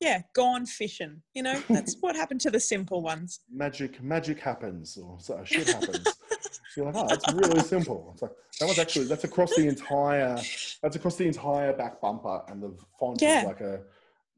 yeah, 0.00 0.22
gone 0.34 0.64
fishing. 0.66 1.22
You 1.34 1.42
know, 1.42 1.60
that's 1.68 1.96
what 2.00 2.14
happened 2.14 2.40
to 2.42 2.50
the 2.50 2.60
simple 2.60 3.02
ones. 3.02 3.40
magic 3.52 4.00
magic 4.02 4.38
happens 4.40 4.96
or 4.96 5.18
so 5.20 5.42
shit 5.44 5.66
happens. 5.68 6.06
You're 6.76 6.86
like, 6.86 6.94
oh, 6.96 7.08
it's 7.12 7.32
really 7.32 7.60
simple. 7.60 8.10
It's 8.12 8.22
like 8.22 8.30
that 8.60 8.68
was 8.68 8.78
actually 8.78 9.06
that's 9.06 9.24
across 9.24 9.54
the 9.56 9.66
entire 9.66 10.36
that's 10.82 10.94
across 10.96 11.16
the 11.16 11.26
entire 11.26 11.72
back 11.72 12.00
bumper, 12.00 12.42
and 12.48 12.62
the 12.62 12.72
font 13.00 13.20
Yeah. 13.20 13.40
is 13.40 13.46
like 13.46 13.60
a 13.60 13.80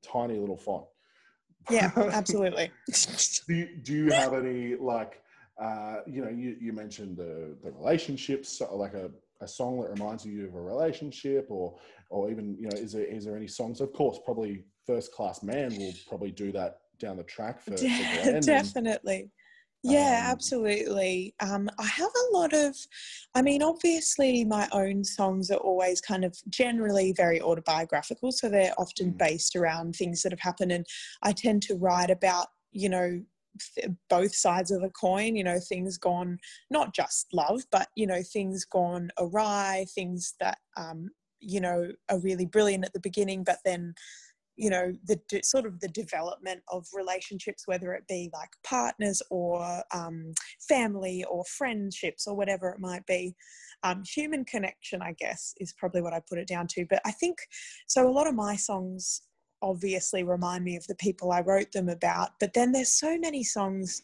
tiny 0.03 0.39
little 0.39 0.57
font. 0.57 0.87
Yeah, 1.68 1.91
absolutely. 1.97 2.71
do 3.47 3.55
you, 3.55 3.77
do 3.83 3.93
you 3.93 4.11
have 4.12 4.33
any 4.33 4.75
like 4.77 5.21
uh, 5.61 5.97
you 6.07 6.25
know 6.25 6.31
you, 6.31 6.57
you 6.59 6.73
mentioned 6.73 7.18
the 7.18 7.55
the 7.62 7.71
relationships 7.73 8.49
so 8.49 8.75
like 8.75 8.95
a, 8.95 9.11
a 9.41 9.49
song 9.49 9.80
that 9.80 9.91
reminds 9.91 10.24
you 10.24 10.47
of 10.47 10.55
a 10.55 10.61
relationship 10.61 11.47
or 11.51 11.78
or 12.11 12.30
even 12.30 12.57
you 12.59 12.68
know 12.68 12.74
is 12.74 12.93
there 12.93 13.05
is 13.05 13.24
there 13.24 13.36
any 13.36 13.49
songs 13.49 13.80
of 13.80 13.93
course 13.93 14.18
probably 14.24 14.64
first 14.86 15.12
class 15.12 15.43
man 15.43 15.78
will 15.78 15.95
probably 16.09 16.30
do 16.30 16.53
that 16.53 16.80
down 16.99 17.16
the 17.16 17.24
track 17.24 17.61
for, 17.61 17.74
for 17.76 17.84
and- 18.28 18.45
Definitely. 18.45 19.30
Yeah, 19.82 20.24
Um, 20.26 20.32
absolutely. 20.32 21.34
Um, 21.41 21.70
I 21.78 21.86
have 21.86 22.11
a 22.11 22.36
lot 22.36 22.53
of, 22.53 22.76
I 23.34 23.41
mean, 23.41 23.62
obviously, 23.62 24.45
my 24.45 24.68
own 24.72 25.03
songs 25.05 25.51
are 25.51 25.57
always 25.57 26.03
kind 26.03 26.22
of 26.22 26.36
generally 26.51 27.14
very 27.16 27.41
autobiographical. 27.41 28.30
So 28.30 28.51
they're 28.51 28.74
often 28.76 29.14
Mm. 29.14 29.16
based 29.18 29.57
around 29.57 29.97
things 29.97 30.22
that 30.22 30.32
have 30.32 30.41
happened. 30.41 30.72
And 30.72 30.84
I 31.22 31.32
tend 31.32 31.62
to 31.62 31.76
write 31.76 32.11
about, 32.11 32.49
you 32.72 32.91
know, 32.91 33.22
both 34.09 34.34
sides 34.34 34.70
of 34.70 34.82
the 34.82 34.90
coin, 34.90 35.36
you 35.36 35.44
know, 35.44 35.59
things 35.59 35.98
gone, 35.98 36.38
not 36.70 36.94
just 36.94 37.26
love, 37.32 37.62
but, 37.70 37.88
you 37.96 38.07
know, 38.07 38.22
things 38.22 38.64
gone 38.64 39.11
awry, 39.18 39.86
things 39.94 40.34
that, 40.40 40.59
um, 40.76 41.09
you 41.40 41.61
know, 41.61 41.88
are 42.09 42.20
really 42.20 42.46
brilliant 42.46 42.84
at 42.84 42.92
the 42.92 43.01
beginning, 43.01 43.44
but 43.44 43.59
then 43.64 43.94
you 44.61 44.68
know 44.68 44.92
the 45.07 45.18
sort 45.42 45.64
of 45.64 45.80
the 45.80 45.88
development 45.88 46.61
of 46.68 46.86
relationships 46.92 47.66
whether 47.66 47.94
it 47.94 48.07
be 48.09 48.28
like 48.34 48.51
partners 48.62 49.22
or 49.30 49.82
um, 49.94 50.32
family 50.68 51.24
or 51.30 51.44
friendships 51.46 52.26
or 52.26 52.36
whatever 52.36 52.68
it 52.68 52.78
might 52.78 53.05
be 53.07 53.34
um, 53.82 54.03
human 54.05 54.44
connection 54.44 55.01
i 55.01 55.12
guess 55.18 55.55
is 55.59 55.72
probably 55.78 56.03
what 56.03 56.12
i 56.12 56.20
put 56.28 56.38
it 56.38 56.46
down 56.46 56.66
to. 56.66 56.84
But 56.90 57.01
i 57.07 57.11
think 57.11 57.38
so 57.86 58.07
a 58.07 58.12
lot 58.12 58.26
of 58.26 58.34
my 58.34 58.55
songs 58.55 59.22
obviously 59.62 60.22
remind 60.22 60.64
me 60.64 60.76
of 60.76 60.86
the 60.86 60.94
people 60.96 61.32
i 61.32 61.40
wrote 61.40 61.70
them 61.72 61.88
about 61.88 62.30
but 62.40 62.52
then 62.54 62.72
there's 62.72 62.92
so 62.92 63.18
many 63.18 63.42
songs 63.44 64.02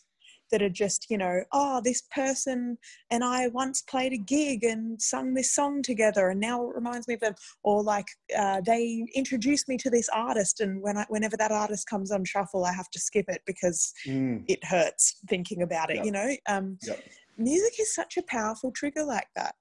that 0.50 0.62
are 0.62 0.68
just 0.70 1.06
you 1.10 1.18
know 1.18 1.42
oh 1.52 1.80
this 1.82 2.02
person 2.14 2.78
and 3.10 3.24
i 3.24 3.48
once 3.48 3.82
played 3.82 4.12
a 4.12 4.18
gig 4.18 4.64
and 4.64 5.00
sung 5.00 5.34
this 5.34 5.54
song 5.54 5.82
together 5.82 6.28
and 6.28 6.40
now 6.40 6.62
it 6.68 6.74
reminds 6.74 7.08
me 7.08 7.14
of 7.14 7.20
them 7.20 7.34
or 7.62 7.82
like 7.82 8.06
uh, 8.38 8.60
they 8.64 9.04
introduced 9.14 9.68
me 9.68 9.76
to 9.76 9.90
this 9.90 10.08
artist 10.10 10.60
and 10.60 10.80
when 10.82 10.96
I, 10.96 11.04
whenever 11.08 11.36
that 11.36 11.52
artist 11.52 11.88
comes 11.88 12.10
on 12.12 12.24
shuffle 12.24 12.64
i 12.64 12.72
have 12.72 12.90
to 12.90 13.00
skip 13.00 13.26
it 13.28 13.42
because 13.46 13.92
Mm, 14.06 14.44
it 14.46 14.64
hurts 14.64 15.16
thinking 15.28 15.62
about 15.62 15.90
it 15.90 15.96
Yep. 15.96 16.04
you 16.04 16.12
know 16.12 16.36
um, 16.48 16.78
Yep. 16.82 17.04
music 17.36 17.80
is 17.80 17.94
such 17.94 18.16
a 18.16 18.22
powerful 18.22 18.70
trigger 18.70 19.04
like 19.04 19.28
that 19.34 19.54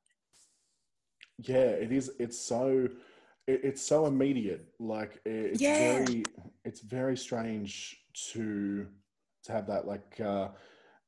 yeah 1.40 1.56
it 1.56 1.92
is 1.92 2.12
it's 2.20 2.40
so 2.40 2.88
it, 3.48 3.62
it's 3.64 3.82
so 3.82 4.06
immediate 4.06 4.66
like 4.80 5.20
it- 5.26 5.52
it's 5.54 5.62
Yeah. 5.62 5.78
very 5.78 6.24
it's 6.64 6.82
very 6.82 7.16
strange 7.18 7.98
to 8.32 8.88
to 9.44 9.52
have 9.52 9.68
that 9.68 9.86
like 9.88 10.20
uh 10.20 10.50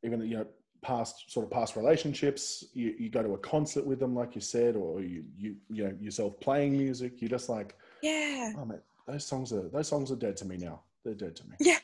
even 0.04 0.22
you 0.22 0.38
know 0.38 0.46
past 0.82 1.32
sort 1.32 1.44
of 1.46 1.52
past 1.52 1.76
relationships 1.76 2.66
you, 2.74 2.94
you 3.00 3.10
go 3.10 3.24
to 3.24 3.34
a 3.34 3.38
concert 3.40 3.86
with 3.86 4.00
them 4.00 4.14
like 4.16 4.36
you 4.36 4.42
said 4.42 4.76
or 4.76 5.02
you 5.02 5.24
you 5.36 5.56
you 5.70 5.84
know 5.86 5.94
yourself 6.00 6.40
playing 6.40 6.78
music 6.78 7.20
you're 7.22 7.30
just 7.30 7.50
like 7.50 7.76
yeah 8.04 8.54
oh 8.58 8.66
man 8.66 8.80
those 9.08 9.26
songs 9.26 9.52
are 9.52 9.68
those 9.70 9.88
songs 9.88 10.12
are 10.12 10.16
dead 10.16 10.38
to 10.38 10.46
me 10.46 10.56
now 10.58 10.82
they're 11.04 11.16
dead 11.16 11.36
to 11.36 11.44
me 11.50 11.56
Yeah. 11.60 11.80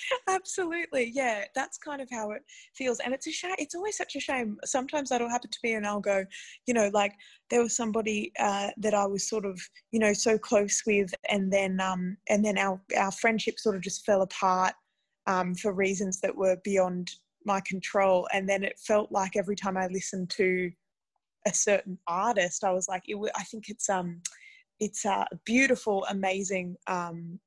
absolutely 0.28 1.10
yeah 1.14 1.44
that's 1.54 1.78
kind 1.78 2.00
of 2.00 2.08
how 2.10 2.30
it 2.30 2.42
feels 2.74 3.00
and 3.00 3.12
it's 3.14 3.26
a 3.26 3.32
shame 3.32 3.54
it's 3.58 3.74
always 3.74 3.96
such 3.96 4.16
a 4.16 4.20
shame 4.20 4.56
sometimes 4.64 5.08
that'll 5.08 5.28
happen 5.28 5.50
to 5.50 5.58
me 5.62 5.74
and 5.74 5.86
i'll 5.86 6.00
go 6.00 6.24
you 6.66 6.74
know 6.74 6.90
like 6.92 7.12
there 7.50 7.62
was 7.62 7.76
somebody 7.76 8.32
uh, 8.38 8.68
that 8.76 8.94
i 8.94 9.06
was 9.06 9.28
sort 9.28 9.44
of 9.44 9.60
you 9.90 9.98
know 9.98 10.12
so 10.12 10.38
close 10.38 10.82
with 10.86 11.14
and 11.28 11.52
then 11.52 11.80
um 11.80 12.16
and 12.28 12.44
then 12.44 12.58
our 12.58 12.80
our 12.96 13.12
friendship 13.12 13.58
sort 13.58 13.76
of 13.76 13.82
just 13.82 14.04
fell 14.04 14.22
apart 14.22 14.74
um 15.26 15.54
for 15.54 15.72
reasons 15.72 16.20
that 16.20 16.34
were 16.34 16.56
beyond 16.64 17.10
my 17.44 17.60
control 17.66 18.28
and 18.32 18.48
then 18.48 18.62
it 18.62 18.78
felt 18.78 19.10
like 19.10 19.36
every 19.36 19.56
time 19.56 19.76
i 19.76 19.86
listened 19.88 20.30
to 20.30 20.70
a 21.46 21.52
certain 21.52 21.98
artist 22.06 22.64
i 22.64 22.72
was 22.72 22.88
like 22.88 23.02
it, 23.06 23.16
i 23.36 23.42
think 23.44 23.64
it's 23.68 23.88
um 23.88 24.20
it's 24.80 25.04
a 25.04 25.26
beautiful 25.44 26.04
amazing 26.10 26.76
um 26.86 27.38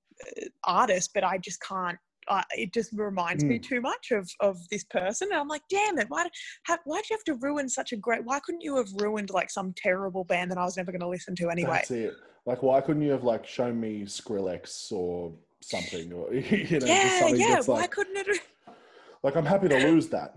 artist 0.64 1.12
but 1.14 1.24
i 1.24 1.38
just 1.38 1.62
can't 1.62 1.98
uh, 2.28 2.42
it 2.52 2.74
just 2.74 2.92
reminds 2.94 3.44
me 3.44 3.60
Mm. 3.60 3.64
too 3.64 3.82
much 3.82 4.12
of 4.12 4.30
of 4.40 4.58
this 4.70 4.84
person 4.84 5.30
and 5.32 5.40
i'm 5.40 5.48
like 5.48 5.62
damn 5.70 5.98
it 5.98 6.08
why 6.10 6.28
how, 6.64 6.78
why'd 6.86 7.04
you 7.10 7.16
have 7.16 7.24
to 7.24 7.36
ruin 7.36 7.70
such 7.70 7.92
a 7.92 7.96
great 7.96 8.24
why 8.24 8.40
couldn't 8.40 8.62
you 8.62 8.76
have 8.76 8.88
ruined 8.98 9.30
like 9.30 9.50
some 9.50 9.74
terrible 9.76 10.24
band 10.24 10.52
that 10.52 10.58
i 10.58 10.64
was 10.64 10.78
never 10.78 10.92
going 10.92 11.02
to 11.02 11.08
listen 11.08 11.36
to 11.36 11.50
anyway 11.50 11.74
that's 11.74 11.92
it 11.92 12.14
like 12.46 12.64
why 12.64 12.82
couldn't 12.82 13.02
you 13.02 13.12
have 13.12 13.24
like 13.24 13.46
shown 13.46 13.80
me 13.80 14.02
skrillex 14.04 14.92
or 14.92 15.34
something 15.62 16.12
or 16.14 16.34
you 16.34 16.80
know 16.80 16.80
just 16.80 16.88
yeah 16.88 17.20
something 17.20 17.40
yeah 17.40 17.56
that's 17.56 17.68
why 17.68 17.88
couldn't 17.88 18.18
it 18.18 18.40
like 19.24 19.36
i'm 19.36 19.46
happy 19.46 19.68
to 19.68 19.78
lose 19.78 20.08
that 20.08 20.36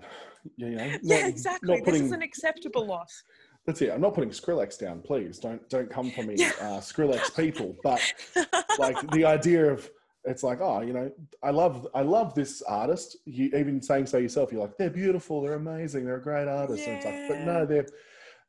you 0.57 0.71
know 0.71 0.93
yeah 1.03 1.27
exactly 1.27 1.77
not 1.77 1.85
this 1.85 2.01
is 2.01 2.13
an 2.13 2.23
acceptable 2.23 2.87
loss 2.87 3.23
That's 3.67 3.83
it. 3.83 3.91
I'm 3.91 4.01
not 4.01 4.15
putting 4.15 4.31
Skrillex 4.31 4.79
down, 4.79 5.03
please. 5.03 5.39
Don't 5.39 5.61
don't 5.69 5.91
come 5.91 6.11
for 6.11 6.23
me, 6.23 6.37
uh, 6.43 6.81
Skrillex 6.81 7.37
people. 7.37 7.77
But 7.83 8.01
like 8.79 8.97
the 9.11 9.27
idea 9.27 9.71
of 9.71 9.91
it's 10.25 10.43
like, 10.43 10.61
oh, 10.61 10.81
you 10.81 10.93
know, 10.93 11.11
I 11.43 11.51
love 11.51 11.87
I 11.95 12.03
love 12.03 12.35
this 12.35 12.63
artist. 12.63 13.17
You 13.25 13.47
even 13.57 13.81
saying 13.81 14.07
so 14.07 14.19
yourself, 14.19 14.53
you're 14.53 14.61
like, 14.63 14.77
they're 14.77 14.91
beautiful, 14.91 15.43
they're 15.43 15.55
amazing, 15.55 16.05
they're 16.05 16.17
a 16.17 16.23
great 16.23 16.49
artist. 16.49 16.87
And 16.87 16.97
it's 16.97 17.07
like, 17.07 17.29
but 17.29 17.41
no, 17.41 17.67
they're 17.67 17.87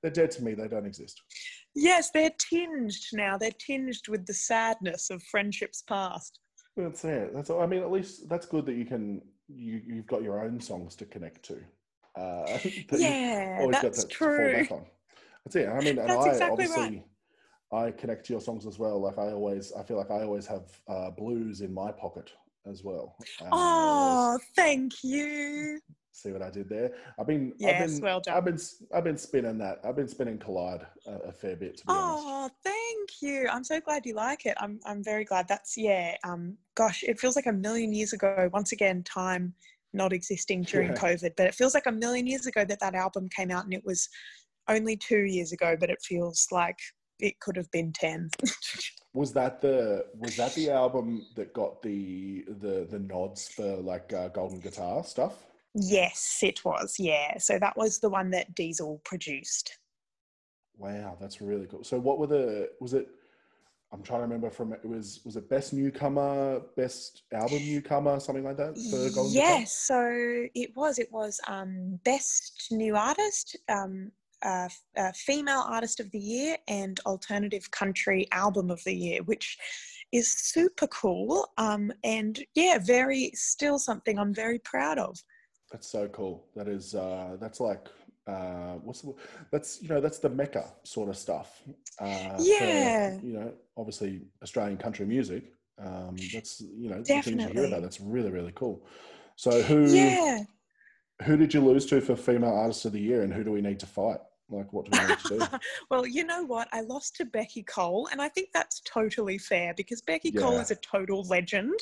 they're 0.01 0.11
dead 0.11 0.31
to 0.31 0.43
me. 0.43 0.53
They 0.53 0.67
don't 0.67 0.85
exist. 0.85 1.21
yes 1.75 2.09
they're 2.11 2.31
tinged 2.49 3.03
now 3.13 3.37
they're 3.37 3.59
tinged 3.59 4.07
with 4.07 4.25
the 4.25 4.33
sadness 4.33 5.11
of 5.11 5.21
friendships 5.23 5.83
past 5.87 6.39
That's 6.75 7.03
it. 7.05 7.31
That's 7.33 7.49
all. 7.51 7.61
I 7.61 7.67
mean, 7.67 7.83
at 7.83 7.91
least 7.91 8.27
that's 8.27 8.47
good 8.47 8.65
that 8.65 8.75
you 8.75 8.85
can 8.85 9.21
you 9.47 9.81
you've 9.85 10.07
got 10.07 10.23
your 10.23 10.43
own 10.43 10.59
songs 10.59 10.95
to 10.97 11.05
connect 11.05 11.43
to. 11.45 11.57
Uh, 12.15 12.45
that 12.89 12.99
yeah 12.99 13.67
that's 13.71 14.03
that 14.03 14.09
true 14.09 14.53
back 14.53 14.71
on. 14.71 14.85
That's 15.45 15.55
it. 15.55 15.69
I 15.69 15.79
mean, 15.79 15.99
and 15.99 16.09
That's 16.09 16.25
I 16.25 16.29
exactly 16.29 16.67
right. 16.67 17.03
I 17.71 17.91
connect 17.91 18.25
to 18.27 18.33
your 18.33 18.41
songs 18.41 18.65
as 18.65 18.79
well. 18.79 18.99
Like 18.99 19.17
I 19.17 19.31
always, 19.31 19.71
I 19.73 19.83
feel 19.83 19.97
like 19.97 20.11
I 20.11 20.23
always 20.23 20.47
have 20.47 20.63
uh, 20.87 21.11
blues 21.11 21.61
in 21.61 21.73
my 21.73 21.91
pocket 21.91 22.31
as 22.69 22.83
well. 22.83 23.15
Uh, 23.41 23.49
oh 23.51 24.39
thank 24.55 25.03
you 25.03 25.79
See 26.19 26.31
what 26.31 26.41
I 26.41 26.49
did 26.49 26.67
there? 26.67 26.91
I've 27.17 27.27
been, 27.27 27.53
Yes, 27.57 27.81
I've 27.81 27.87
been, 27.87 28.01
well 28.01 28.19
done. 28.19 28.35
I've 28.35 28.43
been, 28.43 28.59
I've 28.93 29.03
been 29.05 29.17
spinning 29.17 29.57
that. 29.59 29.79
I've 29.85 29.95
been 29.95 30.07
spinning 30.09 30.37
Collide 30.37 30.85
a, 31.07 31.29
a 31.29 31.31
fair 31.31 31.55
bit, 31.55 31.77
to 31.77 31.85
be 31.85 31.93
honest. 31.93 32.23
Oh, 32.27 32.49
thank 32.63 33.09
you. 33.21 33.47
I'm 33.49 33.63
so 33.63 33.79
glad 33.79 34.05
you 34.05 34.15
like 34.15 34.45
it. 34.45 34.57
I'm 34.59 34.81
I'm 34.85 35.01
very 35.01 35.23
glad. 35.23 35.47
That's 35.47 35.77
yeah. 35.77 36.17
Um, 36.25 36.57
gosh, 36.75 37.03
it 37.03 37.19
feels 37.19 37.37
like 37.37 37.45
a 37.45 37.53
million 37.53 37.93
years 37.93 38.11
ago. 38.11 38.49
Once 38.51 38.73
again, 38.73 39.01
time 39.03 39.53
not 39.93 40.11
existing 40.11 40.63
during 40.63 40.89
Yeah. 40.89 40.95
COVID, 40.97 41.31
but 41.37 41.47
it 41.47 41.55
feels 41.55 41.73
like 41.73 41.85
a 41.87 41.91
million 41.91 42.27
years 42.27 42.47
ago 42.47 42.65
that 42.65 42.81
that 42.81 42.95
album 42.95 43.29
came 43.29 43.49
out, 43.49 43.63
and 43.63 43.73
it 43.73 43.85
was 43.85 44.09
only 44.67 44.97
two 44.97 45.21
years 45.21 45.53
ago. 45.53 45.77
But 45.79 45.89
it 45.89 46.01
feels 46.01 46.47
like 46.51 46.79
it 47.19 47.39
could 47.39 47.55
have 47.55 47.69
been 47.71 47.91
ten. 47.93 48.29
Was 49.13 49.33
that 49.33 49.59
the 49.59 50.05
was 50.19 50.35
that 50.35 50.53
the 50.53 50.69
album 50.69 51.25
that 51.35 51.51
got 51.51 51.81
the 51.81 52.45
the 52.47 52.87
the 52.87 52.99
nods 52.99 53.49
for 53.49 53.77
like 53.77 54.13
uh, 54.13 54.27
golden 54.27 54.59
guitar 54.59 55.03
stuff? 55.03 55.47
yes, 55.73 56.39
it 56.41 56.63
was. 56.65 56.95
Yeah. 56.99 57.37
So 57.37 57.59
that 57.59 57.77
was 57.77 57.99
the 57.99 58.09
one 58.09 58.31
that 58.31 58.53
Diesel 58.55 59.01
produced. 59.03 59.77
Wow, 60.77 61.17
that's 61.19 61.41
really 61.41 61.65
cool. 61.65 61.83
So 61.83 61.99
what 61.99 62.19
were 62.19 62.27
the 62.27 62.69
was 62.79 62.93
it 62.93 63.09
I'm 63.91 64.03
trying 64.03 64.19
to 64.19 64.23
remember 64.23 64.51
from 64.51 64.73
it 64.73 64.85
was 64.85 65.21
was 65.25 65.35
it 65.35 65.49
best 65.49 65.73
newcomer, 65.73 66.61
best 66.77 67.23
album 67.33 67.59
newcomer, 67.59 68.19
something 68.19 68.43
like 68.43 68.57
that 68.57 68.77
for 68.89 69.13
golden 69.13 69.33
guitar? 69.33 69.59
Yes, 69.59 69.71
so 69.71 70.45
it 70.53 70.75
was. 70.75 70.99
It 70.99 71.11
was 71.11 71.39
um, 71.47 71.99
best 72.05 72.67
new 72.71 72.95
artist, 72.95 73.57
um, 73.67 74.11
uh, 74.43 74.69
uh, 74.97 75.11
female 75.13 75.63
artist 75.67 75.99
of 75.99 76.09
the 76.11 76.19
year, 76.19 76.57
and 76.67 76.99
alternative 77.05 77.69
country 77.71 78.27
album 78.31 78.69
of 78.71 78.83
the 78.83 78.93
year, 78.95 79.23
which 79.23 79.57
is 80.11 80.31
super 80.31 80.87
cool. 80.87 81.47
Um, 81.57 81.91
and 82.03 82.39
yeah, 82.55 82.79
very 82.79 83.31
still 83.33 83.77
something 83.79 84.17
I'm 84.17 84.33
very 84.33 84.59
proud 84.59 84.97
of. 84.97 85.17
That's 85.71 85.87
so 85.87 86.07
cool. 86.07 86.47
That 86.55 86.67
is 86.67 86.95
uh 86.95 87.37
that's 87.39 87.59
like 87.59 87.87
uh 88.27 88.75
what's 88.83 89.01
the 89.01 89.13
that's 89.51 89.81
you 89.81 89.89
know 89.89 90.01
that's 90.01 90.17
the 90.19 90.29
mecca 90.29 90.65
sort 90.83 91.09
of 91.09 91.17
stuff. 91.17 91.61
Uh 91.99 92.37
for, 92.37 92.45
Yeah. 92.59 93.19
you 93.21 93.33
know, 93.33 93.53
obviously 93.77 94.21
Australian 94.41 94.77
country 94.77 95.05
music. 95.05 95.53
Um 95.77 96.15
that's 96.33 96.61
you 96.61 96.89
know 96.89 97.01
the 97.01 97.21
things 97.21 97.27
you 97.45 97.51
hear 97.51 97.65
about. 97.65 97.83
That's 97.83 98.01
really, 98.01 98.31
really 98.31 98.53
cool. 98.55 98.83
So 99.35 99.61
who 99.61 99.85
Yeah. 99.95 100.43
who 101.23 101.37
did 101.37 101.53
you 101.53 101.61
lose 101.61 101.85
to 101.87 102.01
for 102.01 102.15
female 102.15 102.55
artist 102.55 102.85
of 102.85 102.93
the 102.93 102.99
year 103.01 103.21
and 103.23 103.33
who 103.33 103.43
do 103.43 103.51
we 103.51 103.61
need 103.61 103.79
to 103.81 103.85
fight? 103.85 104.19
Like 104.51 104.71
what 104.73 104.89
do 104.89 104.99
we 104.99 105.07
need 105.07 105.19
to 105.19 105.27
do? 105.29 105.57
well, 105.91 106.05
you 106.07 106.23
know 106.23 106.43
what? 106.43 106.67
I 106.71 106.81
lost 106.81 107.15
to 107.17 107.25
Beccy 107.25 107.65
Cole, 107.65 108.09
and 108.11 108.21
I 108.21 108.29
think 108.29 108.49
that's 108.53 108.81
totally 108.81 109.37
fair 109.37 109.73
because 109.75 110.01
Beccy 110.01 110.35
Cole 110.35 110.57
is 110.57 110.71
a 110.71 110.75
total 110.75 111.23
legend, 111.23 111.79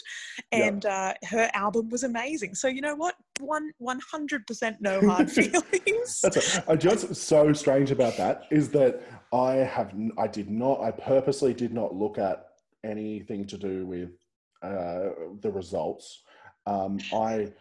Yeah. 0.52 0.66
and 0.66 0.86
uh, 0.86 1.14
her 1.30 1.50
album 1.54 1.90
was 1.90 2.04
amazing. 2.04 2.56
So 2.56 2.68
you 2.68 2.82
know 2.82 2.96
what? 2.96 3.16
One 3.40 3.72
one 3.78 4.00
hundred 4.12 4.46
percent 4.48 4.78
no 4.82 5.00
hard 5.10 5.32
feelings. 5.32 6.22
That's 6.22 6.58
a, 6.58 6.72
I 6.72 6.76
just 6.76 7.16
so 7.16 7.54
strange 7.54 7.92
about 7.92 8.18
that 8.18 8.44
is 8.52 8.70
that 8.70 9.02
I 9.34 9.54
have 9.56 9.94
I 10.18 10.28
did 10.28 10.50
not 10.50 10.82
I 10.82 10.92
purposely 10.92 11.54
did 11.54 11.74
not 11.74 11.96
look 11.96 12.18
at 12.18 12.48
anything 12.84 13.46
to 13.48 13.58
do 13.58 13.86
with 13.86 14.12
uh, 14.62 15.10
the 15.42 15.52
results. 15.52 16.24
Um, 16.66 17.00
I 17.14 17.54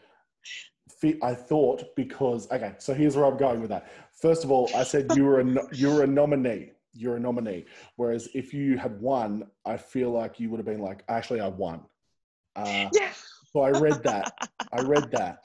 I 1.23 1.35
thought 1.35 1.95
because 1.97 2.51
okay, 2.51 2.75
so 2.79 2.95
here's 2.95 3.17
where 3.17 3.27
I'm 3.27 3.37
going 3.37 3.61
with 3.61 3.71
that. 3.71 3.91
First 4.13 4.45
of 4.45 4.51
all, 4.51 4.71
I 4.75 4.83
said 4.83 5.15
you 5.15 5.25
were 5.25 5.41
a 5.41 5.45
no- 5.45 5.69
you 5.73 5.91
were 5.93 6.03
a 6.05 6.07
nominee. 6.07 6.73
You're 6.95 7.17
a 7.17 7.21
nominee. 7.21 7.67
Whereas 7.97 8.29
if 8.35 8.55
you 8.55 8.79
had 8.79 8.99
won, 9.01 9.47
I 9.67 9.77
feel 9.77 10.11
like 10.11 10.41
you 10.41 10.49
would 10.51 10.57
have 10.59 10.65
been 10.67 10.81
like, 10.81 11.05
actually, 11.09 11.41
I 11.41 11.49
won. 11.49 11.81
Uh, 12.57 12.89
yeah. 12.95 13.13
so 13.53 13.61
I 13.61 13.71
read 13.71 14.03
that. 14.05 14.33
I 14.73 14.81
read 14.81 15.11
that. 15.13 15.43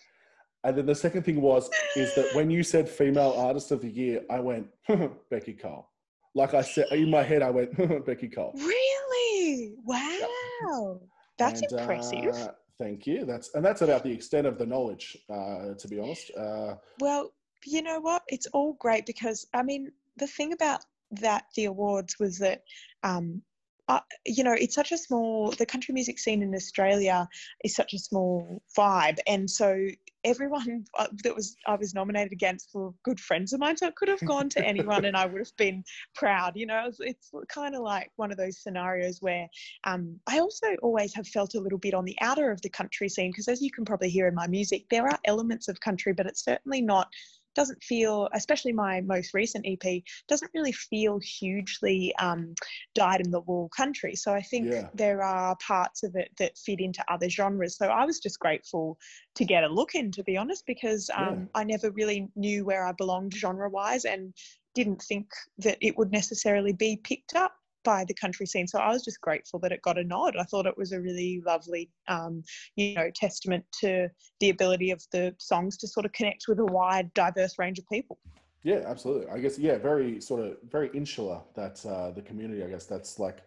And 0.64 0.78
then 0.78 0.86
the 0.86 0.96
second 0.96 1.24
thing 1.24 1.42
was 1.42 1.70
is 1.98 2.16
that 2.16 2.34
when 2.36 2.50
you 2.50 2.64
said 2.64 2.88
female 2.88 3.34
artist 3.36 3.72
of 3.72 3.82
the 3.82 3.90
year, 3.90 4.24
I 4.30 4.40
went 4.40 4.68
Beccy 4.90 5.60
Cole. 5.60 5.90
Like 6.34 6.54
I 6.54 6.62
said 6.62 6.86
in 6.92 7.10
my 7.10 7.24
head, 7.24 7.42
I 7.42 7.50
went 7.50 7.74
Beccy 7.78 8.34
Cole. 8.34 8.54
Really? 8.56 9.74
Wow. 9.84 11.02
That's 11.38 11.62
And, 11.64 11.72
impressive. 11.74 12.34
uh, 12.36 12.52
thank 12.82 13.06
you. 13.06 13.26
That's 13.26 13.54
and 13.54 13.64
that's 13.64 13.82
about 13.82 14.04
the 14.04 14.12
extent 14.12 14.48
of 14.48 14.58
the 14.58 14.66
knowledge, 14.66 15.18
uh, 15.30 15.74
to 15.78 15.88
be 15.88 16.00
honest. 16.00 16.32
Uh, 16.36 16.76
Well, 17.00 17.32
you 17.66 17.82
know 17.82 18.00
what? 18.00 18.24
It's 18.28 18.48
all 18.48 18.74
great 18.74 19.06
because 19.06 19.46
I 19.54 19.64
mean, 19.64 19.92
the 20.18 20.28
thing 20.28 20.54
about 20.54 20.82
that 21.12 21.46
the 21.56 21.66
awards 21.66 22.18
was 22.20 22.38
that, 22.40 22.64
um, 23.04 23.42
uh, 23.88 24.00
you 24.26 24.44
know, 24.44 24.54
it's 24.54 24.76
such 24.76 24.92
a 24.92 24.98
small. 24.98 25.52
The 25.52 25.66
country 25.66 25.94
music 25.94 26.18
scene 26.20 26.42
in 26.42 26.56
Australia 26.56 27.28
is 27.64 27.76
such 27.76 27.94
a 27.94 28.00
small 28.00 28.62
vibe, 28.78 29.20
and 29.28 29.50
so 29.50 29.88
everyone 30.24 30.86
uh, 30.98 31.08
that 31.24 31.36
was 31.36 31.56
I 31.68 31.76
was 31.76 31.94
nominated 31.94 32.32
against 32.32 32.70
were 32.74 32.92
good 33.04 33.20
friends 33.20 33.54
of 33.54 33.60
mine. 33.60 33.78
So 33.78 33.88
it 33.88 33.96
could 33.96 34.08
have 34.08 34.24
gone 34.26 34.50
to 34.50 34.66
anyone, 34.66 35.06
and 35.06 35.16
I 35.16 35.26
would 35.26 35.40
have 35.40 35.56
been 35.58 35.84
proud. 36.16 36.54
You 36.56 36.66
know, 36.66 36.86
it's, 36.88 37.00
it's 37.00 37.32
kind 37.50 37.76
of 37.76 37.82
like 37.82 38.12
one 38.16 38.32
of 38.32 38.38
those 38.38 38.60
scenarios 38.60 39.22
where 39.22 39.48
um, 39.84 40.20
I 40.28 40.40
also 40.40 40.68
always 40.82 41.14
have 41.16 41.28
felt 41.28 41.56
a 41.56 41.60
little 41.60 41.80
bit 41.80 41.94
on 41.94 42.06
the 42.06 42.18
outer 42.22 42.52
of 42.52 42.62
the 42.62 42.70
country 42.70 43.10
scene 43.10 43.32
because, 43.32 43.48
as 43.48 43.62
you 43.62 43.72
can 43.72 43.86
probably 43.86 44.10
hear 44.10 44.28
in 44.28 44.36
my 44.36 44.48
music, 44.48 44.86
there 44.90 45.08
are 45.08 45.20
elements 45.26 45.68
of 45.68 45.80
country, 45.80 46.14
but 46.14 46.26
it's 46.26 46.44
certainly 46.44 46.82
not. 46.82 47.10
Doesn't 47.56 47.84
feel, 47.84 48.30
especially 48.34 48.74
my 48.74 49.02
most 49.02 49.34
recent 49.34 49.66
EP, 49.68 50.04
doesn't 50.28 50.52
really 50.54 50.72
feel 50.72 51.20
hugely 51.20 52.14
um, 52.20 52.54
dyed 52.96 53.22
in 53.22 53.32
the 53.32 53.42
wool 53.42 53.70
country. 53.76 54.16
So 54.16 54.34
I 54.34 54.42
think 54.42 54.68
Yeah. 54.72 54.88
there 54.94 55.22
are 55.24 55.56
parts 55.58 56.04
of 56.04 56.16
it 56.16 56.32
that 56.38 56.58
fit 56.58 56.80
into 56.80 57.04
other 57.12 57.30
genres. 57.30 57.78
So 57.78 57.88
I 57.88 58.06
was 58.06 58.20
just 58.20 58.40
grateful 58.40 58.98
to 59.36 59.46
get 59.46 59.64
a 59.64 59.68
look 59.68 59.96
in, 59.96 60.12
to 60.12 60.24
be 60.24 60.38
honest, 60.38 60.66
because 60.66 61.10
um, 61.16 61.50
I 61.56 61.64
never 61.64 61.92
really 61.92 62.28
knew 62.36 62.66
where 62.66 62.86
I 62.86 62.92
belonged 62.94 63.34
genre 63.34 63.70
wise 63.70 64.06
and 64.06 64.34
didn't 64.74 65.02
think 65.02 65.28
that 65.58 65.78
it 65.82 65.98
would 65.98 66.12
necessarily 66.12 66.74
be 66.74 66.98
picked 67.04 67.36
up 67.36 67.54
by 67.84 68.06
the 68.06 68.14
country 68.14 68.46
scene. 68.46 68.68
So 68.68 68.80
I 68.80 68.90
was 68.90 69.04
just 69.04 69.22
grateful 69.22 69.60
that 69.60 69.72
it 69.72 69.82
got 69.82 69.98
a 69.98 70.04
nod. 70.04 70.36
I 70.38 70.44
thought 70.44 70.66
it 70.66 70.78
was 70.78 70.92
a 70.92 71.02
really 71.02 71.42
lovely, 71.46 71.90
um, 72.08 72.44
you 72.76 72.94
know, 72.96 73.10
testament 73.16 73.66
to 73.82 74.10
the 74.40 74.50
ability 74.50 74.92
of 74.92 75.04
the 75.12 75.36
songs 75.40 75.78
to 75.78 75.88
sort 75.88 76.06
of 76.06 76.12
connect 76.14 76.46
with 76.48 76.60
a 76.60 76.66
wide, 76.66 77.14
diverse 77.14 77.58
range 77.58 77.80
of 77.80 77.88
people. 77.88 78.18
yeah, 78.64 78.84
absolutely. 78.86 79.28
I 79.30 79.40
guess 79.40 79.58
yeah, 79.58 79.78
very 79.78 80.22
sort 80.22 80.46
of 80.46 80.58
very 80.70 80.90
insular. 80.94 81.42
That 81.56 81.84
uh, 81.86 82.12
the 82.12 82.22
community. 82.22 82.64
I 82.64 82.68
guess 82.68 82.86
that's 82.86 83.20
like 83.20 83.40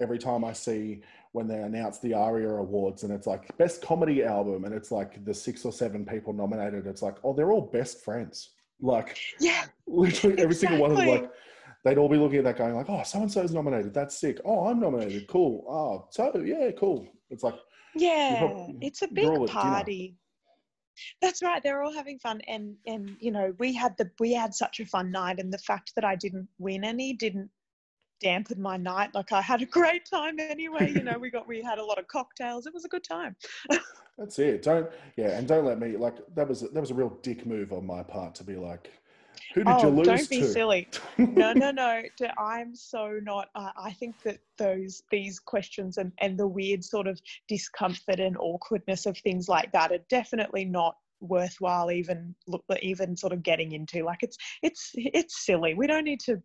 every 0.00 0.18
time 0.18 0.44
I 0.44 0.52
see 0.52 1.02
when 1.32 1.46
they 1.46 1.58
announce 1.58 1.98
the 1.98 2.14
ARIA 2.14 2.50
awards 2.50 3.02
and 3.02 3.12
it's 3.12 3.26
like 3.26 3.56
best 3.58 3.82
comedy 3.82 4.24
album 4.24 4.64
and 4.64 4.74
it's 4.74 4.90
like 4.90 5.24
the 5.24 5.34
six 5.34 5.64
or 5.64 5.72
seven 5.72 6.04
people 6.04 6.32
nominated. 6.32 6.86
It's 6.86 7.02
like 7.02 7.16
oh, 7.24 7.34
they're 7.34 7.52
all 7.52 7.70
best 7.72 8.02
friends. 8.02 8.50
Like 8.80 9.18
Yeah, 9.40 9.64
literally 9.86 10.38
every 10.38 10.54
single 10.54 10.78
one 10.78 10.92
of 10.92 10.96
them 10.98 11.08
like 11.08 11.30
they'd 11.86 11.98
all 11.98 12.08
be 12.08 12.18
looking 12.18 12.38
at 12.38 12.44
that 12.44 12.58
going 12.58 12.74
like 12.74 12.90
oh 12.90 13.02
so 13.04 13.20
and 13.20 13.32
so's 13.32 13.52
nominated 13.52 13.94
that's 13.94 14.18
sick 14.18 14.38
oh 14.44 14.66
i'm 14.66 14.80
nominated 14.80 15.26
cool 15.28 15.64
oh 15.68 16.06
so 16.10 16.42
yeah 16.44 16.70
cool 16.72 17.06
it's 17.30 17.42
like 17.42 17.54
yeah, 17.96 18.38
prob- 18.38 18.76
it's 18.80 19.02
a 19.02 19.08
big 19.08 19.24
all 19.26 19.44
at 19.44 19.48
dinner. 19.48 19.60
party. 19.60 20.16
That's 21.20 21.42
right. 21.42 21.62
They're 21.62 21.82
all 21.82 21.92
having 21.92 22.18
fun, 22.18 22.40
and 22.46 22.76
and 22.86 23.16
you 23.20 23.30
know 23.30 23.54
we 23.58 23.74
had 23.74 23.96
the 23.96 24.10
we 24.18 24.32
had 24.32 24.54
such 24.54 24.80
a 24.80 24.86
fun 24.86 25.10
night, 25.10 25.38
and 25.38 25.52
the 25.52 25.58
fact 25.58 25.92
that 25.94 26.04
I 26.04 26.14
didn't 26.14 26.48
win 26.58 26.84
any 26.84 27.12
didn't 27.12 27.50
dampen 28.20 28.60
my 28.60 28.76
night. 28.76 29.14
Like 29.14 29.32
I 29.32 29.40
had 29.40 29.62
a 29.62 29.66
great 29.66 30.06
time 30.06 30.38
anyway. 30.38 30.92
You 30.94 31.02
know, 31.02 31.18
we 31.18 31.30
got 31.30 31.48
we 31.48 31.62
had 31.62 31.78
a 31.78 31.84
lot 31.84 31.98
of 31.98 32.06
cocktails. 32.08 32.66
It 32.66 32.74
was 32.74 32.84
a 32.84 32.88
good 32.88 33.04
time. 33.04 33.36
that's 34.18 34.38
it 34.38 34.62
don't 34.62 34.88
yeah 35.18 35.36
and 35.36 35.46
don't 35.46 35.66
let 35.66 35.78
me 35.78 35.94
like 35.94 36.14
that 36.34 36.48
was 36.48 36.62
that 36.62 36.80
was 36.80 36.90
a 36.90 36.94
real 36.94 37.18
dick 37.20 37.44
move 37.44 37.70
on 37.70 37.84
my 37.84 38.02
part 38.02 38.34
to 38.34 38.42
be 38.42 38.56
like 38.56 38.90
who 39.56 39.64
did 39.64 39.82
you 39.82 39.88
oh, 39.88 39.90
lose 39.90 40.06
don't 40.06 40.30
be 40.30 40.40
to 40.40 40.48
silly. 40.48 40.88
no, 41.18 41.54
no, 41.54 41.70
no. 41.70 42.02
I'm 42.38 42.76
so 42.76 43.18
not. 43.22 43.48
I 43.54 43.70
I 43.86 43.92
think 43.92 44.20
that 44.22 44.38
those 44.58 45.02
these 45.10 45.38
questions 45.40 45.96
and, 45.96 46.12
and 46.18 46.38
the 46.38 46.46
weird 46.46 46.84
sort 46.84 47.06
of 47.06 47.18
discomfort 47.48 48.20
and 48.20 48.36
awkwardness 48.36 49.06
of 49.06 49.16
things 49.18 49.48
like 49.48 49.72
that 49.72 49.92
are 49.92 50.04
definitely 50.10 50.66
not 50.66 50.96
worthwhile 51.20 51.90
even 51.90 52.34
look 52.46 52.62
even 52.82 53.16
sort 53.16 53.32
of 53.32 53.42
getting 53.42 53.72
into 53.72 54.04
like 54.04 54.18
it's 54.20 54.36
it's 54.62 54.90
it's 54.96 55.46
silly 55.46 55.72
we 55.72 55.86
don't 55.86 56.04
need 56.04 56.20
to 56.20 56.36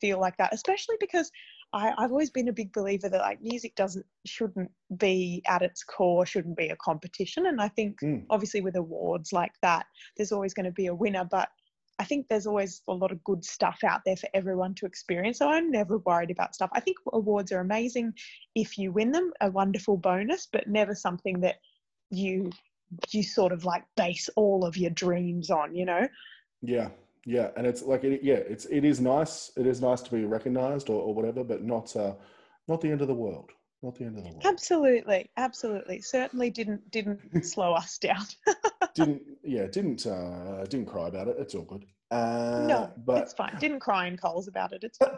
feel 0.00 0.20
like 0.20 0.36
that 0.36 0.54
especially 0.54 0.94
because 1.00 1.32
I, 1.72 1.92
I've 1.98 2.12
always 2.12 2.30
been 2.30 2.46
a 2.46 2.52
big 2.52 2.72
believer 2.72 3.08
that 3.08 3.20
like 3.20 3.42
music 3.42 3.74
doesn't 3.74 4.06
shouldn't 4.26 4.70
be 4.96 5.42
at 5.48 5.62
its 5.62 5.82
core 5.82 6.24
shouldn't 6.26 6.56
be 6.56 6.68
a 6.68 6.76
competition 6.76 7.46
and 7.46 7.60
I 7.60 7.66
think 7.68 7.98
Mm. 8.00 8.24
obviously 8.30 8.60
with 8.60 8.76
awards 8.76 9.32
like 9.32 9.52
that 9.62 9.86
there's 10.16 10.30
always 10.30 10.54
going 10.54 10.66
to 10.66 10.72
be 10.72 10.86
a 10.86 10.94
winner 10.94 11.24
but 11.28 11.48
I 12.00 12.04
think 12.04 12.26
there's 12.26 12.46
always 12.46 12.82
a 12.88 12.92
lot 12.92 13.12
of 13.12 13.22
good 13.22 13.44
stuff 13.44 13.78
out 13.84 14.00
there 14.04 14.16
for 14.16 14.28
everyone 14.34 14.74
to 14.76 14.86
experience. 14.86 15.38
So 15.38 15.48
I'm 15.48 15.70
never 15.70 15.98
worried 15.98 16.30
about 16.30 16.54
stuff. 16.54 16.70
I 16.72 16.80
think 16.80 16.96
awards 17.12 17.52
are 17.52 17.60
amazing 17.60 18.14
if 18.54 18.78
you 18.78 18.90
win 18.90 19.12
them, 19.12 19.30
a 19.40 19.50
wonderful 19.50 19.96
bonus, 19.96 20.48
but 20.50 20.66
never 20.66 20.94
something 20.94 21.40
that 21.40 21.56
you 22.10 22.50
you 23.10 23.22
sort 23.22 23.52
of 23.52 23.64
like 23.64 23.84
base 23.96 24.28
all 24.34 24.64
of 24.64 24.76
your 24.76 24.90
dreams 24.90 25.48
on, 25.50 25.76
you 25.76 25.84
know? 25.84 26.08
yeah 26.62 26.88
yeah 27.26 27.50
and 27.56 27.66
it's 27.66 27.82
like 27.82 28.04
it, 28.04 28.22
yeah 28.22 28.34
it's 28.34 28.66
it 28.66 28.84
is 28.84 29.00
nice 29.00 29.50
it 29.56 29.66
is 29.66 29.80
nice 29.80 30.00
to 30.00 30.10
be 30.10 30.24
recognized 30.24 30.88
or, 30.88 31.00
or 31.02 31.14
whatever 31.14 31.44
but 31.44 31.62
not 31.62 31.94
uh 31.96 32.14
not 32.68 32.80
the 32.80 32.90
end 32.90 33.00
of 33.00 33.08
the 33.08 33.14
world 33.14 33.50
not 33.82 33.94
the 33.96 34.04
end 34.04 34.16
of 34.16 34.24
the 34.24 34.30
world 34.30 34.42
Absolutely, 34.44 35.30
absolutely. 35.36 36.00
Certainly 36.00 36.50
didn't 36.50 36.90
didn't 36.90 37.44
slow 37.44 37.72
us 37.72 37.98
down. 37.98 38.24
didn't 38.94 39.22
yeah 39.42 39.66
didn't 39.66 40.06
uh, 40.06 40.64
didn't 40.68 40.86
cry 40.86 41.08
about 41.08 41.28
it. 41.28 41.36
It's 41.38 41.54
all 41.54 41.62
good. 41.64 41.84
Uh, 42.10 42.64
no, 42.66 42.90
but 43.06 43.22
it's 43.22 43.32
fine. 43.32 43.56
Didn't 43.60 43.78
cry 43.78 44.06
in 44.08 44.16
Coles 44.16 44.48
about 44.48 44.72
it. 44.72 44.82
It's 44.82 44.98
fine. 44.98 45.10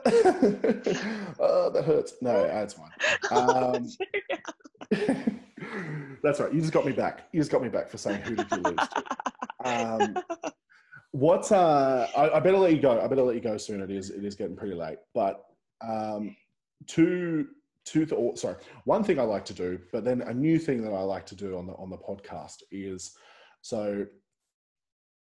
oh, 1.40 1.70
that 1.70 1.84
hurts. 1.86 2.14
No, 2.20 2.46
that's 2.46 2.74
fine. 2.74 2.90
Um, 3.30 3.88
that's 6.22 6.40
right. 6.40 6.52
You 6.52 6.60
just 6.60 6.72
got 6.72 6.84
me 6.84 6.92
back. 6.92 7.28
You 7.32 7.40
just 7.40 7.50
got 7.50 7.62
me 7.62 7.70
back 7.70 7.88
for 7.88 7.96
saying 7.96 8.22
who 8.22 8.36
did 8.36 8.46
you 8.50 8.58
lose 8.58 8.76
to. 8.76 9.04
Um, 9.64 10.16
what? 11.12 11.50
Uh, 11.50 12.06
I, 12.16 12.36
I 12.36 12.40
better 12.40 12.58
let 12.58 12.72
you 12.72 12.80
go. 12.80 13.00
I 13.00 13.06
better 13.06 13.22
let 13.22 13.36
you 13.36 13.40
go 13.40 13.56
soon. 13.56 13.80
It 13.80 13.90
is. 13.90 14.10
It 14.10 14.24
is 14.24 14.34
getting 14.34 14.56
pretty 14.56 14.74
late. 14.74 14.98
But 15.14 15.44
um, 15.80 16.36
two, 16.86 17.48
two. 17.86 18.04
Th- 18.04 18.20
or, 18.20 18.36
sorry. 18.36 18.56
One 18.84 19.02
thing 19.02 19.18
I 19.18 19.22
like 19.22 19.46
to 19.46 19.54
do, 19.54 19.78
but 19.92 20.04
then 20.04 20.20
a 20.22 20.34
new 20.34 20.58
thing 20.58 20.82
that 20.82 20.92
I 20.92 21.00
like 21.00 21.24
to 21.26 21.34
do 21.34 21.56
on 21.56 21.66
the 21.66 21.72
on 21.74 21.88
the 21.88 21.98
podcast 21.98 22.56
is 22.70 23.16
so. 23.62 24.06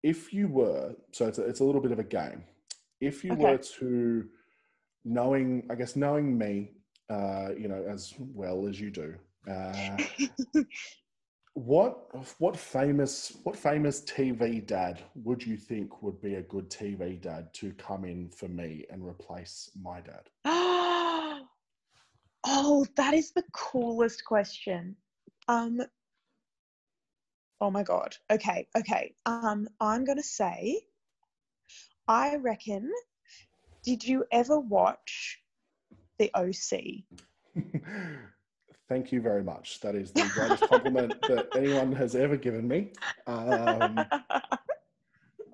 If 0.02 0.32
you 0.32 0.48
were 0.48 0.96
so, 1.12 1.28
it's 1.28 1.38
a, 1.38 1.46
it's 1.46 1.60
a 1.60 1.64
little 1.64 1.80
bit 1.80 1.92
of 1.92 2.00
a 2.00 2.04
game. 2.04 2.42
If 3.00 3.24
you 3.24 3.32
Okay. 3.34 3.42
were 3.42 3.58
to 3.58 4.28
knowing, 5.04 5.66
I 5.70 5.76
guess 5.76 5.94
knowing 5.96 6.36
me, 6.36 6.72
uh, 7.08 7.50
you 7.56 7.68
know, 7.68 7.84
as 7.88 8.14
well 8.18 8.66
as 8.66 8.80
you 8.80 8.90
do. 8.90 9.14
Uh, 9.48 9.98
what 11.54 12.40
what 12.40 12.56
famous 12.56 13.36
what 13.42 13.56
famous 13.56 14.00
TV 14.02 14.64
dad 14.66 15.00
would 15.14 15.44
you 15.46 15.56
think 15.56 16.02
would 16.02 16.20
be 16.20 16.36
a 16.36 16.42
good 16.42 16.70
TV 16.70 17.20
dad 17.20 17.52
to 17.54 17.72
come 17.72 18.04
in 18.04 18.30
for 18.30 18.48
me 18.48 18.84
and 18.90 19.04
replace 19.04 19.70
my 19.80 20.00
dad? 20.00 20.30
oh, 22.44 22.86
that 22.96 23.12
is 23.12 23.32
the 23.32 23.44
coolest 23.52 24.24
question. 24.24 24.96
Um 25.48 25.82
Oh 27.62 27.70
my 27.70 27.84
god. 27.84 28.16
Okay, 28.28 28.66
okay. 28.76 29.14
Um 29.24 29.68
I'm 29.80 30.04
going 30.04 30.18
to 30.18 30.24
say 30.24 30.80
I 32.08 32.34
reckon 32.34 32.90
did 33.84 34.04
you 34.04 34.24
ever 34.32 34.58
watch 34.58 35.40
The 36.18 36.28
OC? 36.34 37.04
Thank 38.88 39.12
you 39.12 39.20
very 39.20 39.44
much. 39.44 39.80
That 39.80 39.94
is 39.94 40.10
the 40.10 40.22
greatest 40.34 40.68
compliment 40.68 41.14
that 41.28 41.50
anyone 41.54 41.92
has 41.92 42.16
ever 42.16 42.36
given 42.36 42.66
me. 42.66 42.90
Um, 43.28 44.04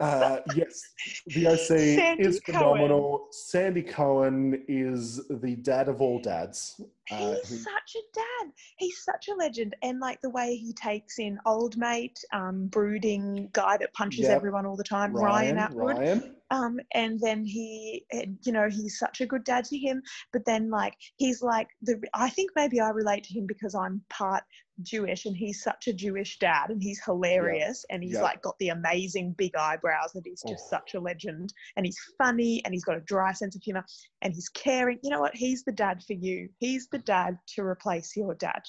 uh, 0.01 0.39
yes, 0.55 0.83
the 1.27 1.47
OC 1.49 1.59
Sandy 1.69 2.23
is 2.25 2.41
Cohen. 2.41 2.59
phenomenal. 2.61 3.27
Sandy 3.31 3.83
Cohen 3.83 4.63
is 4.69 5.27
the 5.29 5.57
dad 5.57 5.89
of 5.89 6.01
all 6.01 6.21
dads. 6.21 6.81
Uh, 7.11 7.35
He's 7.35 7.49
who- 7.51 7.57
such 7.57 7.97
a 7.97 8.03
dad. 8.15 8.53
He's 8.79 9.03
such 9.05 9.29
a 9.29 9.35
legend. 9.35 9.75
And 9.83 10.01
like 10.01 10.21
the 10.21 10.31
way 10.31 10.57
he 10.57 10.73
takes 10.73 11.19
in 11.19 11.39
old 11.47 11.77
mate, 11.77 12.19
um, 12.33 12.67
brooding 12.69 13.49
guy 13.53 13.77
that 13.79 13.93
punches 13.95 14.23
Yep. 14.29 14.37
everyone 14.37 14.67
all 14.67 14.77
the 14.77 14.85
time, 14.85 15.13
Ryan, 15.13 15.57
Ryan, 15.57 15.59
Atwood. 15.59 15.99
Ryan. 15.99 16.35
um 16.51 16.81
and 16.95 17.21
then 17.21 17.45
he 17.45 18.05
you 18.43 18.53
know 18.53 18.69
he's 18.71 18.99
such 18.99 19.21
a 19.21 19.27
good 19.27 19.45
dad 19.45 19.67
to 19.67 19.77
him 19.77 20.01
but 20.33 20.43
then 20.47 20.71
like 20.71 20.95
he's 21.17 21.43
like 21.43 21.69
the 21.83 22.01
i 22.15 22.31
think 22.31 22.51
maybe 22.57 22.81
i 22.81 22.89
relate 22.89 23.23
to 23.23 23.35
him 23.35 23.47
because 23.47 23.75
i'm 23.75 24.01
part 24.09 24.43
jewish 24.83 25.27
and 25.27 25.37
he's 25.37 25.63
such 25.63 25.89
a 25.89 25.93
jewish 25.93 26.39
dad 26.39 26.71
and 26.71 26.83
he's 26.83 27.03
hilarious 27.05 27.85
and 27.91 28.03
he's 28.03 28.15
Yep. 28.15 28.23
like 28.23 28.43
got 28.43 28.59
the 28.59 28.69
amazing 28.69 29.33
big 29.33 29.55
eyebrows 29.57 30.15
and 30.15 30.25
he's 30.27 30.43
just 30.49 30.65
Oh. 30.67 30.77
such 30.77 30.95
a 30.95 31.01
legend 31.01 31.53
and 31.77 31.85
he's 31.85 31.99
funny 32.17 32.63
and 32.65 32.73
he's 32.75 32.85
got 32.85 32.97
a 32.97 33.01
dry 33.01 33.33
sense 33.33 33.57
of 33.57 33.63
humor 33.63 33.85
and 34.23 34.33
he's 34.35 34.49
caring 34.51 34.99
you 35.03 35.11
know 35.11 35.21
what 35.21 35.35
he's 35.35 35.65
the 35.65 35.73
dad 35.73 36.03
for 36.07 36.13
you 36.15 36.49
he's 36.59 36.89
the 36.89 36.99
dad 36.99 37.39
to 37.55 37.63
replace 37.63 38.17
your 38.17 38.35
dad 38.35 38.63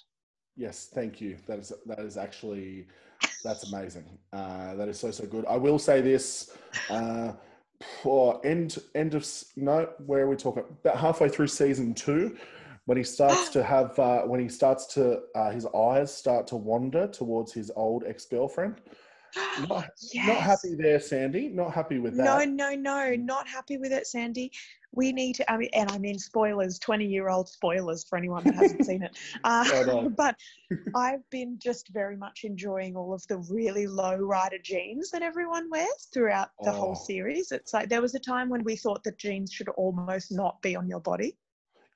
Yes, 0.58 0.90
thank 0.94 1.22
you. 1.22 1.38
That 1.48 1.60
is 1.60 1.72
that 1.86 2.00
is 2.00 2.18
actually 2.18 2.88
that's 3.46 3.72
amazing. 3.72 4.04
Uh, 4.34 4.76
that 4.76 4.90
is 4.90 5.00
so 5.00 5.10
so 5.10 5.26
good. 5.26 5.46
I 5.46 5.56
will 5.56 5.80
say 5.80 6.02
this. 6.02 6.52
Uh, 6.90 7.32
for 8.04 8.42
end 8.46 8.78
end 8.94 9.14
of 9.16 9.26
no, 9.56 9.88
where 10.06 10.24
are 10.24 10.28
we 10.28 10.36
talking? 10.36 10.64
About 10.84 10.98
halfway 10.98 11.30
through 11.30 11.48
season 11.48 11.94
two, 11.94 12.36
when 12.90 12.98
he 12.98 13.04
starts 13.04 13.50
to 13.50 13.62
have 13.64 14.00
uh, 14.00 14.24
when 14.24 14.40
he 14.40 14.50
starts 14.50 14.88
to 14.88 15.20
uh, 15.36 15.52
his 15.52 15.68
eyes 15.76 16.12
start 16.12 16.48
to 16.48 16.56
wander 16.56 17.06
towards 17.06 17.54
his 17.54 17.72
old 17.76 18.04
ex 18.08 18.26
girlfriend. 18.26 18.82
Not, 19.70 19.92
not 20.16 20.38
happy 20.38 20.74
there, 20.74 21.00
Sandy. 21.00 21.50
Not 21.50 21.72
happy 21.72 22.00
with 22.00 22.18
that. 22.18 22.24
No, 22.24 22.44
no, 22.46 22.74
no, 22.74 23.14
not 23.14 23.48
happy 23.48 23.78
with 23.78 23.92
it, 23.92 24.08
Sandy. 24.08 24.52
We 24.92 25.12
need 25.14 25.36
to, 25.36 25.52
I 25.52 25.58
mean, 25.58 25.70
and 25.74 25.92
I 25.92 26.00
mean 26.00 26.18
spoilers, 26.18 26.80
20 26.80 27.06
year 27.06 27.30
old 27.30 27.48
spoilers 27.48 28.04
for 28.10 28.18
anyone 28.18 28.44
that 28.46 28.56
hasn't 28.56 28.86
seen 28.86 29.04
it. 29.04 29.16
Uh, 29.44 30.10
but 30.18 30.36
I've 30.96 31.30
been 31.30 31.60
just 31.62 31.90
very 31.90 32.18
much 32.18 32.40
enjoying 32.44 32.96
all 32.96 33.14
of 33.14 33.24
the 33.28 33.38
really 33.52 33.86
low 33.86 34.16
rider 34.16 34.58
jeans 34.64 35.12
that 35.12 35.22
everyone 35.22 35.70
wears 35.70 36.08
throughout 36.12 36.50
the 36.64 36.72
Oh. 36.72 36.80
whole 36.80 36.96
series. 36.96 37.52
It's 37.52 37.72
like 37.72 37.88
there 37.88 38.02
was 38.02 38.16
a 38.16 38.20
time 38.20 38.50
when 38.50 38.64
we 38.64 38.76
thought 38.76 39.04
that 39.04 39.20
jeans 39.20 39.54
should 39.54 39.70
almost 39.70 40.32
not 40.32 40.60
be 40.64 40.76
on 40.76 40.90
your 40.90 41.02
body. 41.02 41.38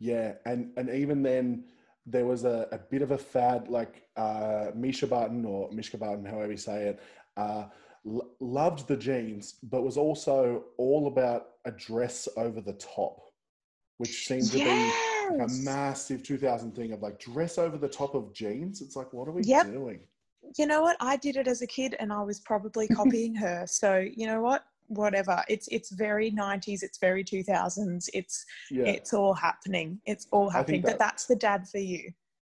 Yeah, 0.03 0.33
and 0.45 0.73
and 0.75 0.89
even 0.89 1.23
then, 1.23 1.63
there 2.05 2.25
was 2.25 2.43
a, 2.43 2.67
a 2.73 2.77
bit 2.77 3.01
of 3.01 3.11
a 3.11 3.17
fad, 3.17 3.69
like 3.69 4.03
uh, 4.17 4.71
Mischa 4.75 5.07
Barton 5.07 5.45
or 5.45 5.71
Mishka 5.71 5.97
Barton, 5.97 6.25
however 6.25 6.51
you 6.51 6.57
say 6.57 6.87
it, 6.89 6.99
uh, 7.37 7.67
l- 8.05 8.29
loved 8.41 8.85
the 8.89 8.97
jeans, 8.97 9.53
but 9.63 9.81
was 9.81 9.95
also 9.95 10.65
all 10.77 11.07
about 11.07 11.51
a 11.63 11.71
dress 11.71 12.27
over 12.35 12.59
the 12.59 12.73
top, 12.73 13.21
which 13.97 14.27
seemed 14.27 14.51
to 14.51 14.57
be 14.57 14.91
like 15.39 15.49
a 15.49 15.53
massive 15.63 16.21
2000 16.21 16.75
thing 16.75 16.91
of 16.91 17.01
like 17.01 17.17
dress 17.17 17.57
over 17.57 17.77
the 17.77 17.87
top 17.87 18.13
of 18.13 18.33
jeans. 18.33 18.81
It's 18.81 18.97
like, 18.97 19.13
what 19.13 19.29
are 19.29 19.31
we 19.31 19.43
Yep. 19.43 19.71
doing? 19.71 20.01
you 20.57 20.65
know 20.65 20.81
what? 20.81 20.97
I 20.99 21.15
did 21.15 21.37
it 21.37 21.47
as 21.47 21.61
a 21.61 21.67
kid 21.67 21.95
and 21.99 22.11
I 22.11 22.21
was 22.23 22.41
probably 22.41 22.89
copying 22.89 23.33
her. 23.35 23.65
So, 23.65 23.99
you 23.99 24.27
know 24.27 24.41
what? 24.41 24.65
Whatever. 24.93 25.43
It's 25.47 25.67
it's 25.69 25.91
very 25.91 26.31
90s, 26.31 26.83
it's 26.83 26.97
very 26.99 27.23
2000s. 27.23 28.09
It's 28.13 28.45
Yeah, 28.71 28.85
it's 28.85 29.13
all 29.13 29.33
happening. 29.33 29.99
It's 30.05 30.27
all 30.31 30.49
happening. 30.49 30.81
But 30.81 30.99
that's 30.99 31.25
the 31.25 31.35
dad 31.35 31.67
for 31.67 31.79
you. 31.79 32.11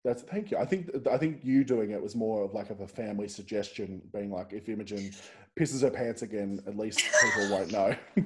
that's 0.03 0.23
thank 0.23 0.51
you. 0.51 0.57
I 0.57 0.65
think 0.65 0.89
I 1.09 1.17
think 1.17 1.43
you 1.43 1.63
doing 1.63 1.91
it 1.91 2.01
was 2.01 2.15
more 2.15 2.43
of 2.43 2.53
like 2.53 2.69
of 2.69 2.81
a 2.81 2.87
family 2.87 3.27
suggestion, 3.27 4.01
being 4.13 4.31
like, 4.31 4.53
if 4.53 4.69
Imogen 4.69 5.11
pisses 5.59 5.81
her 5.81 5.89
pants 5.91 6.21
again, 6.21 6.59
at 6.67 6.77
least 6.77 6.99
people 7.23 7.49
won't 7.49 7.71
know. 7.71 7.95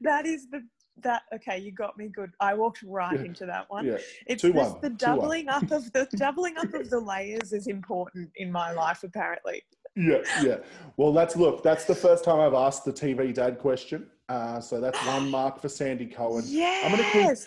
that 0.00 0.26
is 0.26 0.48
the 0.50 0.62
that 1.02 1.22
okay, 1.34 1.58
you 1.58 1.72
got 1.72 1.96
me 1.98 2.08
good. 2.08 2.30
I 2.40 2.54
walked 2.54 2.82
right 2.82 3.18
Yeah. 3.20 3.26
into 3.26 3.44
that 3.46 3.68
one. 3.68 3.84
yeah. 3.84 3.98
It's 4.26 4.40
Two 4.42 4.52
this, 4.52 4.70
one, 4.70 4.80
the 4.80 4.90
doubling 4.90 5.48
up 5.48 5.70
of 5.70 5.92
the 5.92 6.08
doubling 6.16 6.56
up 6.56 6.72
of 6.72 6.88
the 6.88 6.98
layers 7.12 7.52
is 7.52 7.66
important 7.66 8.30
in 8.36 8.50
my 8.50 8.72
life 8.72 9.02
apparently. 9.04 9.62
Yeah, 9.96 10.18
yeah. 10.42 10.56
Well, 10.96 11.12
that's 11.12 11.36
look. 11.36 11.62
That's 11.62 11.84
the 11.84 11.94
first 11.94 12.22
time 12.24 12.38
I've 12.40 12.54
asked 12.54 12.84
the 12.84 12.92
TV 12.92 13.32
dad 13.32 13.58
question. 13.58 14.08
Uh, 14.28 14.60
so 14.60 14.80
that's 14.80 14.98
one 15.06 15.30
mark 15.30 15.60
for 15.60 15.68
Sandy 15.68 16.06
Cohen. 16.06 16.44
Yes. 16.46 16.90
gonna 16.90 17.10
keep- 17.12 17.38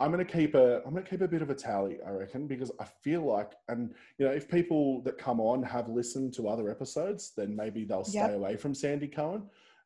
I'm 0.00 0.10
gonna 0.10 0.24
keep 0.24 0.54
a. 0.54 0.78
I'm 0.86 0.94
gonna 0.94 1.04
keep 1.04 1.20
a 1.20 1.28
bit 1.28 1.42
of 1.42 1.50
a 1.50 1.54
tally. 1.54 1.98
I 2.06 2.10
reckon 2.10 2.46
because 2.46 2.72
I 2.80 2.86
feel 3.02 3.20
like, 3.20 3.52
and 3.68 3.92
you 4.16 4.24
know, 4.26 4.32
if 4.32 4.48
people 4.48 5.02
that 5.02 5.18
come 5.18 5.40
on 5.40 5.62
have 5.62 5.90
listened 5.90 6.32
to 6.34 6.48
other 6.48 6.70
episodes, 6.70 7.32
then 7.36 7.54
maybe 7.54 7.84
they'll 7.84 8.04
stay 8.04 8.20
Yep. 8.20 8.32
away 8.34 8.56
from 8.56 8.74
Sandy 8.74 9.08
Cohen. 9.08 9.42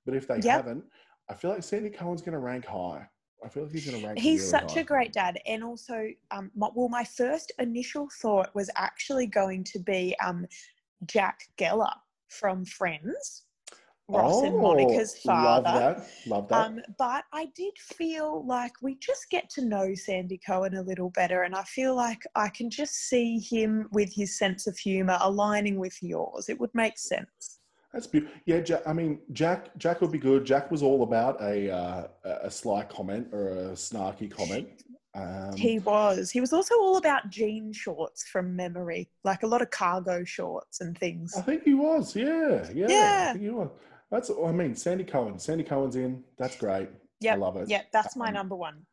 But 0.06 0.14
if 0.14 0.28
they 0.28 0.36
Yep. 0.36 0.44
haven't, 0.44 0.84
I 1.28 1.34
feel 1.34 1.50
like 1.50 1.64
Sandy 1.64 1.90
Cohen's 1.90 2.22
gonna 2.22 2.38
rank 2.38 2.64
high. 2.64 3.08
I 3.44 3.48
feel 3.48 3.64
like 3.64 3.72
he's 3.72 3.90
gonna 3.90 4.06
rank. 4.06 4.20
He's 4.20 4.38
really 4.42 4.50
such 4.50 4.74
high. 4.74 4.80
a 4.82 4.84
great 4.84 5.12
dad, 5.12 5.40
and 5.46 5.64
also, 5.64 6.06
um, 6.30 6.52
my, 6.54 6.68
well, 6.76 6.88
my 6.88 7.02
first 7.02 7.50
initial 7.58 8.08
thought 8.22 8.54
was 8.54 8.70
actually 8.76 9.26
going 9.26 9.64
to 9.64 9.80
be 9.80 10.14
um, 10.24 10.46
Jack 11.06 11.48
Geller 11.58 11.92
from 12.34 12.64
Friends, 12.64 13.44
Ross 14.08 14.42
and 14.42 14.58
Monica's 14.60 15.18
Oh, 15.26 15.32
Love 15.32 15.64
father. 15.64 15.78
that. 16.00 16.08
Love 16.26 16.48
that. 16.48 16.66
Um, 16.66 16.80
but 16.98 17.24
I 17.32 17.46
did 17.56 17.72
feel 17.78 18.46
like 18.46 18.72
we 18.82 18.96
just 18.96 19.30
get 19.30 19.48
to 19.50 19.64
know 19.64 19.94
Sandy 19.94 20.38
Cohen 20.46 20.74
a 20.76 20.82
little 20.82 21.10
better, 21.10 21.42
and 21.42 21.54
I 21.54 21.62
feel 21.64 21.94
like 21.94 22.22
I 22.34 22.48
can 22.50 22.68
just 22.68 22.94
see 23.08 23.38
him 23.38 23.88
with 23.92 24.12
his 24.12 24.38
sense 24.38 24.66
of 24.66 24.76
humor 24.76 25.16
aligning 25.20 25.78
with 25.78 25.96
yours. 26.02 26.48
It 26.48 26.60
would 26.60 26.74
make 26.74 26.98
sense. 26.98 27.60
That's 27.94 28.06
beautiful. 28.08 28.36
Yeah, 28.44 28.60
Jack, 28.60 28.82
I 28.86 28.92
mean, 28.92 29.20
Jack. 29.32 29.74
Jack 29.78 30.00
would 30.00 30.10
be 30.12 30.18
good. 30.18 30.44
Jack 30.44 30.70
was 30.70 30.82
all 30.82 31.04
about 31.04 31.40
a 31.40 31.70
uh, 31.72 32.08
a 32.42 32.50
sly 32.50 32.82
comment 32.84 33.28
or 33.32 33.48
a 33.50 33.72
snarky 33.72 34.30
comment. 34.30 34.68
Um, 35.16 35.56
he 35.56 35.78
was. 35.78 36.30
He 36.30 36.40
was 36.40 36.52
also 36.52 36.74
all 36.80 36.96
about 36.96 37.30
jean 37.30 37.72
shorts 37.72 38.24
from 38.28 38.56
memory, 38.56 39.08
like 39.22 39.42
a 39.44 39.46
lot 39.46 39.62
of 39.62 39.70
cargo 39.70 40.24
shorts 40.24 40.80
and 40.80 40.98
things. 40.98 41.34
I 41.36 41.40
think 41.42 41.62
he 41.62 41.74
was. 41.74 42.16
Yeah, 42.16 42.68
yeah. 42.74 42.86
Yeah. 42.88 43.26
I 43.28 43.32
think 43.32 43.44
he 43.44 43.50
was. 43.50 43.70
That's. 44.10 44.30
I 44.30 44.50
mean, 44.52 44.74
Sandy 44.74 45.04
Cohen. 45.04 45.38
Sandy 45.38 45.62
Cohen's 45.64 45.96
in. 45.96 46.24
That's 46.36 46.56
great. 46.56 46.88
Yeah, 47.20 47.34
I 47.34 47.36
love 47.36 47.56
it. 47.56 47.68
Yeah, 47.68 47.82
that's 47.92 48.16
my 48.16 48.28
Um, 48.28 48.34
number 48.34 48.56
one. 48.56 48.86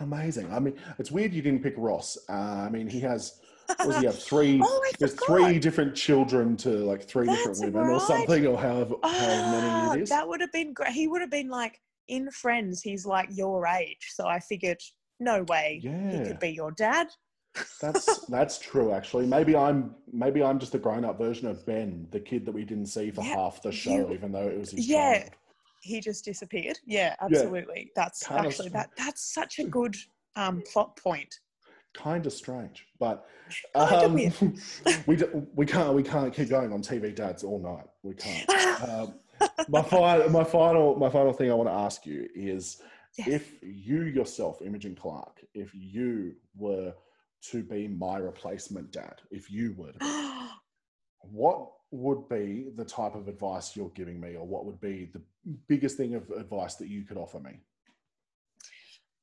Amazing. 0.00 0.52
I 0.52 0.60
mean, 0.60 0.76
it's 0.98 1.10
weird 1.10 1.34
you 1.34 1.42
didn't 1.42 1.62
pick 1.62 1.74
Ross. 1.76 2.16
Uh, 2.28 2.32
I 2.32 2.68
mean, 2.68 2.88
he 2.88 3.00
has. 3.00 3.40
Was 3.84 3.98
he 3.98 4.06
have? 4.06 4.18
Three. 4.22 4.60
Oh, 4.62 4.84
there's 5.00 5.14
three 5.14 5.58
different 5.58 5.94
children 5.96 6.56
to 6.58 6.70
like 6.70 7.02
three 7.02 7.26
That's 7.26 7.38
different 7.58 7.74
women 7.74 7.90
or 7.90 8.00
something, 8.00 8.46
or 8.46 8.56
however, 8.56 8.94
however 9.02 9.02
Oh, 9.02 9.50
many 9.90 10.00
it 10.00 10.02
is. 10.04 10.08
that 10.10 10.26
would 10.28 10.40
have 10.40 10.52
been 10.52 10.72
great. 10.72 10.90
He 10.92 11.08
would 11.08 11.20
have 11.20 11.30
been 11.30 11.48
like 11.48 11.80
in 12.06 12.30
Friends. 12.30 12.80
He's 12.80 13.04
like 13.04 13.28
your 13.32 13.66
age, 13.66 14.06
so 14.14 14.26
I 14.26 14.38
figured, 14.38 14.78
no 15.20 15.42
way, 15.44 15.80
he 15.82 16.20
could 16.26 16.38
be 16.38 16.50
your 16.50 16.70
dad. 16.72 17.08
That's 17.80 18.24
that's 18.28 18.58
true. 18.58 18.92
Actually, 18.92 19.26
maybe 19.26 19.56
I'm 19.56 19.94
maybe 20.12 20.42
I'm 20.42 20.58
just 20.58 20.74
a 20.74 20.78
grown-up 20.78 21.18
version 21.18 21.48
of 21.48 21.64
Ben, 21.66 22.06
the 22.10 22.20
kid 22.20 22.44
that 22.46 22.52
we 22.52 22.64
didn't 22.64 22.86
see 22.86 23.10
for 23.10 23.22
Yeah, 23.22 23.34
half 23.34 23.62
the 23.62 23.72
show, 23.72 24.08
you- 24.08 24.12
even 24.14 24.32
though 24.32 24.48
it 24.48 24.58
was 24.58 24.70
his 24.72 24.88
Yeah. 24.88 25.18
child. 25.20 25.30
he 25.80 26.00
just 26.00 26.24
disappeared. 26.24 26.76
Yeah, 26.86 27.14
absolutely. 27.20 27.92
That's 27.94 28.24
Kind 28.26 28.40
of 28.46 28.50
actually 28.52 28.70
that 28.70 28.90
that's 28.96 29.32
such 29.32 29.58
a 29.60 29.64
good 29.78 29.96
um, 30.34 30.62
plot 30.72 30.96
point. 30.96 31.38
Kind 31.94 32.26
of 32.26 32.32
strange, 32.32 32.84
but 32.98 33.26
um, 33.74 34.14
we 35.06 35.16
do, 35.16 35.46
we 35.54 35.64
can't 35.66 35.94
we 35.94 36.02
can't 36.02 36.34
keep 36.34 36.48
going 36.48 36.72
on 36.72 36.82
TV 36.82 37.14
dads 37.14 37.42
all 37.44 37.60
night. 37.60 37.86
We 38.02 38.14
can't. 38.14 38.50
um, 38.88 39.14
my 39.68 39.82
final 39.82 40.28
my 40.30 40.44
final 40.44 40.96
my 40.96 41.08
final 41.10 41.32
thing 41.32 41.50
I 41.50 41.54
want 41.54 41.68
to 41.68 41.74
ask 41.74 42.04
you 42.06 42.28
is 42.34 42.82
Yes. 43.18 43.28
if 43.28 43.54
you 43.62 44.02
yourself, 44.02 44.62
Imogen 44.62 44.94
Clark, 44.94 45.44
if 45.52 45.70
you 45.74 46.34
were 46.56 46.94
to 47.50 47.62
be 47.62 47.88
my 47.88 48.18
replacement 48.18 48.92
dad, 48.92 49.20
if 49.30 49.50
you 49.50 49.72
be, 49.72 49.90
what 51.22 51.68
would 51.90 52.28
be 52.28 52.70
the 52.76 52.84
type 52.84 53.16
of 53.16 53.26
advice 53.26 53.74
you're 53.74 53.90
giving 53.90 54.20
me, 54.20 54.36
or 54.36 54.46
what 54.46 54.66
would 54.66 54.80
be 54.80 55.10
the 55.12 55.22
biggest 55.68 55.96
thing 55.96 56.14
of 56.14 56.30
advice 56.30 56.76
that 56.76 56.88
you 56.88 57.04
could 57.04 57.16
offer 57.16 57.40
me? 57.40 57.60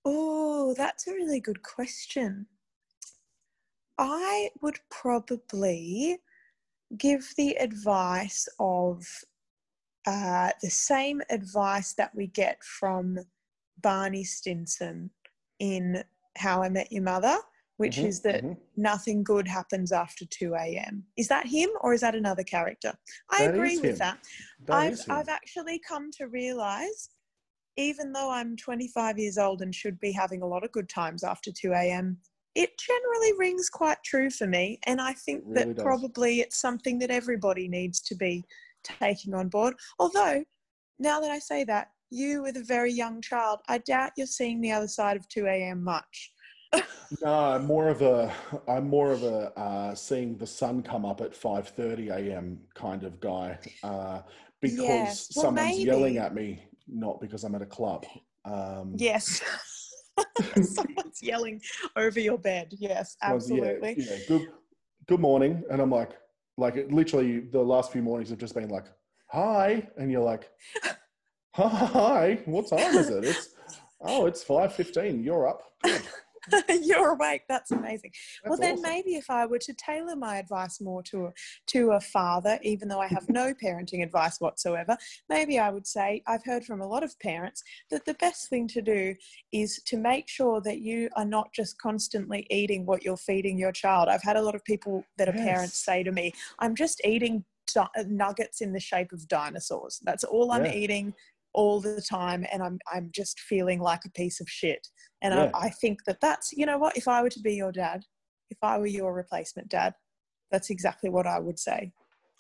Oh, 0.03 0.73
that's 0.77 1.07
a 1.07 1.13
really 1.13 1.39
good 1.39 1.63
question. 1.63 2.47
I 3.97 4.49
would 4.61 4.79
probably 4.89 6.17
give 6.97 7.33
the 7.37 7.55
advice 7.55 8.47
of 8.59 9.05
uh, 10.05 10.51
the 10.61 10.69
same 10.69 11.21
advice 11.29 11.93
that 11.93 12.13
we 12.13 12.27
get 12.27 12.63
from 12.63 13.19
Barney 13.81 14.23
Stinson 14.23 15.09
in 15.59 16.03
How 16.37 16.63
I 16.63 16.69
Met 16.69 16.91
Your 16.91 17.03
Mother, 17.03 17.37
which 17.77 17.97
Mhm, 17.97 18.05
is 18.05 18.21
that 18.21 18.43
mhm. 18.43 18.57
nothing 18.77 19.23
good 19.23 19.47
happens 19.47 19.91
after 19.91 20.25
2 20.25 20.55
a.m. 20.55 21.05
Is 21.17 21.27
that 21.27 21.45
him 21.47 21.69
or 21.81 21.93
is 21.93 22.01
that 22.01 22.15
another 22.15 22.43
character? 22.43 22.93
I 23.31 23.45
That 23.45 23.55
agree 23.55 23.77
with 23.79 23.97
that. 23.99 24.19
That 24.65 24.75
I've. 24.75 25.01
I've 25.09 25.29
actually 25.29 25.79
come 25.79 26.11
to 26.11 26.27
realize, 26.27 27.09
even 27.77 28.11
though 28.13 28.29
I'm 28.29 28.55
25 28.57 29.17
years 29.19 29.37
old 29.37 29.61
and 29.61 29.73
should 29.73 29.99
be 29.99 30.11
having 30.11 30.41
a 30.41 30.47
lot 30.47 30.63
of 30.63 30.71
good 30.71 30.89
times 30.89 31.23
after 31.23 31.51
2 31.51 31.73
a.m., 31.73 32.17
it 32.55 32.77
generally 32.77 33.33
rings 33.37 33.69
quite 33.69 34.01
true 34.03 34.29
for 34.29 34.47
me. 34.47 34.79
And 34.85 35.01
I 35.01 35.13
think 35.13 35.43
really 35.45 35.65
that 35.65 35.75
does. 35.75 35.83
probably 35.83 36.39
it's 36.39 36.57
something 36.57 36.99
that 36.99 37.11
everybody 37.11 37.67
needs 37.67 37.99
to 38.01 38.15
be 38.15 38.45
taking 38.83 39.33
on 39.33 39.49
board. 39.49 39.75
Although, 39.99 40.43
now 40.99 41.19
that 41.19 41.31
I 41.31 41.39
say 41.39 41.65
that, 41.65 41.89
you 42.09 42.41
with 42.43 42.57
a 42.57 42.63
very 42.63 42.91
young 42.91 43.21
child, 43.21 43.59
I 43.67 43.79
doubt 43.79 44.11
you're 44.17 44.27
seeing 44.27 44.61
the 44.61 44.71
other 44.71 44.87
side 44.87 45.17
of 45.17 45.27
2 45.29 45.45
a.m. 45.47 45.83
much. 45.83 46.31
No, 47.21 47.31
I'm 47.31 47.65
more 47.65 47.87
of 47.87 48.01
a 48.01 48.33
I'm 48.67 48.89
more 48.89 49.11
of 49.11 49.21
a 49.23 49.57
uh, 49.57 49.93
seeing 49.95 50.37
the 50.37 50.47
sun 50.47 50.81
come 50.81 51.05
up 51.05 51.21
at 51.21 51.33
5:30 51.33 52.09
a.m. 52.09 52.59
kind 52.73 53.03
of 53.03 53.19
guy 53.19 53.59
uh, 53.83 54.21
because 54.59 54.79
Yeah, 54.79 55.03
well, 55.03 55.15
someone's 55.15 55.77
yelling 55.79 56.17
at 56.17 56.33
me, 56.33 56.63
not 56.87 57.21
because 57.21 57.43
I'm 57.43 57.53
at 57.55 57.61
a 57.61 57.65
club. 57.67 58.05
Um, 58.43 58.93
Yes. 58.97 59.41
Someone's 60.61 61.21
yelling 61.21 61.61
over 61.95 62.19
your 62.19 62.37
bed. 62.39 62.73
Yes, 62.77 63.15
someone's- 63.21 63.49
yeah, 63.51 63.63
absolutely. 63.65 64.03
Yeah, 64.03 64.17
good 64.27 64.47
good 65.07 65.19
morning, 65.19 65.63
and 65.69 65.81
I'm 65.81 65.91
like 65.91 66.11
like 66.57 66.75
it, 66.75 66.91
literally 66.91 67.39
the 67.39 67.61
last 67.61 67.91
few 67.91 68.01
mornings 68.01 68.29
have 68.31 68.39
just 68.39 68.55
been 68.55 68.69
like 68.69 68.85
hi, 69.27 69.87
and 69.97 70.11
you're 70.11 70.23
like 70.23 70.49
hi, 71.57 72.37
what 72.45 72.67
time 72.67 72.97
is 72.97 73.09
it? 73.09 73.23
It's 73.23 73.49
oh, 74.01 74.25
it's 74.25 74.43
5:15. 74.43 75.23
You're 75.23 75.47
up. 75.47 75.61
You're 76.69 77.11
awake. 77.13 77.43
That's 77.47 77.71
amazing. 77.71 78.11
well, 78.43 78.57
That's 78.57 78.59
then 78.59 78.73
awesome. 78.73 78.83
maybe 78.91 79.15
if 79.15 79.29
I 79.29 79.45
were 79.45 79.57
to 79.59 79.73
tailor 79.73 80.17
my 80.17 80.37
advice 80.37 80.81
more 80.81 81.01
to 81.03 81.27
a, 81.27 81.33
to 81.67 81.91
a 81.91 81.99
father, 82.01 82.59
even 82.61 82.89
though 82.89 82.99
I 82.99 83.07
have 83.07 83.29
no 83.29 83.53
parenting 83.63 84.03
advice 84.03 84.39
whatsoever, 84.41 84.97
maybe 85.29 85.57
I 85.57 85.69
would 85.69 85.87
say 85.87 86.21
I've 86.27 86.43
heard 86.43 86.65
from 86.65 86.81
a 86.81 86.87
lot 86.87 87.03
of 87.03 87.17
parents 87.19 87.63
that 87.89 88.03
the 88.03 88.13
best 88.15 88.49
thing 88.49 88.67
to 88.69 88.81
do 88.81 89.15
is 89.53 89.81
to 89.85 89.97
make 89.97 90.27
sure 90.27 90.59
that 90.61 90.81
you 90.81 91.09
are 91.15 91.25
not 91.25 91.53
just 91.53 91.77
constantly 91.79 92.45
eating 92.49 92.85
what 92.85 93.03
you're 93.03 93.15
feeding 93.17 93.57
your 93.57 93.71
child. 93.71 94.09
I've 94.09 94.21
had 94.23 94.35
a 94.35 94.41
lot 94.41 94.55
of 94.55 94.63
people 94.65 95.05
that 95.17 95.29
are 95.29 95.33
parents 95.33 95.83
say 95.85 96.03
to 96.03 96.11
me, 96.11 96.33
"I'm 96.59 96.75
just 96.75 96.99
eating 97.05 97.45
di- 97.73 97.87
nuggets 98.07 98.59
in 98.61 98.73
the 98.73 98.79
shape 98.79 99.13
of 99.13 99.25
dinosaurs. 99.29 99.99
That's 100.03 100.25
all 100.25 100.51
I'm 100.51 100.65
Yeah. 100.65 100.73
eating." 100.73 101.13
All 101.55 101.79
the 101.79 102.01
time 102.01 102.45
and 102.51 102.61
I'm 102.61 102.77
I'm 102.93 103.09
just 103.13 103.39
feeling 103.39 103.79
like 103.79 104.03
a 104.05 104.11
piece 104.11 104.41
of 104.41 104.49
shit. 104.49 104.85
And 105.21 105.33
Yeah. 105.33 105.51
I, 105.53 105.67
I 105.67 105.69
think 105.69 106.03
that 106.05 106.19
that's 106.19 106.51
you 106.51 106.65
know 106.65 106.77
what 106.77 106.97
if 106.97 107.07
I 107.07 107.21
were 107.21 107.29
to 107.29 107.39
be 107.39 107.53
your 107.55 107.71
dad, 107.71 108.03
if 108.49 108.57
I 108.61 108.77
were 108.77 108.87
your 108.87 109.13
replacement 109.13 109.69
dad, 109.69 109.93
that's 110.51 110.69
exactly 110.69 111.09
what 111.09 111.25
I 111.25 111.39
would 111.39 111.57
say. 111.57 111.93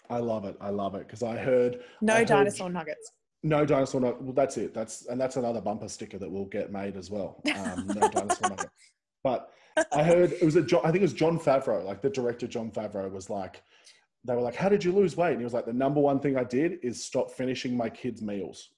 I 0.09 0.17
love 0.17 0.43
it. 0.43 0.57
I 0.59 0.69
love 0.69 0.95
it 0.95 1.07
because 1.07 1.23
I 1.23 1.37
heard 1.37 1.79
No 2.01 2.13
I 2.13 2.17
heard- 2.19 2.27
dinosaur 2.27 2.69
nuggets. 2.69 3.11
No 3.41 3.65
dinosaur 3.65 4.01
nugget. 4.01 4.21
Well, 4.21 4.33
that's 4.33 4.57
it. 4.57 4.73
That's 4.73 5.05
and 5.05 5.19
that's 5.19 5.37
another 5.37 5.61
bumper 5.61 5.87
sticker 5.87 6.17
that 6.17 6.29
will 6.29 6.45
get 6.57 6.71
made 6.71 6.97
as 6.97 7.09
well. 7.09 7.41
Um, 7.55 7.87
no 7.87 8.09
dinosaur 8.09 8.49
nugget. 8.49 8.69
But 9.23 9.49
I 9.93 10.03
heard 10.03 10.33
it 10.33 10.43
was 10.43 10.57
a 10.57 10.61
John, 10.61 10.81
I 10.83 10.91
think 10.91 10.97
it 10.97 11.01
was 11.03 11.13
Jon 11.13 11.39
Favreau, 11.39 11.85
like 11.85 12.01
the 12.01 12.09
director 12.09 12.47
Jon 12.47 12.69
Favreau 12.69 13.09
was 13.09 13.29
like, 13.29 13.63
they 14.25 14.35
were 14.35 14.41
like, 14.41 14.55
"How 14.55 14.67
did 14.67 14.83
you 14.83 14.91
lose 14.91 15.15
weight?" 15.15 15.31
And 15.31 15.39
he 15.39 15.45
was 15.45 15.53
like, 15.53 15.65
"The 15.65 15.73
number 15.85 16.01
one 16.01 16.19
thing 16.19 16.35
I 16.37 16.43
did 16.43 16.79
is 16.83 17.01
stop 17.03 17.31
finishing 17.31 17.77
my 17.77 17.89
kids' 17.89 18.21
meals." 18.21 18.71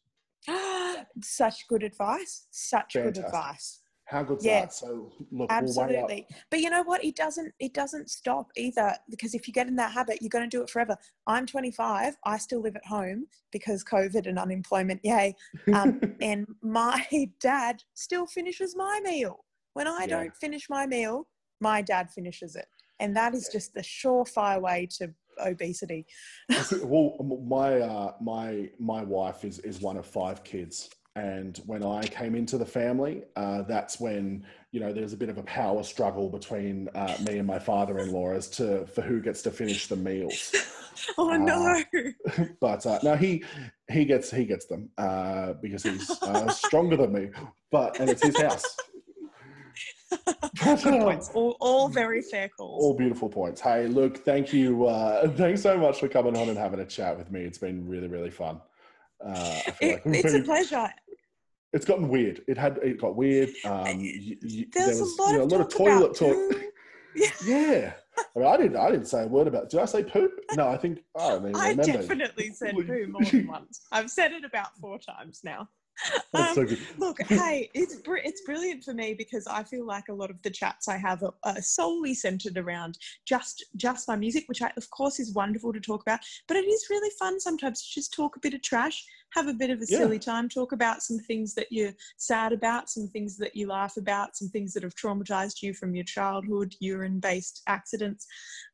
Such 1.21 1.67
good 1.67 1.83
advice. 1.83 2.47
Such 2.51 2.93
good 2.93 3.17
advice. 3.17 3.81
How 4.05 4.23
good's 4.23 4.45
Yeah. 4.45 4.61
that? 4.61 4.73
So 4.73 5.11
look, 5.19 5.29
we'll. 5.31 5.47
Absolutely. 5.49 6.27
But 6.49 6.61
you 6.61 6.69
know 6.69 6.83
what? 6.83 7.03
It 7.03 7.15
doesn't 7.15 7.53
it 7.59 7.73
doesn't 7.73 8.09
stop 8.09 8.51
either 8.55 8.95
because 9.09 9.33
if 9.33 9.47
you 9.47 9.53
get 9.53 9.67
in 9.67 9.75
that 9.75 9.91
habit, 9.91 10.21
you're 10.21 10.29
going 10.29 10.49
to 10.49 10.57
do 10.57 10.63
it 10.63 10.69
forever. 10.69 10.95
I'm 11.27 11.45
25. 11.45 12.15
I 12.23 12.37
still 12.37 12.61
live 12.61 12.77
at 12.77 12.85
home 12.85 13.27
because 13.51 13.83
COVID 13.83 14.27
and 14.27 14.39
unemployment. 14.39 15.01
Yay. 15.03 15.35
Um, 15.73 15.99
and 16.21 16.47
my 16.61 17.05
dad 17.41 17.83
still 17.95 18.25
finishes 18.25 18.75
my 18.77 19.01
meal. 19.03 19.43
When 19.73 19.87
I 19.87 20.05
Yeah. 20.05 20.19
don't 20.21 20.35
finish 20.37 20.69
my 20.69 20.85
meal, 20.87 21.27
my 21.59 21.81
dad 21.81 22.09
finishes 22.11 22.55
it. 22.55 22.67
And 22.99 23.15
that 23.15 23.35
is 23.35 23.49
just 23.51 23.73
the 23.73 23.81
surefire 23.81 24.61
way 24.61 24.87
to 24.97 25.13
obesity. 25.45 26.05
well, 26.83 27.15
my 27.45 27.79
uh, 27.79 28.13
my 28.21 28.69
my 28.79 29.03
wife 29.03 29.43
is 29.45 29.59
is 29.59 29.81
one 29.81 29.97
of 29.97 30.05
five 30.05 30.43
kids, 30.43 30.89
and 31.15 31.57
when 31.65 31.83
I 31.83 32.03
came 32.03 32.35
into 32.35 32.57
the 32.57 32.65
family, 32.65 33.23
uh, 33.35 33.63
that's 33.63 33.99
when 33.99 34.45
you 34.71 34.79
know 34.79 34.93
there's 34.93 35.13
a 35.13 35.17
bit 35.17 35.29
of 35.29 35.37
a 35.37 35.43
power 35.43 35.83
struggle 35.83 36.29
between 36.29 36.89
uh, 36.95 37.17
me 37.25 37.37
and 37.37 37.47
my 37.47 37.59
father-in-law 37.59 38.33
as 38.33 38.47
to 38.51 38.85
for 38.87 39.01
who 39.01 39.21
gets 39.21 39.41
to 39.43 39.51
finish 39.51 39.87
the 39.87 39.95
meals. 39.95 40.53
Oh 41.19 41.31
Uh, 41.31 41.37
no. 41.37 41.83
but 42.59 42.83
uh, 42.87 42.97
no, 43.03 43.15
he 43.15 43.43
he 43.87 44.03
gets 44.03 44.31
he 44.31 44.45
gets 44.45 44.65
them 44.65 44.89
uh, 44.97 45.53
because 45.61 45.83
he's 45.83 46.09
uh, 46.23 46.49
stronger 46.49 46.97
than 46.97 47.13
me. 47.13 47.29
But 47.71 47.99
and 47.99 48.09
it's 48.09 48.23
his 48.25 48.35
house. 48.41 48.65
Good 50.63 50.79
points. 51.01 51.29
All, 51.33 51.57
all 51.59 51.89
very 51.89 52.21
fair 52.21 52.49
calls. 52.49 52.83
all 52.83 52.93
beautiful 52.93 53.29
points. 53.29 53.61
Hey, 53.61 53.87
look, 53.87 54.23
thank 54.25 54.53
you. 54.53 54.85
Uh, 54.85 55.27
thanks 55.35 55.61
so 55.61 55.77
much 55.77 55.99
for 55.99 56.07
coming 56.07 56.35
on 56.37 56.49
and 56.49 56.57
having 56.57 56.79
a 56.79 56.85
chat 56.85 57.17
with 57.17 57.31
me. 57.31 57.41
It's 57.41 57.57
been 57.57 57.87
really, 57.87 58.07
really 58.07 58.31
fun. 58.31 58.61
Uh, 59.23 59.59
It- 59.81 60.05
like 60.05 60.15
it's 60.23 60.33
a 60.33 60.41
pleasure. 60.41 60.89
It's 61.73 61.85
gotten 61.85 62.07
weird. 62.07 62.41
It 62.47 62.57
had 62.57 62.77
it 62.77 62.99
got 62.99 63.15
weird. 63.15 63.49
Um, 63.65 63.83
y- 63.83 64.37
y- 64.41 64.65
There's 64.73 64.73
there 64.73 64.87
was 64.87 65.17
a 65.17 65.21
lot, 65.21 65.31
you 65.31 65.37
know, 65.37 65.43
of, 65.43 65.51
a 65.51 65.55
lot 65.55 65.61
of 65.65 65.69
toilet 65.73 66.15
talk. 66.15 66.33
poo. 66.33 66.61
Yeah, 67.45 67.93
I 68.35 68.39
mean, 68.39 68.47
I 68.47 68.57
didn't. 68.57 68.75
I 68.77 68.91
didn't 68.91 69.07
say 69.07 69.23
a 69.23 69.27
word 69.27 69.47
about. 69.47 69.71
Did 69.71 69.79
I 69.79 69.85
say 69.85 70.03
poop? 70.03 70.31
No, 70.55 70.67
I 70.67 70.77
think 70.77 70.99
I 71.15 71.29
don't 71.29 71.55
I 71.55 71.69
remember. 71.69 71.83
definitely 71.83 72.51
said 72.53 72.75
poo 72.75 73.07
more 73.07 73.23
than 73.23 73.47
once. 73.47 73.81
I've 73.91 74.11
said 74.11 74.33
it 74.33 74.43
about 74.45 74.75
four 74.77 74.99
times 74.99 75.41
now. 75.43 75.67
That's 76.33 76.49
Um, 76.49 76.55
so 76.55 76.65
good. 76.65 76.79
Look, 76.99 77.21
hey, 77.27 77.69
it's 77.73 77.95
br- 77.97 78.17
it's 78.17 78.41
brilliant 78.41 78.83
for 78.83 78.93
me 78.93 79.13
because 79.13 79.47
I 79.47 79.63
feel 79.63 79.85
like 79.85 80.05
a 80.09 80.13
lot 80.13 80.29
of 80.29 80.41
the 80.41 80.49
chats 80.49 80.87
I 80.87 80.97
have 80.97 81.23
are, 81.23 81.33
are 81.43 81.61
solely 81.61 82.13
centered 82.13 82.57
around 82.57 82.97
just 83.25 83.65
just 83.75 84.07
my 84.07 84.15
music, 84.15 84.43
which 84.47 84.61
I, 84.61 84.71
of 84.77 84.89
course 84.91 85.19
is 85.19 85.33
wonderful 85.33 85.73
to 85.73 85.79
talk 85.79 86.01
about. 86.01 86.19
But 86.47 86.57
it 86.57 86.65
is 86.65 86.87
really 86.89 87.09
fun 87.19 87.39
sometimes 87.39 87.81
to 87.81 87.93
just 87.93 88.13
talk 88.13 88.35
a 88.35 88.39
bit 88.39 88.53
of 88.53 88.61
trash, 88.61 89.03
have 89.33 89.47
a 89.47 89.53
bit 89.53 89.69
of 89.69 89.79
a 89.81 89.85
Yeah. 89.87 89.97
silly 89.99 90.19
time, 90.19 90.49
talk 90.49 90.71
about 90.71 91.01
some 91.01 91.19
things 91.19 91.53
that 91.55 91.67
you're 91.71 91.93
sad 92.17 92.53
about, 92.53 92.89
some 92.89 93.07
things 93.07 93.37
that 93.37 93.55
you 93.55 93.67
laugh 93.67 93.97
about, 93.97 94.35
some 94.35 94.49
things 94.49 94.73
that 94.73 94.83
have 94.83 94.95
traumatized 94.95 95.61
you 95.61 95.73
from 95.73 95.95
your 95.95 96.05
childhood, 96.05 96.75
urine-based 96.79 97.63
accidents. 97.67 98.27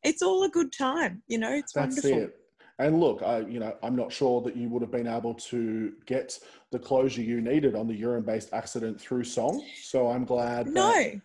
It's 0.03 0.21
all 0.21 0.43
a 0.43 0.49
good 0.49 0.71
time, 0.73 1.23
you 1.27 1.37
know. 1.37 1.51
It's 1.53 1.73
That's 1.73 2.03
wonderful. 2.03 2.23
it. 2.23 2.39
And 2.79 2.99
look, 2.99 3.21
I, 3.21 3.39
you 3.39 3.59
know, 3.59 3.75
I'm 3.83 3.95
not 3.95 4.11
sure 4.11 4.41
that 4.41 4.55
you 4.55 4.67
would 4.69 4.81
have 4.81 4.91
been 4.91 5.07
able 5.07 5.35
to 5.35 5.93
get 6.05 6.39
the 6.71 6.79
closure 6.79 7.21
you 7.21 7.39
needed 7.39 7.75
on 7.75 7.87
the 7.87 7.93
urine-based 7.93 8.51
accident 8.53 8.99
through 8.99 9.23
song. 9.25 9.63
So 9.81 10.09
I'm 10.09 10.25
glad. 10.25 10.67
that- 10.67 10.73
No, 10.73 11.19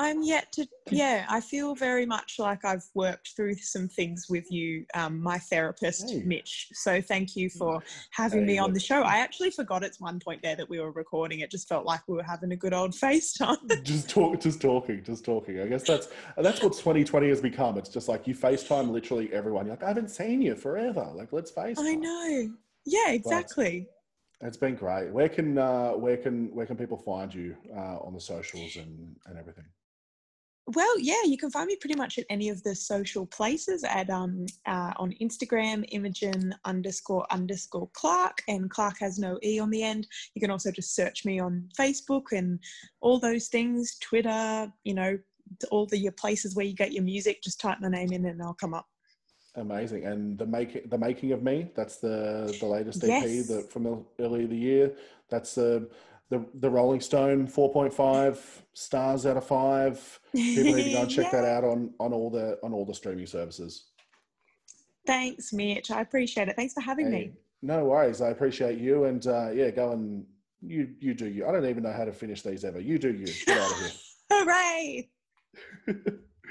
I'm 0.00 0.22
yet 0.22 0.52
to, 0.52 0.66
yeah, 0.92 1.26
I 1.28 1.40
feel 1.40 1.74
very 1.74 2.06
much 2.06 2.36
like 2.38 2.64
I've 2.64 2.84
worked 2.94 3.30
through 3.34 3.56
some 3.56 3.88
things 3.88 4.26
with 4.30 4.48
you, 4.48 4.86
um, 4.94 5.20
my 5.20 5.38
therapist, 5.38 6.08
Hey. 6.08 6.22
Mitch. 6.24 6.68
So 6.72 7.00
thank 7.02 7.34
you 7.34 7.50
for 7.50 7.82
having 8.12 8.40
Hey, 8.40 8.46
me 8.46 8.58
on 8.58 8.72
the 8.72 8.78
show. 8.78 9.02
I 9.02 9.18
actually 9.18 9.50
forgot 9.50 9.82
at 9.82 9.96
one 9.98 10.20
point 10.20 10.40
there 10.40 10.54
that 10.54 10.68
we 10.68 10.78
were 10.78 10.92
recording. 10.92 11.40
It 11.40 11.50
just 11.50 11.68
felt 11.68 11.84
like 11.84 12.06
we 12.06 12.14
were 12.14 12.22
having 12.22 12.52
a 12.52 12.56
good 12.56 12.72
old 12.72 12.92
FaceTime. 13.02 13.84
just 13.84 14.08
talk, 14.08 14.38
just 14.40 14.60
talking, 14.60 15.02
just 15.02 15.24
talking. 15.24 15.60
I 15.60 15.66
guess 15.66 15.82
that's 15.82 16.08
that's 16.36 16.62
what 16.62 16.74
2020 16.74 17.28
has 17.28 17.40
become. 17.40 17.76
It's 17.76 17.88
just 17.88 18.08
like 18.08 18.28
you 18.28 18.36
FaceTime 18.36 18.90
literally 18.90 19.32
everyone. 19.32 19.66
You're 19.66 19.74
like, 19.74 19.82
I 19.82 19.88
haven't 19.88 20.10
seen 20.10 20.40
you 20.40 20.54
forever. 20.54 21.10
Like, 21.12 21.32
let's 21.32 21.50
FaceTime. 21.50 21.76
I 21.80 21.94
know. 21.94 22.50
Yeah, 22.86 23.10
exactly. 23.10 23.88
It's 24.40 24.56
been 24.56 24.76
great. 24.76 25.10
Where 25.10 25.28
can 25.28 25.58
uh, 25.58 25.90
where 25.90 26.16
can 26.16 26.54
where 26.54 26.66
can 26.66 26.76
people 26.76 26.98
find 26.98 27.34
you 27.34 27.56
uh, 27.76 27.98
on 27.98 28.14
the 28.14 28.20
socials 28.20 28.76
and 28.76 29.16
and 29.26 29.36
everything? 29.36 29.64
Well, 30.74 30.98
yeah, 30.98 31.22
you 31.24 31.38
can 31.38 31.50
find 31.50 31.66
me 31.66 31.76
pretty 31.76 31.96
much 31.96 32.18
at 32.18 32.26
any 32.28 32.50
of 32.50 32.62
the 32.62 32.74
social 32.74 33.24
places 33.24 33.84
at 33.84 34.10
um 34.10 34.44
uh, 34.66 34.92
on 34.96 35.14
Instagram, 35.20 35.86
Imogen 35.92 36.54
underscore 36.66 37.26
underscore 37.30 37.88
Clark, 37.94 38.42
and 38.48 38.68
Clark 38.68 38.98
has 38.98 39.18
no 39.18 39.38
e 39.42 39.58
on 39.58 39.70
the 39.70 39.82
end. 39.82 40.06
You 40.34 40.40
can 40.40 40.50
also 40.50 40.70
just 40.70 40.94
search 40.94 41.24
me 41.24 41.40
on 41.40 41.68
Facebook 41.78 42.32
and 42.32 42.60
all 43.00 43.18
those 43.18 43.48
things, 43.48 43.96
Twitter, 44.00 44.70
you 44.84 44.92
know, 44.92 45.18
all 45.70 45.86
the 45.86 45.96
your 45.96 46.12
places 46.12 46.54
where 46.54 46.66
you 46.66 46.74
get 46.74 46.92
your 46.92 47.04
music. 47.04 47.42
Just 47.42 47.60
type 47.60 47.78
my 47.80 47.88
name 47.88 48.12
in 48.12 48.26
and 48.26 48.42
I'll 48.42 48.52
come 48.52 48.74
up. 48.74 48.86
Amazing. 49.54 50.04
And 50.04 50.38
the 50.38 50.46
making 50.46 50.82
the 50.90 50.98
making 50.98 51.32
of 51.32 51.42
me. 51.42 51.70
That's 51.74 51.96
the 51.96 52.54
the 52.60 52.66
latest 52.66 53.02
EP 53.02 53.08
Yes. 53.08 53.48
that 53.48 53.72
from 53.72 54.04
earlier 54.20 54.46
the 54.46 54.56
year. 54.56 54.92
That's 55.30 55.54
the 55.54 55.88
the 56.30 56.44
the 56.60 56.68
Rolling 56.70 57.00
Stone 57.00 57.48
4.5 57.48 58.38
stars 58.74 59.26
out 59.26 59.36
of 59.36 59.44
five. 59.46 60.20
People 60.34 60.74
need 60.74 60.84
to 60.84 60.92
go 60.92 61.02
and 61.02 61.10
check 61.10 61.30
that 61.32 61.44
out 61.44 61.64
on 61.64 61.92
on 61.98 62.12
all 62.12 62.30
the 62.30 62.58
on 62.62 62.72
all 62.72 62.84
the 62.84 62.94
streaming 62.94 63.26
services. 63.26 63.86
Thanks, 65.06 65.52
Mitch. 65.52 65.90
I 65.90 66.02
appreciate 66.02 66.48
it. 66.48 66.56
Thanks 66.56 66.74
for 66.74 66.82
having 66.82 67.06
Hey, 67.06 67.12
me. 67.28 67.32
no 67.62 67.84
worries. 67.86 68.20
I 68.20 68.28
appreciate 68.28 68.78
you. 68.78 69.04
And 69.04 69.26
uh, 69.26 69.50
yeah, 69.52 69.70
go 69.70 69.92
and 69.92 70.26
you 70.60 70.94
you 71.00 71.14
do 71.14 71.26
you. 71.26 71.46
I 71.46 71.52
don't 71.52 71.64
even 71.66 71.82
know 71.82 71.92
how 71.92 72.04
to 72.04 72.12
finish 72.12 72.42
these 72.42 72.64
ever. 72.64 72.80
You 72.80 72.98
do 72.98 73.12
you. 73.12 73.26
Get 73.46 73.58
out 73.58 73.70
of 73.70 73.92
Hooray! 74.32 75.08
here. 75.86 76.02